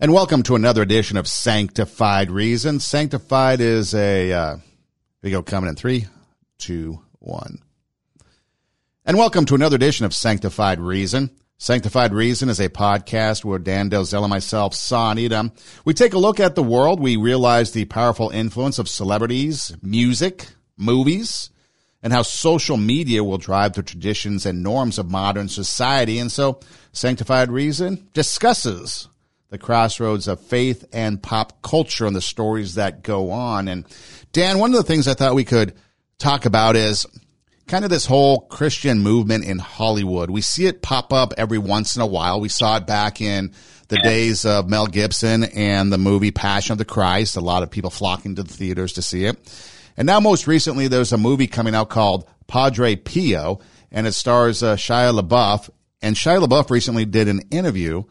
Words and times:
And 0.00 0.12
welcome 0.12 0.42
to 0.44 0.56
another 0.56 0.82
edition 0.82 1.16
of 1.16 1.28
Sanctified 1.28 2.28
Reason. 2.28 2.80
Sanctified 2.80 3.60
is 3.60 3.94
a, 3.94 4.32
uh, 4.32 4.56
we 5.22 5.30
go 5.30 5.40
coming 5.40 5.70
in 5.70 5.76
three, 5.76 6.06
two, 6.58 7.00
one. 7.20 7.60
And 9.04 9.16
welcome 9.16 9.44
to 9.44 9.54
another 9.54 9.76
edition 9.76 10.04
of 10.04 10.12
Sanctified 10.12 10.80
Reason. 10.80 11.30
Sanctified 11.58 12.12
Reason 12.12 12.48
is 12.48 12.58
a 12.58 12.68
podcast 12.68 13.44
where 13.44 13.60
Dan 13.60 13.88
Delzell 13.88 14.24
and 14.24 14.30
myself, 14.30 14.74
Son 14.74 15.16
we 15.84 15.94
take 15.94 16.12
a 16.12 16.18
look 16.18 16.40
at 16.40 16.56
the 16.56 16.62
world. 16.64 16.98
We 16.98 17.16
realize 17.16 17.70
the 17.70 17.84
powerful 17.84 18.30
influence 18.30 18.80
of 18.80 18.88
celebrities, 18.88 19.76
music, 19.80 20.48
movies, 20.76 21.50
and 22.02 22.12
how 22.12 22.22
social 22.22 22.76
media 22.76 23.22
will 23.22 23.38
drive 23.38 23.74
the 23.74 23.84
traditions 23.84 24.44
and 24.44 24.60
norms 24.60 24.98
of 24.98 25.08
modern 25.08 25.48
society. 25.48 26.18
And 26.18 26.32
so 26.32 26.58
Sanctified 26.92 27.48
Reason 27.48 28.08
discusses 28.12 29.06
the 29.54 29.58
crossroads 29.58 30.26
of 30.26 30.40
faith 30.40 30.84
and 30.92 31.22
pop 31.22 31.62
culture 31.62 32.06
and 32.06 32.16
the 32.16 32.20
stories 32.20 32.74
that 32.74 33.04
go 33.04 33.30
on. 33.30 33.68
And 33.68 33.86
Dan, 34.32 34.58
one 34.58 34.72
of 34.72 34.76
the 34.76 34.82
things 34.82 35.06
I 35.06 35.14
thought 35.14 35.36
we 35.36 35.44
could 35.44 35.74
talk 36.18 36.44
about 36.44 36.74
is 36.74 37.06
kind 37.68 37.84
of 37.84 37.90
this 37.90 38.04
whole 38.04 38.40
Christian 38.40 38.98
movement 38.98 39.44
in 39.44 39.60
Hollywood. 39.60 40.28
We 40.28 40.40
see 40.40 40.66
it 40.66 40.82
pop 40.82 41.12
up 41.12 41.34
every 41.38 41.58
once 41.58 41.94
in 41.94 42.02
a 42.02 42.06
while. 42.06 42.40
We 42.40 42.48
saw 42.48 42.78
it 42.78 42.88
back 42.88 43.20
in 43.20 43.52
the 43.86 43.98
days 43.98 44.44
of 44.44 44.68
Mel 44.68 44.88
Gibson 44.88 45.44
and 45.44 45.92
the 45.92 45.98
movie 45.98 46.32
Passion 46.32 46.72
of 46.72 46.78
the 46.78 46.84
Christ. 46.84 47.36
A 47.36 47.40
lot 47.40 47.62
of 47.62 47.70
people 47.70 47.90
flocking 47.90 48.34
to 48.34 48.42
the 48.42 48.52
theaters 48.52 48.94
to 48.94 49.02
see 49.02 49.24
it. 49.24 49.38
And 49.96 50.04
now 50.04 50.18
most 50.18 50.48
recently, 50.48 50.88
there's 50.88 51.12
a 51.12 51.16
movie 51.16 51.46
coming 51.46 51.76
out 51.76 51.90
called 51.90 52.28
Padre 52.48 52.96
Pio 52.96 53.60
and 53.92 54.08
it 54.08 54.14
stars 54.14 54.64
uh, 54.64 54.74
Shia 54.74 55.16
LaBeouf. 55.16 55.70
And 56.02 56.16
Shia 56.16 56.44
LaBeouf 56.44 56.70
recently 56.70 57.04
did 57.04 57.28
an 57.28 57.42
interview 57.52 58.02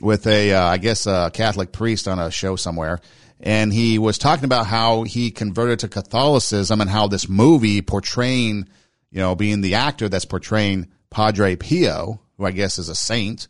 with 0.00 0.26
a, 0.26 0.52
uh, 0.52 0.64
I 0.64 0.78
guess, 0.78 1.06
a 1.06 1.30
Catholic 1.32 1.72
priest 1.72 2.08
on 2.08 2.18
a 2.18 2.30
show 2.30 2.56
somewhere. 2.56 3.00
And 3.40 3.72
he 3.72 3.98
was 3.98 4.18
talking 4.18 4.44
about 4.44 4.66
how 4.66 5.02
he 5.02 5.30
converted 5.30 5.80
to 5.80 5.88
Catholicism 5.88 6.80
and 6.80 6.90
how 6.90 7.08
this 7.08 7.28
movie 7.28 7.80
portraying, 7.80 8.68
you 9.10 9.20
know, 9.20 9.34
being 9.34 9.62
the 9.62 9.76
actor 9.76 10.08
that's 10.08 10.26
portraying 10.26 10.88
Padre 11.10 11.56
Pio, 11.56 12.20
who 12.36 12.44
I 12.44 12.50
guess 12.50 12.78
is 12.78 12.88
a 12.88 12.94
saint, 12.94 13.48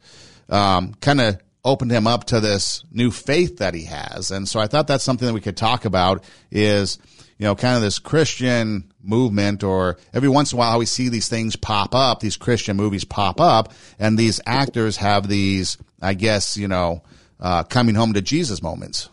um, 0.48 0.94
kind 0.94 1.20
of 1.20 1.38
opened 1.64 1.90
him 1.90 2.06
up 2.06 2.24
to 2.24 2.40
this 2.40 2.84
new 2.90 3.10
faith 3.10 3.58
that 3.58 3.74
he 3.74 3.84
has. 3.84 4.30
And 4.30 4.48
so 4.48 4.60
I 4.60 4.66
thought 4.66 4.86
that's 4.86 5.04
something 5.04 5.26
that 5.26 5.34
we 5.34 5.40
could 5.40 5.56
talk 5.56 5.84
about 5.84 6.24
is, 6.50 6.98
you 7.40 7.46
know, 7.46 7.54
kind 7.54 7.74
of 7.74 7.80
this 7.80 7.98
Christian 7.98 8.92
movement 9.02 9.64
or 9.64 9.96
every 10.12 10.28
once 10.28 10.52
in 10.52 10.56
a 10.56 10.58
while 10.58 10.78
we 10.78 10.84
see 10.84 11.08
these 11.08 11.26
things 11.26 11.56
pop 11.56 11.94
up, 11.94 12.20
these 12.20 12.36
Christian 12.36 12.76
movies 12.76 13.02
pop 13.02 13.40
up 13.40 13.72
and 13.98 14.18
these 14.18 14.42
actors 14.44 14.98
have 14.98 15.26
these, 15.26 15.78
I 16.02 16.12
guess, 16.12 16.58
you 16.58 16.68
know, 16.68 17.02
uh, 17.40 17.62
coming 17.62 17.94
home 17.94 18.12
to 18.12 18.20
Jesus 18.20 18.62
moments. 18.62 19.08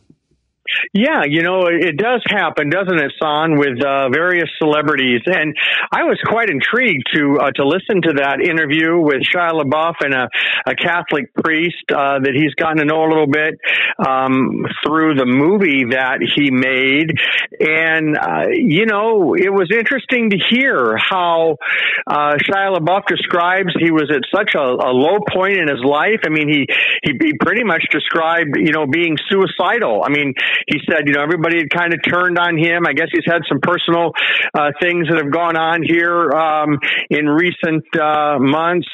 Yeah, 0.94 1.24
you 1.26 1.44
know, 1.44 1.68
it 1.68 1.98
does 1.98 2.24
happen, 2.28 2.70
doesn't 2.70 2.98
it, 2.98 3.12
Son, 3.22 3.58
with 3.58 3.84
uh, 3.84 4.10
various 4.10 4.50
celebrities. 4.58 5.22
And 5.26 5.56
I 5.92 6.04
was 6.04 6.20
quite 6.26 6.50
intrigued 6.50 7.04
to 7.14 7.38
uh, 7.42 7.52
to 7.56 7.68
listen 7.68 8.02
to 8.04 8.14
that 8.18 8.40
interview 8.42 9.00
with 9.00 9.22
Shia 9.24 9.52
LaBeouf 9.52 9.96
and 10.02 10.14
a, 10.14 10.30
a 10.66 10.76
Catholic 10.76 11.34
priest 11.34 11.84
uh, 11.92 12.20
that 12.20 12.34
he's 12.34 12.54
gotten 12.56 12.78
to 12.78 12.86
know 12.86 13.04
a 13.04 13.10
little 13.10 13.28
bit 13.28 13.60
um, 14.00 14.66
through 14.86 15.16
the 15.16 15.26
movie 15.26 15.86
that 15.92 16.20
he 16.22 16.52
made. 16.52 17.14
And, 17.60 18.18
uh, 18.18 18.48
you 18.54 18.86
know, 18.86 19.34
it 19.34 19.52
was 19.52 19.70
interesting 19.72 20.32
to 20.32 20.38
hear 20.50 20.98
how 20.98 21.58
uh, 22.06 22.36
Shia 22.38 22.78
LaBeouf 22.78 23.08
describes 23.08 23.74
he 23.80 23.92
was 23.92 24.12
at 24.14 24.22
such 24.34 24.52
a, 24.56 24.62
a 24.62 24.92
low 24.92 25.18
point 25.34 25.58
in 25.58 25.68
his 25.68 25.84
life. 25.84 26.22
I 26.26 26.30
mean, 26.30 26.50
he, 26.50 26.68
he, 27.04 27.12
he 27.20 27.34
pretty 27.40 27.64
much 27.64 27.84
described, 27.92 28.56
you 28.58 28.72
know, 28.72 28.86
being 28.86 29.18
suicidal. 29.30 30.04
I 30.06 30.10
mean, 30.10 30.34
he 30.66 30.80
said, 30.90 31.06
you 31.06 31.14
know, 31.14 31.22
everybody 31.22 31.60
had 31.60 31.70
kind 31.70 31.94
of 31.94 32.00
turned 32.02 32.40
on 32.40 32.58
him. 32.58 32.88
I 32.88 32.94
guess 32.94 33.08
he's 33.12 33.28
had 33.28 33.42
some 33.48 33.60
personal 33.62 34.12
uh, 34.54 34.72
things 34.82 35.08
that 35.10 35.18
have 35.22 35.32
gone 35.32 35.58
on 35.58 35.84
here 35.84 36.32
um, 36.32 36.80
in 37.10 37.28
recent 37.28 37.86
uh, 38.00 38.40
months. 38.40 38.88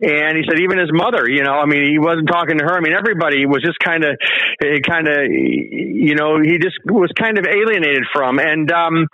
And 0.00 0.36
he 0.36 0.44
said, 0.46 0.60
even 0.60 0.78
his 0.78 0.92
mother, 0.92 1.28
you 1.28 1.42
know, 1.42 1.58
I 1.58 1.66
mean, 1.66 1.90
he 1.90 1.98
wasn't 1.98 2.28
talking 2.28 2.58
to 2.58 2.64
her. 2.64 2.76
I 2.76 2.80
mean, 2.80 2.94
everybody 2.94 3.46
was 3.46 3.62
just 3.64 3.78
kind 3.80 4.04
of, 4.04 4.14
kind 4.86 5.08
of, 5.08 5.26
you 5.30 6.14
know, 6.14 6.38
he 6.40 6.58
just 6.58 6.78
was 6.86 7.10
kind 7.18 7.38
of 7.38 7.46
alienated 7.46 8.04
from. 8.12 8.38
And 8.38 8.70
um, 8.70 9.08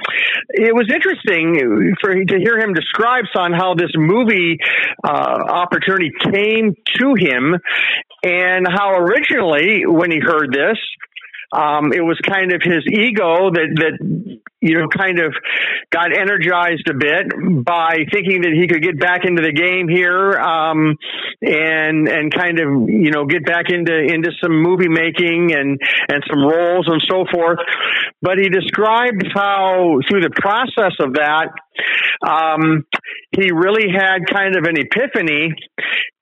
it 0.51 0.75
was 0.75 0.91
interesting 0.93 1.95
for 2.01 2.13
to 2.13 2.37
hear 2.39 2.59
him 2.59 2.75
describe 2.75 3.25
on 3.37 3.53
how 3.53 3.75
this 3.75 3.91
movie 3.95 4.59
uh, 5.05 5.09
opportunity 5.09 6.11
came 6.33 6.75
to 6.99 7.15
him 7.19 7.55
and 8.23 8.67
how 8.67 8.95
originally 8.97 9.87
when 9.87 10.11
he 10.11 10.19
heard 10.19 10.53
this 10.53 10.79
um, 11.53 11.93
it 11.93 12.03
was 12.03 12.19
kind 12.27 12.53
of 12.53 12.61
his 12.63 12.85
ego 12.87 13.51
that 13.51 13.69
that 13.77 14.41
you 14.61 14.79
know 14.79 14.89
kind 14.89 15.21
of 15.21 15.33
got 15.91 16.13
energized 16.13 16.89
a 16.91 16.95
bit 16.95 17.31
by 17.65 17.99
thinking 18.11 18.43
that 18.43 18.53
he 18.53 18.67
could 18.67 18.83
get 18.83 18.99
back 18.99 19.25
into 19.25 19.43
the 19.43 19.53
game 19.53 19.89
here 19.89 20.33
um, 20.33 20.97
and 21.41 22.09
and 22.09 22.35
kind 22.35 22.59
of 22.59 22.89
you 22.89 23.11
know 23.11 23.27
get 23.27 23.47
back 23.47 23.71
into 23.71 23.95
into 23.95 24.31
some 24.43 24.61
movie 24.61 24.89
making 24.89 25.53
and 25.55 25.79
and 26.09 26.25
some 26.29 26.43
roles 26.43 26.89
and 26.89 27.03
so 27.09 27.25
forth. 27.33 27.59
But 28.23 28.39
he 28.39 28.49
described 28.49 29.23
how 29.35 30.01
through 30.09 30.23
the 30.23 30.35
process 30.35 30.95
of 30.99 31.15
that 31.15 31.51
um, 32.27 32.85
he 33.31 33.51
really 33.53 33.89
had 33.93 34.27
kind 34.33 34.57
of 34.57 34.65
an 34.65 34.77
epiphany. 34.79 35.55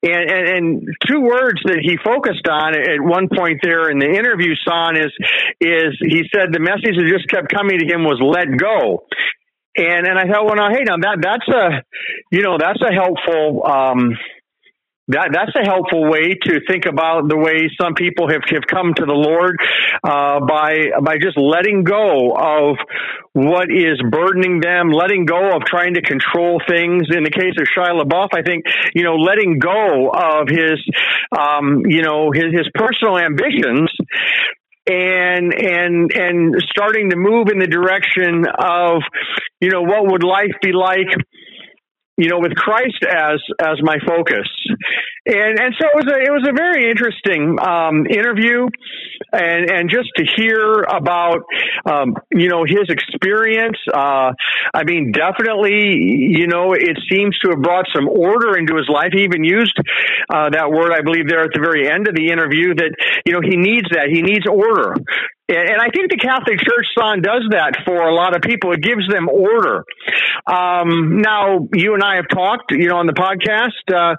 And, 0.03 0.29
and, 0.29 0.47
and, 0.47 0.87
two 1.07 1.21
words 1.21 1.59
that 1.65 1.79
he 1.81 1.97
focused 1.97 2.47
on 2.47 2.75
at 2.75 3.01
one 3.01 3.27
point 3.27 3.59
there 3.63 3.89
in 3.89 3.97
the 3.97 4.05
interview, 4.05 4.53
Son, 4.67 4.97
is 4.97 5.11
is 5.59 5.97
he 5.99 6.23
said 6.33 6.53
the 6.53 6.59
message 6.59 6.93
that 6.93 7.09
just 7.09 7.27
kept 7.27 7.51
coming 7.51 7.79
to 7.79 7.85
him 7.85 8.03
was 8.03 8.21
"let 8.21 8.45
go." 8.55 9.07
And 9.75 10.05
and 10.05 10.19
I 10.19 10.23
thought, 10.31 10.45
well, 10.45 10.55
now, 10.55 10.69
hey, 10.69 10.83
now 10.83 10.97
that 10.97 11.17
that's 11.21 11.47
a 11.49 11.83
you 12.31 12.43
know 12.43 12.57
that's 12.59 12.81
a 12.81 12.93
helpful 12.93 13.65
um, 13.65 14.15
that 15.07 15.29
that's 15.31 15.53
a 15.55 15.63
helpful 15.63 16.09
way 16.09 16.33
to 16.33 16.61
think 16.67 16.85
about 16.85 17.29
the 17.29 17.37
way 17.37 17.69
some 17.79 17.93
people 17.93 18.27
have, 18.27 18.41
have 18.49 18.65
come 18.65 18.93
to 18.95 19.05
the 19.05 19.13
Lord 19.13 19.57
uh, 20.03 20.39
by 20.41 20.97
by 21.03 21.17
just 21.21 21.37
letting 21.37 21.83
go 21.83 22.33
of 22.33 22.77
what 23.33 23.69
is 23.69 24.01
burdening 24.09 24.61
them, 24.61 24.89
letting 24.89 25.25
go 25.25 25.55
of 25.55 25.63
trying 25.65 25.93
to 25.93 26.01
control 26.01 26.59
things. 26.67 27.07
In 27.13 27.23
the 27.23 27.29
case 27.29 27.53
of 27.59 27.67
Shia 27.69 28.01
LaBeouf, 28.01 28.29
I 28.33 28.41
think 28.41 28.65
you 28.95 29.03
know 29.03 29.15
letting 29.15 29.59
go 29.59 30.09
of 30.09 30.49
his 30.49 30.81
um, 31.37 31.85
you 31.85 32.01
know 32.01 32.31
his, 32.33 32.51
his 32.51 32.69
personal 32.73 33.19
ambitions 33.19 33.91
and 34.87 35.53
and 35.53 36.11
and 36.11 36.55
starting 36.69 37.09
to 37.09 37.15
move 37.15 37.47
in 37.49 37.59
the 37.59 37.67
direction 37.67 38.45
of 38.45 39.01
you 39.59 39.69
know 39.69 39.81
what 39.81 40.05
would 40.05 40.23
life 40.23 40.53
be 40.61 40.71
like 40.71 41.09
you 42.17 42.29
know, 42.29 42.39
with 42.39 42.55
Christ 42.55 43.03
as 43.03 43.41
as 43.59 43.77
my 43.81 43.97
focus, 44.07 44.47
and 45.25 45.59
and 45.59 45.73
so 45.79 45.87
it 45.87 45.95
was 45.95 46.07
a 46.07 46.17
it 46.21 46.31
was 46.31 46.45
a 46.47 46.53
very 46.53 46.89
interesting 46.89 47.57
um, 47.59 48.05
interview, 48.05 48.67
and 49.33 49.69
and 49.71 49.89
just 49.89 50.09
to 50.17 50.23
hear 50.37 50.83
about 50.83 51.41
um, 51.85 52.15
you 52.31 52.49
know 52.49 52.63
his 52.63 52.89
experience. 52.89 53.77
Uh, 53.91 54.33
I 54.73 54.83
mean, 54.85 55.11
definitely, 55.11 55.97
you 56.37 56.47
know, 56.47 56.73
it 56.73 56.97
seems 57.09 57.37
to 57.39 57.49
have 57.51 57.61
brought 57.61 57.85
some 57.93 58.07
order 58.07 58.57
into 58.57 58.75
his 58.75 58.87
life. 58.87 59.09
He 59.13 59.23
even 59.23 59.43
used 59.43 59.77
uh, 60.29 60.49
that 60.51 60.69
word, 60.69 60.93
I 60.93 61.01
believe, 61.01 61.27
there 61.27 61.41
at 61.41 61.51
the 61.53 61.61
very 61.61 61.89
end 61.89 62.07
of 62.07 62.15
the 62.15 62.29
interview. 62.29 62.75
That 62.75 62.93
you 63.25 63.33
know 63.33 63.41
he 63.41 63.57
needs 63.57 63.89
that 63.89 64.09
he 64.13 64.21
needs 64.21 64.45
order, 64.45 64.93
and 65.47 65.77
I 65.79 65.89
think 65.93 66.09
the 66.09 66.17
Catholic 66.17 66.57
Church, 66.57 66.87
son, 66.97 67.21
does 67.21 67.45
that 67.51 67.77
for 67.85 68.01
a 68.01 68.13
lot 68.15 68.35
of 68.35 68.41
people. 68.41 68.73
It 68.73 68.81
gives 68.81 69.07
them 69.07 69.29
order. 69.29 69.85
Um, 70.47 71.21
now, 71.21 71.67
you 71.71 71.93
and 71.93 72.01
I 72.01 72.15
have 72.15 72.25
talked, 72.29 72.71
you 72.71 72.89
know, 72.89 72.97
on 72.97 73.05
the 73.05 73.13
podcast 73.13 73.85
uh, 73.93 74.15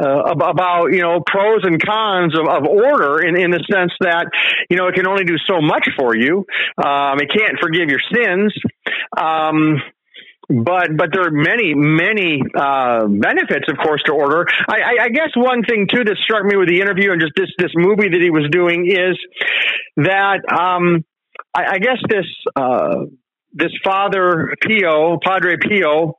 uh, 0.00 0.32
about, 0.42 0.92
you 0.92 1.00
know, 1.00 1.22
pros 1.24 1.60
and 1.64 1.80
cons 1.80 2.34
of, 2.38 2.48
of, 2.48 2.64
order 2.66 3.22
in, 3.22 3.36
in 3.36 3.50
the 3.50 3.64
sense 3.70 3.92
that, 4.00 4.26
you 4.68 4.76
know, 4.76 4.88
it 4.88 4.94
can 4.94 5.06
only 5.06 5.24
do 5.24 5.36
so 5.46 5.60
much 5.60 5.88
for 5.96 6.16
you. 6.16 6.44
Um, 6.76 7.20
it 7.20 7.30
can't 7.30 7.58
forgive 7.60 7.88
your 7.88 8.00
sins. 8.12 8.52
Um, 9.16 9.80
but 10.48 10.96
but 10.96 11.10
there 11.12 11.22
are 11.22 11.30
many 11.30 11.72
many 11.74 12.42
uh, 12.54 13.06
benefits, 13.06 13.68
of 13.68 13.78
course, 13.78 14.02
to 14.06 14.12
order. 14.12 14.46
I, 14.68 14.74
I, 14.74 15.04
I, 15.04 15.08
guess 15.08 15.30
one 15.34 15.62
thing 15.62 15.86
too 15.86 16.04
that 16.04 16.16
struck 16.20 16.44
me 16.44 16.56
with 16.56 16.68
the 16.68 16.80
interview 16.80 17.12
and 17.12 17.20
just 17.20 17.32
this 17.36 17.48
this 17.58 17.70
movie 17.74 18.08
that 18.08 18.20
he 18.20 18.30
was 18.30 18.48
doing 18.50 18.86
is 18.86 19.16
that 19.96 20.40
um, 20.52 21.04
I, 21.54 21.74
I, 21.74 21.78
guess 21.78 21.98
this 22.08 22.26
uh, 22.56 23.04
this 23.52 23.72
Father 23.84 24.54
Pio, 24.60 25.18
Padre 25.22 25.56
Pio, 25.56 26.18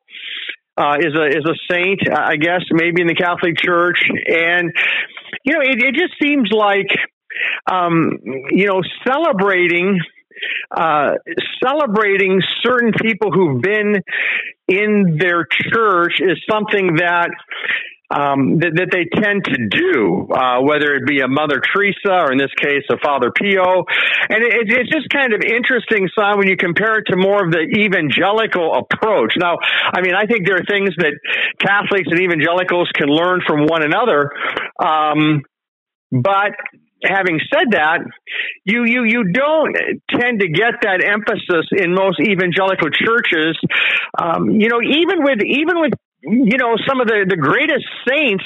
uh, 0.77 0.97
is 0.99 1.15
a 1.15 1.27
is 1.27 1.45
a 1.45 1.55
saint, 1.71 2.01
I 2.11 2.35
guess, 2.35 2.61
maybe 2.71 3.01
in 3.01 3.07
the 3.07 3.15
Catholic 3.15 3.55
Church, 3.57 3.99
and 4.09 4.71
you 5.43 5.53
know, 5.53 5.61
it, 5.61 5.81
it 5.83 5.95
just 5.95 6.13
seems 6.21 6.49
like 6.51 6.87
um, 7.69 8.19
you 8.51 8.67
know 8.67 8.81
celebrating 9.07 9.99
uh, 10.75 11.13
celebrating 11.63 12.41
certain 12.61 12.91
people 12.91 13.31
who've 13.31 13.61
been 13.61 13.95
in 14.67 15.17
their 15.19 15.45
church 15.71 16.19
is 16.19 16.41
something 16.49 16.95
that 16.95 17.29
um, 18.11 18.59
that, 18.59 18.75
that, 18.75 18.89
they 18.91 19.07
tend 19.07 19.45
to 19.45 19.57
do, 19.71 20.27
uh, 20.29 20.61
whether 20.61 20.93
it 20.95 21.07
be 21.07 21.21
a 21.21 21.27
Mother 21.27 21.61
Teresa 21.61 22.27
or 22.27 22.31
in 22.31 22.37
this 22.37 22.53
case 22.59 22.83
a 22.91 22.97
Father 22.99 23.31
Pio. 23.31 23.85
And 24.29 24.43
it, 24.43 24.69
it's 24.69 24.91
just 24.91 25.09
kind 25.09 25.33
of 25.33 25.41
interesting, 25.41 26.09
son, 26.13 26.37
when 26.37 26.47
you 26.47 26.57
compare 26.57 26.99
it 26.99 27.05
to 27.09 27.17
more 27.17 27.43
of 27.45 27.51
the 27.51 27.63
evangelical 27.63 28.75
approach. 28.75 29.33
Now, 29.37 29.57
I 29.63 30.01
mean, 30.01 30.13
I 30.13 30.25
think 30.25 30.45
there 30.45 30.57
are 30.57 30.67
things 30.67 30.91
that 30.97 31.15
Catholics 31.59 32.07
and 32.11 32.19
evangelicals 32.19 32.91
can 32.93 33.07
learn 33.07 33.41
from 33.47 33.65
one 33.65 33.81
another. 33.81 34.29
Um, 34.77 35.41
but 36.11 36.53
having 37.03 37.39
said 37.51 37.71
that, 37.71 37.99
you, 38.63 38.85
you, 38.85 39.03
you 39.03 39.31
don't 39.31 39.75
tend 40.11 40.41
to 40.41 40.47
get 40.47 40.83
that 40.83 41.03
emphasis 41.03 41.67
in 41.71 41.93
most 41.93 42.19
evangelical 42.19 42.89
churches. 42.91 43.57
Um, 44.19 44.51
you 44.51 44.69
know, 44.69 44.81
even 44.81 45.23
with, 45.23 45.39
even 45.41 45.81
with 45.81 45.93
you 46.23 46.57
know, 46.57 46.75
some 46.87 47.01
of 47.01 47.07
the, 47.07 47.25
the 47.27 47.35
greatest 47.35 47.83
saints, 48.07 48.43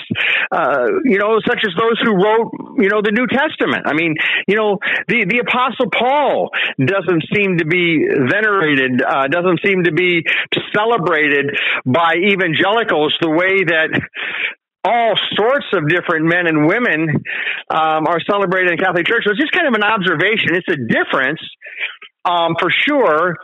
uh, 0.52 0.90
you 1.06 1.18
know, 1.18 1.38
such 1.46 1.62
as 1.62 1.74
those 1.78 2.02
who 2.02 2.18
wrote, 2.18 2.50
you 2.82 2.90
know, 2.90 3.02
the 3.02 3.14
New 3.14 3.28
Testament. 3.30 3.86
I 3.86 3.94
mean, 3.94 4.16
you 4.48 4.56
know, 4.56 4.80
the, 5.08 5.26
the 5.30 5.40
Apostle 5.46 5.94
Paul 5.94 6.50
doesn't 6.82 7.24
seem 7.34 7.58
to 7.60 7.66
be 7.66 8.06
venerated, 8.10 9.02
uh, 9.02 9.28
doesn't 9.28 9.62
seem 9.66 9.84
to 9.86 9.94
be 9.94 10.26
celebrated 10.74 11.54
by 11.86 12.16
evangelicals 12.18 13.16
the 13.22 13.30
way 13.30 13.62
that 13.62 13.94
all 14.84 15.14
sorts 15.36 15.68
of 15.74 15.88
different 15.90 16.26
men 16.26 16.48
and 16.48 16.66
women 16.66 17.10
um, 17.70 18.08
are 18.08 18.20
celebrated 18.26 18.72
in 18.72 18.78
Catholic 18.78 19.06
Church. 19.06 19.24
So 19.26 19.32
it's 19.32 19.42
just 19.42 19.52
kind 19.52 19.68
of 19.68 19.74
an 19.74 19.84
observation. 19.84 20.56
It's 20.56 20.70
a 20.70 20.80
difference 20.80 21.42
um, 22.26 22.56
for 22.60 22.70
sure. 22.72 23.38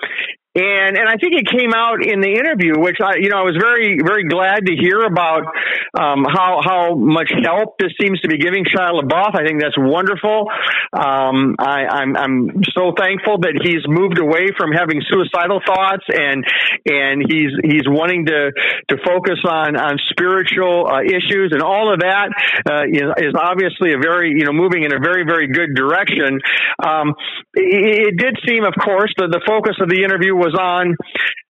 And 0.56 0.98
and 0.98 1.10
I 1.10 1.18
think 1.18 1.34
it 1.34 1.50
came 1.50 1.74
out 1.74 2.06
in 2.06 2.22
the 2.22 2.30
interview, 2.30 2.78
which 2.78 3.02
I 3.02 3.18
you 3.18 3.30
know 3.30 3.42
I 3.42 3.46
was 3.46 3.58
very 3.58 3.98
very 4.06 4.30
glad 4.30 4.70
to 4.70 4.74
hear 4.78 5.02
about 5.02 5.50
um, 5.98 6.30
how 6.30 6.62
how 6.62 6.94
much 6.94 7.34
help 7.34 7.82
this 7.82 7.90
seems 8.00 8.22
to 8.22 8.28
be 8.30 8.38
giving 8.38 8.62
Shia 8.62 8.94
LaBeouf. 8.94 9.34
I 9.34 9.46
think 9.50 9.62
that's 9.62 9.78
wonderful. 9.78 10.46
Um, 10.94 11.58
I, 11.58 11.90
I'm 11.90 12.16
I'm 12.16 12.62
so 12.78 12.94
thankful 12.94 13.42
that 13.42 13.58
he's 13.66 13.82
moved 13.90 14.22
away 14.22 14.54
from 14.54 14.70
having 14.78 15.02
suicidal 15.10 15.58
thoughts 15.66 16.06
and 16.14 16.46
and 16.86 17.26
he's 17.26 17.50
he's 17.66 17.90
wanting 17.90 18.30
to 18.30 18.54
to 18.94 18.96
focus 19.02 19.42
on 19.50 19.74
on 19.74 19.98
spiritual 20.14 20.86
uh, 20.86 21.02
issues 21.02 21.50
and 21.50 21.66
all 21.66 21.90
of 21.92 22.06
that 22.06 22.30
uh, 22.70 22.86
is, 22.86 23.10
is 23.26 23.34
obviously 23.34 23.94
a 23.94 23.98
very 23.98 24.38
you 24.38 24.46
know 24.46 24.54
moving 24.54 24.84
in 24.86 24.94
a 24.94 25.02
very 25.02 25.26
very 25.26 25.50
good 25.50 25.74
direction. 25.74 26.46
Um, 26.78 27.18
it, 27.58 28.14
it 28.14 28.18
did 28.18 28.38
seem, 28.48 28.64
of 28.66 28.74
course, 28.78 29.14
that 29.18 29.30
the 29.30 29.42
focus 29.46 29.78
of 29.82 29.90
the 29.90 30.04
interview 30.04 30.36
was 30.44 30.56
on 30.60 30.96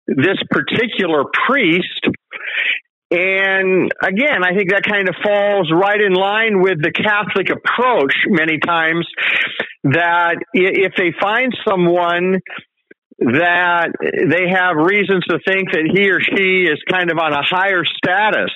this 0.07 0.37
particular 0.49 1.23
priest. 1.47 2.07
And 3.09 3.91
again, 4.01 4.43
I 4.43 4.55
think 4.57 4.71
that 4.71 4.83
kind 4.89 5.07
of 5.07 5.15
falls 5.23 5.71
right 5.71 6.01
in 6.01 6.13
line 6.13 6.61
with 6.61 6.81
the 6.81 6.91
Catholic 6.91 7.49
approach 7.49 8.13
many 8.27 8.57
times 8.57 9.07
that 9.83 10.37
if 10.53 10.93
they 10.97 11.13
find 11.21 11.53
someone 11.67 12.39
that 13.19 13.89
they 14.01 14.49
have 14.49 14.75
reasons 14.77 15.23
to 15.25 15.39
think 15.45 15.71
that 15.71 15.89
he 15.93 16.09
or 16.09 16.19
she 16.19 16.65
is 16.65 16.79
kind 16.89 17.11
of 17.11 17.17
on 17.17 17.33
a 17.33 17.43
higher 17.43 17.83
status 17.85 18.51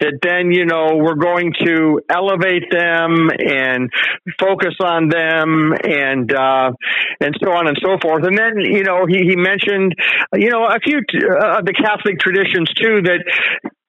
that 0.00 0.18
then 0.22 0.50
you 0.50 0.64
know 0.64 0.96
we're 0.96 1.14
going 1.14 1.52
to 1.60 2.00
elevate 2.08 2.70
them 2.70 3.30
and 3.38 3.90
focus 4.38 4.74
on 4.82 5.08
them 5.08 5.72
and 5.84 6.32
uh 6.32 6.70
and 7.20 7.36
so 7.42 7.52
on 7.52 7.68
and 7.68 7.78
so 7.82 7.98
forth. 8.00 8.24
And 8.24 8.36
then 8.36 8.58
you 8.60 8.84
know 8.84 9.06
he 9.06 9.18
he 9.28 9.36
mentioned 9.36 9.94
you 10.34 10.50
know 10.50 10.64
a 10.64 10.78
few 10.82 10.98
uh, 10.98 11.58
of 11.58 11.66
the 11.66 11.74
catholic 11.74 12.18
traditions 12.18 12.72
too 12.74 13.02
that 13.02 13.24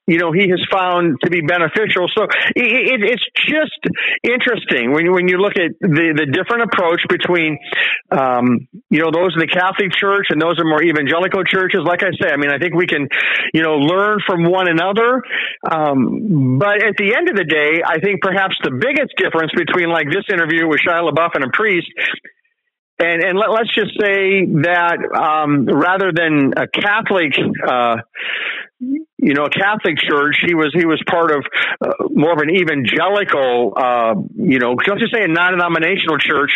you 0.07 0.17
know 0.17 0.31
he 0.31 0.49
has 0.49 0.59
found 0.71 1.17
to 1.23 1.29
be 1.29 1.41
beneficial. 1.41 2.07
So 2.11 2.27
it, 2.55 2.99
it's 2.99 3.23
just 3.47 3.79
interesting 4.23 4.91
when 4.91 5.11
when 5.11 5.27
you 5.27 5.37
look 5.37 5.55
at 5.55 5.71
the 5.79 6.11
the 6.11 6.27
different 6.27 6.67
approach 6.67 7.01
between 7.07 7.57
um, 8.11 8.67
you 8.89 8.99
know 8.99 9.11
those 9.11 9.33
in 9.35 9.39
the 9.39 9.47
Catholic 9.47 9.95
Church 9.95 10.27
and 10.29 10.41
those 10.41 10.59
are 10.59 10.67
more 10.67 10.83
evangelical 10.83 11.43
churches. 11.43 11.81
Like 11.85 12.03
I 12.03 12.11
say, 12.19 12.31
I 12.31 12.37
mean 12.37 12.51
I 12.51 12.59
think 12.59 12.75
we 12.75 12.87
can 12.87 13.07
you 13.53 13.63
know 13.63 13.79
learn 13.79 14.19
from 14.27 14.43
one 14.43 14.67
another. 14.67 15.23
Um, 15.63 16.59
but 16.59 16.83
at 16.83 16.99
the 16.99 17.15
end 17.15 17.29
of 17.29 17.35
the 17.35 17.47
day, 17.47 17.79
I 17.85 17.99
think 17.99 18.21
perhaps 18.21 18.55
the 18.63 18.75
biggest 18.75 19.15
difference 19.15 19.51
between 19.55 19.87
like 19.87 20.07
this 20.11 20.27
interview 20.27 20.67
with 20.67 20.81
Shia 20.83 20.99
LaBeouf 20.99 21.35
and 21.35 21.45
a 21.45 21.51
priest 21.53 21.87
and 22.99 23.23
and 23.23 23.37
let, 23.37 23.49
us 23.49 23.67
just 23.73 23.91
say 23.99 24.45
that 24.63 24.97
um, 25.17 25.65
rather 25.65 26.11
than 26.13 26.53
a 26.55 26.67
Catholic, 26.67 27.33
uh, 27.67 27.97
you 29.17 29.33
know, 29.33 29.45
a 29.45 29.49
Catholic 29.49 29.97
church, 29.97 30.43
he 30.45 30.53
was 30.53 30.71
he 30.73 30.85
was 30.85 31.01
part 31.09 31.31
of 31.31 31.45
uh, 31.81 32.07
more 32.09 32.33
of 32.33 32.39
an 32.39 32.49
evangelical, 32.49 33.73
uh, 33.75 34.15
you 34.35 34.59
know, 34.59 34.73
let's 34.73 34.99
just 34.99 35.13
say 35.13 35.23
a 35.23 35.27
non-denominational 35.27 36.17
church. 36.19 36.55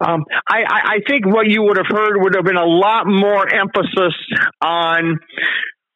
Um, 0.00 0.24
I, 0.48 0.62
I, 0.68 0.80
I 0.84 0.98
think 1.08 1.26
what 1.26 1.48
you 1.48 1.62
would 1.62 1.78
have 1.78 1.88
heard 1.88 2.16
would 2.20 2.34
have 2.34 2.44
been 2.44 2.56
a 2.56 2.66
lot 2.66 3.06
more 3.06 3.48
emphasis 3.48 4.14
on 4.60 5.20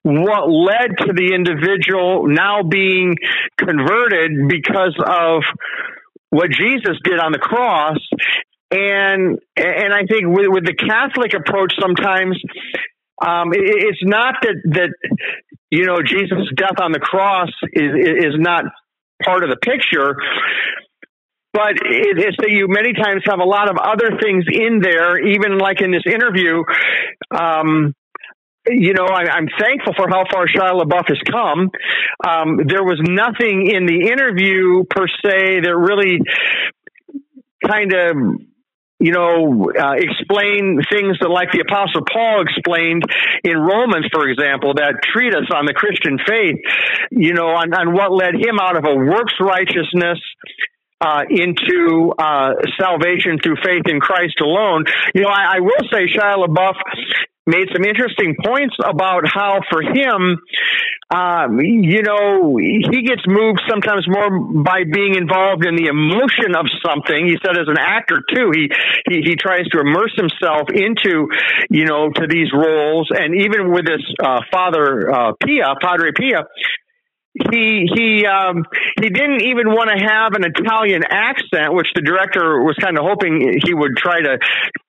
what 0.03 0.49
led 0.49 0.97
to 1.07 1.13
the 1.13 1.35
individual 1.35 2.27
now 2.27 2.63
being 2.63 3.17
converted 3.59 4.49
because 4.49 4.97
of 5.05 5.43
what 6.31 6.51
Jesus 6.51 6.97
did 7.05 7.19
on 7.19 7.33
the 7.33 7.39
cross 7.39 7.99
and 8.71 9.39
and 9.57 9.95
I 9.95 10.05
think 10.05 10.27
with, 10.27 10.47
with 10.49 10.67
the 10.67 10.75
Catholic 10.75 11.33
approach, 11.33 11.73
sometimes 11.81 12.39
um, 13.25 13.53
it, 13.53 13.63
it's 13.63 14.03
not 14.03 14.35
that 14.43 14.57
that 14.73 14.91
you 15.71 15.87
know 15.87 15.99
Jesus' 16.05 16.51
death 16.57 16.81
on 16.81 16.93
the 16.93 17.01
cross 17.01 17.51
is 17.73 17.93
is 17.95 18.35
not 18.37 18.65
part 19.23 19.43
of 19.43 19.51
the 19.51 19.57
picture, 19.57 20.17
but 21.53 21.75
it's 21.83 22.37
that 22.39 22.51
you 22.51 22.67
many 22.69 22.93
times 22.93 23.23
have 23.27 23.41
a 23.41 23.49
lot 23.49 23.69
of 23.69 23.77
other 23.79 24.19
things 24.21 24.45
in 24.51 24.81
there, 24.81 25.19
even 25.19 25.59
like 25.59 25.81
in 25.81 25.91
this 25.91 26.05
interview. 26.07 26.63
Um, 27.31 27.95
you 28.71 28.93
know, 28.93 29.07
I, 29.07 29.39
am 29.39 29.49
thankful 29.59 29.95
for 29.97 30.09
how 30.09 30.25
far 30.31 30.47
Shia 30.47 30.79
LaBeouf 30.79 31.09
has 31.09 31.19
come. 31.31 31.71
Um, 32.27 32.67
there 32.67 32.85
was 32.85 33.01
nothing 33.03 33.71
in 33.71 33.87
the 33.87 34.11
interview 34.13 34.85
per 34.85 35.07
se 35.09 35.61
that 35.61 35.75
really 35.75 36.21
kind 37.67 37.93
of 37.95 38.17
you 38.99 39.13
know, 39.13 39.71
uh, 39.71 39.95
explain 39.95 40.81
things 40.91 41.19
that, 41.21 41.31
like 41.31 41.53
the 41.53 41.61
Apostle 41.61 42.03
Paul 42.03 42.43
explained 42.43 43.05
in 43.45 43.57
Romans, 43.57 44.07
for 44.13 44.29
example, 44.29 44.75
that 44.75 45.01
treatise 45.03 45.49
on 45.55 45.67
the 45.67 45.73
Christian 45.73 46.19
faith, 46.19 46.59
you 47.11 47.33
know, 47.33 47.55
on, 47.55 47.73
on 47.75 47.95
what 47.95 48.13
led 48.13 48.35
him 48.35 48.59
out 48.61 48.77
of 48.77 48.85
a 48.85 48.95
works 48.95 49.35
righteousness 49.41 50.19
uh, 51.01 51.23
into 51.31 52.13
uh, 52.19 52.55
salvation 52.79 53.39
through 53.43 53.57
faith 53.65 53.87
in 53.87 54.01
Christ 54.01 54.41
alone. 54.41 54.85
You 55.15 55.23
know, 55.23 55.31
I, 55.31 55.57
I 55.57 55.61
will 55.61 55.85
say 55.93 56.07
Shia 56.07 56.47
LaBeouf 56.47 56.75
made 57.47 57.69
some 57.73 57.85
interesting 57.85 58.37
points 58.45 58.77
about 58.85 59.25
how 59.25 59.61
for 59.71 59.81
him, 59.81 60.37
um, 61.09 61.61
you 61.61 62.03
know, 62.03 62.59
he 62.59 63.01
gets 63.03 63.23
moved 63.27 63.63
sometimes 63.67 64.05
more 64.07 64.29
by 64.63 64.85
being 64.85 65.15
involved 65.17 65.65
in 65.65 65.75
the 65.75 65.89
emotion 65.89 66.53
of 66.53 66.67
something. 66.85 67.27
He 67.27 67.39
said 67.41 67.57
as 67.57 67.67
an 67.67 67.81
actor 67.81 68.21
too, 68.29 68.53
he, 68.53 68.69
he, 69.09 69.33
he 69.33 69.37
tries 69.37 69.65
to 69.73 69.81
immerse 69.81 70.13
himself 70.15 70.69
into, 70.69 71.29
you 71.71 71.87
know, 71.87 72.11
to 72.13 72.27
these 72.29 72.53
roles. 72.53 73.09
And 73.11 73.41
even 73.41 73.73
with 73.73 73.87
this, 73.87 74.05
uh, 74.23 74.43
father, 74.53 75.09
uh, 75.11 75.33
Pio, 75.41 75.73
Padre 75.81 76.13
Pio, 76.13 76.45
he 77.51 77.87
he 77.95 78.27
um, 78.27 78.65
he 79.01 79.09
didn't 79.09 79.43
even 79.43 79.71
want 79.71 79.91
to 79.91 79.99
have 79.99 80.35
an 80.35 80.45
Italian 80.45 81.03
accent, 81.09 81.75
which 81.75 81.89
the 81.95 82.03
director 82.03 82.63
was 82.63 82.77
kind 82.81 82.99
of 82.99 83.05
hoping 83.07 83.61
he 83.65 83.75
would 83.75 83.97
try 83.97 84.21
to 84.21 84.39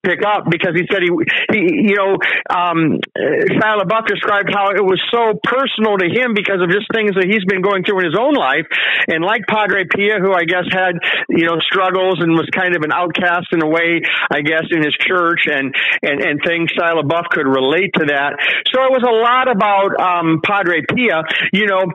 pick 0.04 0.24
up 0.26 0.50
because 0.50 0.74
he 0.74 0.88
said 0.90 1.04
he 1.04 1.12
he 1.52 1.60
you 1.92 1.96
know 1.96 2.18
um, 2.50 3.00
Shia 3.16 3.84
LaBeouf 3.84 4.08
described 4.08 4.50
how 4.54 4.72
it 4.72 4.84
was 4.84 5.02
so 5.12 5.38
personal 5.44 5.98
to 5.98 6.08
him 6.08 6.34
because 6.34 6.62
of 6.62 6.70
just 6.70 6.88
things 6.94 7.14
that 7.16 7.28
he's 7.28 7.46
been 7.46 7.62
going 7.62 7.84
through 7.84 8.00
in 8.02 8.06
his 8.06 8.18
own 8.18 8.34
life, 8.34 8.66
and 9.08 9.24
like 9.24 9.46
Padre 9.48 9.86
Pio, 9.86 10.20
who 10.20 10.34
I 10.34 10.46
guess 10.46 10.66
had 10.72 10.98
you 11.30 11.46
know 11.46 11.60
struggles 11.62 12.20
and 12.20 12.34
was 12.34 12.50
kind 12.50 12.76
of 12.76 12.82
an 12.84 12.92
outcast 12.92 13.52
in 13.52 13.62
a 13.62 13.70
way, 13.70 14.02
I 14.32 14.42
guess 14.42 14.66
in 14.72 14.84
his 14.84 14.96
church, 14.98 15.46
and 15.48 15.76
and 16.02 16.18
and 16.22 16.40
things 16.42 16.72
Shia 16.74 16.98
LaBeouf 16.98 17.30
could 17.30 17.48
relate 17.48 17.94
to 18.00 18.06
that. 18.10 18.40
So 18.74 18.84
it 18.84 18.92
was 18.92 19.06
a 19.06 19.16
lot 19.16 19.48
about 19.52 19.94
um, 20.00 20.42
Padre 20.42 20.82
Pio, 20.88 21.24
you 21.54 21.68
know 21.68 21.86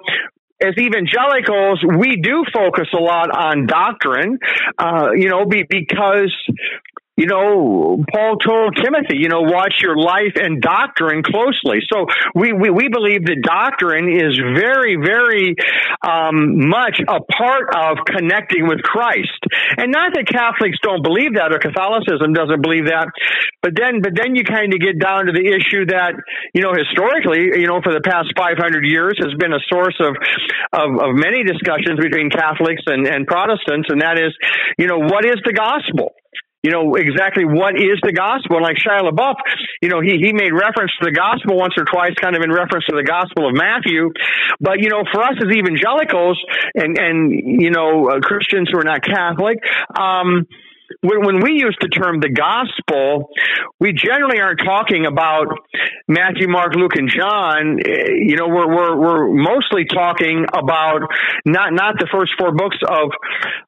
as 0.60 0.74
evangelicals, 0.78 1.84
we 1.98 2.16
do 2.22 2.44
focus 2.52 2.88
a 2.94 3.00
lot 3.00 3.30
on 3.30 3.66
doctrine, 3.66 4.38
uh, 4.78 5.10
you 5.14 5.28
know, 5.28 5.44
be, 5.46 5.64
because 5.68 6.32
you 7.16 7.26
know, 7.26 8.02
Paul 8.10 8.36
told 8.42 8.74
Timothy, 8.74 9.22
you 9.22 9.28
know, 9.28 9.42
watch 9.42 9.78
your 9.80 9.96
life 9.96 10.34
and 10.34 10.60
doctrine 10.60 11.22
closely. 11.22 11.78
So 11.86 12.06
we, 12.34 12.52
we, 12.52 12.70
we 12.70 12.88
believe 12.90 13.26
that 13.30 13.38
doctrine 13.38 14.10
is 14.10 14.34
very, 14.34 14.98
very 14.98 15.54
um, 16.02 16.66
much 16.66 16.98
a 17.06 17.22
part 17.22 17.70
of 17.70 18.02
connecting 18.02 18.66
with 18.66 18.82
Christ. 18.82 19.38
And 19.78 19.94
not 19.94 20.10
that 20.18 20.26
Catholics 20.26 20.78
don't 20.82 21.06
believe 21.06 21.38
that 21.38 21.54
or 21.54 21.62
Catholicism 21.62 22.34
doesn't 22.34 22.62
believe 22.62 22.90
that, 22.90 23.06
but 23.62 23.78
then, 23.78 24.02
but 24.02 24.18
then 24.18 24.34
you 24.34 24.42
kind 24.42 24.74
of 24.74 24.82
get 24.82 24.98
down 24.98 25.30
to 25.30 25.32
the 25.32 25.46
issue 25.46 25.86
that, 25.94 26.18
you 26.50 26.66
know, 26.66 26.74
historically, 26.74 27.62
you 27.62 27.70
know, 27.70 27.78
for 27.78 27.94
the 27.94 28.02
past 28.02 28.34
500 28.34 28.58
years 28.82 29.14
has 29.22 29.30
been 29.38 29.54
a 29.54 29.62
source 29.70 29.96
of, 30.02 30.18
of, 30.74 30.88
of 30.98 31.10
many 31.14 31.46
discussions 31.46 32.02
between 32.02 32.26
Catholics 32.26 32.82
and, 32.90 33.06
and 33.06 33.22
Protestants, 33.30 33.86
and 33.86 34.02
that 34.02 34.18
is, 34.18 34.34
you 34.82 34.90
know, 34.90 34.98
what 34.98 35.22
is 35.24 35.38
the 35.46 35.54
gospel? 35.54 36.10
You 36.64 36.70
know, 36.72 36.96
exactly 36.96 37.44
what 37.44 37.76
is 37.76 38.00
the 38.00 38.16
gospel. 38.16 38.56
And 38.56 38.64
like 38.64 38.80
Shia 38.80 39.04
LaBeouf, 39.04 39.36
you 39.82 39.90
know, 39.92 40.00
he, 40.00 40.16
he 40.16 40.32
made 40.32 40.56
reference 40.56 40.96
to 40.96 41.04
the 41.04 41.12
gospel 41.12 41.60
once 41.60 41.74
or 41.76 41.84
twice, 41.84 42.16
kind 42.16 42.34
of 42.34 42.40
in 42.40 42.50
reference 42.50 42.86
to 42.86 42.96
the 42.96 43.04
gospel 43.04 43.46
of 43.46 43.52
Matthew. 43.54 44.08
But, 44.60 44.80
you 44.80 44.88
know, 44.88 45.04
for 45.12 45.20
us 45.20 45.36
as 45.36 45.52
evangelicals 45.52 46.40
and, 46.74 46.96
and, 46.96 47.30
you 47.60 47.68
know, 47.68 48.08
uh, 48.08 48.20
Christians 48.24 48.70
who 48.72 48.80
are 48.80 48.88
not 48.88 49.04
Catholic, 49.04 49.60
um, 49.92 50.48
when, 51.04 51.40
we 51.44 51.60
use 51.60 51.76
the 51.80 51.88
term 51.88 52.20
the 52.20 52.32
gospel, 52.32 53.28
we 53.78 53.92
generally 53.92 54.40
aren't 54.40 54.60
talking 54.64 55.04
about 55.04 55.52
Matthew, 56.08 56.48
Mark, 56.48 56.74
Luke, 56.74 56.96
and 56.96 57.08
John. 57.12 57.78
Eh, 57.84 58.24
you 58.24 58.36
know, 58.36 58.48
we're, 58.48 58.68
we're, 58.68 58.96
we're 58.96 59.28
mostly 59.28 59.84
talking 59.84 60.46
about 60.48 61.04
not, 61.44 61.76
not 61.76 62.00
the 62.00 62.08
first 62.08 62.32
four 62.38 62.56
books 62.56 62.80
of, 62.88 63.12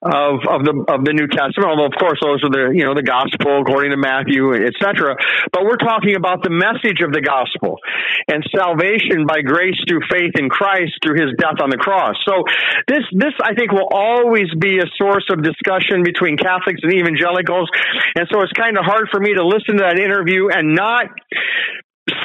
of, 0.00 0.34
of 0.48 0.60
the, 0.64 0.74
of 0.88 1.04
the 1.04 1.12
New 1.12 1.28
Testament, 1.28 1.68
although 1.68 1.84
of 1.84 1.96
course 2.00 2.16
those 2.24 2.40
are 2.40 2.52
the, 2.52 2.72
you 2.72 2.88
know, 2.88 2.96
the 2.96 3.04
gospel 3.04 3.60
according 3.60 3.92
to 3.92 4.00
Matthew, 4.00 4.56
etc. 4.56 5.16
But 5.52 5.68
we're 5.68 5.80
talking 5.80 6.16
about 6.16 6.40
the 6.40 6.52
message 6.52 7.04
of 7.04 7.12
the 7.12 7.20
gospel 7.20 7.76
and 8.32 8.40
salvation 8.48 9.28
by 9.28 9.44
grace 9.44 9.76
through 9.84 10.08
faith 10.08 10.32
in 10.40 10.48
Christ 10.48 10.96
through 11.04 11.20
his 11.20 11.36
death 11.36 11.60
on 11.60 11.68
the 11.68 11.76
cross. 11.76 12.16
So 12.24 12.48
this, 12.88 13.04
this 13.12 13.36
I 13.44 13.52
think 13.52 13.72
will 13.72 13.92
always 13.92 14.48
be 14.56 14.80
a 14.80 14.88
source 14.96 15.28
of 15.28 15.44
discussion 15.44 16.00
between 16.00 16.40
Catholics 16.40 16.80
and 16.80 16.96
even 16.96 17.12
evangelicals. 17.26 17.68
And 18.14 18.26
so 18.30 18.40
it's 18.40 18.52
kind 18.52 18.78
of 18.78 18.85
hard 18.85 19.09
for 19.11 19.21
me 19.21 19.35
to 19.35 19.47
listen 19.47 19.76
to 19.76 19.85
that 19.85 19.99
interview 19.99 20.49
and 20.49 20.75
not 20.75 21.06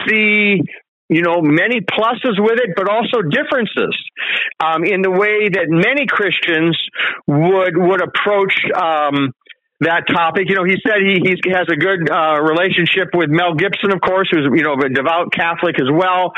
see 0.08 0.62
you 1.10 1.22
know, 1.22 1.42
many 1.42 1.82
pluses 1.82 2.40
with 2.40 2.58
it, 2.64 2.70
but 2.74 2.90
also 2.90 3.22
differences 3.22 3.94
um, 4.64 4.86
in 4.86 5.02
the 5.02 5.12
way 5.12 5.50
that 5.50 5.68
many 5.68 6.08
Christians 6.08 6.80
would 7.28 7.76
would 7.76 8.02
approach 8.02 8.56
um, 8.74 9.34
that 9.82 10.06
topic. 10.08 10.46
You 10.48 10.56
know, 10.56 10.64
he 10.64 10.78
said 10.86 11.02
he 11.02 11.36
has 11.52 11.66
a 11.70 11.76
good 11.76 12.06
uh, 12.10 12.42
relationship 12.42 13.14
with 13.14 13.30
Mel 13.30 13.54
Gibson, 13.58 13.92
of 13.92 14.02
course, 14.02 14.30
who's 14.32 14.48
you 14.54 14.64
know 14.64 14.78
a 14.78 14.90
devout 14.90 15.34
Catholic 15.34 15.82
as 15.82 15.90
well. 15.90 16.34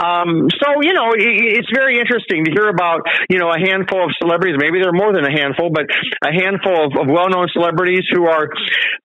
Um, 0.00 0.48
so 0.48 0.80
you 0.80 0.92
know, 0.96 1.12
it's 1.12 1.68
very 1.72 2.00
interesting 2.00 2.44
to 2.44 2.50
hear 2.50 2.68
about 2.68 3.04
you 3.28 3.38
know 3.38 3.52
a 3.52 3.60
handful 3.60 4.04
of 4.04 4.10
celebrities. 4.18 4.56
Maybe 4.58 4.80
there 4.80 4.90
are 4.90 4.96
more 4.96 5.12
than 5.12 5.24
a 5.24 5.32
handful, 5.32 5.70
but 5.70 5.86
a 6.24 6.32
handful 6.32 6.88
of, 6.88 6.96
of 6.96 7.06
well-known 7.08 7.48
celebrities 7.52 8.04
who 8.10 8.26
are. 8.26 8.48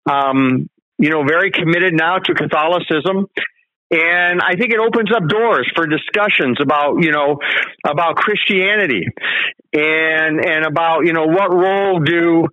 Um, 0.09 0.69
you 0.97 1.09
know, 1.09 1.23
very 1.25 1.49
committed 1.49 1.95
now 1.95 2.19
to 2.19 2.33
Catholicism 2.35 3.25
and 3.91 4.39
I 4.41 4.55
think 4.55 4.71
it 4.71 4.79
opens 4.79 5.11
up 5.13 5.27
doors 5.27 5.69
for 5.75 5.85
discussions 5.85 6.57
about, 6.61 7.03
you 7.03 7.11
know, 7.11 7.39
about 7.85 8.15
Christianity 8.15 9.03
and, 9.73 10.39
and 10.39 10.65
about, 10.65 11.01
you 11.05 11.11
know, 11.11 11.25
what 11.25 11.53
role 11.53 11.99
do, 11.99 12.47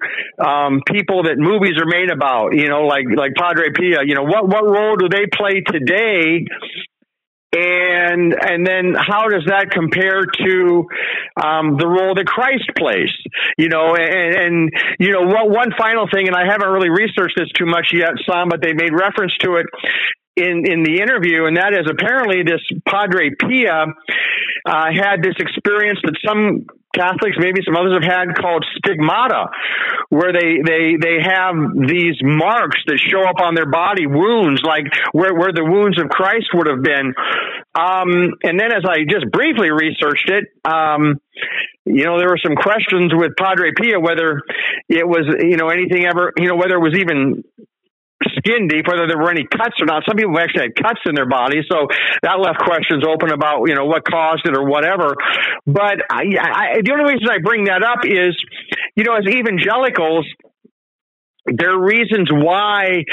um, 0.44 0.82
people 0.84 1.22
that 1.24 1.38
movies 1.38 1.78
are 1.78 1.86
made 1.86 2.10
about, 2.10 2.56
you 2.56 2.68
know, 2.68 2.82
like, 2.82 3.06
like 3.16 3.34
Padre 3.36 3.70
Pio, 3.72 4.02
you 4.04 4.16
know, 4.16 4.24
what, 4.24 4.48
what 4.48 4.64
role 4.64 4.96
do 4.96 5.08
they 5.08 5.26
play 5.32 5.60
today 5.60 6.44
and 7.50 8.34
and 8.38 8.66
then 8.66 8.92
how 8.94 9.28
does 9.28 9.44
that 9.46 9.70
compare 9.70 10.20
to 10.20 10.84
um, 11.40 11.78
the 11.78 11.86
role 11.88 12.14
that 12.14 12.26
Christ 12.26 12.68
plays? 12.76 13.08
You 13.56 13.68
know, 13.68 13.96
and, 13.96 14.36
and 14.36 14.70
you 15.00 15.12
know, 15.12 15.22
what 15.22 15.48
one 15.48 15.72
final 15.78 16.06
thing, 16.12 16.28
and 16.28 16.36
I 16.36 16.44
haven't 16.44 16.68
really 16.68 16.90
researched 16.90 17.38
this 17.38 17.48
too 17.56 17.64
much 17.64 17.88
yet, 17.94 18.12
Sam, 18.28 18.48
but 18.50 18.60
they 18.60 18.74
made 18.74 18.92
reference 18.92 19.32
to 19.40 19.56
it 19.56 19.66
in 20.38 20.64
in 20.64 20.82
the 20.82 21.00
interview, 21.02 21.46
and 21.46 21.56
that 21.56 21.74
is 21.74 21.90
apparently 21.90 22.42
this 22.42 22.62
Padre 22.86 23.30
Pio 23.34 23.92
uh, 24.64 24.86
had 24.94 25.22
this 25.22 25.34
experience 25.38 25.98
that 26.04 26.16
some 26.24 26.66
Catholics, 26.94 27.36
maybe 27.38 27.60
some 27.64 27.76
others 27.76 27.92
have 28.00 28.08
had, 28.08 28.34
called 28.34 28.64
stigmata, 28.78 29.46
where 30.08 30.32
they 30.32 30.62
they 30.64 30.96
they 30.96 31.18
have 31.20 31.54
these 31.86 32.16
marks 32.22 32.80
that 32.86 32.98
show 32.98 33.22
up 33.22 33.40
on 33.42 33.54
their 33.54 33.68
body, 33.70 34.06
wounds 34.06 34.62
like 34.64 34.84
where 35.12 35.34
where 35.34 35.52
the 35.52 35.64
wounds 35.64 36.00
of 36.00 36.08
Christ 36.08 36.48
would 36.54 36.66
have 36.66 36.82
been. 36.82 37.12
Um, 37.74 38.34
and 38.42 38.58
then, 38.58 38.72
as 38.72 38.84
I 38.88 39.04
just 39.08 39.30
briefly 39.30 39.70
researched 39.70 40.30
it. 40.30 40.44
Um, 40.64 41.20
you 41.84 42.04
know, 42.04 42.18
there 42.18 42.28
were 42.28 42.40
some 42.42 42.54
questions 42.54 43.12
with 43.14 43.32
Padre 43.38 43.72
Pio 43.72 43.98
whether 44.00 44.42
it 44.88 45.08
was, 45.08 45.24
you 45.40 45.56
know, 45.56 45.68
anything 45.68 46.04
ever, 46.04 46.32
you 46.36 46.48
know, 46.48 46.56
whether 46.56 46.74
it 46.74 46.80
was 46.80 46.94
even 46.98 47.44
deep, 48.68 48.88
whether 48.88 49.06
there 49.06 49.18
were 49.18 49.30
any 49.30 49.44
cuts 49.44 49.76
or 49.80 49.86
not. 49.86 50.04
Some 50.08 50.16
people 50.16 50.32
actually 50.38 50.72
had 50.72 50.76
cuts 50.76 51.00
in 51.04 51.14
their 51.14 51.28
body, 51.28 51.60
so 51.68 51.86
that 52.22 52.40
left 52.40 52.64
questions 52.64 53.04
open 53.04 53.32
about 53.32 53.68
you 53.68 53.74
know 53.74 53.84
what 53.84 54.04
caused 54.08 54.48
it 54.48 54.56
or 54.56 54.64
whatever. 54.64 55.14
But 55.66 56.00
I, 56.08 56.24
I, 56.40 56.64
the 56.80 56.90
only 56.92 57.12
reason 57.12 57.28
I 57.28 57.38
bring 57.44 57.64
that 57.64 57.84
up 57.84 58.08
is, 58.08 58.32
you 58.96 59.04
know, 59.04 59.14
as 59.14 59.28
evangelicals, 59.28 60.24
there 61.44 61.72
are 61.72 61.84
reasons 61.84 62.28
why 62.32 63.04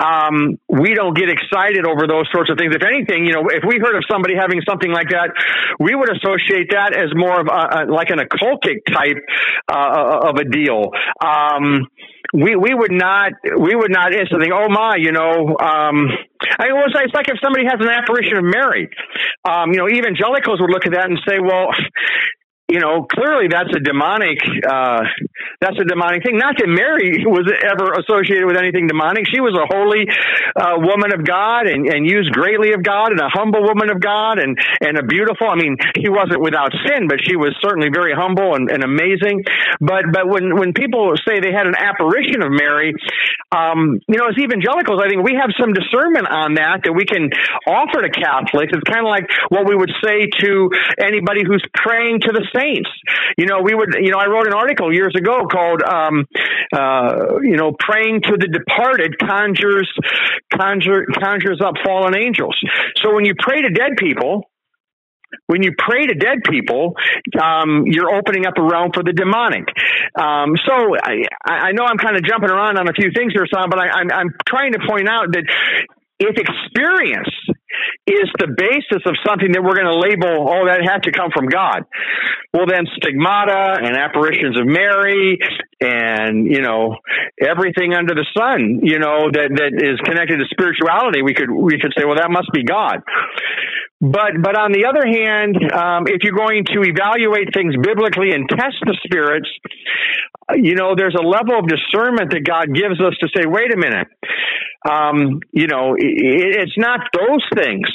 um, 0.00 0.58
we 0.68 0.94
don't 0.94 1.16
get 1.16 1.28
excited 1.28 1.86
over 1.86 2.06
those 2.06 2.26
sorts 2.32 2.50
of 2.50 2.58
things. 2.58 2.74
If 2.74 2.82
anything, 2.82 3.26
you 3.26 3.32
know, 3.32 3.46
if 3.50 3.62
we 3.66 3.78
heard 3.78 3.96
of 3.96 4.02
somebody 4.10 4.34
having 4.34 4.60
something 4.68 4.90
like 4.90 5.10
that, 5.10 5.30
we 5.78 5.94
would 5.94 6.10
associate 6.10 6.70
that 6.70 6.96
as 6.96 7.10
more 7.14 7.40
of 7.40 7.46
a, 7.46 7.50
a 7.50 7.92
like 7.92 8.10
an 8.10 8.18
occultic 8.18 8.82
type 8.90 9.22
uh, 9.70 10.30
of 10.30 10.36
a 10.36 10.44
deal. 10.44 10.90
Um, 11.22 11.86
we 12.34 12.56
we 12.56 12.74
would 12.74 12.90
not 12.90 13.32
we 13.60 13.76
would 13.76 13.92
not 13.92 14.12
instantly 14.12 14.48
oh 14.52 14.68
my 14.68 14.96
you 14.98 15.12
know 15.12 15.54
um 15.62 16.10
I 16.58 16.68
mean, 16.68 16.82
it's 16.84 17.14
like 17.14 17.28
if 17.28 17.38
somebody 17.42 17.64
has 17.64 17.80
an 17.80 17.88
apparition 17.88 18.36
of 18.36 18.44
Mary. 18.44 18.90
Um 19.48 19.70
you 19.70 19.78
know 19.78 19.88
evangelicals 19.88 20.60
would 20.60 20.70
look 20.70 20.84
at 20.84 20.92
that 20.92 21.08
and 21.08 21.18
say 21.26 21.38
well 21.38 21.70
you 22.74 22.82
know, 22.82 23.06
clearly 23.06 23.46
that's 23.46 23.70
a 23.70 23.78
demonic, 23.78 24.42
uh, 24.66 25.06
that's 25.62 25.78
a 25.78 25.86
demonic 25.86 26.26
thing. 26.26 26.34
Not 26.34 26.58
that 26.58 26.66
Mary 26.66 27.22
was 27.22 27.46
ever 27.46 27.94
associated 28.02 28.50
with 28.50 28.58
anything 28.58 28.90
demonic. 28.90 29.30
She 29.30 29.38
was 29.38 29.54
a 29.54 29.62
holy, 29.70 30.10
uh, 30.58 30.82
woman 30.82 31.14
of 31.14 31.22
God 31.22 31.70
and, 31.70 31.86
and 31.86 32.02
used 32.02 32.34
greatly 32.34 32.74
of 32.74 32.82
God 32.82 33.14
and 33.14 33.22
a 33.22 33.30
humble 33.30 33.62
woman 33.62 33.94
of 33.94 34.02
God 34.02 34.42
and, 34.42 34.58
and 34.82 34.98
a 34.98 35.06
beautiful, 35.06 35.46
I 35.46 35.54
mean, 35.54 35.78
she 35.94 36.10
wasn't 36.10 36.42
without 36.42 36.74
sin, 36.82 37.06
but 37.06 37.22
she 37.22 37.38
was 37.38 37.54
certainly 37.62 37.94
very 37.94 38.10
humble 38.10 38.58
and, 38.58 38.66
and 38.66 38.82
amazing. 38.82 39.46
But, 39.78 40.10
but 40.10 40.26
when, 40.26 40.58
when 40.58 40.74
people 40.74 41.14
say 41.22 41.38
they 41.38 41.54
had 41.54 41.70
an 41.70 41.78
apparition 41.78 42.42
of 42.42 42.50
Mary, 42.50 42.90
um, 43.54 44.02
you 44.10 44.18
know, 44.18 44.26
as 44.26 44.34
evangelicals, 44.34 44.98
I 44.98 45.06
think 45.06 45.22
we 45.22 45.38
have 45.38 45.54
some 45.54 45.70
discernment 45.70 46.26
on 46.26 46.58
that 46.58 46.82
that 46.82 46.90
we 46.90 47.06
can 47.06 47.30
offer 47.70 48.02
to 48.02 48.10
Catholics. 48.10 48.74
It's 48.74 48.88
kind 48.90 49.06
of 49.06 49.10
like 49.14 49.30
what 49.54 49.70
we 49.70 49.78
would 49.78 49.94
say 50.02 50.26
to 50.42 50.74
anybody 50.98 51.46
who's 51.46 51.62
praying 51.70 52.26
to 52.26 52.34
the 52.34 52.42
saints. 52.64 52.90
You 53.36 53.46
know, 53.46 53.60
we 53.62 53.74
would, 53.74 53.94
you 54.00 54.10
know, 54.10 54.18
I 54.18 54.26
wrote 54.26 54.46
an 54.46 54.54
article 54.54 54.92
years 54.92 55.14
ago 55.16 55.46
called, 55.50 55.82
um, 55.82 56.24
uh, 56.72 57.40
you 57.42 57.56
know, 57.56 57.74
praying 57.78 58.22
to 58.22 58.36
the 58.38 58.48
departed 58.48 59.18
conjures, 59.18 59.90
conjure, 60.52 61.06
conjures 61.20 61.60
up 61.64 61.74
fallen 61.84 62.16
angels. 62.16 62.56
So 63.02 63.14
when 63.14 63.24
you 63.24 63.34
pray 63.38 63.62
to 63.62 63.70
dead 63.70 63.96
people, 63.96 64.44
when 65.46 65.62
you 65.62 65.72
pray 65.76 66.06
to 66.06 66.14
dead 66.14 66.38
people, 66.48 66.94
um, 67.42 67.84
you're 67.86 68.14
opening 68.14 68.46
up 68.46 68.54
a 68.56 68.62
realm 68.62 68.92
for 68.94 69.02
the 69.02 69.12
demonic. 69.12 69.64
Um, 70.14 70.54
so 70.64 70.94
I, 70.94 71.26
I, 71.44 71.72
know 71.72 71.84
I'm 71.84 71.98
kind 71.98 72.16
of 72.16 72.24
jumping 72.24 72.50
around 72.50 72.78
on 72.78 72.88
a 72.88 72.92
few 72.92 73.10
things 73.14 73.32
here, 73.34 73.46
Sam, 73.52 73.68
but 73.68 73.80
I, 73.80 73.88
I'm, 73.88 74.10
I'm 74.12 74.30
trying 74.46 74.72
to 74.72 74.80
point 74.88 75.08
out 75.08 75.32
that 75.32 75.44
if 76.20 76.38
experience 76.38 77.28
is 78.06 78.28
the 78.38 78.52
basis 78.52 79.00
of 79.06 79.16
something 79.24 79.52
that 79.52 79.64
we're 79.64 79.80
going 79.80 79.88
to 79.88 79.96
label, 79.96 80.44
oh, 80.44 80.68
that 80.68 80.84
had 80.84 81.04
to 81.04 81.12
come 81.12 81.30
from 81.32 81.48
God. 81.48 81.88
Well, 82.52 82.66
then 82.68 82.84
stigmata 82.96 83.80
and 83.80 83.96
apparitions 83.96 84.60
of 84.60 84.66
Mary 84.66 85.38
and, 85.80 86.44
you 86.44 86.60
know, 86.60 86.96
everything 87.40 87.94
under 87.94 88.14
the 88.14 88.26
sun, 88.36 88.80
you 88.84 88.98
know, 88.98 89.32
that, 89.32 89.48
that 89.56 89.72
is 89.80 89.98
connected 90.04 90.36
to 90.36 90.44
spirituality, 90.52 91.22
we 91.22 91.32
could, 91.32 91.50
we 91.50 91.80
could 91.80 91.92
say, 91.96 92.04
well, 92.04 92.16
that 92.16 92.30
must 92.30 92.52
be 92.52 92.62
God. 92.62 93.00
But, 94.00 94.36
but 94.42 94.52
on 94.52 94.72
the 94.72 94.84
other 94.84 95.08
hand, 95.08 95.56
um, 95.72 96.04
if 96.04 96.20
you're 96.20 96.36
going 96.36 96.68
to 96.76 96.84
evaluate 96.84 97.54
things 97.56 97.72
biblically 97.80 98.32
and 98.36 98.44
test 98.48 98.76
the 98.84 98.98
spirits, 99.00 99.48
you 100.52 100.74
know, 100.74 100.92
there's 100.94 101.16
a 101.16 101.24
level 101.24 101.58
of 101.58 101.64
discernment 101.64 102.30
that 102.36 102.44
God 102.44 102.68
gives 102.68 103.00
us 103.00 103.16
to 103.20 103.28
say, 103.32 103.48
wait 103.48 103.72
a 103.72 103.78
minute, 103.78 104.08
um, 104.84 105.40
you 105.52 105.66
know, 105.66 105.94
it, 105.96 106.60
it's 106.60 106.76
not 106.76 107.00
those 107.12 107.44
things 107.56 107.88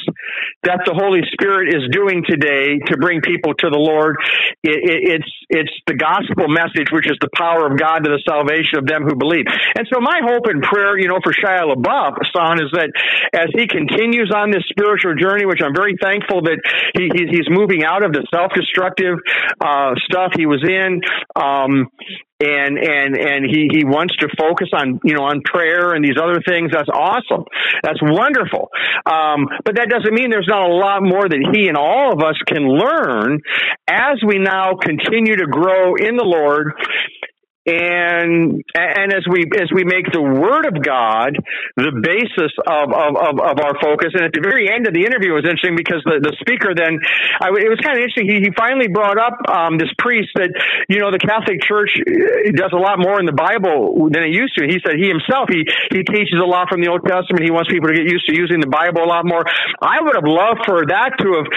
that 0.64 0.82
the 0.86 0.94
Holy 0.94 1.22
Spirit 1.32 1.70
is 1.70 1.86
doing 1.92 2.24
today 2.26 2.80
to 2.90 2.98
bring 2.98 3.22
people 3.22 3.54
to 3.54 3.70
the 3.70 3.78
Lord. 3.78 4.18
It, 4.64 4.82
it, 4.82 5.22
it's 5.22 5.32
it's 5.50 5.74
the 5.86 5.94
gospel 5.94 6.50
message, 6.50 6.90
which 6.92 7.10
is 7.10 7.18
the 7.22 7.30
power 7.34 7.66
of 7.70 7.78
God 7.78 8.06
to 8.06 8.10
the 8.10 8.22
salvation 8.26 8.78
of 8.78 8.86
them 8.86 9.06
who 9.06 9.16
believe. 9.16 9.46
And 9.78 9.86
so, 9.90 10.02
my 10.02 10.22
hope 10.26 10.46
and 10.46 10.62
prayer, 10.62 10.98
you 10.98 11.08
know, 11.08 11.22
for 11.24 11.34
Shia 11.34 11.66
LaBeouf, 11.70 12.18
son, 12.34 12.62
is 12.62 12.74
that 12.74 12.90
as 13.34 13.50
he 13.54 13.68
continues 13.68 14.34
on 14.34 14.50
this 14.50 14.66
spiritual 14.70 15.14
journey, 15.14 15.46
which 15.46 15.62
I'm 15.62 15.74
very 15.74 15.96
thankful 16.02 16.42
that 16.50 16.58
he, 16.98 17.10
he's 17.30 17.50
moving 17.50 17.86
out 17.86 18.04
of 18.04 18.14
the 18.14 18.26
self-destructive 18.34 19.18
uh, 19.62 19.94
stuff 20.10 20.34
he 20.38 20.46
was 20.46 20.66
in. 20.66 21.02
Um, 21.38 21.90
and 22.40 22.78
and 22.78 23.18
and 23.18 23.46
he 23.46 23.68
he 23.72 23.84
wants 23.84 24.16
to 24.18 24.28
focus 24.38 24.70
on 24.74 25.00
you 25.04 25.14
know 25.14 25.24
on 25.24 25.42
prayer 25.44 25.94
and 25.94 26.04
these 26.04 26.18
other 26.22 26.42
things. 26.48 26.72
That's 26.72 26.90
awesome. 26.90 27.44
That's 27.84 28.00
wonderful. 28.02 28.70
Um, 29.06 29.48
but 29.66 29.76
that 29.76 29.90
doesn't 29.90 30.14
mean 30.14 30.30
there's 30.30 30.48
not 30.48 30.70
a 30.70 30.74
lot 30.74 31.04
more 31.04 31.28
that 31.28 31.50
he 31.54 31.68
and 31.68 31.78
all 31.78 32.14
of 32.14 32.24
us 32.24 32.36
can 32.48 32.64
learn 32.64 33.42
as 33.88 34.24
we 34.26 34.40
now 34.40 34.76
continue 34.76 35.36
to 35.36 35.48
grow 35.48 35.96
in 35.96 36.16
the 36.16 36.24
lord 36.24 36.74
and 37.70 38.66
and 38.74 39.14
as 39.14 39.22
we 39.30 39.46
as 39.54 39.70
we 39.70 39.86
make 39.86 40.10
the 40.10 40.22
word 40.22 40.66
of 40.66 40.82
God 40.82 41.38
the 41.78 41.94
basis 42.02 42.50
of 42.66 42.90
of, 42.90 43.14
of, 43.14 43.34
of 43.38 43.56
our 43.62 43.78
focus, 43.78 44.18
and 44.18 44.26
at 44.26 44.34
the 44.34 44.42
very 44.42 44.66
end 44.66 44.90
of 44.90 44.94
the 44.94 45.06
interview 45.06 45.38
was 45.38 45.46
interesting 45.46 45.78
because 45.78 46.02
the, 46.02 46.18
the 46.18 46.34
speaker 46.42 46.74
then 46.74 46.98
I, 47.38 47.54
it 47.54 47.70
was 47.70 47.78
kind 47.86 47.94
of 47.94 48.02
interesting. 48.02 48.26
He, 48.26 48.50
he 48.50 48.52
finally 48.58 48.90
brought 48.90 49.22
up 49.22 49.38
um, 49.46 49.78
this 49.78 49.94
priest 50.02 50.34
that 50.42 50.50
you 50.90 50.98
know 50.98 51.14
the 51.14 51.22
Catholic 51.22 51.62
Church 51.62 51.94
uh, 52.02 52.50
does 52.58 52.74
a 52.74 52.82
lot 52.82 52.98
more 52.98 53.22
in 53.22 53.30
the 53.30 53.38
Bible 53.38 54.10
than 54.10 54.26
it 54.26 54.34
used 54.34 54.58
to. 54.58 54.66
He 54.66 54.82
said 54.82 54.98
he 54.98 55.06
himself 55.06 55.46
he 55.54 55.70
he 55.94 56.02
teaches 56.02 56.42
a 56.42 56.50
lot 56.50 56.74
from 56.74 56.82
the 56.82 56.90
Old 56.90 57.06
Testament. 57.06 57.46
He 57.46 57.54
wants 57.54 57.70
people 57.70 57.94
to 57.94 57.96
get 57.96 58.10
used 58.10 58.26
to 58.26 58.34
using 58.34 58.60
the 58.60 58.72
Bible 58.72 59.06
a 59.06 59.10
lot 59.10 59.30
more. 59.30 59.46
I 59.78 60.02
would 60.02 60.18
have 60.18 60.26
loved 60.26 60.66
for 60.66 60.90
that 60.90 61.22
to 61.22 61.28
have 61.38 61.48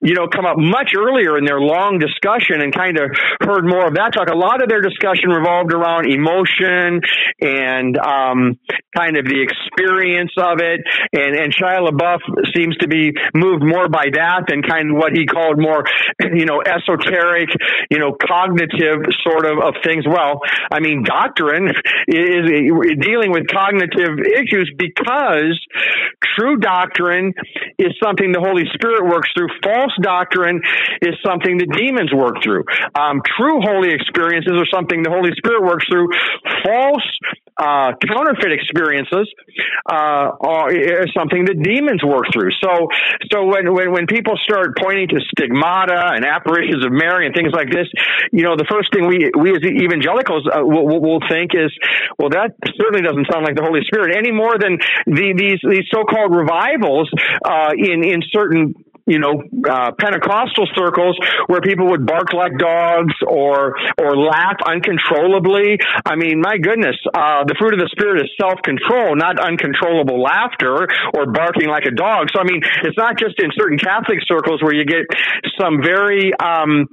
you 0.00 0.14
know, 0.14 0.28
come 0.28 0.44
up 0.44 0.58
much 0.58 0.92
earlier 0.96 1.38
in 1.38 1.44
their 1.44 1.60
long 1.60 1.98
discussion 1.98 2.60
and 2.60 2.74
kind 2.74 2.98
of 2.98 3.10
heard 3.40 3.64
more 3.64 3.86
of 3.86 3.94
that 3.94 4.12
talk. 4.12 4.28
A 4.28 4.36
lot 4.36 4.62
of 4.62 4.68
their 4.68 4.82
discussion 4.82 5.30
revolved 5.30 5.72
around 5.72 6.04
emotion 6.04 7.00
and 7.40 7.96
um, 7.96 8.60
kind 8.94 9.16
of 9.16 9.24
the 9.24 9.40
experience 9.40 10.32
of 10.36 10.60
it. 10.60 10.84
And, 11.16 11.32
and 11.36 11.48
Shia 11.48 11.80
LaBeouf 11.80 12.20
seems 12.54 12.76
to 12.78 12.88
be 12.88 13.12
moved 13.34 13.64
more 13.64 13.88
by 13.88 14.12
that 14.12 14.44
than 14.48 14.60
kind 14.62 14.92
of 14.92 14.96
what 14.96 15.16
he 15.16 15.24
called 15.24 15.58
more, 15.58 15.84
you 16.20 16.44
know, 16.44 16.60
esoteric, 16.60 17.48
you 17.90 17.98
know, 17.98 18.12
cognitive 18.12 19.00
sort 19.24 19.46
of, 19.46 19.64
of 19.64 19.74
things. 19.82 20.04
Well, 20.06 20.40
I 20.70 20.80
mean, 20.80 21.04
doctrine 21.04 21.72
is 22.06 22.44
dealing 23.00 23.32
with 23.32 23.48
cognitive 23.48 24.20
issues 24.20 24.68
because 24.76 25.56
true 26.36 26.56
doctrine 26.56 27.32
is 27.78 27.96
something 28.02 28.32
the 28.32 28.44
Holy 28.44 28.64
Spirit 28.74 29.08
works 29.08 29.30
through. 29.32 29.48
False 29.86 29.96
doctrine 30.02 30.60
is 31.02 31.14
something 31.24 31.58
that 31.58 31.70
demons 31.70 32.12
work 32.12 32.42
through. 32.42 32.64
Um, 32.94 33.22
true 33.38 33.60
holy 33.62 33.94
experiences 33.94 34.52
are 34.54 34.66
something 34.72 35.02
the 35.02 35.10
Holy 35.10 35.30
Spirit 35.36 35.62
works 35.62 35.86
through. 35.90 36.08
False 36.64 37.06
uh, 37.56 37.96
counterfeit 38.04 38.52
experiences 38.52 39.32
uh, 39.88 40.28
are 40.36 40.68
something 41.16 41.46
that 41.46 41.56
demons 41.62 42.04
work 42.04 42.28
through. 42.32 42.52
So, 42.60 42.88
so 43.32 43.46
when, 43.46 43.72
when 43.72 43.92
when 43.92 44.06
people 44.06 44.36
start 44.36 44.76
pointing 44.76 45.08
to 45.08 45.20
stigmata 45.32 46.12
and 46.12 46.24
apparitions 46.26 46.84
of 46.84 46.92
Mary 46.92 47.24
and 47.24 47.34
things 47.34 47.52
like 47.52 47.70
this, 47.72 47.88
you 48.32 48.44
know, 48.44 48.56
the 48.56 48.68
first 48.68 48.92
thing 48.92 49.08
we 49.08 49.32
we 49.32 49.56
as 49.56 49.64
evangelicals 49.64 50.44
uh, 50.44 50.60
will, 50.60 51.00
will 51.00 51.22
think 51.32 51.56
is, 51.56 51.72
well, 52.18 52.28
that 52.30 52.52
certainly 52.76 53.00
doesn't 53.00 53.24
sound 53.32 53.48
like 53.48 53.56
the 53.56 53.64
Holy 53.64 53.80
Spirit 53.88 54.12
any 54.12 54.32
more 54.32 54.60
than 54.60 54.76
the, 55.08 55.32
these 55.32 55.60
these 55.64 55.88
so-called 55.88 56.36
revivals 56.36 57.08
uh, 57.40 57.72
in 57.72 58.04
in 58.04 58.20
certain 58.28 58.76
you 59.06 59.18
know, 59.18 59.38
uh, 59.38 59.92
Pentecostal 59.98 60.66
circles 60.74 61.16
where 61.46 61.60
people 61.60 61.88
would 61.90 62.04
bark 62.04 62.32
like 62.34 62.58
dogs 62.58 63.14
or 63.26 63.74
or 63.98 64.16
laugh 64.16 64.58
uncontrollably. 64.66 65.78
I 66.04 66.16
mean, 66.16 66.40
my 66.42 66.58
goodness, 66.58 66.96
uh, 67.14 67.46
the 67.46 67.54
fruit 67.58 67.74
of 67.74 67.80
the 67.80 67.88
spirit 67.94 68.22
is 68.22 68.30
self 68.34 68.60
control, 68.66 69.14
not 69.14 69.38
uncontrollable 69.38 70.20
laughter 70.20 70.88
or 71.14 71.30
barking 71.30 71.68
like 71.68 71.86
a 71.86 71.94
dog. 71.94 72.28
So 72.34 72.40
I 72.40 72.44
mean, 72.44 72.60
it's 72.82 72.98
not 72.98 73.18
just 73.18 73.38
in 73.38 73.50
certain 73.54 73.78
Catholic 73.78 74.18
circles 74.26 74.62
where 74.62 74.74
you 74.74 74.84
get 74.84 75.06
some 75.54 75.78
very 75.82 76.34
um, 76.34 76.90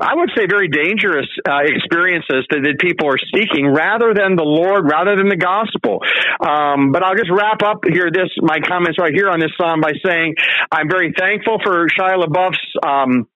I 0.00 0.14
would 0.14 0.30
say 0.36 0.46
very 0.48 0.68
dangerous 0.68 1.26
uh, 1.48 1.64
experiences 1.64 2.44
that, 2.50 2.60
that, 2.62 2.76
people 2.78 3.08
are 3.08 3.18
seeking 3.32 3.66
rather 3.72 4.12
than 4.12 4.36
the 4.36 4.44
Lord, 4.44 4.84
rather 4.84 5.16
than 5.16 5.28
the 5.28 5.40
gospel. 5.40 6.00
Um, 6.40 6.92
but 6.92 7.02
I'll 7.02 7.16
just 7.16 7.30
wrap 7.32 7.62
up 7.64 7.80
here 7.88 8.10
this 8.12 8.28
my 8.42 8.58
comments 8.60 8.98
right 8.98 9.14
here 9.14 9.30
on 9.30 9.40
this 9.40 9.52
psalm 9.56 9.80
by 9.80 9.92
saying 10.04 10.34
I'm 10.70 10.90
very 10.90 11.14
thankful 11.16 11.58
for 11.64 11.88
Shia 11.88 12.22
LaBeouf's 12.22 12.60
um, 12.84 13.26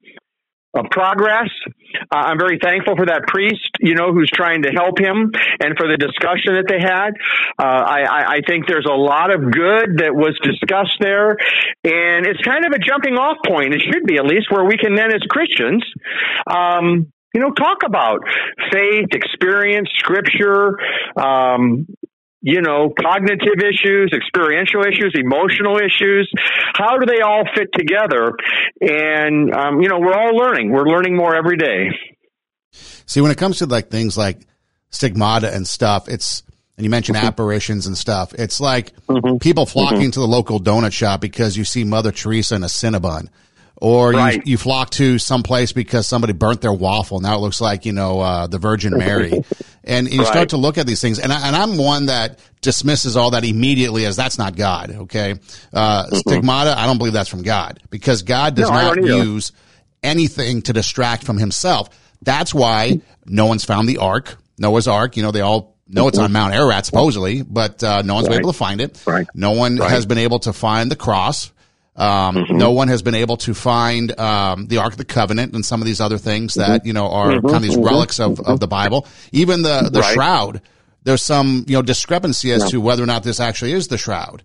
of 0.74 0.86
progress. 0.90 1.48
Uh, 2.11 2.16
I'm 2.16 2.38
very 2.38 2.59
thankful 2.62 2.97
for 2.97 3.06
that 3.06 3.26
priest, 3.26 3.70
you 3.80 3.94
know, 3.94 4.12
who's 4.12 4.30
trying 4.30 4.62
to 4.62 4.70
help 4.70 4.99
him 4.99 5.32
and 5.61 5.76
for 5.76 5.88
the 5.88 5.97
discussion 5.97 6.54
that 6.54 6.66
they 6.68 6.80
had. 6.80 7.14
Uh, 7.59 7.82
I, 7.85 8.37
I 8.37 8.40
think 8.47 8.66
there's 8.66 8.87
a 8.87 8.94
lot 8.94 9.32
of 9.35 9.40
good 9.50 9.99
that 9.99 10.14
was 10.14 10.38
discussed 10.42 10.99
there. 11.00 11.36
And 11.84 12.26
it's 12.26 12.43
kind 12.43 12.64
of 12.64 12.73
a 12.73 12.78
jumping 12.78 13.14
off 13.14 13.38
point. 13.47 13.75
It 13.75 13.82
should 13.82 14.04
be 14.04 14.17
at 14.17 14.25
least 14.25 14.50
where 14.50 14.64
we 14.64 14.76
can 14.76 14.95
then 14.95 15.12
as 15.12 15.23
Christians, 15.28 15.84
um, 16.47 17.12
you 17.34 17.41
know, 17.41 17.52
talk 17.52 17.78
about 17.84 18.21
faith, 18.73 19.08
experience, 19.12 19.88
scripture, 19.97 20.78
um, 21.17 21.86
you 22.42 22.62
know, 22.62 22.92
cognitive 22.98 23.58
issues, 23.58 24.12
experiential 24.14 24.82
issues, 24.82 25.14
emotional 25.14 25.76
issues. 25.76 26.30
How 26.74 26.96
do 26.98 27.06
they 27.06 27.20
all 27.20 27.44
fit 27.54 27.68
together? 27.74 28.32
And, 28.80 29.54
um, 29.54 29.82
you 29.82 29.88
know, 29.88 29.98
we're 29.98 30.14
all 30.14 30.34
learning. 30.36 30.72
We're 30.72 30.86
learning 30.86 31.16
more 31.16 31.34
every 31.34 31.56
day. 31.56 31.90
See, 32.72 33.20
when 33.20 33.30
it 33.30 33.38
comes 33.38 33.58
to 33.58 33.66
like 33.66 33.90
things 33.90 34.16
like 34.16 34.38
stigmata 34.90 35.54
and 35.54 35.66
stuff, 35.66 36.08
it's, 36.08 36.42
and 36.76 36.84
you 36.84 36.90
mentioned 36.90 37.18
mm-hmm. 37.18 37.26
apparitions 37.26 37.86
and 37.86 37.96
stuff. 37.96 38.32
It's 38.34 38.58
like 38.58 38.96
mm-hmm. 39.06 39.36
people 39.36 39.66
flocking 39.66 39.98
mm-hmm. 39.98 40.10
to 40.10 40.20
the 40.20 40.26
local 40.26 40.60
donut 40.60 40.92
shop 40.92 41.20
because 41.20 41.56
you 41.56 41.64
see 41.64 41.84
Mother 41.84 42.10
Teresa 42.10 42.54
in 42.54 42.62
a 42.62 42.68
Cinnabon 42.68 43.28
or 43.80 44.12
right. 44.12 44.34
you, 44.34 44.52
you 44.52 44.58
flock 44.58 44.90
to 44.90 45.19
some 45.19 45.43
place 45.43 45.73
because 45.73 46.06
somebody 46.06 46.34
burnt 46.34 46.60
their 46.60 46.73
waffle. 46.73 47.21
Now 47.21 47.36
it 47.36 47.40
looks 47.40 47.60
like, 47.60 47.86
you 47.86 47.93
know, 47.93 48.21
uh, 48.21 48.47
the 48.47 48.58
Virgin 48.58 48.97
Mary. 48.97 49.32
and 49.84 50.10
you 50.12 50.19
right. 50.19 50.26
start 50.26 50.50
to 50.50 50.58
look 50.58 50.76
at 50.76 50.86
these 50.86 51.00
things. 51.00 51.19
And, 51.19 51.32
I, 51.32 51.47
and 51.47 51.56
I'm 51.56 51.78
one 51.78 52.06
that 52.06 52.38
dismisses 52.60 53.16
all 53.16 53.30
that 53.30 53.45
immediately 53.45 54.04
as 54.04 54.16
that's 54.16 54.38
not 54.38 54.54
God. 54.54 54.90
Okay. 54.90 55.32
Uh, 55.73 56.04
mm-hmm. 56.04 56.16
stigmata, 56.16 56.78
I 56.78 56.86
don't 56.86 56.99
believe 56.99 57.14
that's 57.14 57.30
from 57.30 57.43
God 57.43 57.82
because 57.88 58.23
God 58.23 58.54
does 58.54 58.71
no, 58.71 58.76
not 58.76 59.02
use 59.02 59.52
anything 60.02 60.60
to 60.62 60.75
distract 60.75 61.25
from 61.25 61.38
himself. 61.38 61.88
That's 62.23 62.52
why 62.52 63.00
no 63.25 63.47
one's 63.47 63.64
found 63.64 63.88
the 63.88 63.99
ark, 63.99 64.36
Noah's 64.58 64.88
ark. 64.88 65.16
You 65.16 65.23
know, 65.23 65.30
they 65.30 65.40
all 65.40 65.78
know 65.88 66.08
it's 66.08 66.19
on. 66.19 66.32
Mount 66.32 66.54
Ararat 66.54 66.84
supposedly, 66.84 67.43
but 67.43 67.82
uh, 67.82 68.02
no 68.02 68.14
one's 68.14 68.28
right. 68.28 68.34
been 68.34 68.40
able 68.40 68.52
to 68.52 68.58
find 68.58 68.80
it. 68.82 69.02
Right. 69.06 69.26
No 69.34 69.52
one 69.52 69.76
right. 69.76 69.90
has 69.90 70.04
been 70.04 70.19
able 70.19 70.40
to 70.40 70.52
find 70.52 70.90
the 70.90 70.97
cross. 70.97 71.50
Um, 72.00 72.34
mm-hmm. 72.34 72.56
No 72.56 72.71
one 72.71 72.89
has 72.89 73.02
been 73.02 73.15
able 73.15 73.36
to 73.39 73.52
find 73.52 74.19
um, 74.19 74.67
the 74.69 74.78
Ark 74.78 74.93
of 74.93 74.99
the 74.99 75.04
Covenant 75.04 75.54
and 75.54 75.65
some 75.65 75.82
of 75.82 75.86
these 75.86 76.00
other 76.00 76.17
things 76.17 76.54
that 76.54 76.80
mm-hmm. 76.80 76.86
you 76.86 76.93
know 76.95 77.10
are 77.10 77.32
mm-hmm. 77.32 77.47
kind 77.47 77.56
of 77.56 77.63
these 77.63 77.76
mm-hmm. 77.76 77.84
relics 77.84 78.19
of, 78.19 78.41
of 78.41 78.58
the 78.58 78.67
Bible. 78.67 79.06
Even 79.32 79.60
the 79.63 79.91
the 79.93 80.00
right. 80.00 80.15
shroud, 80.15 80.63
there's 81.02 81.23
some 81.23 81.65
you 81.69 81.75
know 81.75 81.82
discrepancy 81.82 82.52
as 82.52 82.65
yeah. 82.65 82.69
to 82.71 82.80
whether 82.80 83.02
or 83.02 83.06
not 83.06 83.23
this 83.23 83.39
actually 83.39 83.73
is 83.73 83.89
the 83.89 83.99
shroud, 83.99 84.43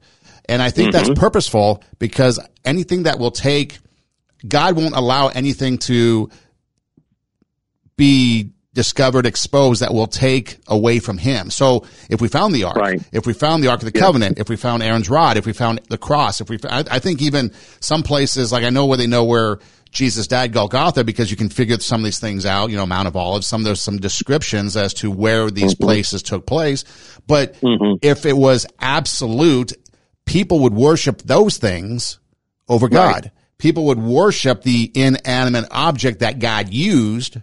and 0.50 0.62
I 0.62 0.70
think 0.70 0.92
that's 0.92 1.08
mm-hmm. 1.08 1.20
purposeful 1.20 1.82
because 1.98 2.40
anything 2.66 3.04
that 3.04 3.20
will 3.20 3.32
take 3.32 3.80
God 4.46 4.76
won't 4.76 4.96
allow 4.96 5.30
anything 5.30 5.78
to 5.80 6.30
be 7.98 8.52
discovered, 8.76 9.26
exposed 9.26 9.82
that 9.82 9.94
will 9.94 10.06
take 10.06 10.58
away 10.68 11.00
from 11.00 11.18
him. 11.18 11.50
So 11.50 11.86
if 12.10 12.22
we 12.22 12.28
found 12.28 12.54
the 12.54 12.66
ark, 12.66 12.76
right. 12.76 13.02
if 13.12 13.26
we 13.26 13.34
found 13.34 13.64
the 13.64 13.70
ark 13.70 13.82
of 13.82 13.92
the 13.92 13.98
yeah. 13.98 14.06
covenant, 14.06 14.38
if 14.38 14.50
we 14.50 14.58
found 14.58 14.84
Aaron's 14.84 15.10
rod, 15.10 15.38
if 15.38 15.46
we 15.48 15.54
found 15.54 15.82
the 15.90 15.98
cross, 15.98 16.42
if 16.42 16.50
we, 16.50 16.60
I, 16.70 16.84
I, 16.92 17.00
think 17.00 17.22
even 17.22 17.52
some 17.80 18.04
places, 18.04 18.52
like 18.52 18.64
I 18.64 18.70
know 18.70 18.86
where 18.86 18.98
they 18.98 19.08
know 19.08 19.24
where 19.24 19.60
Jesus 19.92 20.28
died 20.28 20.52
Golgotha 20.52 21.06
because 21.06 21.32
you 21.32 21.38
can 21.38 21.50
figure 21.50 21.80
some 21.80 22.02
of 22.02 22.06
these 22.06 22.20
things 22.20 22.46
out, 22.46 22.70
you 22.70 22.76
know, 22.76 22.86
Mount 22.86 23.08
of 23.08 23.16
Olives, 23.16 23.48
some, 23.48 23.64
there's 23.64 23.82
some 23.82 23.98
descriptions 23.98 24.76
as 24.76 24.94
to 24.96 25.10
where 25.10 25.50
these 25.50 25.74
mm-hmm. 25.74 25.86
places 25.86 26.22
took 26.22 26.46
place. 26.46 26.84
But 27.26 27.56
mm-hmm. 27.62 27.98
if 28.02 28.26
it 28.26 28.36
was 28.36 28.68
absolute, 28.80 29.74
people 30.26 30.60
would 30.60 30.74
worship 30.74 31.22
those 31.22 31.58
things 31.58 32.20
over 32.68 32.90
God. 32.90 33.24
Right. 33.24 33.32
People 33.58 33.86
would 33.86 34.00
worship 34.00 34.64
the 34.64 34.92
inanimate 34.94 35.68
object 35.72 36.20
that 36.20 36.40
God 36.40 36.70
used 36.74 37.38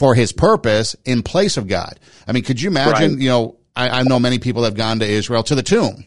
for 0.00 0.14
his 0.14 0.32
purpose 0.32 0.96
in 1.04 1.22
place 1.22 1.58
of 1.58 1.68
God. 1.68 2.00
I 2.26 2.32
mean, 2.32 2.42
could 2.42 2.58
you 2.58 2.70
imagine, 2.70 3.12
right. 3.12 3.20
you 3.20 3.28
know, 3.28 3.58
I, 3.76 4.00
I, 4.00 4.02
know 4.02 4.18
many 4.18 4.38
people 4.38 4.64
have 4.64 4.74
gone 4.74 5.00
to 5.00 5.06
Israel 5.06 5.42
to 5.42 5.54
the 5.54 5.62
tomb. 5.62 6.06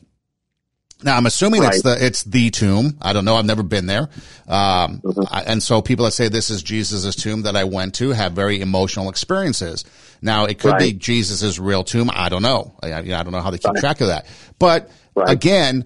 Now 1.04 1.16
I'm 1.16 1.28
assuming 1.28 1.62
right. 1.62 1.76
it's 1.76 1.84
the 1.84 2.04
it's 2.04 2.24
the 2.24 2.50
tomb. 2.50 2.98
I 3.04 3.14
don't 3.14 3.24
know. 3.24 3.36
I've 3.36 3.46
never 3.46 3.62
been 3.62 3.86
there, 3.86 4.10
um, 4.48 5.02
mm-hmm. 5.02 5.22
I, 5.30 5.44
and 5.44 5.62
so 5.62 5.82
people 5.84 6.06
that 6.06 6.12
say 6.12 6.28
this 6.28 6.50
is 6.50 6.64
Jesus's 6.64 7.16
tomb 7.16 7.44
that 7.44 7.56
I 7.56 7.66
went 7.66 7.94
to 7.96 8.10
have 8.12 8.32
very 8.32 8.62
emotional 8.62 9.10
experiences. 9.10 9.86
Now 10.24 10.46
it 10.46 10.58
could 10.58 10.72
right. 10.72 10.80
be 10.80 10.94
Jesus's 10.94 11.60
real 11.60 11.84
tomb. 11.84 12.10
I 12.12 12.30
don't 12.30 12.42
know. 12.42 12.76
I, 12.82 12.94
I, 12.94 13.02
don't 13.02 13.32
know 13.32 13.42
how 13.42 13.52
they 13.52 13.60
keep 13.60 13.76
track 13.76 14.02
of 14.02 14.08
that. 14.08 14.26
But 14.58 14.90
again, 15.18 15.86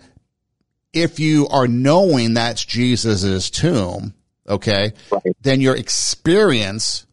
if 0.93 1.19
you 1.19 1.47
are 1.47 1.67
knowing 1.67 2.35
that's 2.35 2.63
Jesus's 2.63 3.49
tomb, 3.49 4.13
okay, 4.47 4.93
then 5.41 5.61
your 5.61 5.75
experience, 5.75 7.06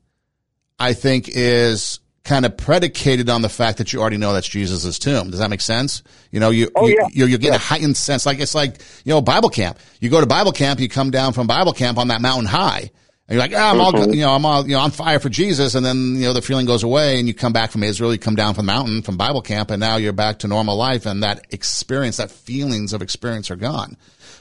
I 0.78 0.92
think, 0.92 1.28
is 1.32 2.00
kind 2.24 2.46
of 2.46 2.56
predicated 2.56 3.28
on 3.28 3.42
the 3.42 3.48
fact 3.50 3.78
that 3.78 3.92
you 3.92 4.00
already 4.00 4.16
know 4.16 4.32
that's 4.32 4.48
Jesus's 4.48 4.98
tomb. 4.98 5.30
Does 5.30 5.40
that 5.40 5.50
make 5.50 5.60
sense? 5.60 6.02
You 6.30 6.40
know, 6.40 6.50
you, 6.50 6.70
Oh, 6.74 6.86
you, 6.86 6.96
yeah. 6.98 7.08
you're, 7.12 7.28
you're 7.28 7.38
getting 7.38 7.56
a 7.56 7.58
heightened 7.58 7.96
sense. 7.98 8.24
Like 8.24 8.40
it's 8.40 8.54
like, 8.54 8.80
you 9.04 9.12
know, 9.12 9.20
Bible 9.20 9.50
camp. 9.50 9.78
You 10.00 10.08
go 10.08 10.20
to 10.20 10.26
Bible 10.26 10.52
camp, 10.52 10.80
you 10.80 10.88
come 10.88 11.10
down 11.10 11.34
from 11.34 11.46
Bible 11.46 11.72
camp 11.74 11.98
on 11.98 12.08
that 12.08 12.22
mountain 12.22 12.46
high. 12.46 12.90
And 13.28 13.36
you're 13.36 13.38
like, 13.38 13.52
ah, 13.54 13.70
I'm 13.72 13.80
all, 13.80 13.92
Mm-hmm. 13.92 14.12
you 14.14 14.20
know, 14.22 14.32
I'm 14.34 14.44
all, 14.46 14.66
you 14.66 14.72
know, 14.72 14.78
I'm 14.78 14.84
on 14.86 14.90
fire 14.90 15.18
for 15.20 15.28
Jesus. 15.28 15.74
And 15.74 15.84
then, 15.84 16.14
you 16.16 16.22
know, 16.22 16.32
the 16.32 16.42
feeling 16.42 16.64
goes 16.66 16.82
away 16.82 17.18
and 17.18 17.28
you 17.28 17.34
come 17.34 17.52
back 17.52 17.70
from 17.70 17.82
Israel, 17.82 18.12
you 18.12 18.18
come 18.18 18.34
down 18.36 18.54
from 18.54 18.64
the 18.66 18.72
mountain 18.72 19.02
from 19.02 19.16
Bible 19.18 19.42
camp 19.42 19.70
and 19.70 19.80
now 19.80 19.96
you're 19.96 20.12
back 20.14 20.38
to 20.40 20.48
normal 20.48 20.76
life. 20.76 21.04
And 21.06 21.22
that 21.22 21.46
experience, 21.50 22.16
that 22.16 22.30
feelings 22.30 22.92
of 22.94 23.02
experience 23.02 23.50
are 23.50 23.56
gone. 23.56 23.96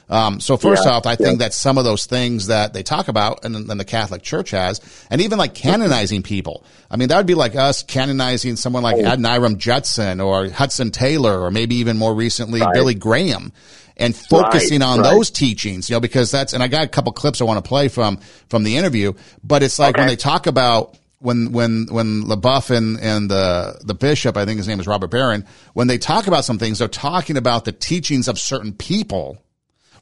Um, 0.08 0.38
so 0.40 0.56
first 0.56 0.84
Yeah, 0.84 0.92
off, 0.92 1.06
I 1.06 1.16
think 1.16 1.38
that 1.38 1.54
some 1.54 1.78
of 1.78 1.84
those 1.84 2.04
things 2.06 2.48
that 2.48 2.72
they 2.74 2.82
talk 2.82 3.08
about 3.08 3.44
and, 3.44 3.56
and 3.56 3.80
the 3.80 3.84
Catholic 3.84 4.22
Church 4.22 4.50
has, 4.50 4.80
and 5.10 5.20
even 5.20 5.38
like 5.38 5.54
canonizing 5.54 6.22
people. 6.22 6.64
I 6.90 6.96
mean, 6.96 7.08
that 7.08 7.16
would 7.16 7.26
be 7.26 7.34
like 7.34 7.56
us 7.56 7.82
canonizing 7.82 8.56
someone 8.56 8.82
like 8.82 8.96
Adoniram 8.96 9.56
Judson 9.56 10.20
or 10.20 10.48
Hudson 10.50 10.90
Taylor, 10.90 11.40
or 11.40 11.50
maybe 11.50 11.76
even 11.76 11.96
more 11.96 12.14
recently 12.14 12.60
Right. 12.60 12.74
Billy 12.74 12.94
Graham, 12.94 13.52
and 13.96 14.14
focusing 14.14 14.80
Right, 14.80 14.86
on 14.86 15.00
right. 15.00 15.10
those 15.10 15.30
teachings. 15.30 15.88
You 15.88 15.96
know, 15.96 16.00
because 16.00 16.30
that's 16.30 16.52
and 16.52 16.62
I 16.62 16.68
got 16.68 16.84
a 16.84 16.88
couple 16.88 17.12
clips 17.12 17.40
I 17.40 17.44
want 17.44 17.64
to 17.64 17.68
play 17.68 17.88
from 17.88 18.18
from 18.48 18.62
the 18.62 18.76
interview, 18.76 19.14
but 19.42 19.62
it's 19.62 19.78
like 19.78 19.96
when 19.96 20.06
they 20.06 20.16
talk 20.16 20.46
about 20.46 20.98
when 21.20 21.52
when 21.52 21.86
when 21.90 22.24
LaBeouf 22.24 22.70
and 22.76 23.00
and 23.00 23.30
the 23.30 23.80
the 23.82 23.94
bishop, 23.94 24.36
I 24.36 24.44
think 24.44 24.58
his 24.58 24.68
name 24.68 24.80
is 24.80 24.86
Robert 24.86 25.10
Barron, 25.10 25.46
when 25.72 25.86
they 25.86 25.96
talk 25.96 26.26
about 26.26 26.44
some 26.44 26.58
things, 26.58 26.78
they're 26.78 26.88
talking 26.88 27.38
about 27.38 27.64
the 27.64 27.72
teachings 27.72 28.28
of 28.28 28.38
certain 28.38 28.74
people 28.74 29.38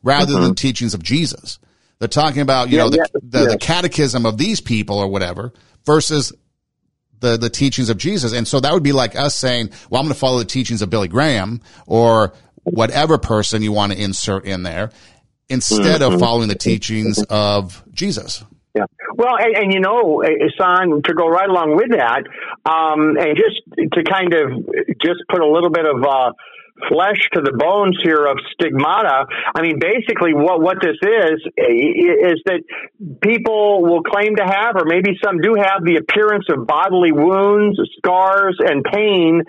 rather 0.02 0.40
than 0.40 0.54
teachings 0.54 0.94
of 0.94 1.02
Jesus. 1.02 1.58
They're 1.98 2.08
talking 2.08 2.42
about 2.42 2.68
you 2.70 2.78
Yeah, 2.78 2.84
know 2.84 2.90
the, 2.90 2.96
yeah, 2.96 3.20
the 3.22 3.46
the 3.52 3.58
catechism 3.58 4.26
of 4.26 4.36
these 4.38 4.60
people 4.60 4.98
or 4.98 5.08
whatever 5.08 5.52
versus 5.86 6.32
the 7.20 7.36
the 7.36 7.48
teachings 7.50 7.90
of 7.90 7.96
Jesus. 7.98 8.32
And 8.32 8.46
so 8.48 8.58
that 8.60 8.72
would 8.72 8.82
be 8.82 8.92
like 8.92 9.14
us 9.16 9.36
saying, 9.36 9.70
well, 9.90 10.00
I'm 10.00 10.06
going 10.06 10.14
to 10.14 10.18
follow 10.18 10.38
the 10.38 10.44
teachings 10.44 10.82
of 10.82 10.90
Billy 10.90 11.08
Graham 11.08 11.60
or 11.86 12.32
whatever 12.64 13.18
person 13.18 13.62
you 13.62 13.72
want 13.72 13.92
to 13.92 14.02
insert 14.02 14.44
in 14.44 14.62
there 14.64 14.90
instead 15.48 16.00
Mm-hmm. 16.00 16.14
of 16.14 16.20
following 16.20 16.48
the 16.48 16.54
teachings 16.56 17.22
of 17.28 17.84
Jesus. 17.92 18.42
Yeah. 18.74 18.84
Well, 19.14 19.36
and, 19.38 19.54
and 19.56 19.72
you 19.72 19.80
know, 19.80 20.22
San, 20.58 21.02
to 21.04 21.14
go 21.14 21.28
right 21.28 21.48
along 21.48 21.76
with 21.76 21.90
that, 21.90 22.22
um, 22.64 23.16
and 23.18 23.36
just 23.36 23.92
to 23.92 24.02
kind 24.02 24.32
of 24.32 24.64
just 25.02 25.20
put 25.30 25.42
a 25.42 25.46
little 25.46 25.68
bit 25.70 25.84
of 25.84 26.02
uh, 26.02 26.32
flesh 26.88 27.20
to 27.34 27.40
the 27.40 27.52
bones 27.52 27.98
here 28.02 28.26
of 28.26 28.38
stigmata. 28.52 29.26
I 29.54 29.62
mean, 29.62 29.78
basically, 29.78 30.34
what 30.34 30.60
what 30.60 30.78
this 30.80 30.96
is 31.02 31.38
is 31.56 32.38
that 32.46 32.62
people 33.22 33.82
will 33.82 34.02
claim 34.02 34.36
to 34.36 34.44
have, 34.44 34.76
or 34.76 34.84
maybe 34.84 35.18
some 35.22 35.40
do 35.40 35.54
have, 35.54 35.84
the 35.84 35.96
appearance 35.96 36.46
of 36.48 36.66
bodily 36.66 37.12
wounds, 37.12 37.78
scars, 37.98 38.56
and 38.58 38.84
pain 38.84 39.42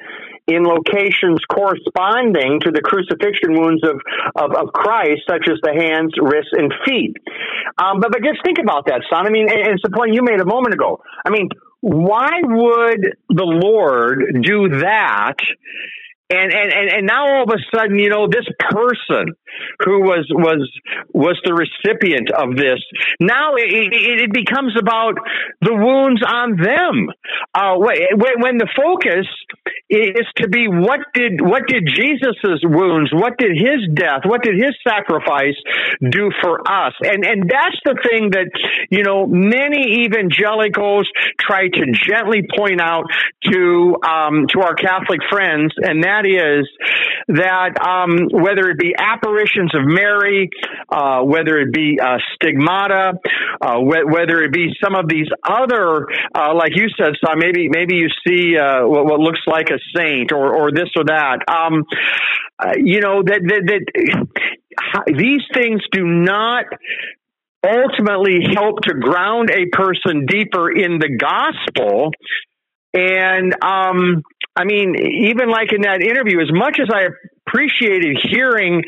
in 0.47 0.63
locations 0.63 1.39
corresponding 1.49 2.59
to 2.59 2.71
the 2.71 2.81
crucifixion 2.81 3.53
wounds 3.55 3.81
of, 3.83 3.95
of, 4.35 4.51
of 4.51 4.73
Christ, 4.73 5.21
such 5.29 5.47
as 5.47 5.57
the 5.63 5.71
hands, 5.71 6.13
wrists, 6.19 6.51
and 6.51 6.73
feet. 6.85 7.15
Um, 7.77 8.01
but, 8.01 8.11
but 8.11 8.21
just 8.21 8.43
think 8.43 8.57
about 8.61 8.87
that, 8.87 9.01
son. 9.09 9.25
I 9.25 9.29
mean, 9.29 9.49
and, 9.49 9.73
it's 9.73 9.83
the 9.83 9.95
point 9.95 10.13
you 10.13 10.21
made 10.21 10.41
a 10.41 10.45
moment 10.45 10.73
ago. 10.73 11.01
I 11.25 11.29
mean, 11.29 11.47
why 11.79 12.41
would 12.43 13.15
the 13.29 13.43
Lord 13.43 14.19
do 14.41 14.79
that? 14.79 15.35
And, 16.29 16.51
and, 16.53 16.71
and, 16.71 16.89
and 16.89 17.07
now 17.07 17.27
all 17.27 17.43
of 17.43 17.49
a 17.49 17.59
sudden, 17.75 17.99
you 17.99 18.09
know, 18.09 18.27
this 18.27 18.47
person 18.59 19.33
who 19.85 20.01
was, 20.01 20.25
was, 20.31 20.69
was 21.13 21.39
the 21.43 21.53
recipient 21.53 22.31
of 22.31 22.55
this, 22.55 22.79
now 23.19 23.55
it, 23.55 23.69
it, 23.69 24.33
becomes 24.33 24.73
about 24.79 25.13
the 25.61 25.73
wounds 25.73 26.21
on 26.25 26.57
them. 26.57 27.09
Uh, 27.53 27.77
when, 27.77 28.57
the 28.57 28.67
focus 28.75 29.27
is 29.89 30.25
to 30.37 30.47
be 30.47 30.67
what 30.67 30.99
did, 31.13 31.41
what 31.41 31.67
did 31.67 31.85
Jesus's 31.85 32.61
wounds, 32.63 33.11
what 33.13 33.37
did 33.37 33.51
his 33.53 33.87
death, 33.93 34.21
what 34.25 34.41
did 34.41 34.55
his 34.55 34.73
sacrifice 34.87 35.55
do 36.01 36.31
for 36.41 36.61
us? 36.61 36.93
And, 37.01 37.25
and 37.25 37.49
that's 37.49 37.77
the 37.85 37.95
thing 38.09 38.31
that, 38.31 38.49
you 38.89 39.03
know, 39.03 39.27
many 39.27 40.05
evangelicals 40.05 41.07
try 41.39 41.67
to 41.67 41.83
gently 41.91 42.41
point 42.57 42.81
out 42.81 43.05
to, 43.51 43.95
um, 44.03 44.47
to 44.49 44.61
our 44.61 44.75
Catholic 44.75 45.19
friends, 45.29 45.73
and 45.77 46.03
that 46.03 46.25
is 46.25 46.67
that 47.27 47.79
um, 47.85 48.29
whether 48.31 48.69
it 48.69 48.77
be 48.77 48.93
apparitions 49.43 49.73
of 49.75 49.81
Mary, 49.85 50.49
uh, 50.89 51.21
whether 51.21 51.59
it 51.59 51.73
be 51.73 51.99
uh, 52.01 52.17
stigmata, 52.35 53.13
uh, 53.61 53.79
wh- 53.79 54.11
whether 54.11 54.41
it 54.43 54.51
be 54.51 54.69
some 54.83 54.95
of 54.95 55.07
these 55.07 55.27
other, 55.47 56.07
uh, 56.35 56.53
like 56.55 56.75
you 56.75 56.87
said, 56.97 57.13
son, 57.23 57.37
maybe 57.37 57.69
maybe 57.69 57.95
you 57.95 58.07
see 58.27 58.57
uh, 58.57 58.85
what, 58.87 59.05
what 59.05 59.19
looks 59.19 59.41
like 59.47 59.69
a 59.69 59.79
saint 59.95 60.31
or 60.31 60.53
or 60.55 60.71
this 60.71 60.89
or 60.95 61.05
that. 61.05 61.39
Um, 61.47 61.83
uh, 62.59 62.73
you 62.77 63.01
know 63.01 63.23
that 63.23 63.41
that, 63.41 63.63
that 63.67 65.13
these 65.17 65.41
things 65.53 65.81
do 65.91 66.03
not 66.05 66.65
ultimately 67.65 68.39
help 68.53 68.81
to 68.81 68.93
ground 68.93 69.49
a 69.49 69.65
person 69.75 70.25
deeper 70.25 70.69
in 70.69 70.99
the 70.99 71.17
gospel 71.17 72.11
and 72.93 73.55
um, 73.63 74.21
I 74.55 74.65
mean, 74.65 74.95
even 74.95 75.49
like 75.49 75.73
in 75.73 75.81
that 75.81 76.01
interview, 76.01 76.39
as 76.39 76.51
much 76.51 76.79
as 76.79 76.89
I 76.93 77.07
appreciated 77.47 78.17
hearing 78.23 78.83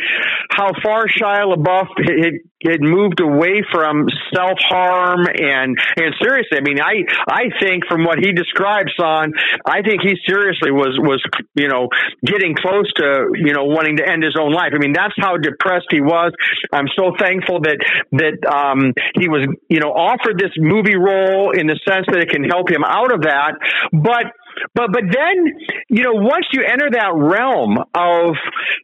how 0.50 0.72
far 0.84 1.06
Shia 1.08 1.54
LaBeouf 1.56 1.88
had, 1.98 2.34
had 2.64 2.82
moved 2.82 3.20
away 3.20 3.62
from 3.72 4.08
self 4.34 4.58
harm 4.60 5.28
and 5.28 5.78
and 5.98 6.16
seriously, 6.22 6.58
I 6.58 6.62
mean, 6.62 6.80
I 6.80 7.04
I 7.28 7.44
think 7.62 7.86
from 7.88 8.04
what 8.04 8.20
he 8.20 8.32
describes, 8.32 8.92
son, 9.00 9.34
I 9.66 9.82
think 9.82 10.02
he 10.02 10.16
seriously 10.26 10.72
was 10.72 10.98
was 11.00 11.22
you 11.56 11.68
know 11.68 11.90
getting 12.26 12.56
close 12.56 12.92
to 12.96 13.30
you 13.36 13.54
know 13.54 13.66
wanting 13.66 13.98
to 13.98 14.10
end 14.10 14.24
his 14.24 14.36
own 14.40 14.52
life. 14.54 14.72
I 14.74 14.80
mean, 14.80 14.94
that's 14.94 15.16
how 15.18 15.38
depressed 15.38 15.88
he 15.90 16.02
was. 16.02 16.32
I'm 16.72 16.88
so 16.96 17.12
thankful 17.20 17.62
that 17.62 17.78
that 18.14 18.38
um, 18.48 18.94
he 19.20 19.28
was 19.28 19.48
you 19.70 19.80
know 19.80 19.92
offered 19.92 20.40
this 20.40 20.54
movie 20.58 20.98
role 20.98 21.52
in 21.52 21.68
the 21.68 21.80
sense 21.88 22.06
that 22.08 22.20
it 22.20 22.30
can 22.30 22.44
help 22.44 22.72
him 22.72 22.84
out 22.84 23.14
of 23.14 23.22
that, 23.24 23.60
but 23.92 24.32
but 24.74 24.92
but 24.92 25.04
then 25.12 25.58
you 25.90 26.04
know 26.04 26.14
once 26.14 26.46
you 26.52 26.64
enter 26.64 26.90
that 26.92 27.12
realm 27.14 27.78
of 27.94 28.36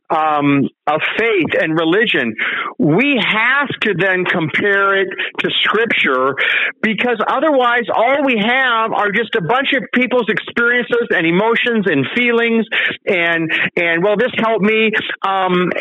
um, 0.09 0.67
of 0.87 0.99
faith 1.17 1.55
and 1.59 1.77
religion, 1.77 2.35
we 2.77 3.21
have 3.21 3.69
to 3.81 3.93
then 3.97 4.25
compare 4.25 4.99
it 4.99 5.07
to 5.39 5.49
Scripture 5.63 6.35
because 6.81 7.17
otherwise 7.27 7.87
all 7.93 8.25
we 8.25 8.35
have 8.37 8.91
are 8.91 9.11
just 9.11 9.35
a 9.35 9.41
bunch 9.41 9.73
of 9.73 9.83
people's 9.93 10.27
experiences 10.27 11.07
and 11.11 11.25
emotions 11.25 11.85
and 11.87 12.05
feelings 12.15 12.65
and 13.05 13.51
and 13.75 14.03
well 14.03 14.17
this 14.17 14.31
helped 14.37 14.63
me. 14.63 14.91
Um, 15.21 15.71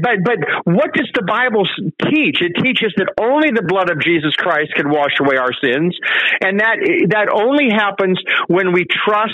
but 0.00 0.24
but 0.24 0.38
what 0.64 0.92
does 0.94 1.10
the 1.14 1.22
Bible 1.26 1.66
teach? 2.10 2.40
It 2.40 2.52
teaches 2.62 2.94
that 2.96 3.12
only 3.20 3.50
the 3.50 3.62
blood 3.66 3.90
of 3.90 4.00
Jesus 4.00 4.34
Christ 4.34 4.72
can 4.74 4.90
wash 4.90 5.20
away 5.20 5.36
our 5.36 5.52
sins, 5.62 5.96
and 6.40 6.60
that 6.60 6.76
that 7.10 7.28
only 7.28 7.68
happens 7.70 8.18
when 8.48 8.72
we 8.72 8.86
trust 8.86 9.33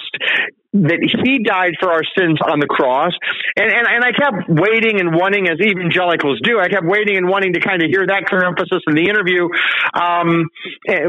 that 0.73 1.03
he 1.03 1.43
died 1.43 1.75
for 1.81 1.91
our 1.91 2.03
sins 2.17 2.39
on 2.47 2.61
the 2.61 2.67
cross. 2.67 3.11
And, 3.57 3.67
and, 3.67 3.87
and 3.91 4.05
I 4.05 4.13
kept 4.15 4.47
waiting 4.47 5.01
and 5.01 5.11
wanting, 5.15 5.49
as 5.49 5.59
evangelicals 5.59 6.39
do, 6.45 6.61
I 6.61 6.69
kept 6.69 6.87
waiting 6.87 7.17
and 7.17 7.29
wanting 7.29 7.55
to 7.55 7.61
kind 7.61 7.83
of 7.83 7.91
hear 7.91 8.07
that 8.07 8.31
clear 8.31 8.47
emphasis 8.47 8.79
in 8.87 8.95
the 8.95 9.11
interview. 9.11 9.51
Um, 9.99 10.47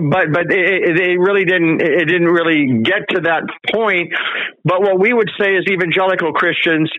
but, 0.09 0.33
but 0.33 0.49
it, 0.49 0.97
it 0.97 1.19
really 1.21 1.45
didn't, 1.45 1.81
it 1.81 2.09
didn't 2.09 2.33
really 2.33 2.81
get 2.81 3.05
to 3.13 3.21
that 3.29 3.45
point. 3.69 4.09
But 4.65 4.81
what 4.81 4.99
we 4.99 5.13
would 5.13 5.29
say 5.39 5.53
as 5.53 5.65
evangelical 5.69 6.33
Christians 6.33 6.89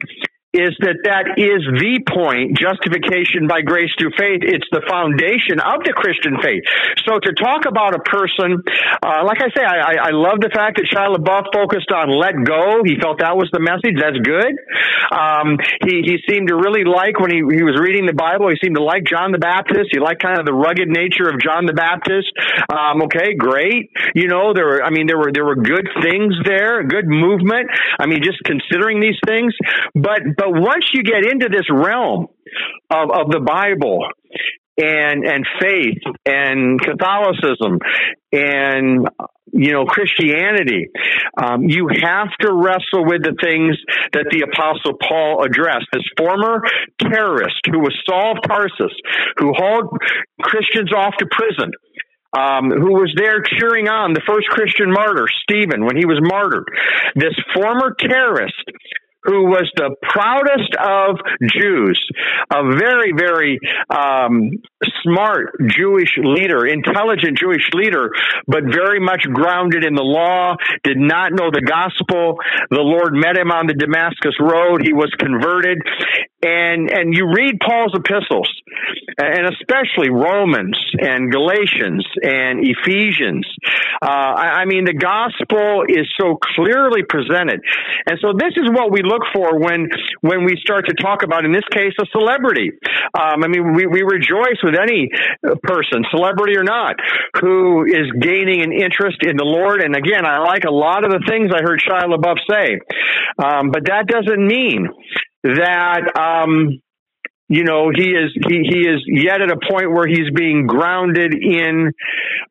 is 0.53 0.77
that 0.85 1.01
that 1.09 1.41
is 1.41 1.65
the 1.81 2.05
point, 2.05 2.61
justification 2.61 3.49
by 3.49 3.65
grace 3.65 3.89
through 3.97 4.13
faith. 4.21 4.45
It's 4.45 4.69
the 4.69 4.85
foundation 4.85 5.65
of 5.65 5.81
the 5.81 5.97
Christian 5.97 6.37
faith. 6.45 6.61
So 7.09 7.17
to 7.17 7.33
talk 7.33 7.65
about 7.65 7.97
a 7.97 8.05
person, 8.05 8.61
uh, 9.01 9.25
like 9.25 9.41
I 9.41 9.49
say, 9.57 9.65
I, 9.65 10.09
I 10.09 10.13
love 10.13 10.45
the 10.45 10.53
fact 10.53 10.77
that 10.77 10.85
Shia 10.93 11.09
LaBeouf 11.09 11.57
focused 11.57 11.89
on 11.89 12.13
let 12.13 12.37
go. 12.45 12.85
He 12.85 13.01
felt 13.01 13.25
that 13.25 13.33
was 13.33 13.49
the 13.49 13.65
message. 13.65 13.97
That's 13.97 14.21
good. 14.21 14.53
Um, 15.09 15.57
he, 15.89 16.05
he 16.05 16.21
seemed 16.29 16.53
to 16.53 16.57
really 16.61 16.85
like 16.85 17.17
when 17.17 17.33
he, 17.33 17.41
he 17.41 17.65
was 17.65 17.81
reading 17.81 18.05
the 18.05 18.13
Bible, 18.13 18.53
he 18.53 18.61
seemed 18.61 18.77
to 18.77 18.85
like 18.85 19.09
John 19.09 19.33
the 19.33 19.41
Baptist. 19.41 19.89
He 19.89 20.05
liked 20.05 20.21
kind 20.21 20.37
of 20.37 20.45
the 20.45 20.53
rugged 20.53 20.93
nature 20.93 21.33
of 21.33 21.41
John 21.41 21.65
the 21.65 21.73
Baptist. 21.73 22.29
Um, 22.69 23.09
okay, 23.09 23.33
great. 23.41 23.89
You 24.13 24.29
know, 24.29 24.53
there 24.53 24.69
were, 24.69 24.85
I 24.85 24.93
mean, 24.93 25.09
there 25.09 25.17
were, 25.17 25.33
there 25.33 25.49
were 25.49 25.57
good 25.57 25.89
things 26.05 26.37
there, 26.45 26.85
good 26.85 27.09
movement. 27.09 27.73
I 27.97 28.05
mean, 28.05 28.21
just 28.21 28.45
considering 28.45 29.01
these 29.01 29.17
things, 29.25 29.57
but, 29.97 30.21
but 30.43 30.61
once 30.61 30.91
you 30.93 31.05
get 31.05 31.25
into 31.25 31.49
this 31.49 31.71
realm 31.71 32.27
of, 32.91 33.11
of 33.11 33.31
the 33.31 33.39
Bible, 33.39 34.09
and 34.77 35.25
and 35.25 35.47
faith 35.61 36.01
and 36.25 36.81
Catholicism 36.81 37.79
and 38.33 39.09
you 39.53 39.73
know 39.73 39.85
Christianity. 39.85 40.89
Um, 41.37 41.69
you 41.69 41.89
have 42.03 42.29
to 42.41 42.53
wrestle 42.53 43.05
with 43.05 43.23
the 43.23 43.37
things 43.43 43.77
that 44.13 44.27
the 44.31 44.47
Apostle 44.51 44.99
Paul 44.99 45.45
addressed. 45.45 45.87
This 45.93 46.03
former 46.17 46.63
terrorist 46.99 47.61
who 47.71 47.81
was 47.81 47.95
Saul 48.09 48.33
of 48.33 48.39
Tarsus, 48.47 48.97
who 49.37 49.53
hauled 49.55 49.99
Christians 50.41 50.93
off 50.93 51.15
to 51.19 51.27
prison. 51.31 51.73
Um, 52.35 52.71
who 52.71 52.97
was 52.97 53.13
there 53.15 53.43
cheering 53.45 53.89
on 53.89 54.15
the 54.15 54.23
first 54.27 54.49
Christian 54.49 54.91
martyr, 54.91 55.27
Stephen, 55.45 55.85
when 55.85 55.99
he 55.99 56.07
was 56.07 56.17
martyred. 56.23 56.65
This 57.15 57.37
former 57.53 57.93
terrorist 57.93 58.57
who 59.25 59.45
was 59.45 59.71
the 59.77 59.95
proudest 60.03 60.75
of 60.79 61.17
Jews, 61.55 61.99
a 62.53 62.63
very, 62.77 63.13
very 63.17 63.59
um, 63.89 64.51
smart 65.03 65.55
Jewish 65.69 66.19
leader, 66.19 66.67
intelligent 66.67 67.39
Jewish 67.39 67.71
leader, 67.75 68.11
but 68.47 68.65
very 68.65 69.01
much 69.01 69.23
grounded 69.33 69.85
in 69.85 69.95
the 69.95 70.03
law, 70.03 70.57
did 70.83 70.99
not 70.99 71.33
know 71.33 71.51
the 71.51 71.63
gospel. 71.63 72.39
The 72.71 72.83
Lord 72.83 73.15
met 73.15 73.37
him 73.37 73.51
on 73.51 73.67
the 73.67 73.75
Damascus 73.75 74.35
road. 74.41 74.83
He 74.83 74.93
was 74.93 75.11
converted. 75.19 75.79
And, 76.45 76.91
and 76.91 77.15
you 77.15 77.31
read 77.31 77.61
Paul's 77.61 77.95
epistles, 77.95 78.51
and 79.17 79.47
especially 79.55 80.11
Romans 80.11 80.77
and 80.99 81.31
Galatians 81.31 82.05
and 82.21 82.67
Ephesians. 82.67 83.47
Uh, 84.03 84.11
I, 84.11 84.63
I 84.63 84.65
mean, 84.65 84.85
the 84.85 84.95
gospel 84.95 85.85
is 85.89 86.11
so 86.19 86.39
clearly 86.57 87.03
presented. 87.09 87.61
And 88.07 88.19
so 88.21 88.33
this 88.35 88.55
is 88.57 88.69
what 88.71 88.91
we 88.91 89.03
look 89.03 89.23
for 89.33 89.59
when 89.59 89.87
when 90.23 90.45
we 90.45 90.59
start 90.61 90.87
to 90.87 90.95
talk 90.95 91.23
about, 91.23 91.45
in 91.45 91.53
this 91.53 91.67
case, 91.71 91.93
a 92.01 92.07
celebrity. 92.11 92.73
Um, 93.15 93.45
I 93.45 93.49
mean, 93.49 93.75
we, 93.75 93.87
we 93.87 94.03
rejoice 94.03 94.59
with 94.63 94.75
any 94.75 95.11
person, 95.63 96.05
celebrity 96.11 96.57
or 96.57 96.65
not, 96.65 96.97
who 97.41 97.85
is 97.85 98.11
gaining 98.21 98.63
an 98.63 98.73
interest 98.73 99.19
in 99.23 99.37
the 99.37 99.45
Lord. 99.45 99.81
And 99.81 99.95
again, 99.95 100.27
I 100.27 100.39
like 100.39 100.65
a 100.65 100.75
lot 100.75 101.05
of 101.05 101.11
the 101.11 101.23
things 101.29 101.51
I 101.55 101.63
heard 101.63 101.79
Shia 101.79 102.11
LaBeouf 102.11 102.39
say, 102.51 102.81
um, 103.39 103.71
but 103.71 103.87
that 103.87 104.07
doesn't 104.07 104.45
mean 104.45 104.89
that. 105.43 106.17
Um, 106.17 106.81
you 107.49 107.65
know 107.65 107.91
he 107.95 108.13
is 108.13 108.31
he, 108.49 108.63
he 108.65 108.79
is 108.89 109.03
yet 109.07 109.43
at 109.43 109.51
a 109.51 109.59
point 109.71 109.93
where 109.93 110.07
he's 110.07 110.31
being 110.35 110.67
grounded 110.67 111.35
in 111.35 111.93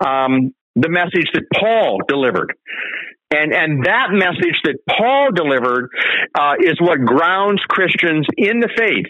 um, 0.05 0.53
the 0.75 0.89
message 0.89 1.27
that 1.33 1.43
Paul 1.59 1.99
delivered. 2.07 2.53
And, 3.33 3.53
and 3.53 3.85
that 3.85 4.11
message 4.11 4.59
that 4.65 4.75
Paul 4.89 5.31
delivered 5.33 5.89
uh, 6.35 6.55
is 6.59 6.75
what 6.81 6.99
grounds 6.99 7.63
Christians 7.69 8.27
in 8.35 8.59
the 8.59 8.67
faith. 8.75 9.07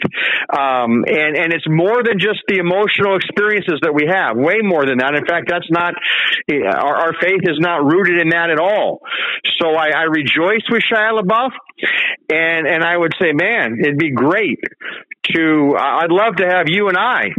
Um, 0.53 1.05
and, 1.09 1.33
and 1.35 1.51
it's 1.51 1.65
more 1.67 2.03
than 2.05 2.19
just 2.19 2.37
the 2.47 2.61
emotional 2.61 3.17
experiences 3.17 3.81
that 3.81 3.95
we 3.95 4.05
have, 4.05 4.37
way 4.37 4.61
more 4.61 4.85
than 4.85 4.99
that. 4.99 5.15
In 5.15 5.25
fact, 5.25 5.49
that's 5.49 5.65
not, 5.71 5.95
our, 6.53 7.09
our 7.09 7.13
faith 7.19 7.41
is 7.49 7.57
not 7.57 7.81
rooted 7.81 8.21
in 8.21 8.29
that 8.29 8.51
at 8.51 8.59
all. 8.59 9.01
So 9.57 9.73
I, 9.73 9.89
I 9.89 10.03
rejoice 10.03 10.69
with 10.69 10.83
Shia 10.85 11.17
LaBeouf. 11.17 11.57
And, 12.29 12.67
and 12.67 12.83
I 12.83 12.97
would 12.97 13.13
say, 13.19 13.33
man, 13.33 13.77
it'd 13.79 13.97
be 13.97 14.11
great 14.11 14.59
to 15.33 15.75
I'd 15.77 16.11
love 16.11 16.37
to 16.37 16.47
have 16.47 16.65
you 16.67 16.87
and 16.87 16.97
I 16.97 17.29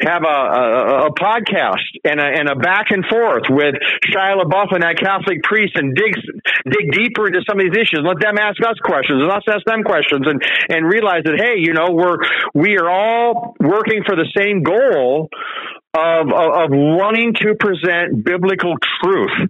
have 0.00 0.22
a, 0.24 0.26
a, 0.26 1.06
a 1.06 1.14
podcast 1.14 1.84
and 2.04 2.18
a, 2.18 2.24
and 2.24 2.48
a 2.48 2.56
back 2.56 2.86
and 2.90 3.04
forth 3.04 3.44
with 3.50 3.74
Shia 4.08 4.40
LaBeouf 4.40 4.72
and 4.72 4.82
that 4.82 4.96
Catholic 4.98 5.42
priest 5.42 5.76
and 5.76 5.94
dig 5.94 6.14
dig 6.64 6.92
deeper 6.92 7.26
into 7.26 7.42
some 7.46 7.60
of 7.60 7.64
these 7.64 7.76
issues. 7.76 8.00
Let 8.04 8.20
them 8.20 8.38
ask 8.38 8.56
us 8.64 8.78
questions 8.82 9.22
and 9.22 9.30
us 9.30 9.44
ask 9.48 9.64
them 9.66 9.82
questions 9.82 10.26
and 10.26 10.40
and 10.68 10.86
realize 10.86 11.24
that 11.24 11.36
hey, 11.36 11.60
you 11.60 11.74
know, 11.74 11.92
we're 11.92 12.16
we 12.54 12.78
are 12.78 12.88
all 12.88 13.54
working 13.60 14.02
for 14.06 14.16
the 14.16 14.28
same 14.36 14.62
goal 14.62 15.28
of, 15.96 16.28
of, 16.28 16.50
of 16.52 16.68
wanting 16.70 17.32
to 17.40 17.54
present 17.58 18.24
biblical 18.24 18.74
truth. 19.02 19.48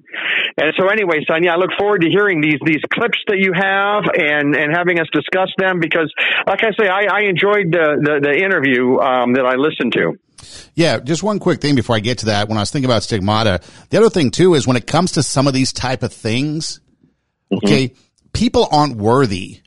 And 0.57 0.73
so 0.79 0.89
anyway, 0.89 1.25
Sonia, 1.27 1.51
I 1.51 1.57
look 1.57 1.71
forward 1.79 2.03
to 2.03 2.09
hearing 2.09 2.41
these, 2.41 2.59
these 2.65 2.83
clips 2.93 3.19
that 3.27 3.39
you 3.39 3.53
have 3.53 4.05
and, 4.15 4.55
and 4.55 4.75
having 4.75 5.01
us 5.01 5.07
discuss 5.13 5.51
them 5.59 5.81
because, 5.81 6.13
like 6.47 6.63
I 6.63 6.71
say, 6.79 6.89
I, 6.89 7.07
I 7.11 7.21
enjoyed 7.29 7.73
the, 7.73 7.99
the, 8.01 8.21
the 8.23 8.35
interview 8.39 8.99
um, 8.99 9.35
that 9.35 9.45
I 9.45 9.57
listened 9.57 9.93
to. 9.95 10.15
Yeah, 10.75 11.01
just 11.01 11.23
one 11.23 11.39
quick 11.39 11.61
thing 11.61 11.75
before 11.75 11.97
I 11.97 12.01
get 12.01 12.19
to 12.19 12.27
that. 12.27 12.49
When 12.49 12.59
I 12.59 12.63
was 12.63 12.71
thinking 12.71 12.89
about 12.89 13.03
stigmata, 13.03 13.61
the 13.91 13.99
other 13.99 14.11
thing 14.11 14.31
too 14.31 14.55
is 14.55 14.67
when 14.67 14.77
it 14.77 14.87
comes 14.87 15.13
to 15.13 15.23
some 15.23 15.47
of 15.47 15.55
these 15.55 15.73
type 15.73 16.03
of 16.03 16.13
things, 16.13 16.81
mm-hmm. 17.51 17.67
okay, 17.67 17.95
people 18.33 18.69
aren't 18.71 18.97
worthy 18.97 19.63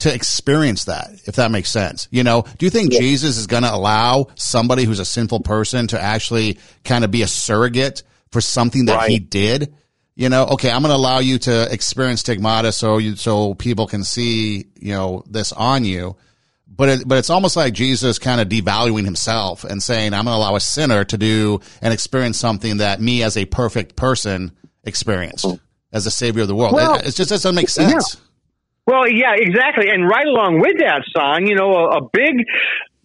to 0.00 0.12
experience 0.12 0.84
that, 0.84 1.10
if 1.26 1.36
that 1.36 1.50
makes 1.50 1.70
sense. 1.70 2.08
You 2.10 2.24
know, 2.24 2.44
do 2.58 2.66
you 2.66 2.70
think 2.70 2.92
yeah. 2.92 3.00
Jesus 3.00 3.38
is 3.38 3.46
going 3.46 3.62
to 3.62 3.74
allow 3.74 4.28
somebody 4.34 4.84
who's 4.84 4.98
a 4.98 5.04
sinful 5.04 5.40
person 5.40 5.86
to 5.88 6.00
actually 6.00 6.58
kind 6.84 7.04
of 7.04 7.10
be 7.10 7.22
a 7.22 7.26
surrogate 7.26 8.02
for 8.30 8.40
something 8.40 8.86
that 8.86 8.96
right. 8.96 9.10
he 9.10 9.18
did? 9.18 9.74
You 10.16 10.28
know, 10.28 10.46
okay, 10.46 10.70
I'm 10.70 10.82
going 10.82 10.90
to 10.90 10.96
allow 10.96 11.18
you 11.18 11.38
to 11.40 11.72
experience 11.72 12.20
stigmata 12.20 12.72
so 12.72 12.98
you, 12.98 13.16
so 13.16 13.54
people 13.54 13.86
can 13.86 14.04
see, 14.04 14.66
you 14.76 14.92
know, 14.92 15.24
this 15.26 15.52
on 15.52 15.84
you. 15.84 16.16
But 16.68 16.88
it, 16.88 17.08
but 17.08 17.18
it's 17.18 17.30
almost 17.30 17.56
like 17.56 17.72
Jesus 17.72 18.18
kind 18.18 18.40
of 18.40 18.48
devaluing 18.48 19.04
himself 19.04 19.64
and 19.64 19.82
saying, 19.82 20.12
I'm 20.12 20.24
going 20.24 20.34
to 20.34 20.38
allow 20.38 20.56
a 20.56 20.60
sinner 20.60 21.04
to 21.04 21.18
do 21.18 21.60
and 21.80 21.92
experience 21.92 22.38
something 22.38 22.78
that 22.78 23.00
me 23.00 23.22
as 23.22 23.36
a 23.36 23.44
perfect 23.44 23.96
person 23.96 24.52
experienced 24.82 25.44
mm. 25.44 25.60
as 25.92 26.04
the 26.04 26.10
savior 26.10 26.42
of 26.42 26.48
the 26.48 26.54
world. 26.54 26.74
Well, 26.74 26.96
it, 26.96 27.06
it 27.06 27.14
just 27.14 27.30
doesn't 27.30 27.54
make 27.54 27.68
sense. 27.68 28.16
Yeah. 28.16 28.20
Well, 28.86 29.08
yeah, 29.08 29.32
exactly. 29.34 29.88
And 29.88 30.06
right 30.06 30.26
along 30.26 30.60
with 30.60 30.78
that 30.78 31.02
song, 31.16 31.46
you 31.46 31.54
know, 31.54 31.72
a, 31.72 31.98
a 31.98 32.08
big 32.12 32.44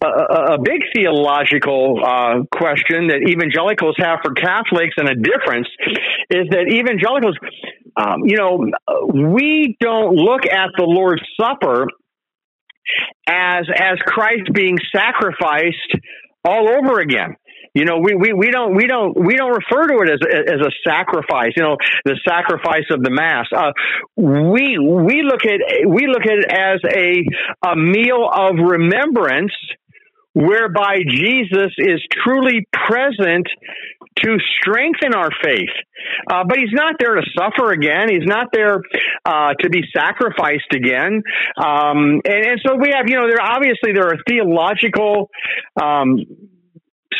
a, 0.02 0.54
a, 0.54 0.58
big 0.58 0.80
theological 0.94 2.00
uh, 2.02 2.40
question 2.50 3.08
that 3.08 3.20
evangelicals 3.28 3.96
have 3.98 4.20
for 4.22 4.32
Catholics 4.32 4.94
and 4.96 5.08
a 5.08 5.14
difference 5.14 5.68
is 6.30 6.48
that 6.50 6.72
evangelicals, 6.72 7.36
um, 7.96 8.24
you 8.24 8.36
know, 8.36 8.64
we 9.12 9.76
don't 9.78 10.16
look 10.16 10.46
at 10.46 10.70
the 10.76 10.84
Lord's 10.84 11.22
Supper 11.38 11.86
as 13.28 13.66
as 13.76 13.98
Christ 13.98 14.50
being 14.52 14.78
sacrificed 14.94 15.96
all 16.44 16.68
over 16.68 17.00
again. 17.00 17.36
You 17.74 17.84
know, 17.84 17.98
we, 18.02 18.14
we, 18.14 18.32
we 18.32 18.50
don't 18.50 18.74
we 18.74 18.86
don't 18.86 19.14
we 19.16 19.36
don't 19.36 19.52
refer 19.52 19.86
to 19.86 20.02
it 20.02 20.10
as 20.10 20.20
as 20.54 20.60
a 20.60 20.70
sacrifice. 20.84 21.52
You 21.56 21.62
know, 21.62 21.76
the 22.04 22.18
sacrifice 22.26 22.86
of 22.90 23.02
the 23.02 23.10
mass. 23.10 23.46
Uh, 23.54 23.70
we 24.16 24.76
we 24.78 25.22
look 25.22 25.44
at 25.44 25.60
we 25.88 26.06
look 26.08 26.26
at 26.26 26.38
it 26.38 26.50
as 26.50 26.80
a 26.84 27.70
a 27.70 27.76
meal 27.76 28.28
of 28.32 28.56
remembrance, 28.58 29.52
whereby 30.34 30.98
Jesus 31.08 31.72
is 31.78 32.00
truly 32.24 32.66
present 32.72 33.46
to 34.16 34.36
strengthen 34.58 35.14
our 35.14 35.30
faith. 35.42 35.70
Uh, 36.30 36.44
but 36.48 36.58
he's 36.58 36.72
not 36.72 36.96
there 36.98 37.14
to 37.14 37.22
suffer 37.38 37.72
again. 37.72 38.08
He's 38.08 38.26
not 38.26 38.48
there 38.52 38.80
uh, 39.24 39.54
to 39.60 39.68
be 39.68 39.82
sacrificed 39.94 40.72
again. 40.74 41.22
Um, 41.56 42.20
and, 42.24 42.46
and, 42.46 42.60
so 42.66 42.76
we 42.76 42.90
have, 42.94 43.06
you 43.06 43.16
know, 43.16 43.28
there 43.28 43.40
obviously 43.40 43.92
there 43.92 44.08
are 44.08 44.16
theological 44.28 45.30
um, 45.80 46.18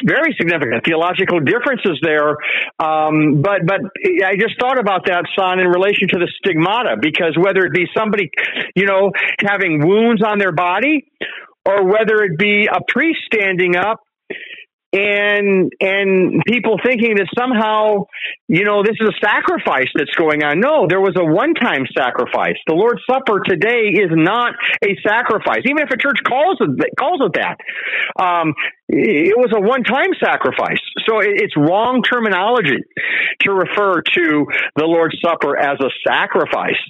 very 0.06 0.34
significant 0.38 0.84
theological 0.84 1.40
differences 1.40 1.98
there. 2.02 2.36
Um, 2.78 3.42
but 3.42 3.66
but 3.66 3.80
I 4.24 4.36
just 4.38 4.58
thought 4.60 4.78
about 4.78 5.06
that, 5.06 5.24
son, 5.38 5.60
in 5.60 5.66
relation 5.66 6.08
to 6.08 6.18
the 6.18 6.28
stigmata, 6.38 6.96
because 7.00 7.36
whether 7.36 7.64
it 7.64 7.72
be 7.72 7.86
somebody, 7.96 8.30
you 8.74 8.86
know, 8.86 9.12
having 9.40 9.86
wounds 9.86 10.22
on 10.22 10.38
their 10.38 10.52
body, 10.52 11.06
or 11.64 11.84
whether 11.84 12.22
it 12.22 12.38
be 12.38 12.66
a 12.66 12.80
priest 12.88 13.20
standing 13.26 13.76
up 13.76 14.00
and 14.92 15.72
and 15.80 16.42
people 16.46 16.76
thinking 16.84 17.14
that 17.16 17.28
somehow 17.38 18.06
you 18.48 18.64
know 18.64 18.82
this 18.82 18.96
is 19.00 19.08
a 19.08 19.18
sacrifice 19.24 19.86
that's 19.94 20.14
going 20.18 20.42
on. 20.42 20.58
No 20.58 20.86
there 20.88 21.00
was 21.00 21.14
a 21.16 21.24
one-time 21.24 21.86
sacrifice. 21.96 22.56
The 22.66 22.74
lord's 22.74 23.02
supper 23.08 23.40
today 23.44 23.94
is 23.94 24.10
not 24.10 24.54
a 24.82 24.96
sacrifice. 25.06 25.62
Even 25.64 25.82
if 25.86 25.90
a 25.90 25.96
church 25.96 26.18
calls 26.26 26.58
it 26.60 26.90
calls 26.98 27.20
it 27.22 27.38
that 27.38 27.56
um, 28.18 28.54
it 28.88 29.38
was 29.38 29.52
a 29.54 29.60
one-time 29.60 30.10
sacrifice. 30.18 30.82
So 31.06 31.20
it's 31.22 31.56
wrong 31.56 32.02
terminology 32.02 32.82
to 33.42 33.52
refer 33.52 34.02
to 34.02 34.46
the 34.74 34.84
lord's 34.84 35.16
supper 35.22 35.56
as 35.56 35.78
a 35.80 35.90
sacrifice. 36.06 36.80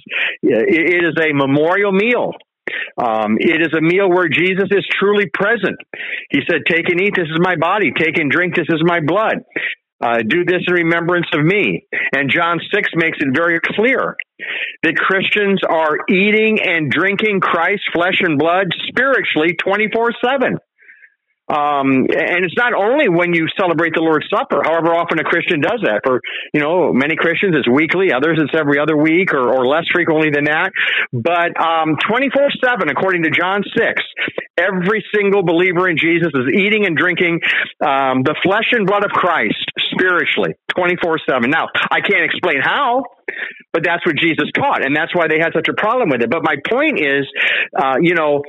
It 0.41 1.03
is 1.05 1.13
a 1.21 1.33
memorial 1.33 1.91
meal 1.91 2.33
um, 2.97 3.37
it 3.39 3.61
is 3.61 3.73
a 3.77 3.81
meal 3.81 4.09
where 4.09 4.27
Jesus 4.27 4.69
is 4.71 4.85
truly 4.99 5.25
present. 5.33 5.77
He 6.29 6.41
said, 6.49 6.61
Take 6.69 6.89
and 6.89 7.01
eat, 7.01 7.15
this 7.15 7.27
is 7.27 7.39
my 7.39 7.55
body. 7.55 7.91
Take 7.97 8.17
and 8.17 8.31
drink, 8.31 8.55
this 8.55 8.67
is 8.69 8.81
my 8.83 8.99
blood. 8.99 9.43
Uh, 10.03 10.17
do 10.27 10.43
this 10.43 10.63
in 10.67 10.73
remembrance 10.73 11.27
of 11.33 11.45
me. 11.45 11.85
And 12.13 12.31
John 12.31 12.59
6 12.73 12.89
makes 12.95 13.19
it 13.21 13.35
very 13.35 13.59
clear 13.63 14.15
that 14.81 14.95
Christians 14.95 15.61
are 15.69 15.97
eating 16.09 16.59
and 16.59 16.89
drinking 16.89 17.39
Christ's 17.39 17.85
flesh 17.93 18.19
and 18.21 18.39
blood 18.39 18.67
spiritually 18.87 19.55
24 19.63 20.11
7. 20.23 20.57
Um, 21.51 22.07
and 22.07 22.47
it's 22.47 22.55
not 22.55 22.71
only 22.71 23.09
when 23.11 23.33
you 23.35 23.47
celebrate 23.59 23.93
the 23.93 23.99
Lord's 23.99 24.25
Supper, 24.31 24.63
however 24.63 24.95
often 24.95 25.19
a 25.19 25.27
Christian 25.27 25.59
does 25.59 25.83
that. 25.83 25.99
For, 26.07 26.21
you 26.53 26.61
know, 26.63 26.93
many 26.93 27.15
Christians 27.19 27.55
it's 27.59 27.67
weekly, 27.67 28.13
others 28.15 28.39
it's 28.39 28.55
every 28.55 28.79
other 28.79 28.95
week 28.95 29.33
or, 29.33 29.51
or 29.51 29.67
less 29.67 29.83
frequently 29.91 30.31
than 30.31 30.45
that. 30.45 30.71
But, 31.11 31.51
um, 31.59 31.99
24-7, 32.07 32.87
according 32.87 33.23
to 33.23 33.31
John 33.35 33.63
6, 33.67 34.01
every 34.55 35.03
single 35.13 35.43
believer 35.43 35.89
in 35.89 35.97
Jesus 35.97 36.31
is 36.33 36.47
eating 36.55 36.85
and 36.85 36.95
drinking 36.95 37.41
um, 37.83 38.23
the 38.23 38.35
flesh 38.43 38.71
and 38.71 38.87
blood 38.87 39.03
of 39.03 39.11
Christ 39.11 39.59
spiritually, 39.91 40.55
24 40.75 41.19
7. 41.27 41.49
Now, 41.49 41.67
I 41.91 41.99
can't 41.99 42.23
explain 42.23 42.63
how, 42.63 43.03
but 43.73 43.83
that's 43.83 44.05
what 44.05 44.15
Jesus 44.15 44.47
taught, 44.55 44.85
and 44.85 44.95
that's 44.95 45.15
why 45.15 45.27
they 45.27 45.39
had 45.39 45.51
such 45.53 45.67
a 45.67 45.73
problem 45.73 46.09
with 46.09 46.21
it. 46.21 46.29
But 46.29 46.43
my 46.43 46.55
point 46.69 46.99
is, 46.99 47.27
uh, 47.75 47.99
you 48.01 48.15
know, 48.15 48.43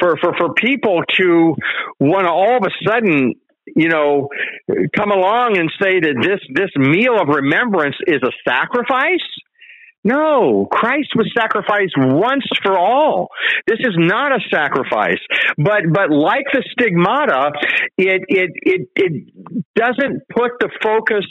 for, 0.00 0.16
for, 0.20 0.34
for 0.36 0.54
people 0.54 1.02
to 1.16 1.54
want 2.00 2.26
to 2.26 2.30
all 2.30 2.56
of 2.56 2.62
a 2.64 2.88
sudden 2.88 3.34
you 3.76 3.88
know, 3.88 4.28
come 4.96 5.10
along 5.10 5.58
and 5.58 5.70
say 5.80 6.00
that 6.00 6.14
this 6.22 6.40
this 6.54 6.70
meal 6.76 7.20
of 7.20 7.28
remembrance 7.28 7.96
is 8.06 8.20
a 8.22 8.32
sacrifice. 8.48 9.26
No, 10.04 10.66
Christ 10.70 11.10
was 11.16 11.30
sacrificed 11.36 11.94
once 11.98 12.46
for 12.62 12.78
all. 12.78 13.28
This 13.66 13.80
is 13.80 13.94
not 13.96 14.32
a 14.32 14.40
sacrifice. 14.50 15.18
But 15.56 15.82
but 15.92 16.10
like 16.10 16.44
the 16.52 16.62
stigmata, 16.72 17.50
it 17.96 18.22
it 18.28 18.50
it, 18.62 18.88
it 18.94 19.34
doesn't 19.74 20.22
put 20.30 20.52
the 20.60 20.70
focus 20.82 21.26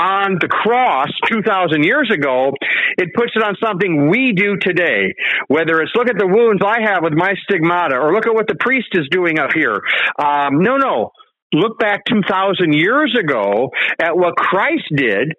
on 0.00 0.38
the 0.40 0.48
cross 0.48 1.08
2000 1.28 1.84
years 1.84 2.10
ago. 2.12 2.52
It 2.96 3.10
puts 3.14 3.32
it 3.36 3.42
on 3.42 3.54
something 3.62 4.08
we 4.08 4.32
do 4.32 4.56
today. 4.60 5.12
Whether 5.48 5.80
it's 5.82 5.92
look 5.94 6.08
at 6.08 6.18
the 6.18 6.26
wounds 6.26 6.62
I 6.64 6.88
have 6.88 7.02
with 7.02 7.14
my 7.14 7.34
stigmata 7.44 7.96
or 7.96 8.14
look 8.14 8.26
at 8.26 8.34
what 8.34 8.48
the 8.48 8.56
priest 8.58 8.88
is 8.92 9.08
doing 9.10 9.38
up 9.38 9.52
here. 9.54 9.82
Um, 10.18 10.62
no, 10.62 10.76
no 10.78 11.12
look 11.52 11.78
back 11.78 12.04
2,000 12.08 12.72
years 12.72 13.16
ago 13.18 13.70
at 14.00 14.16
what 14.16 14.36
Christ 14.36 14.84
did, 14.94 15.32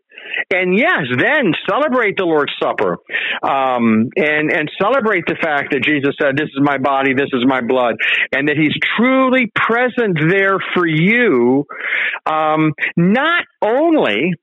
and 0.52 0.78
yes, 0.78 1.04
then 1.18 1.54
celebrate 1.70 2.18
the 2.18 2.26
Lord's 2.26 2.54
Supper, 2.62 2.98
um, 3.44 4.10
and 4.16 4.52
and 4.52 4.72
celebrate 4.82 5.26
the 5.28 5.36
fact 5.42 5.72
that 5.72 5.84
Jesus 5.84 6.16
said, 6.22 6.38
"This 6.38 6.50
is 6.50 6.62
my 6.62 6.78
body, 6.78 7.14
this 7.14 7.30
is 7.34 7.46
my 7.46 7.62
blood," 7.62 7.96
and 8.32 8.48
that 8.48 8.58
He's 8.58 8.74
truly 8.98 9.52
present 9.56 10.18
there 10.30 10.58
for 10.74 10.88
you, 10.88 11.66
um, 12.26 12.74
not 12.96 13.46
only 13.62 14.34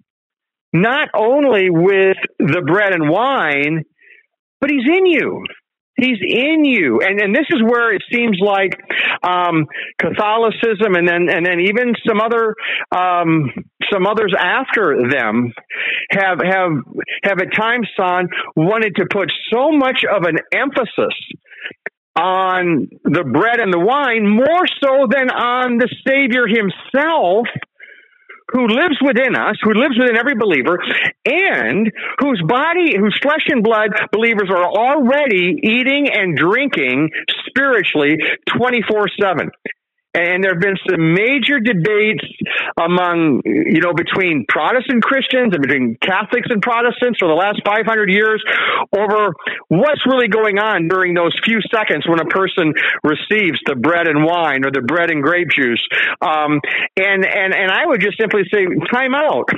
not 0.73 1.09
only 1.15 1.71
with 1.71 2.17
the 2.39 2.63
bread 2.67 2.93
and 2.93 3.09
wine, 3.09 3.85
but 4.61 4.71
He's 4.71 4.87
in 4.87 5.07
you. 5.07 5.45
He's 5.97 6.19
in 6.21 6.65
you, 6.65 7.01
and 7.03 7.21
and 7.21 7.35
this 7.35 7.47
is 7.51 7.63
where 7.63 7.95
it 7.95 8.03
seems 8.13 8.39
like 8.41 8.81
um, 9.23 9.67
Catholicism, 10.01 10.95
and 10.95 11.07
then 11.07 11.29
and 11.31 11.47
then 11.47 11.61
even 11.61 11.95
some 12.07 12.21
other 12.21 12.55
um, 12.91 13.51
some 13.93 14.07
others 14.07 14.35
after 14.37 15.09
them 15.09 15.53
have 16.11 16.39
have 16.43 16.73
have 17.23 17.39
at 17.39 17.55
times, 17.55 17.89
son, 17.97 18.29
wanted 18.57 18.97
to 18.97 19.07
put 19.09 19.31
so 19.53 19.71
much 19.71 20.05
of 20.05 20.25
an 20.25 20.39
emphasis 20.53 21.15
on 22.17 22.89
the 23.05 23.25
bread 23.25 23.61
and 23.61 23.73
the 23.73 23.79
wine 23.79 24.29
more 24.29 24.67
so 24.83 25.07
than 25.11 25.31
on 25.31 25.79
the 25.79 25.89
Savior 26.07 26.47
Himself 26.47 27.47
who 28.55 28.69
lives 28.69 28.97
within 29.05 29.35
us, 29.35 29.57
who 29.63 29.75
lives 29.75 29.99
within 29.99 30.17
every 30.17 30.37
believer, 30.37 30.79
and 31.27 31.91
whose 32.19 32.41
body, 32.47 32.97
whose 32.97 33.19
flesh 33.21 33.47
and 33.49 33.65
blood 33.65 33.91
believers 34.13 34.49
are 34.49 34.65
already 34.65 35.59
eating 35.63 36.09
and 36.13 36.37
drinking 36.37 37.11
spiritually 37.49 38.17
24 38.57 39.09
7 39.21 39.51
and 40.15 40.45
there 40.45 40.55
have 40.55 40.63
been 40.63 40.79
some 40.89 41.13
major 41.13 41.59
debates 41.59 42.25
among, 42.79 43.43
you 43.45 43.81
know, 43.81 43.93
between 43.93 44.47
Protestant 44.49 45.03
Christians 45.03 45.53
and 45.53 45.61
between 45.61 45.97
Catholics 46.01 46.49
and 46.51 46.63
Protestants 46.63 47.19
for 47.19 47.27
the 47.27 47.35
last 47.35 47.61
500 47.67 48.11
years 48.11 48.43
over 48.97 49.35
what's 49.69 50.07
really 50.07 50.29
going 50.29 50.59
on 50.59 50.87
during 50.87 51.15
those 51.15 51.35
few 51.45 51.59
seconds 51.75 52.07
when 52.07 52.21
a 52.21 52.27
person 52.27 52.73
receives 53.03 53.59
the 53.67 53.75
bread 53.75 54.07
and 54.07 54.25
wine 54.25 54.65
or 54.65 54.71
the 54.71 54.83
bread 54.83 55.11
and 55.11 55.23
grape 55.23 55.49
juice. 55.51 55.83
Um, 56.23 56.61
and, 56.97 57.27
and, 57.27 57.53
and 57.53 57.71
I 57.71 57.85
would 57.85 58.01
just 58.01 58.19
simply 58.19 58.43
say, 58.53 58.67
time 58.93 59.15
out. 59.15 59.49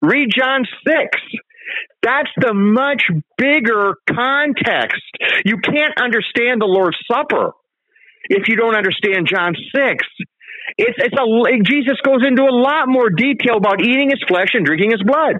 Read 0.00 0.30
John 0.34 0.64
6. 0.86 1.20
That's 2.02 2.30
the 2.40 2.54
much 2.54 3.02
bigger 3.36 3.94
context. 4.08 5.02
You 5.44 5.58
can't 5.58 6.00
understand 6.00 6.60
the 6.60 6.66
Lord's 6.66 6.96
Supper 7.10 7.52
if 8.28 8.48
you 8.48 8.56
don't 8.56 8.76
understand 8.76 9.28
John 9.30 9.54
6. 9.54 10.04
It's, 10.78 10.98
it's 10.98 11.14
a, 11.14 11.62
Jesus 11.62 11.96
goes 12.04 12.22
into 12.26 12.42
a 12.42 12.52
lot 12.54 12.88
more 12.88 13.08
detail 13.10 13.56
about 13.56 13.80
eating 13.80 14.10
his 14.10 14.22
flesh 14.26 14.48
and 14.54 14.64
drinking 14.66 14.90
his 14.90 15.02
blood. 15.02 15.36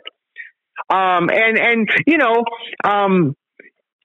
Um, 0.88 1.28
and, 1.32 1.58
and, 1.58 1.88
you 2.06 2.16
know, 2.18 2.44
um, 2.84 3.34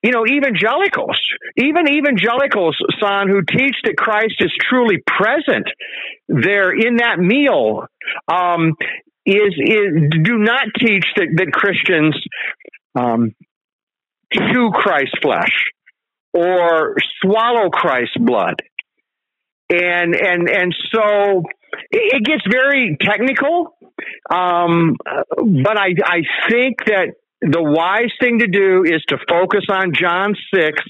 you 0.02 0.12
know, 0.12 0.26
evangelicals, 0.26 1.20
even 1.58 1.88
evangelicals, 1.88 2.76
son, 3.00 3.28
who 3.30 3.42
teach 3.44 3.76
that 3.84 3.96
Christ 3.98 4.36
is 4.40 4.52
truly 4.68 4.98
present 5.06 5.68
there 6.28 6.72
in 6.72 6.96
that 6.98 7.20
meal, 7.20 7.86
um, 8.28 8.74
is, 9.26 9.54
is, 9.58 10.10
do 10.24 10.40
not 10.40 10.66
teach 10.80 11.06
that, 11.18 11.28
that 11.36 11.52
Christians, 11.54 12.16
um, 12.96 13.36
chew 14.34 14.72
Christ's 14.74 15.20
flesh 15.22 15.72
or 16.34 16.96
swallow 17.22 17.70
Christ's 17.70 18.18
blood 18.18 18.56
and 19.72 20.16
and 20.16 20.50
and 20.50 20.76
so 20.94 21.44
it, 21.92 22.24
gets 22.26 22.44
very 22.50 22.98
technical. 23.00 23.78
Um, 24.30 24.98
but 25.04 25.78
I 25.78 25.94
I 26.04 26.22
think 26.50 26.86
that 26.86 27.14
the 27.42 27.62
wise 27.62 28.12
thing 28.20 28.40
to 28.40 28.48
do 28.48 28.84
is 28.84 29.04
to 29.08 29.18
focus 29.28 29.66
on 29.70 29.94
John 29.94 30.36
six 30.54 30.82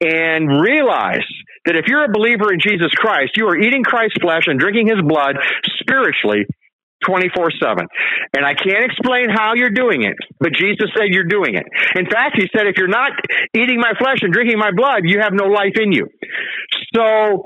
and 0.00 0.60
realize 0.60 1.26
that 1.64 1.76
if 1.76 1.84
you're 1.86 2.04
a 2.04 2.12
believer 2.12 2.52
in 2.52 2.58
Jesus 2.58 2.90
Christ, 2.96 3.32
you 3.36 3.46
are 3.46 3.56
eating 3.56 3.84
Christ's 3.84 4.18
flesh 4.20 4.44
and 4.46 4.58
drinking 4.58 4.88
his 4.88 5.00
blood 5.06 5.36
spiritually 5.78 6.46
24 7.06 7.50
7. 7.60 7.86
And 8.36 8.44
I 8.44 8.54
can't 8.54 8.84
explain 8.84 9.28
how 9.28 9.54
you're 9.54 9.74
doing 9.74 10.04
it, 10.04 10.16
but 10.40 10.52
Jesus 10.52 10.90
said 10.96 11.10
you're 11.10 11.28
doing 11.28 11.54
it. 11.54 11.66
In 11.96 12.06
fact, 12.06 12.36
he 12.36 12.48
said, 12.54 12.66
if 12.66 12.76
you're 12.76 12.88
not 12.88 13.12
eating 13.54 13.78
my 13.78 13.92
flesh 13.98 14.18
and 14.22 14.32
drinking 14.32 14.58
my 14.58 14.70
blood, 14.70 15.02
you 15.04 15.20
have 15.20 15.32
no 15.32 15.46
life 15.46 15.76
in 15.80 15.92
you. 15.92 16.08
So, 16.94 17.44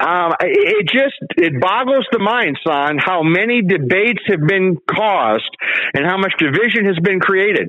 um, 0.00 0.32
it 0.40 0.88
just, 0.88 1.20
it 1.36 1.60
boggles 1.60 2.06
the 2.12 2.18
mind, 2.18 2.58
son, 2.66 2.96
how 2.96 3.22
many 3.22 3.60
debates 3.60 4.24
have 4.28 4.40
been 4.40 4.78
caused 4.88 5.52
and 5.92 6.04
how 6.06 6.16
much 6.16 6.32
division 6.38 6.86
has 6.86 6.96
been 7.04 7.20
created, 7.20 7.68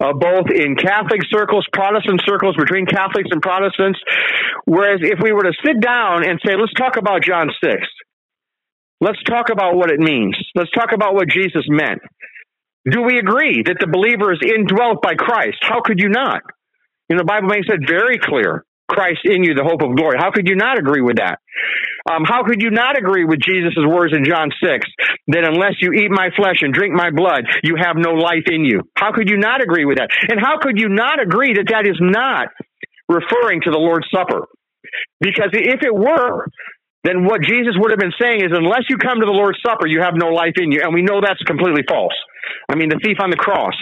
uh, 0.00 0.12
both 0.12 0.50
in 0.50 0.74
Catholic 0.74 1.22
circles, 1.30 1.66
Protestant 1.72 2.22
circles, 2.26 2.56
between 2.58 2.86
Catholics 2.86 3.30
and 3.30 3.40
Protestants. 3.40 3.98
Whereas 4.66 5.00
if 5.02 5.20
we 5.22 5.32
were 5.32 5.44
to 5.44 5.54
sit 5.64 5.80
down 5.80 6.26
and 6.26 6.40
say, 6.44 6.54
let's 6.58 6.74
talk 6.74 6.96
about 6.96 7.22
John 7.22 7.50
6, 7.62 7.78
Let's 9.00 9.22
talk 9.24 9.50
about 9.50 9.76
what 9.76 9.90
it 9.90 10.00
means. 10.00 10.36
Let's 10.54 10.70
talk 10.70 10.92
about 10.92 11.14
what 11.14 11.28
Jesus 11.28 11.64
meant. 11.68 12.00
Do 12.90 13.02
we 13.02 13.18
agree 13.18 13.62
that 13.64 13.76
the 13.80 13.86
believer 13.86 14.32
is 14.32 14.40
indwelt 14.44 15.02
by 15.02 15.14
Christ? 15.14 15.58
How 15.62 15.80
could 15.80 16.00
you 16.00 16.08
not? 16.08 16.42
You 17.08 17.16
know, 17.16 17.20
the 17.20 17.28
Bible 17.28 17.48
makes 17.48 17.68
it 17.68 17.80
very 17.88 18.18
clear. 18.18 18.64
Christ 18.88 19.20
in 19.24 19.42
you, 19.42 19.54
the 19.54 19.64
hope 19.64 19.80
of 19.80 19.96
glory. 19.96 20.18
How 20.20 20.30
could 20.30 20.46
you 20.46 20.56
not 20.56 20.78
agree 20.78 21.00
with 21.00 21.16
that? 21.16 21.40
Um, 22.10 22.24
how 22.24 22.44
could 22.44 22.60
you 22.60 22.70
not 22.70 22.98
agree 22.98 23.24
with 23.24 23.40
Jesus' 23.40 23.80
words 23.80 24.12
in 24.14 24.24
John 24.24 24.50
6 24.52 24.86
that 25.28 25.44
unless 25.44 25.80
you 25.80 25.92
eat 25.92 26.10
my 26.10 26.28
flesh 26.36 26.60
and 26.60 26.72
drink 26.72 26.92
my 26.92 27.10
blood, 27.10 27.48
you 27.64 27.76
have 27.80 27.96
no 27.96 28.12
life 28.12 28.44
in 28.46 28.64
you? 28.64 28.82
How 28.94 29.12
could 29.12 29.30
you 29.30 29.38
not 29.38 29.62
agree 29.62 29.86
with 29.86 29.96
that? 29.96 30.10
And 30.28 30.38
how 30.38 30.58
could 30.60 30.78
you 30.78 30.88
not 30.88 31.20
agree 31.20 31.54
that 31.54 31.72
that 31.72 31.88
is 31.88 31.96
not 31.98 32.48
referring 33.08 33.62
to 33.62 33.70
the 33.70 33.80
Lord's 33.80 34.06
Supper? 34.12 34.46
Because 35.18 35.50
if 35.52 35.80
it 35.82 35.94
were, 35.94 36.46
then 37.04 37.24
what 37.24 37.42
Jesus 37.42 37.76
would 37.76 37.90
have 37.92 38.00
been 38.00 38.16
saying 38.20 38.40
is, 38.40 38.50
unless 38.50 38.88
you 38.88 38.96
come 38.96 39.20
to 39.20 39.26
the 39.26 39.36
Lord's 39.36 39.60
Supper, 39.64 39.86
you 39.86 40.00
have 40.00 40.14
no 40.16 40.28
life 40.28 40.56
in 40.56 40.72
you. 40.72 40.80
And 40.82 40.94
we 40.94 41.02
know 41.02 41.20
that's 41.20 41.42
completely 41.44 41.84
false. 41.86 42.16
I 42.68 42.74
mean, 42.74 42.88
the 42.88 42.98
thief 43.02 43.18
on 43.20 43.30
the 43.30 43.36
cross 43.36 43.76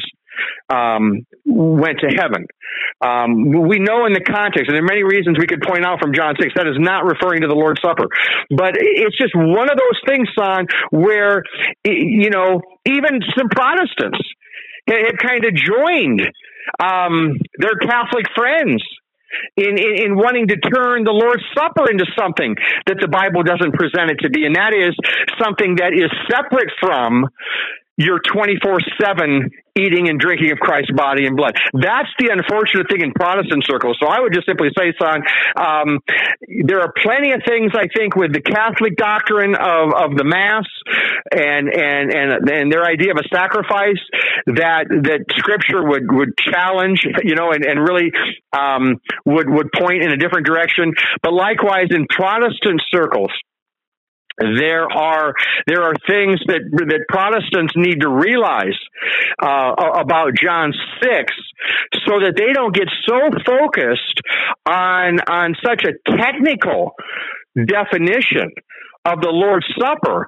um, 0.68 1.26
went 1.46 2.00
to 2.00 2.10
heaven. 2.10 2.46
Um, 3.00 3.68
we 3.68 3.78
know 3.78 4.06
in 4.06 4.12
the 4.12 4.24
context, 4.24 4.66
and 4.66 4.74
there 4.74 4.82
are 4.82 4.90
many 4.90 5.04
reasons 5.04 5.38
we 5.38 5.46
could 5.46 5.62
point 5.62 5.84
out 5.84 6.00
from 6.00 6.14
John 6.14 6.34
6, 6.34 6.54
that 6.56 6.66
is 6.66 6.78
not 6.78 7.04
referring 7.04 7.42
to 7.42 7.48
the 7.48 7.54
Lord's 7.54 7.80
Supper. 7.80 8.10
But 8.50 8.74
it's 8.74 9.16
just 9.16 9.34
one 9.36 9.70
of 9.70 9.78
those 9.78 9.98
things, 10.06 10.26
son, 10.34 10.66
where, 10.90 11.42
you 11.84 12.30
know, 12.30 12.60
even 12.86 13.20
some 13.38 13.48
Protestants 13.48 14.18
have 14.88 15.18
kind 15.22 15.44
of 15.44 15.54
joined 15.54 16.22
um, 16.82 17.38
their 17.58 17.76
Catholic 17.78 18.26
friends 18.34 18.82
in, 19.56 19.78
in, 19.78 19.92
in, 20.04 20.16
wanting 20.16 20.48
to 20.48 20.56
turn 20.56 21.04
the 21.04 21.12
Lord's 21.12 21.44
Supper 21.54 21.90
into 21.90 22.06
something 22.18 22.56
that 22.86 22.98
the 23.00 23.08
Bible 23.08 23.42
doesn't 23.42 23.72
present 23.74 24.10
it 24.10 24.18
to 24.20 24.30
be. 24.30 24.44
And 24.44 24.56
that 24.56 24.74
is 24.74 24.94
something 25.42 25.76
that 25.76 25.92
is 25.92 26.10
separate 26.28 26.70
from 26.80 27.28
you're 28.04 28.20
24 28.20 28.80
7 29.00 29.50
eating 29.78 30.08
and 30.08 30.20
drinking 30.20 30.52
of 30.52 30.58
Christ's 30.58 30.92
body 30.92 31.26
and 31.26 31.36
blood. 31.36 31.54
That's 31.72 32.12
the 32.18 32.28
unfortunate 32.28 32.88
thing 32.90 33.00
in 33.00 33.12
Protestant 33.12 33.64
circles. 33.64 33.96
So 34.00 34.06
I 34.06 34.20
would 34.20 34.32
just 34.34 34.46
simply 34.46 34.68
say, 34.76 34.92
son, 35.00 35.22
um, 35.56 35.98
there 36.64 36.80
are 36.80 36.92
plenty 37.02 37.32
of 37.32 37.40
things 37.46 37.72
I 37.74 37.88
think 37.88 38.14
with 38.14 38.32
the 38.34 38.42
Catholic 38.42 38.96
doctrine 38.96 39.54
of, 39.54 39.94
of 39.96 40.16
the 40.16 40.24
Mass 40.24 40.68
and, 41.32 41.72
and, 41.72 42.12
and, 42.12 42.48
and 42.48 42.72
their 42.72 42.84
idea 42.84 43.12
of 43.12 43.18
a 43.18 43.28
sacrifice 43.32 44.00
that, 44.46 44.92
that 45.08 45.24
scripture 45.40 45.82
would, 45.82 46.12
would 46.12 46.36
challenge, 46.36 47.06
you 47.24 47.34
know, 47.34 47.52
and, 47.52 47.64
and 47.64 47.80
really, 47.80 48.12
um, 48.52 49.00
would, 49.24 49.48
would 49.48 49.72
point 49.72 50.02
in 50.02 50.12
a 50.12 50.16
different 50.16 50.44
direction. 50.44 50.92
But 51.22 51.32
likewise 51.32 51.88
in 51.90 52.06
Protestant 52.08 52.82
circles, 52.90 53.32
there 54.58 54.90
are 54.90 55.34
there 55.66 55.82
are 55.82 55.94
things 56.06 56.40
that 56.46 56.60
that 56.72 57.04
Protestants 57.08 57.74
need 57.76 58.00
to 58.00 58.08
realize 58.08 58.78
uh, 59.42 59.74
about 59.94 60.34
John 60.34 60.72
six, 61.02 61.32
so 62.06 62.20
that 62.20 62.34
they 62.36 62.52
don't 62.52 62.74
get 62.74 62.88
so 63.06 63.18
focused 63.44 64.20
on 64.66 65.20
on 65.28 65.54
such 65.64 65.84
a 65.84 65.92
technical 66.16 66.94
definition 67.56 68.50
of 69.04 69.20
the 69.20 69.30
Lord's 69.30 69.66
Supper 69.78 70.26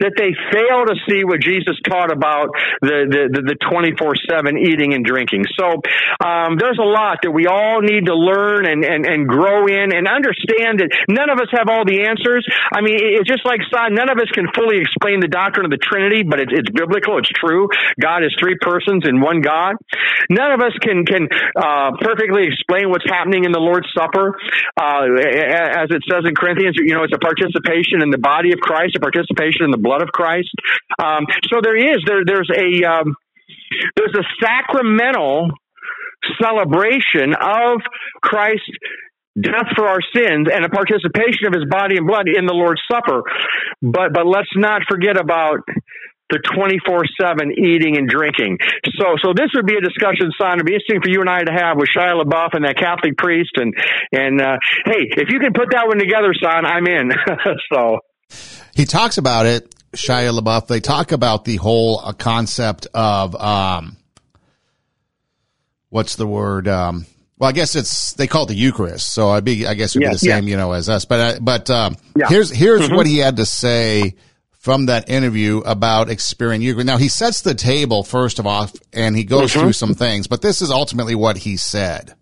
that 0.00 0.12
they 0.18 0.34
fail 0.52 0.84
to 0.84 0.94
see 1.08 1.24
what 1.24 1.40
Jesus 1.40 1.78
taught 1.86 2.10
about 2.12 2.50
the 2.82 3.06
the 3.32 3.56
twenty 3.70 3.94
four 3.96 4.14
seven 4.28 4.58
eating 4.58 4.92
and 4.92 5.04
drinking. 5.04 5.46
So 5.56 5.80
um, 6.20 6.58
there's 6.58 6.78
a 6.78 6.84
lot 6.84 7.22
that 7.22 7.30
we 7.30 7.46
all 7.46 7.80
need 7.80 8.06
to 8.06 8.16
learn 8.16 8.66
and, 8.66 8.84
and 8.84 9.06
and 9.06 9.28
grow 9.28 9.70
in 9.70 9.94
and 9.94 10.10
understand 10.10 10.82
that 10.82 10.90
none 11.08 11.30
of 11.30 11.38
us 11.38 11.48
have 11.54 11.70
all 11.70 11.86
the 11.86 12.04
answers. 12.04 12.44
I 12.74 12.82
mean, 12.82 12.98
it's 12.98 13.30
just 13.30 13.46
like 13.46 13.62
son. 13.72 13.94
None 13.94 14.10
of 14.10 14.18
us 14.18 14.28
can 14.34 14.50
fully 14.52 14.82
explain 14.82 15.20
the 15.20 15.30
doctrine 15.30 15.64
of 15.64 15.72
the 15.72 15.80
Trinity, 15.80 16.26
but 16.26 16.40
it's, 16.40 16.52
it's 16.52 16.70
biblical. 16.70 17.18
It's 17.22 17.30
true. 17.30 17.68
God 18.02 18.26
is 18.26 18.34
three 18.42 18.58
persons 18.60 19.06
in 19.08 19.22
one 19.22 19.40
God. 19.40 19.78
None 20.28 20.52
of 20.52 20.60
us 20.60 20.74
can 20.82 21.06
can 21.06 21.30
uh, 21.56 21.94
perfectly 22.02 22.50
explain 22.50 22.90
what's 22.90 23.06
happening 23.06 23.44
in 23.46 23.52
the 23.52 23.62
Lord's 23.62 23.88
Supper, 23.94 24.34
uh, 24.76 25.06
as 25.78 25.88
it 25.94 26.02
says 26.10 26.26
in 26.26 26.34
Corinthians. 26.34 26.76
You 26.76 26.94
know, 26.94 27.04
it's 27.06 27.14
a 27.14 27.22
participation 27.22 28.02
in 28.02 28.10
the 28.10 28.15
the 28.16 28.24
body 28.24 28.52
of 28.52 28.58
Christ, 28.60 28.96
a 28.96 29.00
participation 29.00 29.68
in 29.68 29.70
the 29.70 29.80
blood 29.80 30.02
of 30.02 30.08
Christ. 30.08 30.50
Um, 30.98 31.28
so 31.52 31.60
there 31.60 31.76
is 31.76 32.00
there 32.06 32.24
there's 32.24 32.48
a 32.48 32.84
um, 32.88 33.14
there's 33.96 34.16
a 34.16 34.24
sacramental 34.40 35.50
celebration 36.40 37.36
of 37.36 37.80
Christ's 38.22 38.72
death 39.36 39.68
for 39.76 39.86
our 39.86 40.00
sins 40.16 40.48
and 40.48 40.64
a 40.64 40.70
participation 40.70 41.46
of 41.46 41.52
his 41.52 41.68
body 41.68 41.96
and 41.98 42.06
blood 42.06 42.26
in 42.26 42.46
the 42.46 42.54
Lord's 42.54 42.80
Supper. 42.90 43.22
But 43.82 44.12
but 44.12 44.26
let's 44.26 44.52
not 44.56 44.82
forget 44.88 45.20
about 45.20 45.60
the 46.30 46.38
24-7 46.38 47.52
eating 47.56 47.96
and 47.96 48.08
drinking. 48.08 48.58
So, 48.98 49.14
so 49.22 49.32
this 49.32 49.50
would 49.54 49.66
be 49.66 49.76
a 49.76 49.80
discussion, 49.80 50.30
son. 50.40 50.54
It'd 50.54 50.66
be 50.66 50.74
interesting 50.74 51.00
for 51.02 51.08
you 51.08 51.20
and 51.20 51.30
I 51.30 51.44
to 51.44 51.52
have 51.52 51.76
with 51.76 51.88
Shia 51.94 52.20
LaBeouf 52.20 52.54
and 52.54 52.64
that 52.64 52.76
Catholic 52.76 53.16
priest. 53.16 53.52
And, 53.56 53.74
and, 54.12 54.40
uh, 54.40 54.56
hey, 54.84 55.06
if 55.16 55.30
you 55.30 55.38
can 55.38 55.52
put 55.52 55.70
that 55.72 55.86
one 55.86 55.98
together, 55.98 56.34
son, 56.34 56.66
I'm 56.66 56.86
in. 56.86 57.12
so. 57.72 57.98
He 58.74 58.84
talks 58.84 59.18
about 59.18 59.46
it, 59.46 59.72
Shia 59.92 60.36
LaBeouf. 60.36 60.66
They 60.66 60.80
talk 60.80 61.12
about 61.12 61.44
the 61.44 61.56
whole 61.56 62.00
uh, 62.00 62.12
concept 62.12 62.88
of, 62.92 63.36
um, 63.36 63.96
what's 65.90 66.16
the 66.16 66.26
word? 66.26 66.66
Um, 66.66 67.06
well, 67.38 67.50
I 67.50 67.52
guess 67.52 67.76
it's 67.76 68.14
they 68.14 68.26
call 68.26 68.44
it 68.44 68.48
the 68.48 68.54
Eucharist, 68.54 69.12
so 69.12 69.28
I'd 69.28 69.44
be 69.44 69.66
I 69.66 69.74
guess 69.74 69.94
it'd 69.94 70.08
be 70.08 70.12
the 70.12 70.18
same, 70.18 70.44
yeah. 70.44 70.50
you 70.52 70.56
know, 70.56 70.72
as 70.72 70.88
us. 70.88 71.04
But 71.04 71.20
uh, 71.20 71.38
but 71.40 71.68
um, 71.68 71.96
yeah. 72.16 72.28
here's 72.28 72.50
here's 72.50 72.80
mm-hmm. 72.82 72.96
what 72.96 73.06
he 73.06 73.18
had 73.18 73.36
to 73.36 73.44
say 73.44 74.14
from 74.66 74.86
that 74.86 75.08
interview 75.08 75.58
about 75.58 76.10
experiencing 76.10 76.66
Eucharist. 76.66 76.88
Now 76.88 76.96
he 76.96 77.06
sets 77.06 77.42
the 77.42 77.54
table 77.54 78.02
first 78.02 78.40
of 78.40 78.48
all, 78.48 78.68
and 78.92 79.16
he 79.16 79.22
goes 79.22 79.52
mm-hmm. 79.52 79.60
through 79.60 79.74
some 79.74 79.94
things, 79.94 80.26
but 80.26 80.42
this 80.42 80.60
is 80.60 80.72
ultimately 80.72 81.14
what 81.14 81.36
he 81.36 81.56
said. 81.56 82.16